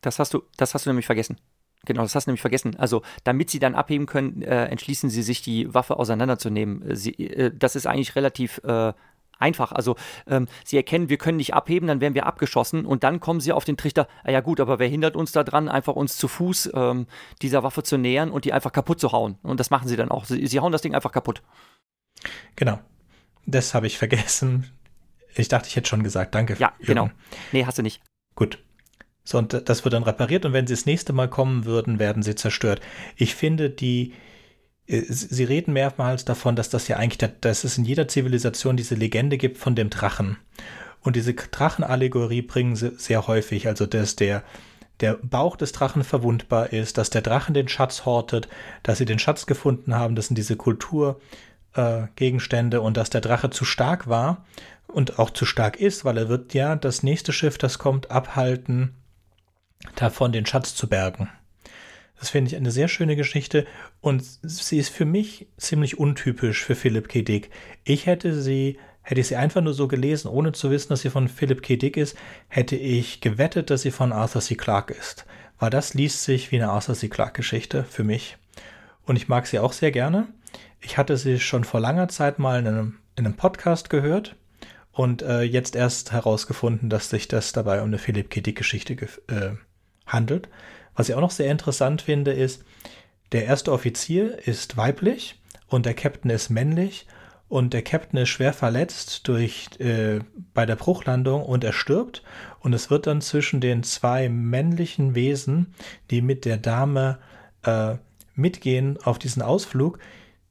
Das 0.00 0.18
hast 0.18 0.34
du, 0.34 0.42
das 0.56 0.74
hast 0.74 0.86
du 0.86 0.90
nämlich 0.90 1.06
vergessen. 1.06 1.38
Genau, 1.84 2.02
das 2.02 2.14
hast 2.14 2.26
du 2.26 2.30
nämlich 2.30 2.40
vergessen. 2.40 2.76
Also, 2.76 3.02
damit 3.24 3.50
sie 3.50 3.58
dann 3.58 3.74
abheben 3.74 4.06
können, 4.06 4.42
äh, 4.42 4.66
entschließen 4.66 5.10
sie 5.10 5.22
sich, 5.22 5.42
die 5.42 5.72
Waffe 5.72 5.96
auseinanderzunehmen. 5.96 6.90
Äh, 6.90 6.96
sie, 6.96 7.14
äh, 7.14 7.52
das 7.56 7.76
ist 7.76 7.86
eigentlich 7.86 8.16
relativ 8.16 8.60
äh, 8.64 8.92
einfach. 9.38 9.72
Also, 9.72 9.96
ähm, 10.26 10.48
sie 10.64 10.76
erkennen, 10.76 11.08
wir 11.08 11.18
können 11.18 11.36
nicht 11.36 11.54
abheben, 11.54 11.86
dann 11.86 12.00
werden 12.00 12.14
wir 12.14 12.26
abgeschossen 12.26 12.84
und 12.84 13.04
dann 13.04 13.20
kommen 13.20 13.40
sie 13.40 13.52
auf 13.52 13.64
den 13.64 13.76
Trichter, 13.76 14.08
ah 14.24 14.30
ja 14.30 14.40
gut, 14.40 14.60
aber 14.60 14.78
wer 14.78 14.88
hindert 14.88 15.16
uns 15.16 15.32
daran, 15.32 15.68
einfach 15.68 15.94
uns 15.94 16.16
zu 16.16 16.28
Fuß 16.28 16.70
ähm, 16.74 17.06
dieser 17.42 17.62
Waffe 17.62 17.82
zu 17.82 17.96
nähern 17.96 18.30
und 18.30 18.44
die 18.44 18.52
einfach 18.52 18.72
kaputt 18.72 19.00
zu 19.00 19.12
hauen? 19.12 19.38
Und 19.42 19.60
das 19.60 19.70
machen 19.70 19.88
sie 19.88 19.96
dann 19.96 20.10
auch. 20.10 20.24
Sie, 20.24 20.46
sie 20.46 20.60
hauen 20.60 20.72
das 20.72 20.82
Ding 20.82 20.94
einfach 20.94 21.12
kaputt. 21.12 21.42
Genau. 22.56 22.80
Das 23.46 23.72
habe 23.72 23.86
ich 23.86 23.96
vergessen. 23.96 24.66
Ich 25.38 25.48
dachte, 25.48 25.68
ich 25.68 25.76
hätte 25.76 25.88
schon 25.88 26.02
gesagt. 26.02 26.34
Danke. 26.34 26.56
Ja, 26.58 26.72
Jürgen. 26.78 26.86
genau. 26.86 27.10
Nee, 27.52 27.64
hast 27.64 27.78
du 27.78 27.82
nicht. 27.82 28.02
Gut. 28.34 28.58
So, 29.24 29.38
und 29.38 29.68
das 29.68 29.84
wird 29.84 29.92
dann 29.92 30.02
repariert 30.04 30.46
und 30.46 30.54
wenn 30.54 30.66
sie 30.66 30.72
das 30.72 30.86
nächste 30.86 31.12
Mal 31.12 31.28
kommen 31.28 31.66
würden, 31.66 31.98
werden 31.98 32.22
sie 32.22 32.34
zerstört. 32.34 32.80
Ich 33.14 33.34
finde, 33.34 33.68
die, 33.68 34.14
äh, 34.86 35.02
sie 35.02 35.44
reden 35.44 35.74
mehrmals 35.74 36.24
davon, 36.24 36.56
dass 36.56 36.70
das 36.70 36.88
ja 36.88 36.96
eigentlich, 36.96 37.30
dass 37.40 37.64
es 37.64 37.76
in 37.76 37.84
jeder 37.84 38.08
Zivilisation 38.08 38.78
diese 38.78 38.94
Legende 38.94 39.36
gibt 39.36 39.58
von 39.58 39.74
dem 39.74 39.90
Drachen. 39.90 40.38
Und 41.00 41.14
diese 41.14 41.34
Drachenallegorie 41.34 42.40
bringen 42.42 42.74
sie 42.74 42.92
sehr 42.96 43.26
häufig, 43.26 43.68
also 43.68 43.84
dass 43.84 44.16
der, 44.16 44.42
der 45.00 45.18
Bauch 45.22 45.56
des 45.56 45.72
Drachen 45.72 46.04
verwundbar 46.04 46.72
ist, 46.72 46.96
dass 46.96 47.10
der 47.10 47.20
Drachen 47.22 47.52
den 47.54 47.68
Schatz 47.68 48.06
hortet, 48.06 48.48
dass 48.82 48.96
sie 48.98 49.04
den 49.04 49.18
Schatz 49.18 49.44
gefunden 49.44 49.94
haben, 49.94 50.16
das 50.16 50.28
sind 50.28 50.36
diese 50.36 50.56
Kulturgegenstände 50.56 52.78
äh, 52.78 52.80
und 52.80 52.96
dass 52.96 53.10
der 53.10 53.20
Drache 53.20 53.50
zu 53.50 53.66
stark 53.66 54.08
war 54.08 54.46
und 54.88 55.18
auch 55.18 55.30
zu 55.30 55.44
stark 55.44 55.78
ist, 55.80 56.04
weil 56.04 56.18
er 56.18 56.28
wird 56.28 56.54
ja 56.54 56.74
das 56.76 57.02
nächste 57.02 57.32
Schiff, 57.32 57.58
das 57.58 57.78
kommt, 57.78 58.10
abhalten, 58.10 58.94
davon 59.94 60.32
den 60.32 60.46
Schatz 60.46 60.74
zu 60.74 60.88
bergen. 60.88 61.28
Das 62.18 62.30
finde 62.30 62.50
ich 62.50 62.56
eine 62.56 62.72
sehr 62.72 62.88
schöne 62.88 63.14
Geschichte 63.14 63.64
und 64.00 64.24
sie 64.42 64.78
ist 64.78 64.88
für 64.88 65.04
mich 65.04 65.46
ziemlich 65.56 65.98
untypisch 65.98 66.64
für 66.64 66.74
Philip 66.74 67.08
K. 67.08 67.22
Dick. 67.22 67.50
Ich 67.84 68.06
hätte 68.06 68.40
sie, 68.40 68.78
hätte 69.02 69.20
ich 69.20 69.28
sie 69.28 69.36
einfach 69.36 69.60
nur 69.60 69.74
so 69.74 69.86
gelesen, 69.86 70.28
ohne 70.28 70.50
zu 70.52 70.70
wissen, 70.70 70.88
dass 70.88 71.02
sie 71.02 71.10
von 71.10 71.28
Philip 71.28 71.62
K. 71.62 71.76
Dick 71.76 71.96
ist, 71.96 72.16
hätte 72.48 72.74
ich 72.74 73.20
gewettet, 73.20 73.70
dass 73.70 73.82
sie 73.82 73.92
von 73.92 74.12
Arthur 74.12 74.42
C. 74.42 74.56
Clarke 74.56 74.94
ist. 74.94 75.26
Weil 75.60 75.70
das 75.70 75.94
liest 75.94 76.24
sich 76.24 76.50
wie 76.50 76.56
eine 76.56 76.70
Arthur 76.70 76.96
C. 76.96 77.08
Clarke 77.08 77.34
Geschichte 77.34 77.84
für 77.84 78.02
mich. 78.02 78.36
Und 79.04 79.14
ich 79.14 79.28
mag 79.28 79.46
sie 79.46 79.60
auch 79.60 79.72
sehr 79.72 79.92
gerne. 79.92 80.26
Ich 80.80 80.98
hatte 80.98 81.16
sie 81.16 81.38
schon 81.38 81.62
vor 81.62 81.80
langer 81.80 82.08
Zeit 82.08 82.40
mal 82.40 82.58
in 82.58 82.66
einem, 82.66 82.98
in 83.14 83.26
einem 83.26 83.36
Podcast 83.36 83.90
gehört 83.90 84.34
und 84.98 85.22
äh, 85.22 85.42
jetzt 85.42 85.76
erst 85.76 86.10
herausgefunden, 86.10 86.90
dass 86.90 87.08
sich 87.08 87.28
das 87.28 87.52
dabei 87.52 87.82
um 87.82 87.86
eine 87.86 87.98
Philipp 87.98 88.30
K. 88.30 88.40
Dick-Geschichte 88.40 88.94
äh, 89.28 89.50
handelt. 90.06 90.48
Was 90.96 91.08
ich 91.08 91.14
auch 91.14 91.20
noch 91.20 91.30
sehr 91.30 91.52
interessant 91.52 92.02
finde, 92.02 92.32
ist, 92.32 92.64
der 93.30 93.44
erste 93.44 93.70
Offizier 93.70 94.48
ist 94.48 94.76
weiblich 94.76 95.40
und 95.68 95.86
der 95.86 95.94
Captain 95.94 96.32
ist 96.32 96.50
männlich 96.50 97.06
und 97.46 97.74
der 97.74 97.82
Captain 97.82 98.18
ist 98.18 98.30
schwer 98.30 98.52
verletzt 98.52 99.28
durch 99.28 99.68
äh, 99.78 100.18
bei 100.52 100.66
der 100.66 100.74
Bruchlandung 100.74 101.44
und 101.44 101.62
er 101.62 101.72
stirbt 101.72 102.24
und 102.58 102.72
es 102.72 102.90
wird 102.90 103.06
dann 103.06 103.20
zwischen 103.20 103.60
den 103.60 103.84
zwei 103.84 104.28
männlichen 104.28 105.14
Wesen, 105.14 105.74
die 106.10 106.22
mit 106.22 106.44
der 106.44 106.56
Dame 106.56 107.20
äh, 107.62 107.94
mitgehen 108.34 108.98
auf 109.04 109.20
diesen 109.20 109.42
Ausflug, 109.42 110.00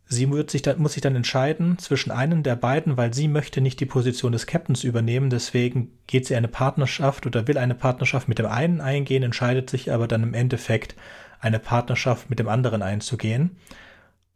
Sie 0.10 0.32
wird 0.32 0.50
sich 0.50 0.62
dann, 0.62 0.80
muss 0.80 0.94
sich 0.94 1.02
dann 1.02 1.18
entscheiden 1.18 1.78
zwischen 1.80 2.12
einem 2.12 2.42
der 2.42 2.56
beiden, 2.56 2.96
weil 2.96 3.14
sie 3.14 3.28
möchte 3.28 3.60
nicht 3.60 3.80
die 3.82 3.86
Position 3.86 4.32
des 4.32 4.48
Captains 4.48 4.86
übernehmen. 4.86 5.30
Deswegen 5.30 5.92
geht 6.08 6.26
sie 6.26 6.36
eine 6.36 6.48
Partnerschaft 6.48 7.26
oder 7.26 7.48
will 7.48 7.58
eine 7.58 7.76
Partnerschaft 7.76 8.30
mit 8.30 8.40
dem 8.40 8.46
einen 8.46 8.80
eingehen, 8.80 9.24
entscheidet 9.24 9.70
sich 9.70 9.92
aber 9.92 10.08
dann 10.08 10.24
im 10.24 10.34
Endeffekt 10.34 10.96
eine 11.42 11.60
Partnerschaft 11.60 12.30
mit 12.30 12.40
dem 12.40 12.48
anderen 12.48 12.82
einzugehen. 12.82 13.58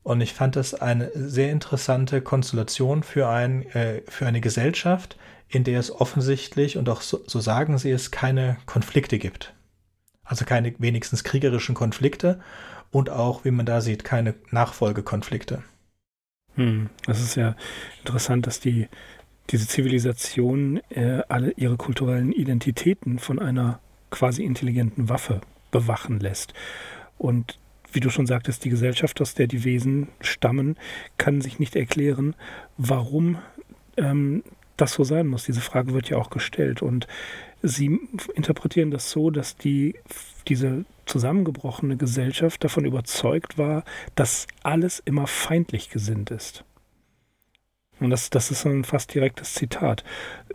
Und 0.04 0.20
ich 0.20 0.34
fand 0.34 0.58
das 0.58 0.74
eine 0.74 1.10
sehr 1.14 1.52
interessante 1.52 2.22
Konstellation 2.22 3.04
für, 3.04 3.30
ein, 3.30 3.66
äh, 3.68 4.02
für 4.08 4.26
eine 4.26 4.42
Gesellschaft, 4.42 5.18
in 5.48 5.64
der 5.64 5.80
es 5.80 5.92
offensichtlich, 5.92 6.78
und 6.78 6.90
auch 6.90 7.02
so, 7.02 7.24
so 7.28 7.40
sagen 7.40 7.78
sie 7.78 7.92
es, 7.92 8.12
keine 8.12 8.58
Konflikte 8.66 9.20
gibt. 9.20 9.54
Also 10.24 10.44
keine 10.44 10.74
wenigstens 10.80 11.24
kriegerischen 11.24 11.76
Konflikte 11.76 12.40
und 12.92 13.10
auch, 13.10 13.46
wie 13.46 13.52
man 13.52 13.66
da 13.66 13.82
sieht, 13.82 14.04
keine 14.04 14.36
Nachfolgekonflikte. 14.52 15.64
Hm, 16.56 16.90
das 17.06 17.22
ist 17.22 17.36
ja 17.36 17.56
interessant, 18.00 18.46
dass 18.48 18.60
die, 18.60 18.88
diese 19.50 19.68
Zivilisation 19.68 20.82
äh, 20.90 21.22
alle 21.30 21.52
ihre 21.52 21.78
kulturellen 21.78 22.32
Identitäten 22.32 23.20
von 23.20 23.40
einer 23.40 23.80
quasi 24.10 24.44
intelligenten 24.44 25.10
Waffe 25.10 25.42
bewachen 25.72 26.20
lässt. 26.20 26.54
Und 27.18 27.58
wie 27.94 28.00
du 28.00 28.10
schon 28.10 28.28
sagtest, 28.28 28.64
die 28.66 28.70
Gesellschaft, 28.70 29.22
aus 29.22 29.34
der 29.34 29.48
die 29.48 29.64
Wesen 29.64 30.10
stammen, 30.22 30.78
kann 31.18 31.42
sich 31.42 31.60
nicht 31.60 31.76
erklären, 31.76 32.36
warum 32.78 33.38
ähm, 33.98 34.44
das 34.78 34.94
so 34.94 35.04
sein 35.04 35.28
muss. 35.28 35.46
Diese 35.46 35.62
Frage 35.62 35.94
wird 35.94 36.10
ja 36.10 36.18
auch 36.18 36.30
gestellt. 36.30 36.82
Und 36.82 37.08
sie 37.62 38.00
interpretieren 38.34 38.92
das 38.92 39.12
so, 39.12 39.30
dass 39.30 39.56
die, 39.56 39.96
diese 40.48 40.86
zusammengebrochene 41.12 41.98
Gesellschaft 41.98 42.64
davon 42.64 42.86
überzeugt 42.86 43.58
war, 43.58 43.84
dass 44.16 44.48
alles 44.64 45.02
immer 45.04 45.28
feindlich 45.28 45.90
gesinnt 45.90 46.32
ist. 46.32 46.64
Und 48.00 48.10
das, 48.10 48.30
das 48.30 48.50
ist 48.50 48.66
ein 48.66 48.84
fast 48.84 49.14
direktes 49.14 49.54
Zitat. 49.54 50.04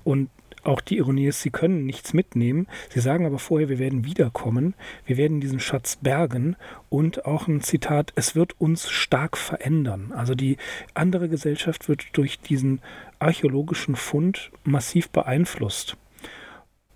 Und 0.02 0.30
auch 0.64 0.80
die 0.80 0.96
Ironie 0.96 1.26
ist, 1.26 1.42
sie 1.42 1.50
können 1.50 1.86
nichts 1.86 2.12
mitnehmen. 2.12 2.66
Sie 2.88 3.00
sagen 3.00 3.24
aber 3.24 3.38
vorher, 3.38 3.68
wir 3.68 3.78
werden 3.78 4.04
wiederkommen, 4.04 4.74
wir 5.04 5.16
werden 5.16 5.40
diesen 5.40 5.61
Schatz 5.61 5.96
bergen 5.96 6.57
und 6.88 7.24
auch 7.24 7.46
ein 7.46 7.61
Zitat, 7.61 8.12
es 8.16 8.34
wird 8.34 8.61
uns 8.61 8.90
stark 8.90 9.36
verändern. 9.36 10.12
Also 10.12 10.34
die 10.34 10.57
andere 10.94 11.28
Gesellschaft 11.28 11.88
wird 11.88 12.07
durch 12.14 12.40
diesen 12.40 12.80
archäologischen 13.20 13.94
Fund 13.94 14.50
massiv 14.64 15.11
beeinflusst. 15.11 15.96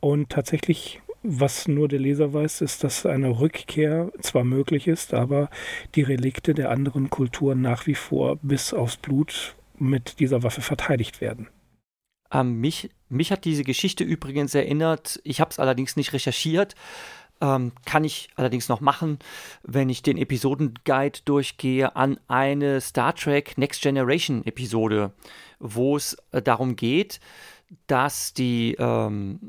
Und 0.00 0.30
tatsächlich, 0.30 1.00
was 1.22 1.68
nur 1.68 1.88
der 1.88 1.98
Leser 1.98 2.32
weiß, 2.32 2.62
ist, 2.62 2.82
dass 2.82 3.04
eine 3.04 3.40
Rückkehr 3.40 4.10
zwar 4.20 4.44
möglich 4.44 4.88
ist, 4.88 5.12
aber 5.12 5.50
die 5.94 6.02
Relikte 6.02 6.54
der 6.54 6.70
anderen 6.70 7.10
Kulturen 7.10 7.60
nach 7.60 7.86
wie 7.86 7.94
vor 7.94 8.36
bis 8.42 8.72
aufs 8.72 8.96
Blut 8.96 9.54
mit 9.78 10.20
dieser 10.20 10.42
Waffe 10.42 10.62
verteidigt 10.62 11.20
werden. 11.20 11.48
Ähm, 12.32 12.60
mich, 12.60 12.90
mich 13.08 13.32
hat 13.32 13.44
diese 13.44 13.64
Geschichte 13.64 14.04
übrigens 14.04 14.54
erinnert, 14.54 15.20
ich 15.24 15.40
habe 15.40 15.50
es 15.50 15.58
allerdings 15.58 15.96
nicht 15.96 16.12
recherchiert, 16.12 16.74
ähm, 17.40 17.72
kann 17.86 18.04
ich 18.04 18.28
allerdings 18.36 18.68
noch 18.68 18.80
machen, 18.80 19.18
wenn 19.62 19.88
ich 19.88 20.02
den 20.02 20.18
Episodenguide 20.18 21.20
durchgehe, 21.24 21.96
an 21.96 22.20
eine 22.28 22.80
Star 22.80 23.14
Trek 23.14 23.56
Next 23.58 23.82
Generation 23.82 24.44
Episode, 24.46 25.12
wo 25.58 25.96
es 25.96 26.16
äh, 26.32 26.42
darum 26.42 26.76
geht, 26.76 27.20
dass 27.86 28.34
die 28.34 28.76
ähm, 28.78 29.40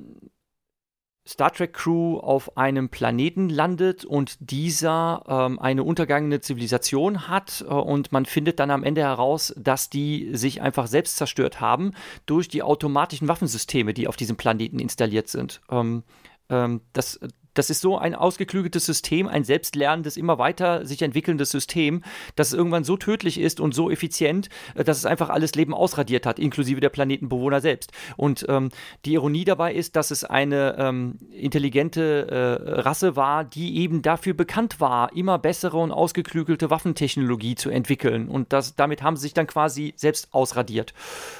Star 1.28 1.52
Trek 1.54 1.74
Crew 1.74 2.18
auf 2.18 2.58
einem 2.58 2.90
Planeten 2.90 3.50
landet 3.50 4.06
und 4.06 4.38
dieser 4.40 5.24
ähm, 5.28 5.60
eine 5.60 5.84
untergangene 5.84 6.42
Zivilisation 6.42 7.28
hat 7.28 7.64
äh, 7.68 7.74
und 7.74 8.12
man 8.12 8.26
findet 8.26 8.60
dann 8.60 8.72
am 8.72 8.84
Ende 8.84 9.02
heraus, 9.02 9.54
dass 9.56 9.90
die 9.90 10.30
sich 10.36 10.62
einfach 10.62 10.88
selbst 10.88 11.18
zerstört 11.18 11.62
haben 11.62 11.94
durch 12.26 12.48
die 12.48 12.64
automatischen 12.64 13.28
Waffensysteme, 13.28 13.94
die 13.94 14.08
auf 14.08 14.16
diesem 14.16 14.36
Planeten 14.36 14.80
installiert 14.80 15.28
sind. 15.28 15.62
Ähm, 15.70 16.04
ähm, 16.50 16.82
das, 16.94 17.20
das 17.54 17.70
ist 17.70 17.82
so 17.82 17.97
ein 17.97 18.16
ausgeklügeltes 18.16 18.86
System, 18.86 19.28
ein 19.28 19.43
selbstlernendes, 19.43 20.18
immer 20.18 20.38
weiter 20.38 20.86
sich 20.86 21.02
entwickelndes 21.02 21.52
System, 21.52 22.04
das 22.36 22.49
es 22.49 22.54
irgendwann 22.54 22.84
so 22.84 22.97
tödlich 22.97 23.39
ist 23.39 23.60
und 23.60 23.74
so 23.74 23.89
effizient, 23.89 24.49
äh, 24.76 24.84
dass 24.84 24.97
es 24.97 25.06
einfach 25.06 25.30
alles 25.30 25.56
Leben 25.56 25.74
ausradiert 25.74 26.26
hat, 26.26 26.39
inklusive 26.39 26.80
der 26.80 26.89
Planetenbewohner 26.89 27.62
selbst. 27.62 27.91
Und 28.18 28.45
ähm, 28.49 28.70
die 29.06 29.14
Ironie 29.14 29.45
dabei 29.45 29.74
ist, 29.74 29.95
dass 29.95 30.12
es 30.12 30.24
eine 30.24 30.76
ähm, 30.78 31.20
intelligente 31.32 32.28
äh, 32.30 32.82
Rasse 32.82 33.16
war, 33.16 33.43
die 33.43 33.78
eben 33.78 34.02
dafür 34.02 34.34
bekannt 34.34 34.80
war, 34.80 35.16
immer 35.16 35.39
bessere 35.39 35.78
und 35.78 35.91
ausgeklügelte 35.91 36.70
Waffentechnologie 36.70 37.56
zu 37.56 37.70
entwickeln. 37.70 38.28
Und 38.28 38.54
das, 38.54 38.76
damit 38.76 39.04
haben 39.04 39.16
sie 39.16 39.24
sich 39.24 39.34
dann 39.34 39.47
quasi 39.47 39.93
selbst 39.95 40.34
ausradiert. 40.34 40.93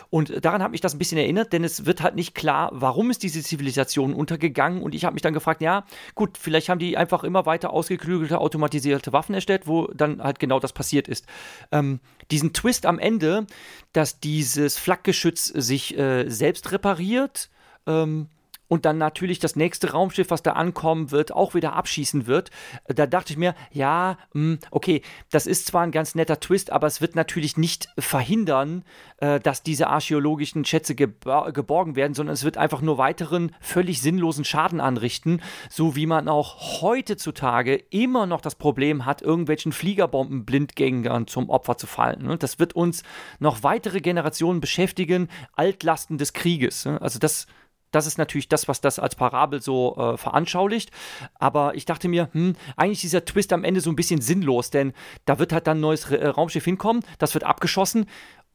Und 0.10 0.44
daran 0.44 0.62
hat 0.62 0.72
mich 0.72 0.82
das 0.82 0.94
ein 0.94 1.00
bisschen 1.00 1.18
erinnert, 1.18 1.54
denn 1.54 1.64
es 1.64 1.86
wird 1.86 2.02
halt 2.02 2.16
nicht 2.16 2.36
klar, 2.36 2.70
warum 2.74 3.10
ist 3.12 3.24
diese 3.24 3.42
Zivilisation 3.42 4.14
untergegangen. 4.14 4.82
Und 4.82 4.96
ich 4.96 5.06
habe 5.06 5.14
mich 5.14 5.22
dann 5.22 5.34
gefragt, 5.34 5.62
ja, 5.62 5.86
Gut, 6.16 6.38
vielleicht 6.38 6.70
haben 6.70 6.80
die 6.80 6.98
einfach 6.98 7.24
immer 7.24 7.46
weiter 7.46 7.72
ausgeklügelte, 7.72 8.40
automatisierte 8.40 9.14
Waffen 9.14 9.36
erstellt, 9.36 9.68
wo 9.68 9.88
dann 9.88 10.22
halt 10.24 10.40
genau 10.40 10.60
das 10.60 10.74
passiert 10.74 11.08
ist. 11.08 11.26
Ähm, 11.72 12.00
diesen 12.32 12.54
Twist 12.54 12.86
am 12.86 13.00
Ende, 13.00 13.46
dass 13.94 14.20
dieses 14.20 14.78
Flakgeschütz 14.78 15.48
sich 15.48 15.98
äh, 15.98 16.30
selbst 16.30 16.72
repariert, 16.72 17.50
ähm, 17.88 18.28
und 18.72 18.86
dann 18.86 18.98
natürlich 18.98 19.40
das 19.40 19.58
nächste 19.58 19.92
Raumschiff, 19.92 20.30
was 20.30 20.44
da 20.44 20.54
ankommen 20.54 21.12
wird, 21.12 21.34
auch 21.34 21.56
wieder 21.56 21.74
abschießen 21.74 22.26
wird. 22.26 22.52
Da 22.88 23.06
dachte 23.06 23.34
ich 23.34 23.38
mir, 23.38 23.54
ja, 23.74 24.18
hm, 24.32 24.60
okay, 24.72 25.02
das 25.30 25.46
ist 25.46 25.68
zwar 25.68 25.82
ein 25.82 25.92
ganz 25.92 26.16
netter 26.16 26.40
Twist, 26.40 26.72
aber 26.72 26.88
es 26.88 27.02
wird 27.02 27.14
natürlich 27.14 27.58
nicht 27.58 27.90
verhindern, 27.98 28.86
äh, 29.18 29.42
dass 29.42 29.62
diese 29.62 29.88
archäologischen 29.88 30.64
Schätze 30.64 30.96
geborgen 30.96 31.98
werden, 31.98 32.14
sondern 32.14 32.34
es 32.34 32.46
wird 32.46 32.56
einfach 32.56 32.80
nur 32.80 32.98
weiteren 32.98 33.54
völlig 33.60 34.02
sinnlosen 34.02 34.46
Schaden 34.46 34.80
anrichten, 34.80 35.42
so 35.70 35.98
wie 35.98 36.06
man 36.06 36.30
auch 36.30 36.82
heutzutage 36.82 37.76
immer 37.76 38.26
noch 38.26 38.40
das 38.40 38.56
Problem 38.56 39.06
hat, 39.06 39.22
irgendwelchen 39.22 39.74
Fliegerbomben-Blindgängern 39.74 41.28
zum 41.28 41.50
Opfer 41.50 41.76
zu 41.76 41.88
fallen. 41.88 42.24
Ne? 42.24 42.38
Das 42.38 42.58
wird 42.58 42.72
uns 42.74 43.04
noch 43.40 43.64
weitere 43.64 44.00
Generationen 44.00 44.62
beschäftigen, 44.62 45.28
Altlasten 45.58 46.18
des 46.18 46.32
Krieges. 46.32 46.86
Ne? 46.86 47.02
Also 47.02 47.20
das 47.20 47.48
das 47.92 48.08
ist 48.08 48.18
natürlich 48.18 48.50
das, 48.50 48.68
was 48.68 48.82
das 48.82 49.00
als 49.00 49.16
Parabel 49.16 49.62
so 49.62 49.96
äh, 49.98 50.18
veranschaulicht. 50.18 50.92
Aber 51.36 51.76
ich 51.76 51.86
dachte 51.86 52.08
mir, 52.08 52.30
hm, 52.32 52.56
eigentlich 52.76 53.02
dieser 53.02 53.26
Twist 53.26 53.54
am 53.54 53.64
Ende 53.64 53.82
so 53.82 53.90
ein 53.90 53.96
bisschen 53.96 54.22
sinnlos, 54.22 54.70
denn 54.70 54.94
da 55.26 55.40
wird 55.40 55.54
halt 55.54 55.68
dann 55.68 55.78
ein 55.78 55.82
neues 55.82 56.10
äh, 56.10 56.28
Raumschiff 56.28 56.66
hinkommen, 56.66 57.04
das 57.20 57.34
wird 57.34 57.44
abgeschossen 57.44 58.06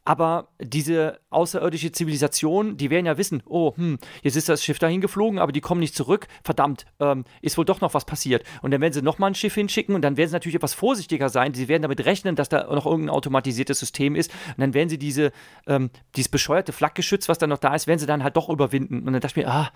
aber 0.07 0.49
diese 0.61 1.19
außerirdische 1.31 1.91
Zivilisation, 1.91 2.77
die 2.77 2.91
werden 2.91 3.07
ja 3.07 3.19
wissen, 3.19 3.43
oh, 3.45 3.77
hm, 3.77 3.99
jetzt 4.23 4.37
ist 4.37 4.49
das 4.49 4.63
Schiff 4.63 4.79
dahin 4.79 5.01
geflogen, 5.01 5.41
aber 5.41 5.51
die 5.51 5.61
kommen 5.61 5.81
nicht 5.81 5.97
zurück. 5.97 6.29
Verdammt, 6.45 6.87
ähm, 7.01 7.25
ist 7.43 7.59
wohl 7.59 7.65
doch 7.65 7.81
noch 7.81 7.93
was 7.93 8.05
passiert. 8.05 8.45
Und 8.63 8.71
dann 8.71 8.81
werden 8.81 8.93
sie 8.93 9.03
nochmal 9.03 9.33
ein 9.33 9.35
Schiff 9.35 9.55
hinschicken 9.55 9.97
und 9.97 10.03
dann 10.03 10.17
werden 10.17 10.29
sie 10.29 10.35
natürlich 10.35 10.55
etwas 10.55 10.75
vorsichtiger 10.75 11.29
sein. 11.29 11.55
Sie 11.55 11.67
werden 11.67 11.83
damit 11.83 12.05
rechnen, 12.05 12.37
dass 12.37 12.49
da 12.49 12.73
noch 12.73 12.87
irgendein 12.87 13.17
automatisiertes 13.17 13.81
System 13.81 14.15
ist. 14.15 14.31
Und 14.51 14.61
dann 14.61 14.75
werden 14.75 14.89
sie 14.89 14.99
diese, 14.99 15.33
ähm, 15.67 15.91
dieses 16.15 16.29
bescheuerte 16.29 16.73
Flakgeschütz, 16.73 17.29
was 17.29 17.39
da 17.39 17.49
noch 17.49 17.59
da 17.59 17.75
ist, 17.75 17.89
werden 17.89 17.99
sie 17.99 18.07
dann 18.07 18.23
halt 18.23 18.37
doch 18.37 18.49
überwinden. 18.49 19.01
Und 19.01 19.13
dann 19.13 19.21
dachte 19.21 19.41
ich 19.41 19.45
mir, 19.45 19.51
ah, 19.51 19.73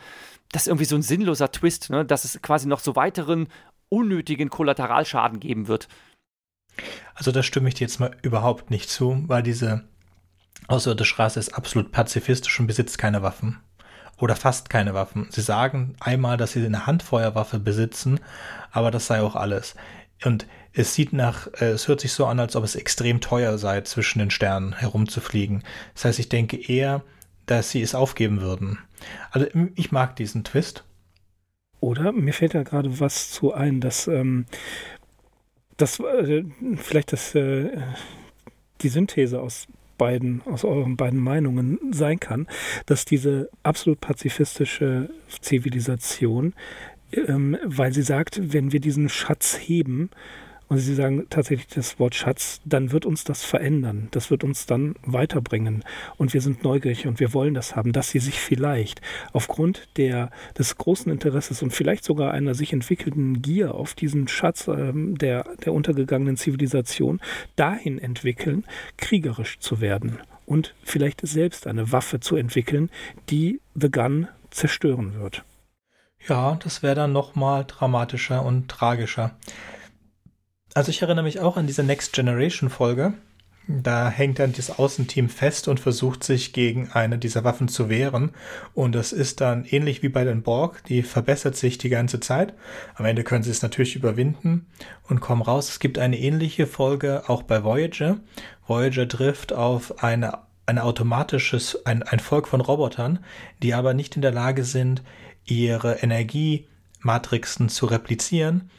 das 0.53 0.63
ist 0.63 0.69
irgendwie 0.69 0.85
so 0.85 0.95
ein 0.95 1.03
sinnloser 1.03 1.51
Twist, 1.51 1.91
ne? 1.91 2.05
dass 2.05 2.25
es 2.25 2.41
quasi 2.41 2.69
noch 2.69 2.79
so 2.79 2.95
weiteren 2.95 3.49
unnötigen 3.89 4.49
Kollateralschaden 4.49 5.41
geben 5.41 5.67
wird. 5.67 5.89
Also 7.15 7.33
da 7.33 7.43
stimme 7.43 7.69
ich 7.69 7.75
dir 7.75 7.85
jetzt 7.85 7.99
mal 7.99 8.17
überhaupt 8.23 8.71
nicht 8.71 8.89
zu, 8.89 9.25
weil 9.27 9.43
diese 9.43 9.85
Außerirdische 10.71 11.19
Rasse 11.19 11.41
ist 11.41 11.53
absolut 11.53 11.91
pazifistisch 11.91 12.61
und 12.61 12.69
besitzt 12.69 12.97
keine 12.97 13.23
Waffen. 13.23 13.59
Oder 14.19 14.37
fast 14.37 14.71
keine 14.71 14.95
Waffen. 14.95 15.27
Sie 15.31 15.41
sagen 15.41 15.97
einmal, 15.99 16.37
dass 16.37 16.53
sie 16.53 16.65
eine 16.65 16.87
Handfeuerwaffe 16.87 17.59
besitzen, 17.59 18.21
aber 18.71 18.93
das 18.93 19.09
sei 19.09 19.21
auch 19.21 19.35
alles. 19.35 19.75
Und 20.25 20.47
es 20.73 20.95
sieht 20.95 21.13
nach, 21.13 21.49
äh, 21.61 21.71
es 21.71 21.89
hört 21.89 22.01
sich 22.01 22.13
so 22.13 22.25
an, 22.27 22.39
als 22.39 22.55
ob 22.55 22.63
es 22.63 22.77
extrem 22.77 23.21
teuer 23.21 23.59
sei, 23.59 23.81
zwischen 23.81 24.21
den 24.21 24.31
Sternen 24.31 24.73
herumzufliegen. 24.73 25.65
Das 25.95 26.05
heißt, 26.05 26.19
ich 26.21 26.29
denke 26.29 26.57
eher, 26.57 27.03
dass 27.47 27.73
sie 27.73 27.83
es 27.83 27.97
aufgeben 27.97 28.41
würden. 28.41 28.79
Also 29.33 29.49
ich 29.75 29.91
mag 29.91 30.15
diesen 30.15 30.45
Twist. 30.45 30.85
Oder 31.81 32.13
mir 32.13 32.33
fällt 32.33 32.55
da 32.55 32.63
gerade 32.63 33.01
was 33.01 33.33
zu 33.33 33.53
ein, 33.53 33.81
dass 33.81 34.07
ähm, 34.07 34.47
das 35.77 35.99
äh, 35.99 36.45
vielleicht 36.77 37.13
das 37.13 37.35
äh, 37.35 37.77
die 38.83 38.89
Synthese 38.89 39.41
aus 39.41 39.67
beiden, 40.01 40.41
aus 40.47 40.65
euren 40.65 40.97
beiden 40.97 41.21
Meinungen 41.21 41.79
sein 41.93 42.19
kann, 42.19 42.47
dass 42.87 43.05
diese 43.05 43.51
absolut 43.63 44.01
pazifistische 44.01 45.11
Zivilisation, 45.43 46.55
ähm, 47.13 47.59
weil 47.65 47.93
sie 47.93 48.01
sagt, 48.03 48.41
wenn 48.55 48.73
wir 48.73 48.81
diesen 48.81 49.11
Schatz 49.11 49.59
heben, 49.61 50.09
und 50.71 50.79
Sie 50.79 50.95
sagen 50.95 51.27
tatsächlich 51.31 51.67
das 51.67 51.99
Wort 51.99 52.15
Schatz, 52.15 52.61
dann 52.65 52.93
wird 52.93 53.05
uns 53.05 53.25
das 53.25 53.43
verändern. 53.43 54.07
Das 54.13 54.31
wird 54.31 54.45
uns 54.45 54.67
dann 54.67 54.95
weiterbringen. 55.03 55.83
Und 56.17 56.33
wir 56.33 56.41
sind 56.41 56.63
neugierig 56.63 57.09
und 57.09 57.19
wir 57.19 57.35
wollen 57.35 57.55
das 57.55 57.75
haben, 57.75 57.93
dass 57.93 58.11
Sie 58.11 58.21
sich 58.21 58.39
vielleicht 58.39 59.01
aufgrund 59.33 59.89
der, 59.97 60.31
des 60.57 60.79
großen 60.79 61.11
Interesses 61.11 61.61
und 61.65 61.73
vielleicht 61.73 62.05
sogar 62.05 62.31
einer 62.31 62.55
sich 62.55 62.73
entwickelnden 62.73 63.43
Gier 63.43 63.75
auf 63.75 63.95
diesen 63.95 64.29
Schatz 64.29 64.69
ähm, 64.69 65.19
der, 65.19 65.45
der 65.65 65.73
untergegangenen 65.73 66.37
Zivilisation 66.37 67.21
dahin 67.57 67.99
entwickeln, 67.99 68.65
kriegerisch 68.97 69.59
zu 69.59 69.81
werden 69.81 70.19
und 70.47 70.77
vielleicht 70.85 71.21
selbst 71.27 71.67
eine 71.67 71.91
Waffe 71.91 72.21
zu 72.21 72.37
entwickeln, 72.37 72.91
die 73.29 73.61
The 73.75 73.91
Gun 73.91 74.29
zerstören 74.51 75.21
wird. 75.21 75.43
Ja, 76.29 76.57
das 76.63 76.85
wäre 76.85 76.95
dann 76.95 77.13
nochmal 77.13 77.65
dramatischer 77.67 78.45
und 78.45 78.69
tragischer. 78.69 79.33
Also 80.75 80.91
ich 80.91 81.03
erinnere 81.03 81.25
mich 81.25 81.41
auch 81.41 81.57
an 81.57 81.67
diese 81.67 81.83
Next 81.83 82.13
Generation 82.13 82.71
Folge. 82.71 83.15
Da 83.67 84.09
hängt 84.09 84.39
dann 84.39 84.53
das 84.53 84.79
Außenteam 84.79 85.29
fest 85.29 85.69
und 85.69 85.79
versucht 85.79 86.25
sich 86.25 86.53
gegen 86.53 86.91
eine 86.93 87.19
dieser 87.19 87.45
Waffen 87.45 87.69
zu 87.69 87.89
wehren. 87.89 88.31
Und 88.75 88.95
das 88.95 89.13
ist 89.13 89.41
dann 89.41 89.65
ähnlich 89.65 90.03
wie 90.03 90.09
bei 90.09 90.25
den 90.25 90.43
Borg, 90.43 90.83
die 90.85 91.03
verbessert 91.03 91.57
sich 91.57 91.79
die 91.79 91.89
ganze 91.89 92.19
Zeit. 92.19 92.55
Am 92.95 93.05
Ende 93.05 93.23
können 93.23 93.45
sie 93.45 93.51
es 93.51 93.63
natürlich 93.63 93.95
überwinden 93.95 94.67
und 95.09 95.21
kommen 95.21 95.43
raus. 95.43 95.69
Es 95.69 95.79
gibt 95.79 95.99
eine 95.99 96.19
ähnliche 96.19 96.67
Folge 96.67 97.25
auch 97.29 97.43
bei 97.43 97.63
Voyager. 97.63 98.19
Voyager 98.67 99.07
trifft 99.07 99.53
auf 99.53 100.03
eine, 100.03 100.39
ein 100.67 100.79
automatisches, 100.79 101.87
ein, 101.87 102.03
ein 102.03 102.21
Volk 102.21 102.49
von 102.49 102.61
Robotern, 102.61 103.21
die 103.63 103.75
aber 103.75 103.95
nicht 103.95 104.17
in 104.17 104.23
der 104.23 104.33
Lage 104.33 104.65
sind, 104.65 105.03
ihre 105.45 105.99
Energiematrixen 106.03 107.69
zu 107.69 107.87
replizieren 107.87 108.71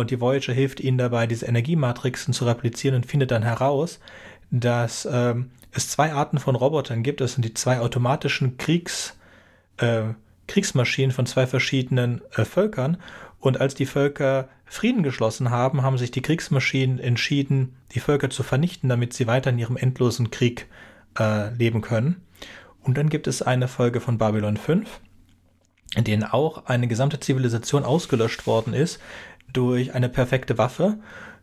und 0.00 0.10
die 0.10 0.20
Voyager 0.20 0.52
hilft 0.52 0.80
ihnen 0.80 0.98
dabei, 0.98 1.26
diese 1.26 1.46
Energiematrixen 1.46 2.34
zu 2.34 2.44
replizieren 2.44 2.96
und 2.96 3.06
findet 3.06 3.30
dann 3.30 3.42
heraus, 3.42 4.00
dass 4.50 5.08
ähm, 5.10 5.50
es 5.72 5.88
zwei 5.88 6.12
Arten 6.12 6.38
von 6.38 6.54
Robotern 6.54 7.02
gibt. 7.02 7.20
Das 7.20 7.34
sind 7.34 7.44
die 7.44 7.54
zwei 7.54 7.80
automatischen 7.80 8.58
Kriegs, 8.58 9.16
äh, 9.78 10.02
Kriegsmaschinen 10.46 11.12
von 11.12 11.26
zwei 11.26 11.46
verschiedenen 11.46 12.20
äh, 12.36 12.44
Völkern. 12.44 12.98
Und 13.40 13.60
als 13.60 13.74
die 13.74 13.86
Völker 13.86 14.48
Frieden 14.66 15.02
geschlossen 15.02 15.50
haben, 15.50 15.82
haben 15.82 15.98
sich 15.98 16.10
die 16.10 16.22
Kriegsmaschinen 16.22 16.98
entschieden, 16.98 17.76
die 17.92 18.00
Völker 18.00 18.30
zu 18.30 18.42
vernichten, 18.42 18.88
damit 18.88 19.12
sie 19.12 19.26
weiter 19.26 19.50
in 19.50 19.58
ihrem 19.58 19.76
endlosen 19.76 20.30
Krieg 20.30 20.66
äh, 21.18 21.52
leben 21.54 21.80
können. 21.80 22.22
Und 22.82 22.96
dann 22.98 23.08
gibt 23.08 23.26
es 23.26 23.42
eine 23.42 23.68
Folge 23.68 24.00
von 24.00 24.18
Babylon 24.18 24.56
5, 24.56 25.00
in 25.94 26.04
denen 26.04 26.24
auch 26.24 26.66
eine 26.66 26.88
gesamte 26.88 27.20
Zivilisation 27.20 27.84
ausgelöscht 27.84 28.46
worden 28.46 28.74
ist 28.74 29.00
durch 29.52 29.94
eine 29.94 30.08
perfekte 30.08 30.58
Waffe. 30.58 30.98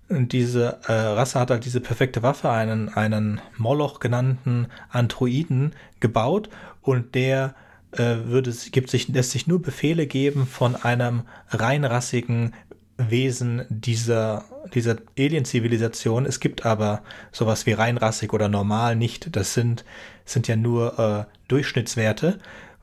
Und 0.09 0.33
diese 0.33 0.79
äh, 0.87 0.91
Rasse 0.91 1.39
hat 1.39 1.51
halt 1.51 1.65
diese 1.65 1.81
perfekte 1.81 2.23
Waffe, 2.23 2.49
einen, 2.49 2.89
einen 2.89 3.41
Moloch 3.57 3.99
genannten 3.99 4.67
Androiden, 4.89 5.73
gebaut 5.99 6.49
und 6.81 7.13
der 7.13 7.53
äh, 7.91 8.15
würde, 8.25 8.51
gibt 8.71 8.89
sich, 8.89 9.07
lässt 9.07 9.31
sich 9.31 9.45
nur 9.47 9.61
Befehle 9.61 10.07
geben 10.07 10.47
von 10.47 10.75
einem 10.75 11.23
reinrassigen 11.49 12.53
Wesen 12.97 13.65
dieser, 13.69 14.45
dieser 14.73 14.97
Alien-Zivilisation. 15.17 16.25
Es 16.25 16.39
gibt 16.39 16.65
aber 16.65 17.01
sowas 17.31 17.65
wie 17.65 17.71
reinrassig 17.73 18.33
oder 18.33 18.49
normal 18.49 18.95
nicht. 18.95 19.35
Das 19.35 19.53
sind, 19.53 19.85
sind 20.25 20.47
ja 20.47 20.55
nur 20.55 20.99
äh, 20.99 21.35
Durchschnittswerte 21.47 22.39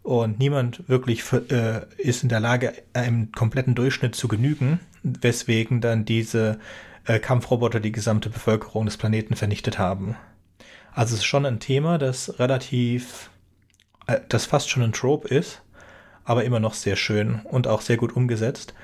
und 0.06 0.38
niemand 0.38 0.88
wirklich 0.88 1.24
äh, 1.32 1.80
ist 1.98 2.22
in 2.22 2.28
der 2.28 2.38
Lage, 2.38 2.72
einem 2.92 3.32
kompletten 3.32 3.74
Durchschnitt 3.74 4.14
zu 4.14 4.28
genügen, 4.28 4.78
weswegen 5.02 5.80
dann 5.80 6.04
diese 6.04 6.60
äh, 7.06 7.18
Kampfroboter 7.18 7.80
die 7.80 7.90
gesamte 7.90 8.30
Bevölkerung 8.30 8.86
des 8.86 8.96
Planeten 8.96 9.34
vernichtet 9.34 9.80
haben. 9.80 10.16
Also 10.92 11.14
es 11.14 11.20
ist 11.20 11.26
schon 11.26 11.44
ein 11.44 11.58
Thema, 11.58 11.98
das 11.98 12.38
relativ, 12.38 13.30
äh, 14.06 14.20
das 14.28 14.46
fast 14.46 14.70
schon 14.70 14.84
ein 14.84 14.92
Trope 14.92 15.26
ist, 15.26 15.62
aber 16.24 16.44
immer 16.44 16.60
noch 16.60 16.74
sehr 16.74 16.94
schön 16.94 17.40
und 17.42 17.66
auch 17.66 17.80
sehr 17.80 17.96
gut 17.96 18.14
umgesetzt. 18.14 18.74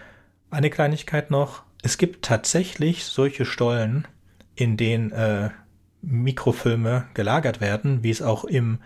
Eine 0.51 0.71
Kleinigkeit 0.71 1.31
noch, 1.31 1.63
es 1.85 1.99
gibt 1.99 2.25
tatsächlich 2.25 3.05
solche 3.05 3.45
Stollen, 3.45 4.09
in 4.57 4.77
denen 4.77 5.13
äh, 5.13 5.51
Mikrofilme 6.03 7.07
gelagert 7.15 7.61
werden, 7.61 8.03
wie 8.03 8.11
es 8.11 8.23
auch 8.23 8.45
im 8.45 8.81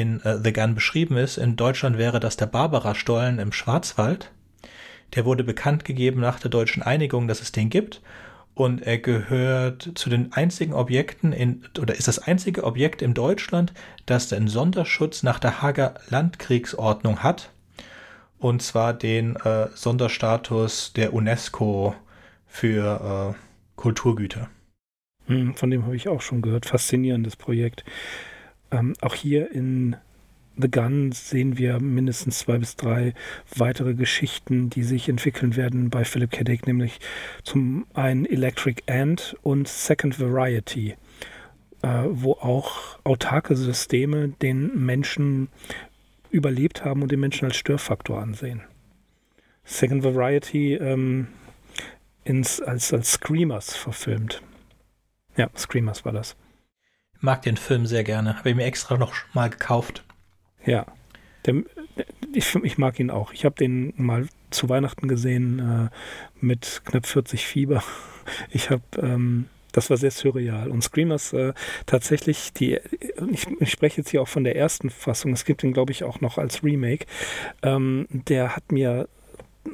in 0.00 0.20
uh, 0.24 0.38
The 0.42 0.52
Gun 0.52 0.74
beschrieben 0.74 1.16
ist. 1.16 1.38
In 1.38 1.56
Deutschland 1.56 1.98
wäre 1.98 2.20
das 2.20 2.36
der 2.36 2.46
Barbara-Stollen 2.46 3.38
im 3.38 3.52
Schwarzwald. 3.52 4.30
Der 5.14 5.24
wurde 5.24 5.44
bekannt 5.44 5.84
gegeben 5.84 6.20
nach 6.20 6.40
der 6.40 6.50
deutschen 6.50 6.82
Einigung, 6.82 7.28
dass 7.28 7.40
es 7.40 7.52
den 7.52 7.70
gibt. 7.70 8.00
Und 8.54 8.82
er 8.82 8.98
gehört 8.98 9.92
zu 9.94 10.10
den 10.10 10.32
einzigen 10.32 10.74
Objekten 10.74 11.32
in, 11.32 11.64
oder 11.80 11.96
ist 11.96 12.06
das 12.06 12.20
einzige 12.20 12.64
Objekt 12.64 13.02
in 13.02 13.14
Deutschland, 13.14 13.72
das 14.06 14.28
den 14.28 14.48
Sonderschutz 14.48 15.22
nach 15.22 15.40
der 15.40 15.60
Hager 15.60 15.94
Landkriegsordnung 16.08 17.22
hat 17.22 17.50
und 18.44 18.60
zwar 18.60 18.92
den 18.92 19.36
äh, 19.36 19.68
Sonderstatus 19.74 20.92
der 20.92 21.14
UNESCO 21.14 21.94
für 22.46 23.34
äh, 23.34 23.40
Kulturgüter. 23.76 24.50
Hm, 25.26 25.54
von 25.54 25.70
dem 25.70 25.86
habe 25.86 25.96
ich 25.96 26.08
auch 26.08 26.20
schon 26.20 26.42
gehört. 26.42 26.66
Faszinierendes 26.66 27.36
Projekt. 27.36 27.84
Ähm, 28.70 28.94
auch 29.00 29.14
hier 29.14 29.50
in 29.52 29.96
The 30.56 30.70
Gun 30.70 31.10
sehen 31.10 31.58
wir 31.58 31.80
mindestens 31.80 32.38
zwei 32.38 32.58
bis 32.58 32.76
drei 32.76 33.14
weitere 33.56 33.94
Geschichten, 33.94 34.70
die 34.70 34.84
sich 34.84 35.08
entwickeln 35.08 35.56
werden 35.56 35.90
bei 35.90 36.04
Philip 36.04 36.30
K. 36.30 36.44
Dick, 36.44 36.66
nämlich 36.66 37.00
zum 37.42 37.86
einen 37.94 38.24
Electric 38.24 38.82
Ant 38.86 39.36
und 39.42 39.66
Second 39.66 40.20
Variety, 40.20 40.94
äh, 41.82 42.04
wo 42.08 42.32
auch 42.34 43.00
autarke 43.02 43.56
Systeme 43.56 44.28
den 44.28 44.84
Menschen 44.84 45.48
überlebt 46.30 46.84
haben 46.84 47.02
und 47.02 47.10
den 47.10 47.20
Menschen 47.20 47.46
als 47.46 47.56
Störfaktor 47.56 48.20
ansehen. 48.20 48.62
Second 49.64 50.04
Variety 50.04 50.74
ähm, 50.74 51.28
ins, 52.22 52.60
als, 52.60 52.92
als 52.92 53.12
Screamers 53.12 53.74
verfilmt. 53.74 54.40
Ja, 55.36 55.50
Screamers 55.56 56.04
war 56.04 56.12
das. 56.12 56.36
Mag 57.24 57.40
den 57.40 57.56
Film 57.56 57.86
sehr 57.86 58.04
gerne. 58.04 58.36
Habe 58.36 58.50
ich 58.50 58.54
mir 58.54 58.64
extra 58.64 58.98
noch 58.98 59.14
mal 59.32 59.48
gekauft. 59.48 60.04
Ja, 60.66 60.84
der, 61.46 61.62
ich, 62.34 62.54
ich, 62.54 62.76
mag 62.76 63.00
ihn 63.00 63.10
auch. 63.10 63.32
Ich 63.32 63.46
habe 63.46 63.54
den 63.54 63.94
mal 63.96 64.28
zu 64.50 64.68
Weihnachten 64.68 65.08
gesehen 65.08 65.58
äh, 65.58 66.44
mit 66.44 66.82
knapp 66.84 67.06
40 67.06 67.46
Fieber. 67.46 67.82
Ich 68.50 68.70
habe 68.70 68.82
ähm, 69.02 69.50
das 69.72 69.90
war 69.90 69.98
sehr 69.98 70.10
surreal. 70.10 70.70
Und 70.70 70.82
Screamers 70.82 71.34
äh, 71.34 71.52
tatsächlich, 71.84 72.54
die, 72.54 72.78
ich, 73.30 73.46
ich, 73.60 73.70
spreche 73.70 74.00
jetzt 74.00 74.10
hier 74.10 74.22
auch 74.22 74.28
von 74.28 74.44
der 74.44 74.56
ersten 74.56 74.88
Fassung, 74.88 75.34
es 75.34 75.44
gibt 75.44 75.62
ihn, 75.62 75.74
glaube 75.74 75.92
ich, 75.92 76.04
auch 76.04 76.22
noch 76.22 76.38
als 76.38 76.64
Remake. 76.64 77.04
Ähm, 77.62 78.06
der 78.10 78.56
hat 78.56 78.72
mir 78.72 79.08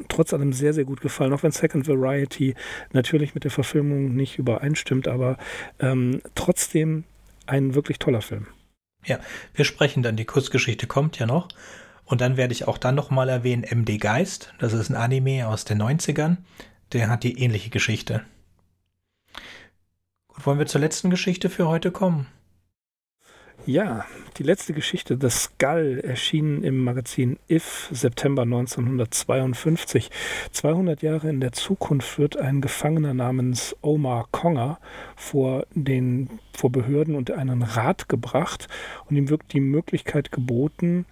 trotz 0.08 0.32
allem 0.32 0.52
sehr, 0.52 0.72
sehr 0.72 0.84
gut 0.84 1.00
gefallen, 1.00 1.32
auch 1.32 1.44
wenn 1.44 1.52
Second 1.52 1.86
Variety 1.86 2.54
natürlich 2.92 3.34
mit 3.34 3.44
der 3.44 3.52
Verfilmung 3.52 4.16
nicht 4.16 4.38
übereinstimmt, 4.38 5.06
aber 5.06 5.36
ähm, 5.78 6.20
trotzdem 6.34 7.04
ein 7.50 7.74
wirklich 7.74 7.98
toller 7.98 8.22
Film. 8.22 8.46
Ja, 9.04 9.18
wir 9.54 9.64
sprechen 9.64 10.02
dann, 10.02 10.16
die 10.16 10.24
Kurzgeschichte 10.24 10.86
kommt 10.86 11.18
ja 11.18 11.26
noch. 11.26 11.48
Und 12.04 12.20
dann 12.20 12.36
werde 12.36 12.52
ich 12.52 12.66
auch 12.66 12.78
dann 12.78 12.96
nochmal 12.96 13.28
erwähnen 13.28 13.64
MD 13.64 13.98
Geist. 13.98 14.52
Das 14.58 14.72
ist 14.72 14.90
ein 14.90 14.96
Anime 14.96 15.46
aus 15.46 15.64
den 15.64 15.80
90ern. 15.80 16.38
Der 16.92 17.08
hat 17.08 17.22
die 17.22 17.38
ähnliche 17.38 17.70
Geschichte. 17.70 18.24
Wollen 20.34 20.58
wir 20.58 20.66
zur 20.66 20.80
letzten 20.80 21.10
Geschichte 21.10 21.50
für 21.50 21.68
heute 21.68 21.90
kommen? 21.92 22.26
Ja, 23.66 24.06
die 24.38 24.42
letzte 24.42 24.72
Geschichte, 24.72 25.18
The 25.20 25.28
Skull, 25.28 26.00
erschien 26.02 26.64
im 26.64 26.82
Magazin 26.82 27.38
If 27.48 27.90
September 27.92 28.42
1952. 28.42 30.10
200 30.50 31.02
Jahre 31.02 31.28
in 31.28 31.40
der 31.40 31.52
Zukunft 31.52 32.18
wird 32.18 32.38
ein 32.38 32.62
Gefangener 32.62 33.12
namens 33.12 33.76
Omar 33.82 34.28
Conger 34.32 34.78
vor, 35.14 35.66
den, 35.74 36.40
vor 36.54 36.72
Behörden 36.72 37.14
unter 37.14 37.36
einen 37.36 37.62
Rat 37.62 38.08
gebracht 38.08 38.66
und 39.08 39.16
ihm 39.16 39.28
wird 39.28 39.42
die 39.52 39.60
Möglichkeit 39.60 40.32
geboten, 40.32 41.04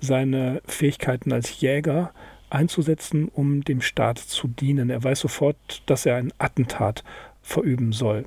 seine 0.00 0.62
Fähigkeiten 0.64 1.32
als 1.32 1.60
Jäger 1.60 2.12
einzusetzen, 2.50 3.28
um 3.34 3.64
dem 3.64 3.80
Staat 3.80 4.18
zu 4.18 4.46
dienen. 4.46 4.90
Er 4.90 5.02
weiß 5.02 5.20
sofort, 5.20 5.82
dass 5.86 6.06
er 6.06 6.16
ein 6.16 6.32
Attentat 6.38 7.02
verüben 7.42 7.92
soll. 7.92 8.26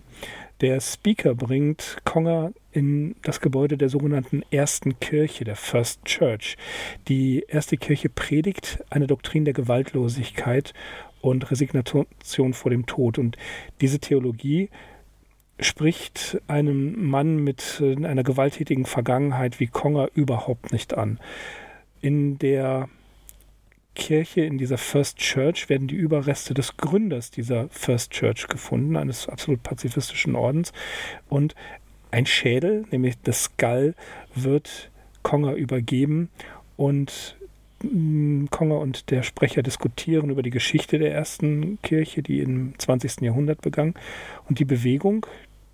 Der 0.62 0.82
Speaker 0.82 1.36
bringt 1.36 1.98
Conger 2.04 2.52
in 2.74 3.16
das 3.22 3.40
Gebäude 3.40 3.78
der 3.78 3.88
sogenannten 3.88 4.44
ersten 4.52 5.00
Kirche, 5.00 5.46
der 5.46 5.56
First 5.56 6.04
Church. 6.04 6.58
Die 7.08 7.46
erste 7.48 7.78
Kirche 7.78 8.10
predigt 8.10 8.84
eine 8.90 9.08
Doktrin 9.08 9.46
der 9.46 9.54
Gewaltlosigkeit 9.54 10.74
und 11.22 11.50
Resignation 11.50 12.08
vor 12.54 12.72
dem 12.72 12.86
Tod. 12.86 13.18
Und 13.18 13.38
diese 13.80 14.00
Theologie 14.00 14.70
spricht 15.62 16.42
einem 16.48 17.08
Mann 17.10 17.38
mit 17.38 17.82
einer 17.82 18.24
gewalttätigen 18.24 18.86
Vergangenheit 18.86 19.62
wie 19.62 19.68
Conger 19.68 20.10
überhaupt 20.14 20.74
nicht 20.74 20.94
an. 20.94 21.20
In 22.02 22.38
der 22.38 22.90
Kirche, 23.96 24.42
in 24.42 24.58
dieser 24.58 24.78
First 24.78 25.18
Church, 25.18 25.70
werden 25.70 25.88
die 25.88 25.96
Überreste 25.96 26.54
des 26.54 26.78
Gründers 26.78 27.32
dieser 27.32 27.68
First 27.70 28.12
Church 28.12 28.48
gefunden, 28.48 28.96
eines 28.96 29.28
absolut 29.28 29.64
pazifistischen 29.64 30.36
Ordens. 30.36 30.72
Und 31.28 31.56
ein 32.12 32.26
Schädel, 32.26 32.86
nämlich 32.92 33.16
das 33.24 33.44
Skull, 33.46 33.96
wird 34.36 34.90
Conger 35.22 35.54
übergeben 35.54 36.30
und 36.78 37.38
mm, 37.84 38.46
Conger 38.50 38.80
und 38.80 39.12
der 39.12 39.24
Sprecher 39.24 39.64
diskutieren 39.64 40.30
über 40.30 40.42
die 40.42 40.50
Geschichte 40.50 40.98
der 40.98 41.14
ersten 41.14 41.80
Kirche, 41.82 42.24
die 42.24 42.40
im 42.40 42.74
20. 42.78 43.22
Jahrhundert 43.22 43.62
begann 43.62 43.94
und 44.48 44.60
die 44.60 44.66
Bewegung, 44.66 45.26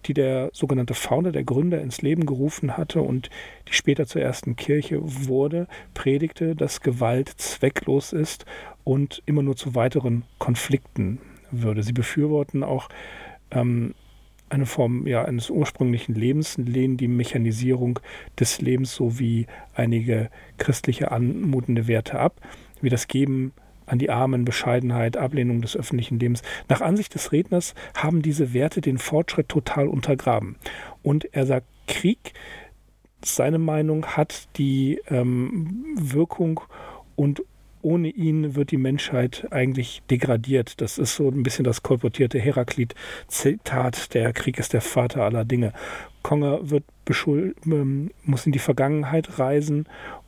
die 0.07 0.13
der 0.13 0.49
sogenannte 0.53 0.93
Founder, 0.93 1.31
der 1.31 1.43
Gründer, 1.43 1.81
ins 1.81 2.01
Leben 2.01 2.25
gerufen 2.25 2.77
hatte 2.77 3.01
und 3.01 3.29
die 3.67 3.73
später 3.73 4.05
zur 4.05 4.21
ersten 4.21 4.55
Kirche 4.55 4.99
wurde, 5.01 5.67
predigte, 5.93 6.55
dass 6.55 6.81
Gewalt 6.81 7.29
zwecklos 7.29 8.13
ist 8.13 8.45
und 8.83 9.21
immer 9.25 9.43
nur 9.43 9.55
zu 9.55 9.75
weiteren 9.75 10.23
Konflikten 10.37 11.19
würde. 11.51 11.83
Sie 11.83 11.93
befürworten 11.93 12.63
auch 12.63 12.89
ähm, 13.51 13.93
eine 14.49 14.65
Form 14.65 15.07
ja, 15.07 15.25
eines 15.25 15.49
ursprünglichen 15.49 16.15
Lebens, 16.15 16.57
lehnen 16.57 16.97
die 16.97 17.07
Mechanisierung 17.07 17.99
des 18.39 18.61
Lebens 18.61 18.95
sowie 18.95 19.47
einige 19.73 20.29
christliche 20.57 21.11
anmutende 21.11 21.87
Werte 21.87 22.19
ab, 22.19 22.39
wie 22.81 22.89
das 22.89 23.07
Geben 23.07 23.53
an 23.85 23.99
die 23.99 24.09
Armen, 24.09 24.45
Bescheidenheit, 24.45 25.17
Ablehnung 25.17 25.61
des 25.61 25.75
öffentlichen 25.75 26.19
Lebens. 26.19 26.41
Nach 26.69 26.81
Ansicht 26.81 27.13
des 27.13 27.31
Redners 27.31 27.73
haben 27.95 28.21
diese 28.21 28.53
Werte 28.53 28.81
den 28.81 28.97
Fortschritt 28.97 29.49
total 29.49 29.87
untergraben. 29.87 30.55
Und 31.03 31.25
er 31.33 31.45
sagt, 31.45 31.67
Krieg, 31.87 32.33
seine 33.23 33.59
Meinung, 33.59 34.05
hat 34.05 34.47
die 34.57 35.01
ähm, 35.09 35.95
Wirkung 35.97 36.61
und 37.15 37.43
ohne 37.85 38.09
ihn 38.09 38.55
wird 38.55 38.71
die 38.71 38.77
Menschheit 38.77 39.47
eigentlich 39.51 40.01
degradiert. 40.09 40.81
Das 40.81 40.97
ist 40.97 41.15
so 41.15 41.29
ein 41.29 41.43
bisschen 41.43 41.63
das 41.63 41.83
kolportierte 41.83 42.39
Heraklit-Zitat, 42.39 44.15
der 44.15 44.33
Krieg 44.33 44.57
ist 44.57 44.73
der 44.73 44.81
Vater 44.81 45.23
aller 45.23 45.45
Dinge. 45.45 45.71
Konger 46.23 46.71
wird 46.71 46.83
beschuld, 47.05 47.55
ähm, 47.67 48.09
muss 48.23 48.47
in 48.47 48.51
die 48.51 48.59
Vergangenheit 48.59 49.37
reisen 49.37 49.85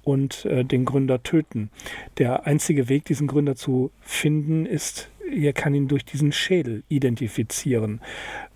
und 0.08 0.46
äh, 0.46 0.64
den 0.64 0.86
Gründer 0.86 1.22
töten. 1.22 1.70
Der 2.18 2.48
einzige 2.48 2.88
Weg, 2.88 3.04
diesen 3.04 3.28
Gründer 3.28 3.58
zu 3.58 3.92
finden, 4.00 4.66
ist, 4.66 5.10
er 5.30 5.52
kann 5.52 5.76
ihn 5.76 5.90
durch 5.90 6.06
diesen 6.06 6.32
Schädel 6.32 6.84
identifizieren. 6.88 8.00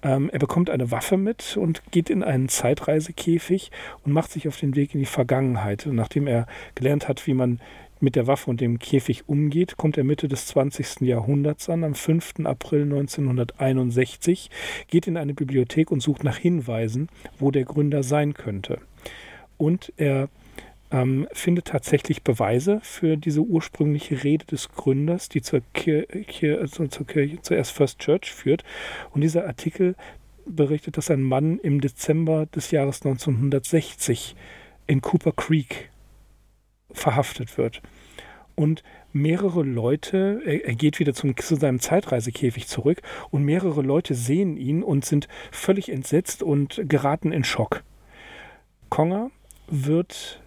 Ähm, 0.02 0.30
er 0.32 0.40
bekommt 0.40 0.70
eine 0.70 0.92
Waffe 0.92 1.18
mit 1.18 1.58
und 1.58 1.84
geht 1.92 2.10
in 2.10 2.24
einen 2.24 2.48
Zeitreisekäfig 2.48 3.70
und 4.06 4.14
macht 4.14 4.32
sich 4.32 4.48
auf 4.48 4.58
den 4.58 4.78
Weg 4.78 4.94
in 4.94 5.02
die 5.02 5.06
Vergangenheit. 5.06 5.86
Und 5.88 5.96
nachdem 5.96 6.26
er 6.26 6.48
gelernt 6.74 7.10
hat, 7.10 7.28
wie 7.28 7.34
man 7.34 7.60
mit 8.00 8.16
der 8.16 8.28
Waffe 8.28 8.50
und 8.50 8.62
dem 8.62 8.80
Käfig 8.80 9.28
umgeht, 9.28 9.76
kommt 9.76 9.98
er 9.98 10.06
Mitte 10.06 10.30
des 10.30 10.46
20. 10.48 11.02
Jahrhunderts 11.02 11.70
an, 11.70 11.84
am 11.84 11.96
5. 11.96 12.46
April 12.46 12.84
1961, 12.84 14.50
geht 14.88 15.06
in 15.06 15.18
eine 15.18 15.34
Bibliothek 15.34 15.92
und 15.92 16.00
sucht 16.00 16.24
nach 16.24 16.38
Hinweisen, 16.38 17.10
wo 17.40 17.52
der 17.52 17.66
Gründer 17.66 18.04
sein 18.04 18.34
könnte. 18.34 18.80
Und 19.58 19.92
er 19.98 20.30
ähm, 20.92 21.28
findet 21.32 21.66
tatsächlich 21.66 22.24
Beweise 22.24 22.80
für 22.84 23.18
diese 23.18 23.42
ursprüngliche 23.42 24.24
Rede 24.24 24.46
des 24.46 24.70
Gründers, 24.70 25.30
die 25.30 25.42
zur 25.42 25.62
Kirche, 25.74 26.60
also 26.60 26.88
zur 26.88 27.08
Kirche, 27.08 27.42
zuerst 27.42 27.72
First 27.72 28.00
Church 28.00 28.32
führt. 28.32 28.64
Und 29.12 29.22
dieser 29.22 29.48
Artikel 29.48 29.96
berichtet, 30.46 30.98
dass 30.98 31.10
ein 31.10 31.24
Mann 31.24 31.60
im 31.60 31.82
Dezember 31.82 32.46
des 32.48 32.72
Jahres 32.72 33.06
1960 33.06 34.36
in 34.88 35.02
Cooper 35.02 35.32
Creek 35.32 35.90
verhaftet 36.92 37.58
wird. 37.58 37.82
Und 38.56 38.84
mehrere 39.14 39.64
Leute, 39.64 40.42
er, 40.46 40.76
geht 40.76 41.00
wieder 41.00 41.14
zum, 41.14 41.36
zu 41.38 41.56
seinem 41.56 41.80
Zeitreisekäfig 41.80 42.68
zurück 42.68 43.02
und 43.30 43.44
mehrere 43.44 43.82
Leute 43.82 44.14
sehen 44.14 44.58
ihn 44.58 44.84
und 44.84 45.06
sind 45.06 45.28
völlig 45.52 45.90
entsetzt 45.90 46.44
und 46.44 46.82
geraten 46.88 47.32
in 47.32 47.44
Schock. 47.44 47.84
Konger 48.90 49.32
wird 49.68 50.41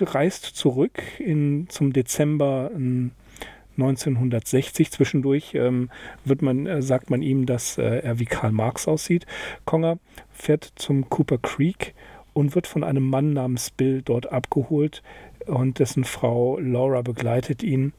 reist 0.00 0.44
zurück 0.44 1.02
in, 1.18 1.68
zum 1.68 1.92
Dezember 1.92 2.70
1960. 3.76 4.90
Zwischendurch 4.90 5.54
ähm, 5.54 5.90
wird 6.24 6.42
man, 6.42 6.66
äh, 6.66 6.82
sagt 6.82 7.10
man 7.10 7.22
ihm, 7.22 7.46
dass 7.46 7.78
äh, 7.78 7.98
er 7.98 8.18
wie 8.18 8.26
Karl 8.26 8.52
Marx 8.52 8.88
aussieht. 8.88 9.26
Konger 9.64 9.98
fährt 10.32 10.72
zum 10.76 11.08
Cooper 11.08 11.38
Creek 11.38 11.94
und 12.32 12.54
wird 12.54 12.66
von 12.66 12.84
einem 12.84 13.08
Mann 13.08 13.32
namens 13.32 13.70
Bill 13.70 14.02
dort 14.02 14.30
abgeholt 14.32 15.02
und 15.46 15.78
dessen 15.78 16.04
Frau 16.04 16.58
Laura 16.58 17.02
begleitet 17.02 17.62
ihn. 17.62 17.92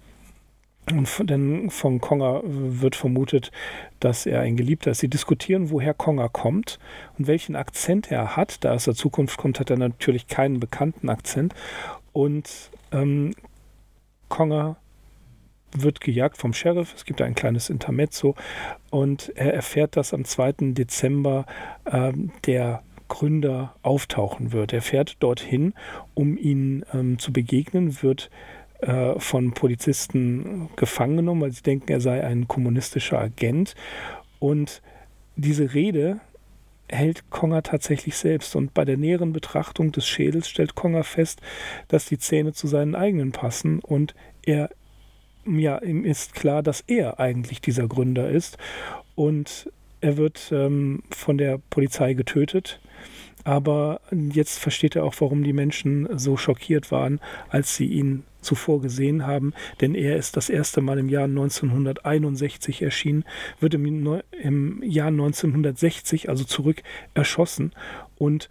Und 0.91 1.29
denn 1.29 1.69
von 1.71 1.99
Konger 1.99 2.41
wird 2.43 2.95
vermutet, 2.95 3.51
dass 3.99 4.25
er 4.25 4.41
ein 4.41 4.55
Geliebter 4.55 4.91
ist. 4.91 4.99
Sie 4.99 5.07
diskutieren, 5.07 5.71
woher 5.71 5.93
Konger 5.93 6.29
kommt 6.29 6.79
und 7.17 7.27
welchen 7.27 7.55
Akzent 7.55 8.11
er 8.11 8.35
hat. 8.35 8.63
Da 8.63 8.75
es 8.75 8.85
der 8.85 8.93
Zukunft 8.93 9.37
kommt, 9.37 9.59
hat 9.59 9.69
er 9.69 9.77
natürlich 9.77 10.27
keinen 10.27 10.59
bekannten 10.59 11.09
Akzent. 11.09 11.55
Und 12.13 12.69
ähm, 12.91 13.33
Konger 14.29 14.77
wird 15.71 16.01
gejagt 16.01 16.37
vom 16.37 16.53
Sheriff. 16.53 16.93
Es 16.95 17.05
gibt 17.05 17.21
ein 17.21 17.35
kleines 17.35 17.69
Intermezzo. 17.69 18.35
Und 18.91 19.31
er 19.35 19.53
erfährt, 19.53 19.97
dass 19.97 20.13
am 20.13 20.23
2. 20.23 20.53
Dezember 20.73 21.45
ähm, 21.91 22.31
der 22.45 22.83
Gründer 23.07 23.75
auftauchen 23.81 24.51
wird. 24.51 24.73
Er 24.73 24.81
fährt 24.81 25.17
dorthin, 25.21 25.73
um 26.13 26.37
ihn 26.37 26.85
ähm, 26.93 27.19
zu 27.19 27.31
begegnen, 27.31 28.01
wird 28.01 28.29
äh, 28.81 29.19
von 29.19 29.51
Polizisten 29.53 30.69
gefangen 30.75 31.17
genommen, 31.17 31.41
weil 31.41 31.51
sie 31.51 31.63
denken, 31.63 31.91
er 31.91 32.01
sei 32.01 32.23
ein 32.23 32.47
kommunistischer 32.47 33.19
Agent. 33.19 33.75
Und 34.39 34.81
diese 35.35 35.73
Rede 35.73 36.19
hält 36.89 37.29
Konger 37.29 37.63
tatsächlich 37.63 38.15
selbst. 38.15 38.55
Und 38.55 38.73
bei 38.73 38.85
der 38.85 38.97
näheren 38.97 39.33
Betrachtung 39.33 39.91
des 39.91 40.07
Schädels 40.07 40.47
stellt 40.47 40.75
Konger 40.75 41.03
fest, 41.03 41.41
dass 41.87 42.05
die 42.05 42.19
Zähne 42.19 42.53
zu 42.53 42.67
seinen 42.67 42.95
eigenen 42.95 43.31
passen 43.31 43.79
und 43.79 44.13
er 44.43 44.69
ja, 45.47 45.81
ihm 45.81 46.05
ist 46.05 46.33
klar, 46.33 46.63
dass 46.63 46.81
er 46.87 47.19
eigentlich 47.19 47.61
dieser 47.61 47.87
Gründer 47.87 48.29
ist. 48.29 48.57
Und 49.15 49.71
er 50.01 50.17
wird 50.17 50.51
ähm, 50.51 51.03
von 51.11 51.37
der 51.37 51.59
Polizei 51.69 52.13
getötet. 52.13 52.79
Aber 53.43 54.01
jetzt 54.11 54.57
versteht 54.57 54.95
er 54.95 55.03
auch, 55.03 55.13
warum 55.19 55.43
die 55.43 55.53
Menschen 55.53 56.07
so 56.17 56.35
schockiert 56.35 56.91
waren, 56.91 57.19
als 57.49 57.75
sie 57.75 57.85
ihn 57.85 58.23
zuvor 58.45 58.81
gesehen 58.81 59.25
haben, 59.25 59.53
denn 59.81 59.95
er 59.95 60.15
ist 60.15 60.37
das 60.37 60.49
erste 60.49 60.81
Mal 60.81 60.99
im 60.99 61.09
Jahr 61.09 61.25
1961 61.25 62.81
erschienen, 62.81 63.25
wird 63.59 63.73
im, 63.73 64.21
im 64.31 64.83
Jahr 64.83 65.07
1960, 65.07 66.29
also 66.29 66.43
zurück, 66.43 66.83
erschossen 67.13 67.73
und 68.17 68.49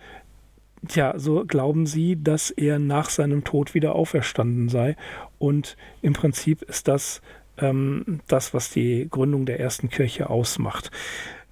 Tja, 0.87 1.15
so 1.17 1.47
glauben 1.47 1.87
sie, 1.87 2.23
dass 2.23 2.51
er 2.51 2.79
nach 2.79 3.09
seinem 3.09 3.43
Tod 3.43 3.73
wieder 3.73 3.95
auferstanden 3.95 4.69
sei. 4.69 4.97
Und 5.39 5.79
im 6.03 6.13
Prinzip 6.13 6.61
ist 6.61 6.89
das 6.89 7.23
ähm, 7.59 8.21
das, 8.27 8.55
was 8.55 8.71
die 8.71 9.09
Gründung 9.11 9.47
der 9.47 9.61
ersten 9.61 9.89
Kirche 9.89 10.31
ausmacht. 10.31 10.91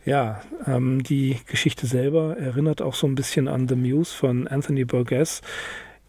Ja, 0.05 0.43
ähm, 0.67 1.03
die 1.03 1.39
Geschichte 1.47 1.87
selber 1.87 2.37
erinnert 2.37 2.83
auch 2.83 2.95
so 2.95 3.07
ein 3.07 3.15
bisschen 3.15 3.47
an 3.47 3.69
The 3.69 3.77
Muse 3.77 4.13
von 4.13 4.49
Anthony 4.49 4.85
Burgess, 4.85 5.43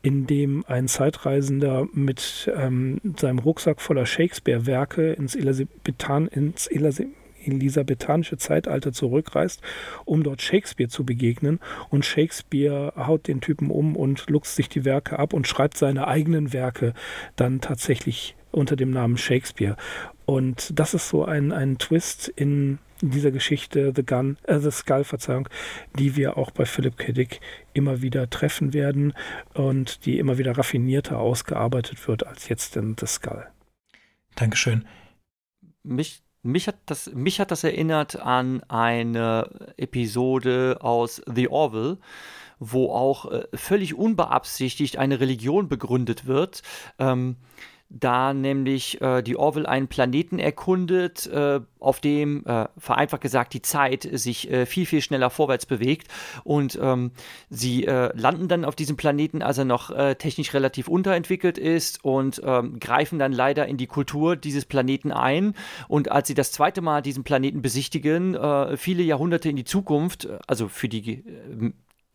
in 0.04 0.28
dem 0.28 0.64
ein 0.68 0.88
Zeitreisender 0.88 1.88
mit 1.94 2.52
ähm, 2.56 3.00
seinem 3.18 3.40
Rucksack 3.40 3.82
voller 3.82 4.06
Shakespeare-Werke 4.06 5.14
ins, 5.14 5.34
Elisabethan, 5.34 6.28
ins 6.28 6.68
elisabethanische 6.68 8.38
Zeitalter 8.38 8.92
zurückreist, 8.92 9.62
um 10.04 10.24
dort 10.24 10.42
Shakespeare 10.42 10.90
zu 10.90 11.06
begegnen. 11.06 11.60
Und 11.90 12.06
Shakespeare 12.06 12.94
haut 12.98 13.28
den 13.28 13.40
Typen 13.40 13.72
um 13.72 13.96
und 13.96 14.30
luchst 14.30 14.56
sich 14.56 14.68
die 14.68 14.86
Werke 14.86 15.18
ab 15.20 15.34
und 15.34 15.48
schreibt 15.48 15.78
seine 15.78 16.08
eigenen 16.08 16.52
Werke 16.52 16.94
dann 17.38 17.62
tatsächlich 17.62 18.36
unter 18.54 18.76
dem 18.76 18.92
Namen 18.92 19.18
Shakespeare. 19.18 19.76
Und 20.26 20.78
das 20.80 20.94
ist 20.94 21.10
so 21.10 21.26
ein, 21.26 21.52
ein 21.52 21.78
Twist 21.78 22.30
in 22.30 22.80
dieser 23.02 23.32
Geschichte 23.32 23.92
The 23.96 24.06
Gun, 24.06 24.38
äh, 24.44 24.60
The 24.60 24.72
Skull, 24.72 25.04
Verzeihung, 25.04 25.50
die 25.98 26.16
wir 26.16 26.38
auch 26.38 26.52
bei 26.52 26.66
Philip 26.66 26.98
K. 26.98 27.12
Dick 27.12 27.42
immer 27.74 28.02
wieder 28.02 28.30
treffen 28.30 28.74
werden 28.74 29.14
und 29.54 30.06
die 30.06 30.20
immer 30.20 30.38
wieder 30.38 30.58
raffinierter 30.58 31.20
ausgearbeitet 31.20 32.08
wird 32.08 32.26
als 32.26 32.48
jetzt 32.48 32.78
in 32.78 32.96
The 32.98 33.08
Skull. 33.08 33.46
Dankeschön. 34.36 34.86
Mich, 35.84 36.24
mich, 36.44 36.68
hat 36.68 36.78
das, 36.86 37.12
mich 37.14 37.42
hat 37.42 37.52
das 37.52 37.66
erinnert 37.66 38.16
an 38.16 38.64
eine 38.70 39.74
Episode 39.78 40.78
aus 40.80 41.22
The 41.34 41.50
Orville 41.50 41.98
wo 42.60 42.92
auch 42.94 43.30
äh, 43.30 43.46
völlig 43.54 43.94
unbeabsichtigt 43.94 44.98
eine 44.98 45.20
Religion 45.20 45.68
begründet 45.68 46.26
wird. 46.26 46.62
Ähm, 46.98 47.36
da 47.94 48.34
nämlich 48.34 49.00
äh, 49.02 49.22
die 49.22 49.38
Orville 49.38 49.70
einen 49.70 49.88
Planeten 49.88 50.40
erkundet, 50.40 51.28
äh, 51.28 51.60
auf 51.80 52.00
dem, 52.00 52.44
äh, 52.46 52.68
vereinfacht 52.78 53.22
gesagt, 53.22 53.54
die 53.54 53.62
Zeit 53.62 54.08
sich 54.12 54.50
äh, 54.50 54.66
viel, 54.66 54.86
viel 54.86 55.02
schneller 55.02 55.30
vorwärts 55.30 55.66
bewegt. 55.66 56.08
Und 56.44 56.78
ähm, 56.82 57.12
sie 57.50 57.86
äh, 57.86 58.10
landen 58.16 58.48
dann 58.48 58.66
auf 58.66 58.76
diesem 58.76 58.98
Planeten, 58.98 59.44
als 59.44 59.60
er 59.60 59.66
noch 59.66 59.92
äh, 59.92 60.16
technisch 60.16 60.54
relativ 60.54 60.88
unterentwickelt 60.88 61.58
ist 61.58 62.04
und 62.04 62.42
ähm, 62.44 62.80
greifen 62.80 63.20
dann 63.20 63.32
leider 63.32 63.68
in 63.68 63.78
die 63.78 63.88
Kultur 63.88 64.36
dieses 64.36 64.66
Planeten 64.66 65.12
ein. 65.12 65.54
Und 65.88 66.12
als 66.12 66.28
sie 66.28 66.34
das 66.34 66.52
zweite 66.52 66.82
Mal 66.82 67.02
diesen 67.02 67.24
Planeten 67.24 67.62
besichtigen, 67.62 68.38
viele 68.76 69.04
Jahrhunderte 69.04 69.50
in 69.50 69.56
die 69.56 69.64
Zukunft, 69.64 70.28
also 70.48 70.68
für 70.68 70.90
die 70.90 71.24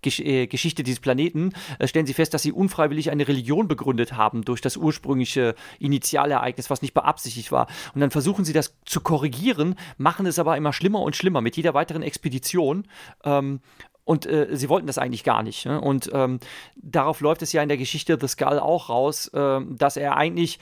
Äh, 0.05 0.47
Geschichte 0.47 0.85
dieses 0.85 1.01
Planeten, 1.01 1.53
äh, 1.79 1.89
stellen 1.89 2.07
sie 2.07 2.15
fest, 2.15 2.33
dass 2.33 2.43
sie 2.43 2.53
unfreiwillig 2.53 3.11
eine 3.11 3.27
Religion 3.27 3.67
begründet 3.67 4.13
haben 4.13 4.45
durch 4.45 4.61
das 4.61 4.77
ursprüngliche 4.77 5.57
Initialereignis, 5.81 6.71
was 6.71 6.83
nicht 6.83 6.95
beabsichtigt 6.95 7.51
war. 7.51 7.67
Und 7.95 8.01
dann 8.01 8.13
versuchen 8.13 8.45
sie 8.45 8.53
das 8.53 8.77
zu 8.85 9.01
korrigieren, 9.01 9.75
machen 9.97 10.27
es 10.27 10.39
aber 10.39 10.57
immer 10.57 10.73
schlimmer 10.73 11.01
und 11.01 11.17
schlimmer 11.17 11.41
mit 11.41 11.57
jeder 11.57 11.75
weiteren 11.75 12.03
Expedition. 12.03 12.87
Ähm, 13.25 13.61
und 14.05 14.25
äh, 14.25 14.47
sie 14.53 14.71
wollten 14.71 14.87
das 14.87 14.97
eigentlich 14.97 15.23
gar 15.23 15.43
nicht. 15.43 15.67
Ne? 15.67 15.79
Und 15.79 16.09
ähm, 16.15 16.41
darauf 16.77 17.21
läuft 17.21 17.43
es 17.43 17.53
ja 17.53 17.63
in 17.63 17.69
der 17.69 17.77
Geschichte 17.77 18.17
The 18.19 18.29
Skull 18.29 18.59
auch 18.59 18.89
raus, 18.89 19.29
äh, 19.35 19.61
dass 19.69 19.99
er 19.99 20.17
eigentlich 20.17 20.61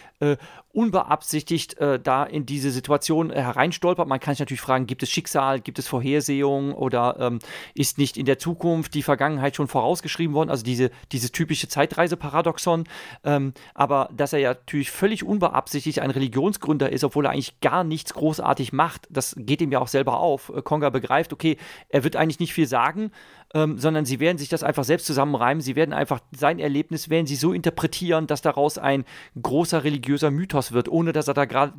unbeabsichtigt 0.77 1.79
äh, 1.79 1.99
da 1.99 2.22
in 2.22 2.45
diese 2.45 2.70
Situation 2.70 3.31
äh, 3.31 3.41
hereinstolpert. 3.41 4.07
Man 4.07 4.20
kann 4.20 4.35
sich 4.35 4.41
natürlich 4.41 4.61
fragen, 4.61 4.87
gibt 4.87 5.03
es 5.03 5.11
Schicksal, 5.11 5.61
gibt 5.61 5.79
es 5.79 5.89
Vorhersehung 5.89 6.74
oder 6.74 7.16
ähm, 7.18 7.39
ist 7.74 7.97
nicht 7.97 8.18
in 8.18 8.27
der 8.27 8.39
Zukunft 8.39 8.93
die 8.93 9.03
Vergangenheit 9.03 9.57
schon 9.57 9.68
vorausgeschrieben 9.68 10.35
worden? 10.35 10.51
Also 10.51 10.64
diese, 10.64 10.91
dieses 11.12 11.33
typische 11.33 11.68
Zeitreiseparadoxon. 11.68 12.85
Ähm, 13.24 13.55
aber 13.72 14.11
dass 14.14 14.35
er 14.35 14.41
ja 14.41 14.51
natürlich 14.51 14.91
völlig 14.91 15.24
unbeabsichtigt 15.24 16.01
ein 16.01 16.11
Religionsgründer 16.11 16.93
ist, 16.93 17.05
obwohl 17.05 17.24
er 17.24 17.31
eigentlich 17.31 17.59
gar 17.61 17.83
nichts 17.83 18.12
großartig 18.12 18.74
macht, 18.74 19.09
das 19.09 19.35
geht 19.39 19.62
ihm 19.62 19.72
ja 19.72 19.79
auch 19.79 19.89
selber 19.89 20.20
auf. 20.20 20.53
Äh, 20.55 20.61
Konga 20.61 20.91
begreift, 20.91 21.33
okay, 21.33 21.57
er 21.89 22.05
wird 22.05 22.16
eigentlich 22.16 22.39
nicht 22.39 22.53
viel 22.53 22.66
sagen, 22.66 23.12
ähm, 23.55 23.79
sondern 23.79 24.05
sie 24.05 24.21
werden 24.21 24.39
sich 24.39 24.49
das 24.49 24.63
einfach 24.63 24.85
selbst 24.85 25.07
zusammenreimen. 25.07 25.61
Sie 25.61 25.77
werden 25.77 25.93
einfach 25.93 26.21
sein 26.37 26.59
Erlebnis, 26.59 27.11
werden 27.11 27.27
sie 27.27 27.37
so 27.37 27.53
interpretieren, 27.53 28.27
dass 28.27 28.43
daraus 28.43 28.79
ein 28.79 29.05
großer 29.41 29.85
religiöser 29.85 30.31
Mythos 30.31 30.73
wird, 30.73 30.89
ohne 30.89 31.13
dass 31.13 31.29
er 31.29 31.35
da 31.35 31.45
gerade 31.45 31.75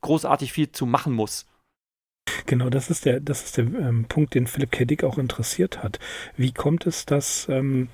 großartig 0.00 0.52
viel 0.52 0.70
zu 0.70 0.86
machen 0.86 1.12
muss. 1.12 1.46
Genau, 2.46 2.70
das 2.70 2.90
ist 2.90 3.04
der, 3.04 3.20
das 3.20 3.44
ist 3.44 3.56
der 3.56 3.64
ähm, 3.64 4.04
Punkt, 4.08 4.34
den 4.34 4.46
Philipp 4.46 4.72
K. 4.72 4.84
Dick 4.84 5.04
auch 5.04 5.18
interessiert 5.18 5.82
hat. 5.82 5.98
Wie 6.36 6.52
kommt 6.52 6.86
es, 6.86 7.06
dass 7.06 7.48
ähm, 7.48 7.88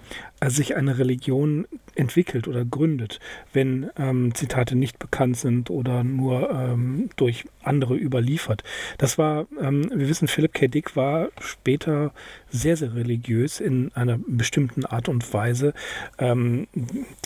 sich 0.44 0.76
eine 0.76 0.98
Religion 0.98 1.66
entwickelt 1.96 2.48
oder 2.48 2.64
gründet, 2.64 3.20
wenn 3.52 3.90
ähm, 3.96 4.34
Zitate 4.34 4.76
nicht 4.76 4.98
bekannt 4.98 5.36
sind 5.36 5.70
oder 5.70 6.04
nur 6.04 6.50
ähm, 6.50 7.10
durch 7.16 7.44
andere 7.62 7.96
überliefert. 7.96 8.62
Das 8.98 9.18
war, 9.18 9.46
ähm, 9.60 9.90
wir 9.94 10.08
wissen, 10.08 10.28
Philipp 10.28 10.54
K. 10.54 10.68
Dick 10.68 10.96
war 10.96 11.28
später 11.40 12.12
sehr, 12.50 12.76
sehr 12.76 12.94
religiös 12.94 13.60
in 13.60 13.92
einer 13.94 14.18
bestimmten 14.26 14.84
Art 14.84 15.08
und 15.08 15.32
Weise. 15.32 15.74
Ähm, 16.18 16.68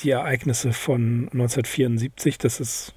die 0.00 0.10
Ereignisse 0.10 0.72
von 0.72 1.28
1974, 1.32 2.38
das 2.38 2.60
ist 2.60 2.94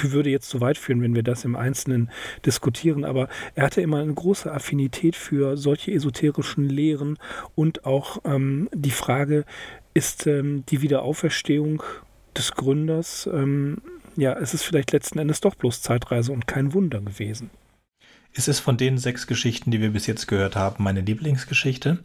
würde 0.00 0.30
jetzt 0.30 0.48
zu 0.48 0.60
weit 0.60 0.78
führen, 0.78 1.02
wenn 1.02 1.14
wir 1.14 1.22
das 1.22 1.44
im 1.44 1.56
Einzelnen 1.56 2.10
diskutieren, 2.46 3.04
aber 3.04 3.28
er 3.54 3.64
hatte 3.64 3.82
immer 3.82 4.00
eine 4.00 4.14
große 4.14 4.50
Affinität 4.50 5.16
für 5.16 5.56
solche 5.56 5.92
esoterischen 5.92 6.68
Lehren 6.68 7.18
und 7.54 7.84
auch 7.84 8.18
ähm, 8.24 8.68
die 8.72 8.90
Frage, 8.90 9.44
ist 9.94 10.26
ähm, 10.26 10.64
die 10.68 10.82
Wiederauferstehung 10.82 11.82
des 12.36 12.52
Gründers, 12.52 13.28
ähm, 13.32 13.78
ja, 14.16 14.34
es 14.34 14.54
ist 14.54 14.62
vielleicht 14.62 14.92
letzten 14.92 15.18
Endes 15.18 15.40
doch 15.40 15.54
bloß 15.54 15.82
Zeitreise 15.82 16.32
und 16.32 16.46
kein 16.46 16.72
Wunder 16.74 17.00
gewesen. 17.00 17.50
Es 18.34 18.48
ist 18.48 18.60
von 18.60 18.76
den 18.76 18.96
sechs 18.96 19.26
Geschichten, 19.26 19.70
die 19.70 19.80
wir 19.80 19.90
bis 19.90 20.06
jetzt 20.06 20.26
gehört 20.26 20.56
haben, 20.56 20.84
meine 20.84 21.02
Lieblingsgeschichte. 21.02 22.02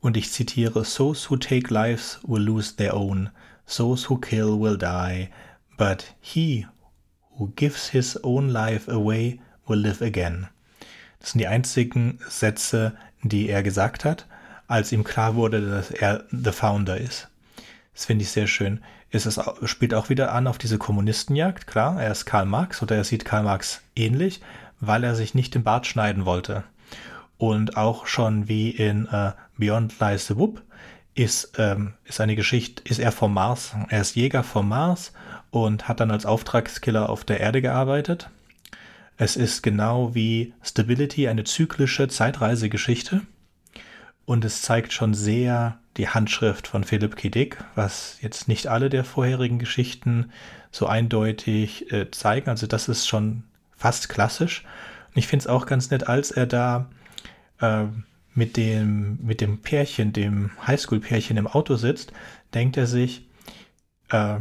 Und 0.00 0.16
ich 0.16 0.30
zitiere: 0.30 0.84
Those 0.84 1.28
who 1.28 1.36
take 1.36 1.72
lives 1.72 2.20
will 2.26 2.42
lose 2.42 2.76
their 2.76 2.96
own. 2.96 3.30
Those 3.66 4.08
who 4.08 4.16
kill 4.16 4.60
will 4.60 4.78
die. 4.78 5.28
But 5.76 6.14
he 6.20 6.66
who 7.36 7.48
gives 7.56 7.88
his 7.88 8.22
own 8.22 8.48
life 8.48 8.90
away 8.90 9.40
will 9.66 9.80
live 9.80 10.02
again. 10.02 10.48
Das 11.18 11.32
sind 11.32 11.40
die 11.40 11.48
einzigen 11.48 12.18
Sätze, 12.28 12.96
die 13.22 13.48
er 13.48 13.62
gesagt 13.62 14.04
hat, 14.04 14.26
als 14.70 14.92
ihm 14.92 15.02
klar 15.02 15.34
wurde, 15.34 15.68
dass 15.68 15.90
er 15.90 16.24
The 16.30 16.52
Founder 16.52 16.96
ist. 16.96 17.28
Das 17.92 18.04
finde 18.04 18.22
ich 18.22 18.30
sehr 18.30 18.46
schön. 18.46 18.80
Es 19.10 19.26
ist, 19.26 19.40
spielt 19.64 19.94
auch 19.94 20.08
wieder 20.08 20.32
an 20.32 20.46
auf 20.46 20.58
diese 20.58 20.78
Kommunistenjagd. 20.78 21.66
Klar, 21.66 22.00
er 22.00 22.12
ist 22.12 22.24
Karl 22.24 22.46
Marx 22.46 22.80
oder 22.80 22.94
er 22.94 23.02
sieht 23.02 23.24
Karl 23.24 23.42
Marx 23.42 23.82
ähnlich, 23.96 24.40
weil 24.78 25.02
er 25.02 25.16
sich 25.16 25.34
nicht 25.34 25.56
den 25.56 25.64
Bart 25.64 25.88
schneiden 25.88 26.24
wollte. 26.24 26.62
Und 27.36 27.76
auch 27.76 28.06
schon 28.06 28.48
wie 28.48 28.70
in 28.70 29.06
äh, 29.06 29.32
Beyond 29.58 29.98
Lies 29.98 30.28
the 30.28 30.36
Whoop 30.36 30.62
ist, 31.14 31.52
ähm, 31.58 31.94
ist 32.04 32.20
eine 32.20 32.36
Geschichte, 32.36 32.82
ist 32.88 33.00
er 33.00 33.10
vom 33.10 33.34
Mars. 33.34 33.74
Er 33.88 34.00
ist 34.00 34.14
Jäger 34.14 34.44
vom 34.44 34.68
Mars 34.68 35.12
und 35.50 35.88
hat 35.88 35.98
dann 35.98 36.12
als 36.12 36.26
Auftragskiller 36.26 37.10
auf 37.10 37.24
der 37.24 37.40
Erde 37.40 37.60
gearbeitet. 37.60 38.30
Es 39.16 39.36
ist 39.36 39.62
genau 39.62 40.14
wie 40.14 40.54
Stability 40.62 41.26
eine 41.26 41.42
zyklische 41.42 42.06
Zeitreisegeschichte 42.06 43.22
und 44.24 44.44
es 44.44 44.62
zeigt 44.62 44.92
schon 44.92 45.14
sehr 45.14 45.78
die 45.96 46.08
Handschrift 46.08 46.66
von 46.66 46.84
Philip 46.84 47.16
K. 47.16 47.28
Dick, 47.28 47.58
was 47.74 48.18
jetzt 48.20 48.48
nicht 48.48 48.68
alle 48.68 48.88
der 48.88 49.04
vorherigen 49.04 49.58
Geschichten 49.58 50.30
so 50.70 50.86
eindeutig 50.86 51.92
äh, 51.92 52.10
zeigen. 52.10 52.48
Also 52.48 52.66
das 52.66 52.88
ist 52.88 53.08
schon 53.08 53.44
fast 53.76 54.08
klassisch. 54.08 54.64
Und 55.08 55.16
ich 55.16 55.26
finde 55.26 55.42
es 55.42 55.46
auch 55.48 55.66
ganz 55.66 55.90
nett, 55.90 56.08
als 56.08 56.30
er 56.30 56.46
da 56.46 56.88
äh, 57.60 57.84
mit, 58.34 58.56
dem, 58.56 59.18
mit 59.22 59.40
dem 59.40 59.60
Pärchen, 59.62 60.12
dem 60.12 60.50
Highschool-Pärchen 60.66 61.36
im 61.36 61.48
Auto 61.48 61.76
sitzt, 61.76 62.12
denkt 62.54 62.76
er 62.76 62.86
sich, 62.86 63.28
äh, 64.10 64.38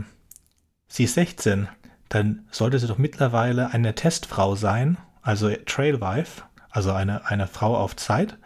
sie 0.87 1.05
ist 1.05 1.15
16, 1.15 1.67
dann 2.09 2.47
sollte 2.51 2.79
sie 2.79 2.87
doch 2.87 2.97
mittlerweile 2.97 3.71
eine 3.71 3.95
Testfrau 3.95 4.55
sein, 4.55 4.97
also 5.21 5.49
Trailwife, 5.65 6.43
also 6.69 6.91
eine, 6.91 7.25
eine 7.25 7.47
Frau 7.47 7.75
auf 7.75 7.95
Zeit 7.95 8.37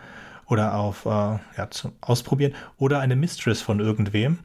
oder 0.48 0.76
auf 0.76 1.06
äh, 1.06 1.10
ja, 1.58 1.70
zum 1.70 1.94
Ausprobieren 2.02 2.54
oder 2.78 3.00
eine 3.00 3.16
Mistress 3.16 3.62
von 3.62 3.80
irgendwem. 3.80 4.40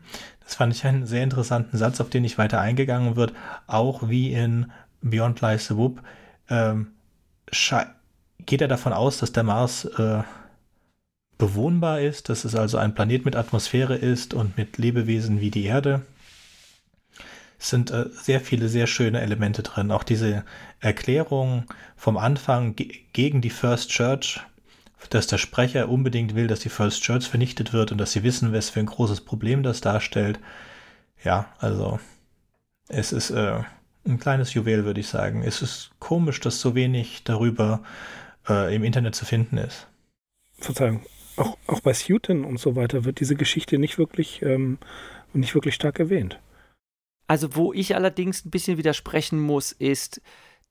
Das 0.45 0.55
fand 0.55 0.75
ich 0.75 0.85
einen 0.87 1.07
sehr 1.07 1.23
interessanten 1.23 1.77
Satz, 1.77 2.01
auf 2.01 2.11
den 2.11 2.25
ich 2.25 2.39
weiter 2.39 2.61
eingegangen 2.61 3.17
wird, 3.17 3.33
auch 3.67 4.09
wie 4.09 4.33
in 4.33 4.73
Beyond 5.03 5.41
Lies 5.41 5.67
the 5.67 5.77
Whoop. 5.77 6.03
Ähm, 6.49 6.93
geht 8.47 8.61
er 8.61 8.69
davon 8.69 8.93
aus, 8.93 9.19
dass 9.19 9.33
der 9.33 9.43
Mars 9.43 9.85
äh, 9.85 10.23
bewohnbar 11.37 12.01
ist, 12.01 12.29
dass 12.29 12.45
es 12.45 12.55
also 12.55 12.79
ein 12.79 12.95
Planet 12.95 13.25
mit 13.25 13.37
Atmosphäre 13.37 13.95
ist 13.95 14.35
und 14.35 14.57
mit 14.57 14.79
Lebewesen 14.79 15.41
wie 15.41 15.51
die 15.51 15.65
Erde. 15.65 16.03
Es 17.59 17.71
sind 17.71 17.91
äh, 17.91 18.07
sehr 18.13 18.41
viele 18.41 18.69
sehr 18.69 18.87
schöne 18.87 19.21
Elemente 19.21 19.63
drin. 19.63 19.91
Auch 19.91 20.05
diese 20.05 20.45
Erklärung 20.81 21.65
vom 21.97 22.17
Anfang 22.17 22.77
ge 22.77 22.89
gegen 23.13 23.41
die 23.41 23.51
First 23.51 23.91
Church, 23.91 24.41
dass 25.11 25.27
der 25.27 25.39
Sprecher 25.39 25.89
unbedingt 25.89 26.35
will, 26.35 26.47
dass 26.47 26.61
die 26.61 26.69
First 26.69 27.03
Church 27.03 27.29
vernichtet 27.29 27.73
wird 27.73 27.93
und 27.93 27.99
dass 27.99 28.13
sie 28.13 28.23
wissen, 28.23 28.53
was 28.53 28.71
für 28.71 28.81
ein 28.81 28.87
großes 28.87 29.23
Problem 29.23 29.63
das 29.63 29.81
darstellt. 29.81 30.39
Ja, 31.23 31.53
also 31.59 31.99
es 32.89 33.13
ist 33.13 33.31
äh, 33.31 33.63
ein 34.07 34.19
kleines 34.19 34.55
Juwel, 34.55 34.85
würde 34.85 35.01
ich 35.01 35.09
sagen. 35.09 35.43
Es 35.43 35.63
ist 35.63 35.91
komisch, 35.99 36.41
dass 36.41 36.61
so 36.61 36.75
wenig 36.75 37.23
darüber 37.25 37.83
äh, 38.49 38.75
im 38.75 38.85
Internet 38.85 39.15
zu 39.15 39.25
finden 39.25 39.59
ist. 39.59 39.87
Verzeihung. 40.55 41.05
Auch, 41.37 41.57
auch 41.69 41.81
bei 41.81 41.93
Sutin 41.93 42.45
und 42.45 42.59
so 42.59 42.75
weiter 42.75 43.05
wird 43.05 43.21
diese 43.21 43.37
Geschichte 43.37 43.79
nicht 43.79 43.99
wirklich, 43.99 44.43
ähm, 44.43 44.79
nicht 45.33 45.55
wirklich 45.55 45.75
stark 45.75 46.01
erwähnt. 46.01 46.41
Also, 47.29 47.55
wo 47.55 47.73
ich 47.73 47.95
allerdings 47.95 48.45
ein 48.45 48.51
bisschen 48.51 48.79
widersprechen 48.79 49.39
muss, 49.39 49.71
ist, 49.73 50.21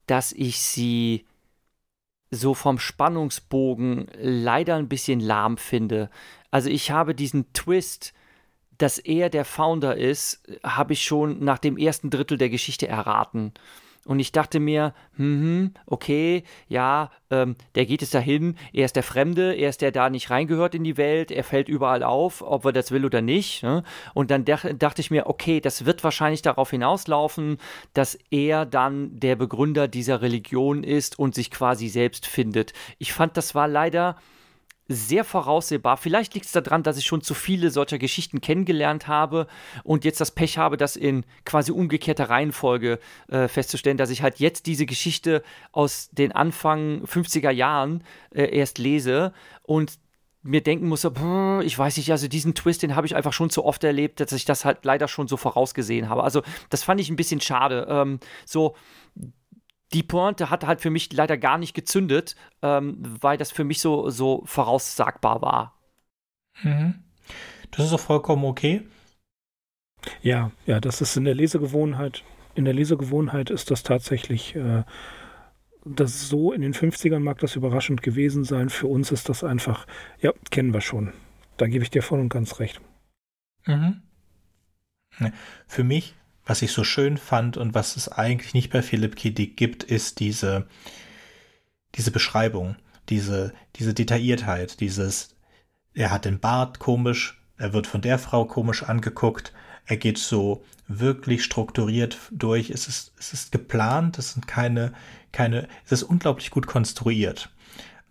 dass 0.07 0.33
ich 0.33 0.59
sie 0.59 1.25
so 2.31 2.53
vom 2.53 2.79
Spannungsbogen 2.79 4.07
leider 4.19 4.75
ein 4.75 4.89
bisschen 4.89 5.19
lahm 5.19 5.57
finde. 5.57 6.09
Also, 6.51 6.69
ich 6.69 6.91
habe 6.91 7.15
diesen 7.15 7.53
Twist, 7.53 8.13
dass 8.77 8.99
er 8.99 9.29
der 9.29 9.45
Founder 9.45 9.97
ist, 9.97 10.43
habe 10.63 10.93
ich 10.93 11.03
schon 11.03 11.43
nach 11.43 11.57
dem 11.57 11.77
ersten 11.77 12.09
Drittel 12.09 12.37
der 12.37 12.49
Geschichte 12.49 12.87
erraten. 12.87 13.53
Und 14.07 14.19
ich 14.19 14.31
dachte 14.31 14.59
mir, 14.59 14.93
hm, 15.15 15.73
okay, 15.85 16.43
ja, 16.67 17.11
ähm, 17.29 17.55
der 17.75 17.85
geht 17.85 18.01
es 18.01 18.09
dahin, 18.11 18.55
er 18.73 18.85
ist 18.85 18.95
der 18.95 19.03
Fremde, 19.03 19.53
er 19.53 19.69
ist 19.69 19.81
der, 19.81 19.87
der 19.87 20.03
da 20.03 20.09
nicht 20.09 20.29
reingehört 20.29 20.75
in 20.75 20.83
die 20.83 20.97
Welt, 20.97 21.31
er 21.31 21.43
fällt 21.43 21.69
überall 21.69 22.03
auf, 22.03 22.41
ob 22.41 22.65
er 22.65 22.73
das 22.73 22.91
will 22.91 23.05
oder 23.05 23.21
nicht. 23.21 23.63
Ne? 23.63 23.83
Und 24.13 24.31
dann 24.31 24.43
dachte 24.43 25.01
ich 25.01 25.11
mir, 25.11 25.27
okay, 25.27 25.61
das 25.61 25.85
wird 25.85 26.03
wahrscheinlich 26.03 26.41
darauf 26.41 26.71
hinauslaufen, 26.71 27.57
dass 27.93 28.19
er 28.31 28.65
dann 28.65 29.17
der 29.17 29.35
Begründer 29.37 29.87
dieser 29.87 30.21
Religion 30.21 30.83
ist 30.83 31.17
und 31.17 31.35
sich 31.35 31.51
quasi 31.51 31.87
selbst 31.87 32.27
findet. 32.27 32.73
Ich 32.97 33.13
fand, 33.13 33.37
das 33.37 33.55
war 33.55 33.67
leider 33.67 34.17
sehr 34.87 35.23
voraussehbar. 35.23 35.97
Vielleicht 35.97 36.33
liegt 36.33 36.45
es 36.45 36.51
daran, 36.51 36.83
dass 36.83 36.97
ich 36.97 37.05
schon 37.05 37.21
zu 37.21 37.33
viele 37.33 37.71
solcher 37.71 37.97
Geschichten 37.97 38.41
kennengelernt 38.41 39.07
habe 39.07 39.47
und 39.83 40.05
jetzt 40.05 40.21
das 40.21 40.31
Pech 40.31 40.57
habe, 40.57 40.77
das 40.77 40.95
in 40.95 41.25
quasi 41.45 41.71
umgekehrter 41.71 42.29
Reihenfolge 42.29 42.99
äh, 43.27 43.47
festzustellen, 43.47 43.97
dass 43.97 44.09
ich 44.09 44.21
halt 44.21 44.39
jetzt 44.39 44.65
diese 44.65 44.85
Geschichte 44.85 45.43
aus 45.71 46.09
den 46.11 46.31
Anfang 46.31 47.03
50er 47.05 47.51
Jahren 47.51 48.03
äh, 48.33 48.45
erst 48.55 48.77
lese 48.77 49.33
und 49.63 49.99
mir 50.43 50.61
denken 50.61 50.87
muss, 50.87 51.03
ich 51.03 51.77
weiß 51.77 51.97
nicht, 51.97 52.11
also 52.11 52.27
diesen 52.29 52.55
Twist, 52.55 52.81
den 52.81 52.95
habe 52.95 53.05
ich 53.05 53.15
einfach 53.15 53.33
schon 53.33 53.49
zu 53.49 53.65
oft 53.65 53.83
erlebt, 53.83 54.21
dass 54.21 54.31
ich 54.31 54.45
das 54.45 54.63
halt 54.63 54.85
leider 54.85 55.09
schon 55.09 55.27
so 55.27 55.35
vorausgesehen 55.35 56.07
habe. 56.07 56.23
Also 56.23 56.41
das 56.69 56.83
fand 56.83 57.01
ich 57.01 57.09
ein 57.09 57.17
bisschen 57.17 57.41
schade. 57.41 57.85
Ähm, 57.89 58.19
so 58.45 58.75
die 59.93 60.03
Pointe 60.03 60.49
hat 60.49 60.65
halt 60.65 60.81
für 60.81 60.89
mich 60.89 61.11
leider 61.13 61.37
gar 61.37 61.57
nicht 61.57 61.73
gezündet, 61.73 62.35
ähm, 62.61 62.97
weil 63.21 63.37
das 63.37 63.51
für 63.51 63.63
mich 63.63 63.79
so, 63.79 64.09
so 64.09 64.43
voraussagbar 64.45 65.41
war. 65.41 65.79
Mhm. 66.61 66.95
Das 67.71 67.85
ist 67.85 67.93
auch 67.93 67.99
vollkommen 67.99 68.45
okay. 68.45 68.85
Ja, 70.21 70.51
ja, 70.65 70.79
das 70.79 71.01
ist 71.01 71.15
in 71.17 71.25
der 71.25 71.35
Lesegewohnheit. 71.35 72.23
In 72.55 72.65
der 72.65 72.73
Lesegewohnheit 72.73 73.49
ist 73.49 73.71
das 73.71 73.83
tatsächlich, 73.83 74.55
äh, 74.55 74.83
das 75.85 76.27
so 76.27 76.51
in 76.51 76.61
den 76.61 76.73
50ern 76.73 77.19
mag 77.19 77.39
das 77.39 77.55
überraschend 77.55 78.01
gewesen 78.01 78.43
sein. 78.43 78.69
Für 78.69 78.87
uns 78.87 79.11
ist 79.11 79.29
das 79.29 79.43
einfach, 79.43 79.87
ja, 80.19 80.33
kennen 80.49 80.73
wir 80.73 80.81
schon. 80.81 81.13
Da 81.57 81.67
gebe 81.67 81.83
ich 81.83 81.89
dir 81.89 82.03
voll 82.03 82.19
und 82.19 82.29
ganz 82.29 82.59
recht. 82.59 82.81
Mhm. 83.65 84.01
Für 85.67 85.83
mich 85.83 86.13
was 86.47 86.61
ich 86.61 86.71
so 86.71 86.83
schön 86.83 87.17
fand 87.17 87.57
und 87.57 87.73
was 87.73 87.97
es 87.97 88.09
eigentlich 88.09 88.53
nicht 88.53 88.71
bei 88.71 88.81
Philipp 88.81 89.15
K. 89.15 89.29
Dick 89.29 89.57
gibt, 89.57 89.83
ist 89.83 90.19
diese, 90.19 90.65
diese 91.95 92.11
Beschreibung, 92.11 92.77
diese, 93.09 93.53
diese 93.75 93.93
Detailliertheit, 93.93 94.79
dieses, 94.79 95.35
er 95.93 96.09
hat 96.09 96.25
den 96.25 96.39
Bart 96.39 96.79
komisch, 96.79 97.41
er 97.57 97.73
wird 97.73 97.85
von 97.85 98.01
der 98.01 98.17
Frau 98.17 98.45
komisch 98.45 98.83
angeguckt, 98.83 99.53
er 99.85 99.97
geht 99.97 100.17
so 100.17 100.63
wirklich 100.87 101.43
strukturiert 101.43 102.17
durch, 102.31 102.69
es 102.69 102.87
ist, 102.87 103.13
es 103.19 103.33
ist 103.33 103.51
geplant, 103.51 104.17
es 104.17 104.33
sind 104.33 104.47
keine, 104.47 104.93
keine, 105.33 105.67
es 105.85 105.91
ist 105.91 106.03
unglaublich 106.03 106.49
gut 106.49 106.65
konstruiert. 106.65 107.49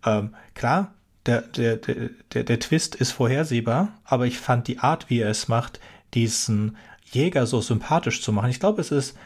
Ähm, 0.05 0.35
klar, 0.53 0.93
der, 1.25 1.41
der, 1.41 1.77
der, 1.77 2.43
der 2.43 2.59
Twist 2.59 2.95
ist 2.95 3.11
vorhersehbar, 3.11 3.97
aber 4.03 4.27
ich 4.27 4.37
fand 4.37 4.67
die 4.67 4.79
Art, 4.79 5.09
wie 5.09 5.19
er 5.19 5.29
es 5.29 5.47
macht, 5.47 5.79
diesen 6.13 6.77
Jäger 7.11 7.45
so 7.45 7.61
sympathisch 7.61 8.21
zu 8.21 8.31
machen. 8.31 8.49
Ich 8.49 8.59
glaube, 8.59 8.81
es 8.81 8.91
ist. 8.91 9.17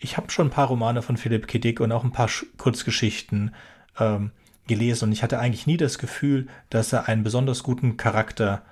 Ich 0.00 0.16
habe 0.16 0.30
schon 0.30 0.46
ein 0.46 0.50
paar 0.50 0.68
Romane 0.68 1.02
von 1.02 1.16
Philipp 1.16 1.48
K. 1.48 1.58
Dick 1.58 1.80
und 1.80 1.90
auch 1.90 2.04
ein 2.04 2.12
paar 2.12 2.30
Kurzgeschichten 2.56 3.54
ähm, 3.98 4.30
gelesen 4.68 5.06
und 5.06 5.12
ich 5.12 5.24
hatte 5.24 5.40
eigentlich 5.40 5.66
nie 5.66 5.76
das 5.76 5.98
Gefühl, 5.98 6.46
dass 6.70 6.92
er 6.92 7.08
einen 7.08 7.24
besonders 7.24 7.64
guten 7.64 7.96
Charakter 7.96 8.62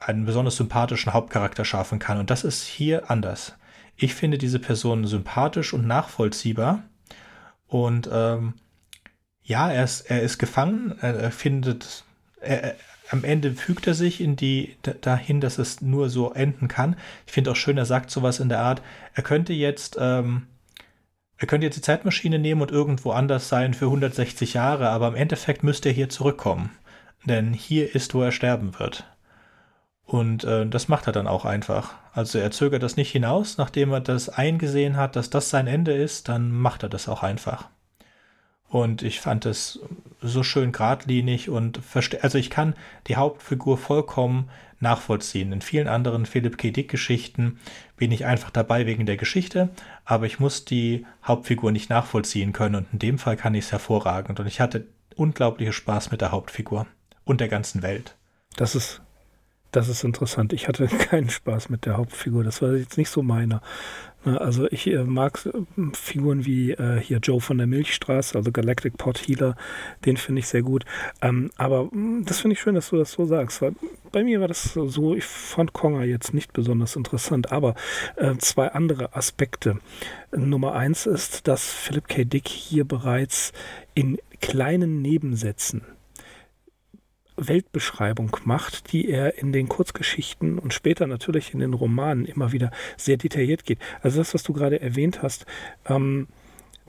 einen 0.00 0.24
besonders 0.24 0.56
sympathischen 0.56 1.12
Hauptcharakter 1.12 1.64
schaffen 1.64 1.98
kann. 1.98 2.18
Und 2.18 2.30
das 2.30 2.42
ist 2.42 2.64
hier 2.64 3.10
anders. 3.10 3.54
Ich 3.96 4.14
finde 4.14 4.38
diese 4.38 4.58
Person 4.58 5.06
sympathisch 5.06 5.74
und 5.74 5.86
nachvollziehbar. 5.86 6.82
Und 7.66 8.08
ähm, 8.10 8.54
ja, 9.42 9.70
er 9.70 9.84
ist, 9.84 10.02
er 10.02 10.22
ist 10.22 10.38
gefangen, 10.38 10.98
er, 11.00 11.30
findet, 11.30 12.04
er, 12.40 12.76
am 13.10 13.24
Ende 13.24 13.52
fügt 13.52 13.86
er 13.86 13.94
sich 13.94 14.20
in 14.20 14.36
die 14.36 14.76
dahin, 15.00 15.40
dass 15.40 15.58
es 15.58 15.80
nur 15.80 16.08
so 16.08 16.32
enden 16.32 16.68
kann. 16.68 16.96
Ich 17.26 17.32
finde 17.32 17.50
auch 17.50 17.56
schön, 17.56 17.76
er 17.76 17.86
sagt 17.86 18.10
sowas 18.10 18.38
in 18.38 18.48
der 18.48 18.60
Art, 18.60 18.82
er 19.14 19.24
könnte 19.24 19.52
jetzt, 19.52 19.96
ähm, 20.00 20.46
er 21.36 21.46
könnte 21.48 21.66
jetzt 21.66 21.76
die 21.76 21.82
Zeitmaschine 21.82 22.38
nehmen 22.38 22.62
und 22.62 22.70
irgendwo 22.70 23.10
anders 23.10 23.48
sein 23.48 23.74
für 23.74 23.86
160 23.86 24.54
Jahre, 24.54 24.90
aber 24.90 25.08
im 25.08 25.16
Endeffekt 25.16 25.64
müsste 25.64 25.88
er 25.88 25.94
hier 25.94 26.08
zurückkommen. 26.08 26.70
Denn 27.24 27.52
hier 27.52 27.94
ist, 27.94 28.14
wo 28.14 28.22
er 28.22 28.32
sterben 28.32 28.78
wird. 28.78 29.04
Und 30.04 30.44
äh, 30.44 30.66
das 30.66 30.88
macht 30.88 31.06
er 31.06 31.12
dann 31.12 31.26
auch 31.26 31.44
einfach. 31.44 31.94
Also 32.12 32.38
er 32.38 32.50
zögert 32.50 32.82
das 32.82 32.96
nicht 32.96 33.10
hinaus, 33.10 33.58
nachdem 33.58 33.92
er 33.92 34.00
das 34.00 34.28
eingesehen 34.28 34.96
hat, 34.96 35.16
dass 35.16 35.30
das 35.30 35.50
sein 35.50 35.66
Ende 35.66 35.92
ist, 35.92 36.28
dann 36.28 36.52
macht 36.52 36.82
er 36.82 36.88
das 36.88 37.08
auch 37.08 37.22
einfach. 37.22 37.68
Und 38.70 39.02
ich 39.02 39.20
fand 39.20 39.46
es 39.46 39.80
so 40.22 40.42
schön 40.42 40.70
geradlinig 40.70 41.50
und 41.50 41.78
verste 41.78 42.22
also 42.22 42.38
ich 42.38 42.50
kann 42.50 42.74
die 43.08 43.16
Hauptfigur 43.16 43.76
vollkommen 43.76 44.48
nachvollziehen. 44.78 45.52
In 45.52 45.60
vielen 45.60 45.88
anderen 45.88 46.24
Philip 46.24 46.56
K. 46.56 46.70
Dick 46.70 46.88
Geschichten 46.88 47.58
bin 47.96 48.12
ich 48.12 48.24
einfach 48.24 48.50
dabei 48.50 48.86
wegen 48.86 49.06
der 49.06 49.16
Geschichte, 49.16 49.70
aber 50.04 50.26
ich 50.26 50.38
muss 50.38 50.64
die 50.64 51.04
Hauptfigur 51.24 51.72
nicht 51.72 51.90
nachvollziehen 51.90 52.52
können 52.52 52.76
und 52.76 52.86
in 52.92 52.98
dem 53.00 53.18
Fall 53.18 53.36
kann 53.36 53.54
ich 53.54 53.66
es 53.66 53.72
hervorragend 53.72 54.38
und 54.40 54.46
ich 54.46 54.60
hatte 54.60 54.86
unglaublichen 55.16 55.72
Spaß 55.72 56.12
mit 56.12 56.20
der 56.20 56.30
Hauptfigur 56.30 56.86
und 57.24 57.40
der 57.40 57.48
ganzen 57.48 57.82
Welt. 57.82 58.14
Das 58.56 58.74
ist 58.74 59.02
das 59.72 59.88
ist 59.88 60.02
interessant. 60.02 60.52
Ich 60.52 60.68
hatte 60.68 60.86
keinen 61.10 61.30
Spaß 61.30 61.68
mit 61.68 61.86
der 61.86 61.96
Hauptfigur. 61.96 62.44
Das 62.44 62.62
war 62.62 62.72
jetzt 62.72 62.98
nicht 62.98 63.10
so 63.10 63.22
meiner. 63.22 63.62
Also 64.24 64.66
ich 64.70 64.86
äh, 64.86 65.02
mag 65.04 65.46
äh, 65.46 65.52
Figuren 65.94 66.44
wie 66.44 66.72
äh, 66.72 67.00
hier 67.00 67.18
Joe 67.18 67.40
von 67.40 67.56
der 67.56 67.66
Milchstraße, 67.66 68.36
also 68.36 68.52
Galactic 68.52 68.98
Pot 68.98 69.18
Healer, 69.26 69.56
den 70.04 70.18
finde 70.18 70.40
ich 70.40 70.48
sehr 70.48 70.62
gut. 70.62 70.84
Ähm, 71.22 71.50
aber 71.56 71.90
hm, 71.90 72.24
das 72.26 72.40
finde 72.40 72.54
ich 72.54 72.60
schön, 72.60 72.74
dass 72.74 72.90
du 72.90 72.96
das 72.96 73.12
so 73.12 73.24
sagst. 73.24 73.62
Weil 73.62 73.74
bei 74.12 74.22
mir 74.22 74.40
war 74.40 74.48
das 74.48 74.74
so, 74.74 75.14
ich 75.14 75.24
fand 75.24 75.72
Konga 75.72 76.02
jetzt 76.02 76.34
nicht 76.34 76.52
besonders 76.52 76.96
interessant, 76.96 77.52
aber 77.52 77.74
zwei 78.38 78.68
andere 78.68 79.14
Aspekte. 79.14 79.78
Nummer 80.32 80.74
eins 80.74 81.06
ist, 81.06 81.46
dass 81.46 81.72
Philip 81.72 82.08
K. 82.08 82.24
Dick 82.24 82.48
hier 82.48 82.84
bereits 82.84 83.52
in 83.94 84.18
kleinen 84.40 85.00
Nebensätzen 85.00 85.82
Weltbeschreibung 87.48 88.36
macht, 88.44 88.92
die 88.92 89.08
er 89.08 89.38
in 89.38 89.52
den 89.52 89.68
Kurzgeschichten 89.68 90.58
und 90.58 90.74
später 90.74 91.06
natürlich 91.06 91.54
in 91.54 91.60
den 91.60 91.74
Romanen 91.74 92.24
immer 92.26 92.52
wieder 92.52 92.70
sehr 92.96 93.16
detailliert 93.16 93.64
geht. 93.64 93.78
Also 94.02 94.18
das, 94.18 94.34
was 94.34 94.42
du 94.42 94.52
gerade 94.52 94.80
erwähnt 94.80 95.22
hast, 95.22 95.46
ähm, 95.86 96.28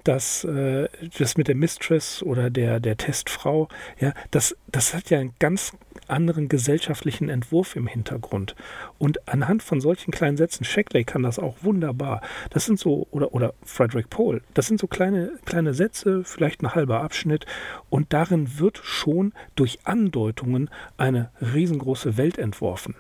dass 0.04 0.44
äh, 0.44 0.88
das 1.18 1.38
mit 1.38 1.48
der 1.48 1.56
Mistress 1.56 2.24
oder 2.24 2.50
der, 2.50 2.80
der 2.80 2.98
Testfrau, 2.98 3.68
ja, 4.00 4.14
das, 4.32 4.56
das 4.68 4.94
hat 4.94 5.10
ja 5.10 5.20
einen 5.20 5.34
ganz 5.40 5.74
anderen 6.08 6.50
gesellschaftlichen 6.50 7.30
Entwurf 7.30 7.76
im 7.76 7.88
Hintergrund. 7.88 8.56
Und 8.98 9.28
anhand 9.28 9.64
von 9.64 9.82
solchen 9.82 10.12
kleinen 10.12 10.38
Sätzen, 10.38 10.66
Shackley 10.66 11.04
kann 11.04 11.24
das 11.24 11.40
auch 11.40 11.56
wunderbar. 11.62 12.22
Das 12.50 12.66
sind 12.66 12.80
so, 12.80 13.08
oder, 13.12 13.34
oder 13.34 13.54
Frederick 13.64 14.10
Pohl, 14.10 14.42
das 14.54 14.68
sind 14.68 14.80
so 14.80 14.88
kleine, 14.88 15.32
kleine 15.46 15.74
Sätze, 15.74 16.24
vielleicht 16.24 16.62
ein 16.62 16.76
halber 16.76 17.02
Abschnitt. 17.02 17.46
Und 17.90 18.14
darin 18.14 18.60
wird 18.60 18.80
schon 18.84 19.34
durch 19.56 19.80
Andeutungen 19.86 20.70
eine 20.98 21.32
riesengroße 21.42 22.18
Welt 22.18 22.38
entworfen. 22.38 22.96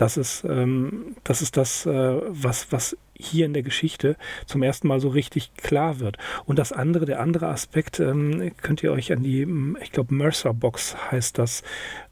Das 0.00 0.16
ist, 0.16 0.44
ähm, 0.48 1.14
das, 1.24 1.42
ist 1.42 1.58
das, 1.58 1.84
äh, 1.84 1.90
was, 1.92 2.72
was 2.72 2.96
hier 3.12 3.44
in 3.44 3.52
der 3.52 3.62
Geschichte 3.62 4.16
zum 4.46 4.62
ersten 4.62 4.88
Mal 4.88 4.98
so 4.98 5.10
richtig 5.10 5.54
klar 5.56 6.00
wird. 6.00 6.16
Und 6.46 6.58
das 6.58 6.72
andere, 6.72 7.04
der 7.04 7.20
andere 7.20 7.48
Aspekt, 7.48 8.00
ähm, 8.00 8.52
könnt 8.62 8.82
ihr 8.82 8.92
euch 8.92 9.12
an 9.12 9.22
die, 9.22 9.46
ich 9.82 9.92
glaube, 9.92 10.14
Mercer 10.14 10.54
Box 10.54 10.96
heißt 11.10 11.36
das, 11.36 11.62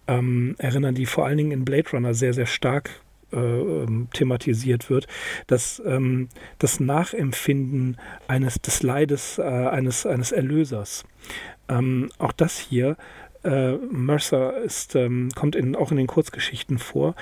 ähm, 0.07 0.55
erinnern, 0.59 0.95
die 0.97 1.07
vor 1.07 1.25
allen 1.25 1.39
Dingen 1.39 1.51
in 1.51 1.65
Blade 1.65 1.89
Runner 1.91 2.13
sehr, 2.13 2.35
sehr 2.35 2.45
stark 2.45 2.91
äh, 3.33 3.39
ähm, 3.39 4.09
thematisiert 4.13 4.91
wird, 4.91 5.07
dass 5.47 5.83
ähm, 5.87 6.29
das 6.59 6.81
Nachempfinden 6.81 7.97
eines 8.27 8.61
des 8.61 8.83
Leides 8.83 9.39
äh, 9.39 9.43
eines, 9.45 10.05
eines 10.05 10.33
Erlösers. 10.33 11.07
Ähm, 11.71 12.11
auch 12.19 12.33
das 12.33 12.59
hier 12.59 12.99
äh, 13.49 13.77
Mercer 13.91 14.59
ist, 14.59 14.95
ähm, 14.95 15.31
kommt 15.35 15.57
in, 15.57 15.75
auch 15.75 15.91
in 15.91 15.97
den 15.97 16.07
Kurzgeschichten 16.07 16.79
vor, 16.79 17.15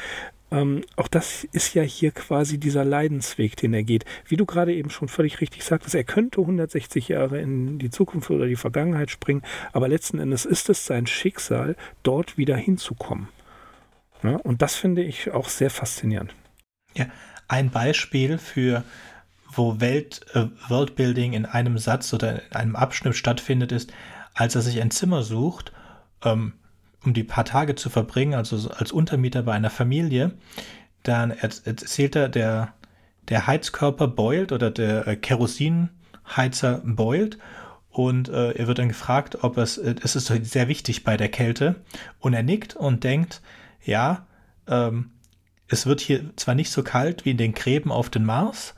ähm, 0.50 0.82
auch 0.94 1.08
das 1.08 1.44
ist 1.52 1.74
ja 1.74 1.82
hier 1.82 2.12
quasi 2.12 2.58
dieser 2.58 2.84
Leidensweg, 2.84 3.56
den 3.56 3.74
er 3.74 3.82
geht. 3.82 4.04
Wie 4.28 4.36
du 4.36 4.46
gerade 4.46 4.74
eben 4.74 4.90
schon 4.90 5.08
völlig 5.08 5.40
richtig 5.40 5.64
sagtest, 5.64 5.94
er 5.94 6.04
könnte 6.04 6.40
160 6.40 7.08
Jahre 7.08 7.40
in 7.40 7.78
die 7.78 7.90
Zukunft 7.90 8.30
oder 8.30 8.46
die 8.46 8.56
Vergangenheit 8.56 9.10
springen, 9.10 9.42
aber 9.72 9.88
letzten 9.88 10.18
Endes 10.18 10.44
ist 10.44 10.68
es 10.68 10.86
sein 10.86 11.06
Schicksal, 11.06 11.76
dort 12.02 12.38
wieder 12.38 12.56
hinzukommen. 12.56 13.28
Ja, 14.22 14.36
und 14.36 14.62
das 14.62 14.76
finde 14.76 15.02
ich 15.02 15.32
auch 15.32 15.48
sehr 15.48 15.70
faszinierend. 15.70 16.34
Ja, 16.94 17.06
ein 17.48 17.70
Beispiel 17.70 18.38
für 18.38 18.84
wo 19.52 19.80
Welt, 19.80 20.26
äh, 20.34 20.46
Worldbuilding 20.68 21.32
in 21.32 21.46
einem 21.46 21.78
Satz 21.78 22.12
oder 22.12 22.42
in 22.50 22.56
einem 22.56 22.76
Abschnitt 22.76 23.16
stattfindet, 23.16 23.72
ist, 23.72 23.92
als 24.34 24.54
er 24.54 24.62
sich 24.62 24.80
ein 24.80 24.90
Zimmer 24.90 25.22
sucht, 25.22 25.72
ähm, 26.24 26.54
um 27.04 27.14
die 27.14 27.24
paar 27.24 27.44
Tage 27.44 27.74
zu 27.74 27.90
verbringen, 27.90 28.34
also 28.34 28.70
als 28.70 28.92
Untermieter 28.92 29.42
bei 29.42 29.52
einer 29.52 29.70
Familie, 29.70 30.32
dann 31.02 31.30
erzählt 31.30 32.16
er, 32.16 32.28
der, 32.28 32.74
der 33.28 33.46
Heizkörper 33.46 34.08
beult 34.08 34.52
oder 34.52 34.70
der 34.70 35.06
äh, 35.06 35.16
Kerosinheizer 35.16 36.82
beult 36.84 37.38
und 37.96 38.28
äh, 38.28 38.50
er 38.50 38.66
wird 38.66 38.78
dann 38.78 38.88
gefragt, 38.88 39.38
ob 39.42 39.56
es, 39.56 39.78
äh, 39.78 39.94
es 40.02 40.16
ist 40.16 40.26
sehr 40.26 40.68
wichtig 40.68 41.04
bei 41.04 41.16
der 41.16 41.30
Kälte 41.30 41.76
und 42.18 42.34
er 42.34 42.42
nickt 42.42 42.76
und 42.76 43.04
denkt, 43.04 43.40
ja, 43.84 44.26
ähm, 44.68 45.12
es 45.68 45.86
wird 45.86 46.00
hier 46.00 46.36
zwar 46.36 46.54
nicht 46.54 46.70
so 46.70 46.82
kalt 46.82 47.24
wie 47.24 47.30
in 47.30 47.36
den 47.36 47.54
Gräben 47.54 47.90
auf 47.90 48.10
dem 48.10 48.24
Mars, 48.24 48.74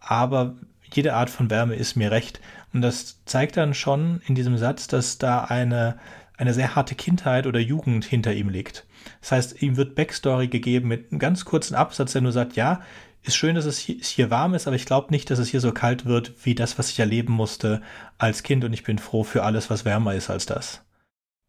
aber 0.00 0.56
jede 0.92 1.14
Art 1.14 1.30
von 1.30 1.50
Wärme 1.50 1.74
ist 1.76 1.96
mir 1.96 2.10
recht. 2.10 2.40
Und 2.72 2.82
das 2.82 3.24
zeigt 3.24 3.56
dann 3.56 3.74
schon 3.74 4.22
in 4.26 4.34
diesem 4.34 4.58
Satz, 4.58 4.88
dass 4.88 5.18
da 5.18 5.44
eine 5.44 5.98
eine 6.38 6.54
sehr 6.54 6.74
harte 6.74 6.94
Kindheit 6.94 7.46
oder 7.46 7.58
Jugend 7.58 8.04
hinter 8.04 8.32
ihm 8.32 8.48
liegt. 8.48 8.86
Das 9.20 9.32
heißt, 9.32 9.62
ihm 9.62 9.76
wird 9.76 9.94
Backstory 9.96 10.48
gegeben 10.48 10.88
mit 10.88 11.10
einem 11.10 11.18
ganz 11.18 11.44
kurzen 11.44 11.74
Absatz, 11.74 12.12
der 12.12 12.22
nur 12.22 12.32
sagt, 12.32 12.56
ja, 12.56 12.80
ist 13.22 13.36
schön, 13.36 13.56
dass 13.56 13.64
es 13.64 13.78
hier, 13.78 14.30
warm 14.30 14.54
ist, 14.54 14.66
aber 14.66 14.76
ich 14.76 14.86
glaube 14.86 15.10
nicht, 15.10 15.30
dass 15.30 15.40
es 15.40 15.48
hier 15.48 15.60
so 15.60 15.72
kalt 15.72 16.06
wird 16.06 16.32
wie 16.44 16.54
das, 16.54 16.78
was 16.78 16.90
ich 16.90 17.00
erleben 17.00 17.32
musste 17.32 17.82
als 18.16 18.44
Kind 18.44 18.64
und 18.64 18.72
ich 18.72 18.84
bin 18.84 18.98
froh 18.98 19.24
für 19.24 19.42
alles, 19.42 19.68
was 19.68 19.84
wärmer 19.84 20.14
ist 20.14 20.30
als 20.30 20.46
das. 20.46 20.84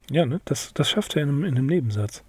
Ja, 0.10 0.26
ne? 0.26 0.41
das, 0.45 0.74
das 0.74 0.90
schafft 0.90 1.16
er 1.16 1.24
in 1.24 1.30
einem, 1.30 1.44
in 1.44 1.56
einem 1.56 1.68
Nebensatz. 1.68 2.24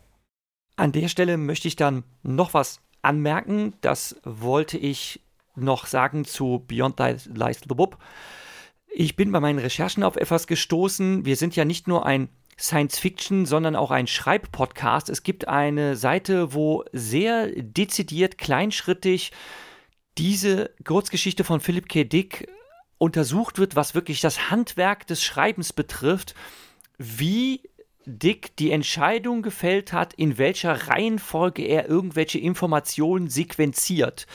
An 0.76 0.92
der 0.92 1.08
Stelle 1.08 1.38
möchte 1.38 1.66
ich 1.66 1.76
dann 1.76 2.04
noch 2.22 2.52
was 2.52 2.80
anmerken. 3.00 3.72
Das 3.80 4.16
wollte 4.22 4.76
ich 4.76 5.22
noch 5.56 5.86
sagen 5.86 6.26
zu 6.26 6.64
Beyond 6.68 6.98
Lies 6.98 7.60
the 7.60 7.74
Bob. 7.74 7.98
Ich 8.92 9.16
bin 9.16 9.32
bei 9.32 9.40
meinen 9.40 9.58
Recherchen 9.58 10.02
auf 10.02 10.16
etwas 10.16 10.46
gestoßen. 10.46 11.24
Wir 11.24 11.36
sind 11.36 11.56
ja 11.56 11.64
nicht 11.64 11.88
nur 11.88 12.04
ein 12.04 12.28
Science 12.60 12.98
Fiction, 12.98 13.46
sondern 13.46 13.74
auch 13.76 13.90
ein 13.90 14.06
Schreibpodcast. 14.06 15.08
Es 15.08 15.22
gibt 15.22 15.48
eine 15.48 15.96
Seite, 15.96 16.52
wo 16.54 16.84
sehr 16.92 17.48
dezidiert, 17.56 18.38
kleinschrittig 18.38 19.32
diese 20.18 20.70
Kurzgeschichte 20.84 21.44
von 21.44 21.60
Philip 21.60 21.88
K. 21.88 22.04
Dick 22.04 22.48
untersucht 22.98 23.58
wird, 23.58 23.76
was 23.76 23.94
wirklich 23.94 24.20
das 24.20 24.50
Handwerk 24.50 25.06
des 25.06 25.22
Schreibens 25.22 25.72
betrifft, 25.72 26.34
wie 26.98 27.62
Dick 28.04 28.56
die 28.56 28.72
Entscheidung 28.72 29.42
gefällt 29.42 29.92
hat, 29.92 30.12
in 30.14 30.36
welcher 30.36 30.88
Reihenfolge 30.88 31.62
er 31.62 31.88
irgendwelche 31.88 32.38
Informationen 32.38 33.28
sequenziert 33.28 34.26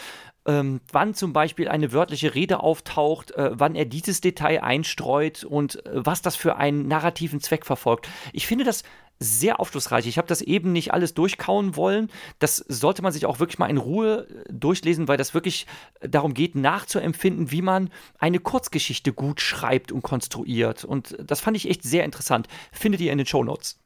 ähm, 0.46 0.82
wann 0.92 1.14
zum 1.14 1.34
Beispiel 1.34 1.68
eine 1.68 1.92
wörtliche 1.92 2.36
Rede 2.36 2.60
auftaucht, 2.60 3.32
äh, 3.32 3.52
wann 3.54 3.76
er 3.76 3.86
dieses 3.86 4.22
Detail 4.22 4.62
einstreut 4.64 5.44
und 5.44 5.86
äh, 5.86 5.90
was 5.94 6.22
das 6.22 6.36
für 6.36 6.58
einen 6.58 6.88
narrativen 6.88 7.42
Zweck 7.42 7.66
verfolgt. 7.66 8.08
Ich 8.34 8.48
finde 8.48 8.64
das 8.64 8.84
sehr 9.18 9.60
aufschlussreich. 9.60 10.08
Ich 10.08 10.18
habe 10.18 10.28
das 10.28 10.42
eben 10.42 10.72
nicht 10.74 10.94
alles 10.94 11.14
durchkauen 11.14 11.76
wollen. 11.76 12.10
Das 12.40 12.58
sollte 12.58 13.02
man 13.02 13.14
sich 13.14 13.26
auch 13.26 13.40
wirklich 13.40 13.60
mal 13.60 13.70
in 13.70 13.78
Ruhe 13.78 14.28
äh, 14.28 14.54
durchlesen, 14.54 15.08
weil 15.08 15.18
das 15.18 15.34
wirklich 15.34 15.66
darum 16.02 16.34
geht, 16.34 16.56
nachzuempfinden, 16.56 17.52
wie 17.52 17.62
man 17.62 17.90
eine 18.20 18.40
Kurzgeschichte 18.40 19.14
gut 19.14 19.42
schreibt 19.42 19.92
und 19.92 20.02
konstruiert. 20.02 20.84
Und 20.84 21.18
das 21.24 21.40
fand 21.40 21.58
ich 21.58 21.70
echt 21.70 21.84
sehr 21.84 22.04
interessant. 22.04 22.48
Findet 22.72 23.02
ihr 23.02 23.12
in 23.12 23.18
den 23.18 23.28
Show 23.28 23.44
Notes. 23.44 23.80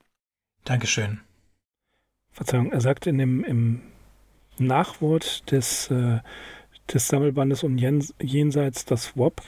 Dankeschön. 0.65 1.21
Verzeihung, 2.31 2.71
er 2.71 2.81
sagt 2.81 3.07
in 3.07 3.17
dem, 3.17 3.43
im 3.43 3.81
Nachwort 4.59 5.49
des, 5.51 5.89
äh, 5.91 6.19
des 6.93 7.07
Sammelbandes 7.07 7.63
um 7.63 7.77
Jenseits 7.77 8.85
das 8.85 9.15
WOP, 9.15 9.41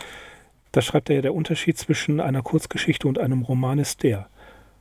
da 0.72 0.82
schreibt 0.82 1.10
er 1.10 1.18
ja, 1.18 1.22
der 1.22 1.34
Unterschied 1.34 1.78
zwischen 1.78 2.20
einer 2.20 2.42
Kurzgeschichte 2.42 3.08
und 3.08 3.20
einem 3.20 3.42
Roman 3.42 3.80
ist 3.80 4.04
der. 4.04 4.28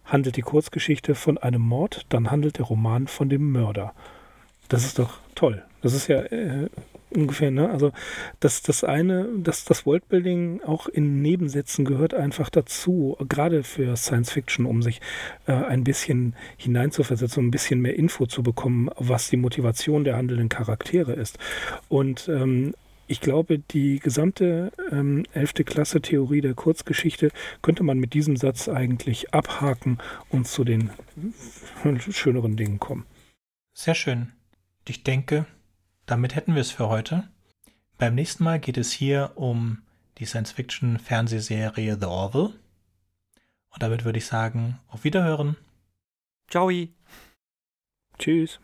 Handelt 0.04 0.36
die 0.36 0.42
Kurzgeschichte 0.42 1.14
von 1.14 1.38
einem 1.38 1.62
Mord, 1.62 2.06
dann 2.08 2.30
handelt 2.30 2.58
der 2.58 2.66
Roman 2.66 3.06
von 3.06 3.28
dem 3.28 3.50
Mörder. 3.50 3.94
Das 4.68 4.84
ist 4.84 4.98
doch 4.98 5.18
toll. 5.34 5.64
Das 5.82 5.94
ist 5.94 6.08
ja 6.08 6.20
äh, 6.20 6.68
ungefähr, 7.10 7.50
ne? 7.50 7.70
Also 7.70 7.92
das, 8.40 8.62
das 8.62 8.84
eine, 8.84 9.28
dass 9.38 9.64
das 9.64 9.86
Worldbuilding 9.86 10.62
auch 10.62 10.86
in 10.86 11.22
Nebensätzen 11.22 11.84
gehört 11.84 12.14
einfach 12.14 12.50
dazu, 12.50 13.16
gerade 13.28 13.62
für 13.62 13.96
Science 13.96 14.32
Fiction, 14.32 14.66
um 14.66 14.82
sich 14.82 15.00
äh, 15.46 15.52
ein 15.52 15.84
bisschen 15.84 16.34
hineinzuversetzen, 16.56 17.40
um 17.40 17.48
ein 17.48 17.50
bisschen 17.50 17.80
mehr 17.80 17.96
Info 17.96 18.26
zu 18.26 18.42
bekommen, 18.42 18.90
was 18.96 19.30
die 19.30 19.36
Motivation 19.36 20.04
der 20.04 20.16
handelnden 20.16 20.48
Charaktere 20.48 21.12
ist. 21.12 21.38
Und 21.88 22.28
ähm, 22.28 22.74
ich 23.10 23.20
glaube, 23.20 23.58
die 23.58 23.98
gesamte 23.98 24.70
ähm, 24.92 25.24
11. 25.32 25.54
Klasse 25.64 26.00
Theorie 26.00 26.40
der 26.42 26.54
Kurzgeschichte 26.54 27.32
könnte 27.60 27.82
man 27.82 27.98
mit 27.98 28.14
diesem 28.14 28.36
Satz 28.36 28.68
eigentlich 28.68 29.34
abhaken 29.34 29.98
und 30.28 30.46
zu 30.46 30.62
den 30.62 30.90
schöneren 32.12 32.56
Dingen 32.56 32.78
kommen. 32.78 33.06
Sehr 33.74 33.96
schön. 33.96 34.30
Ich 34.86 35.02
denke, 35.02 35.46
damit 36.10 36.34
hätten 36.34 36.54
wir 36.54 36.60
es 36.60 36.72
für 36.72 36.88
heute. 36.88 37.28
Beim 37.96 38.16
nächsten 38.16 38.42
Mal 38.42 38.58
geht 38.58 38.76
es 38.76 38.90
hier 38.90 39.32
um 39.36 39.82
die 40.18 40.26
Science-Fiction-Fernsehserie 40.26 41.96
The 42.00 42.06
Orville. 42.06 42.54
Und 43.72 43.82
damit 43.82 44.04
würde 44.04 44.18
ich 44.18 44.26
sagen, 44.26 44.80
auf 44.88 45.04
Wiederhören. 45.04 45.56
Ciao. 46.50 46.68
Tschüss. 48.18 48.58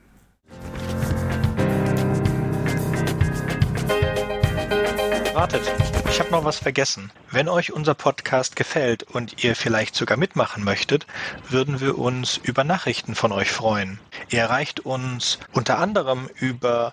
Wartet, 5.34 5.62
ich 6.10 6.18
habe 6.18 6.30
noch 6.30 6.44
was 6.44 6.58
vergessen. 6.58 7.12
Wenn 7.30 7.48
euch 7.48 7.72
unser 7.72 7.94
Podcast 7.94 8.56
gefällt 8.56 9.04
und 9.04 9.44
ihr 9.44 9.54
vielleicht 9.54 9.94
sogar 9.94 10.16
mitmachen 10.16 10.64
möchtet, 10.64 11.06
würden 11.48 11.80
wir 11.80 11.96
uns 11.98 12.38
über 12.38 12.64
Nachrichten 12.64 13.14
von 13.14 13.30
euch 13.30 13.52
freuen. 13.52 14.00
Ihr 14.30 14.40
erreicht 14.40 14.80
uns 14.80 15.38
unter 15.52 15.78
anderem 15.78 16.28
über 16.40 16.92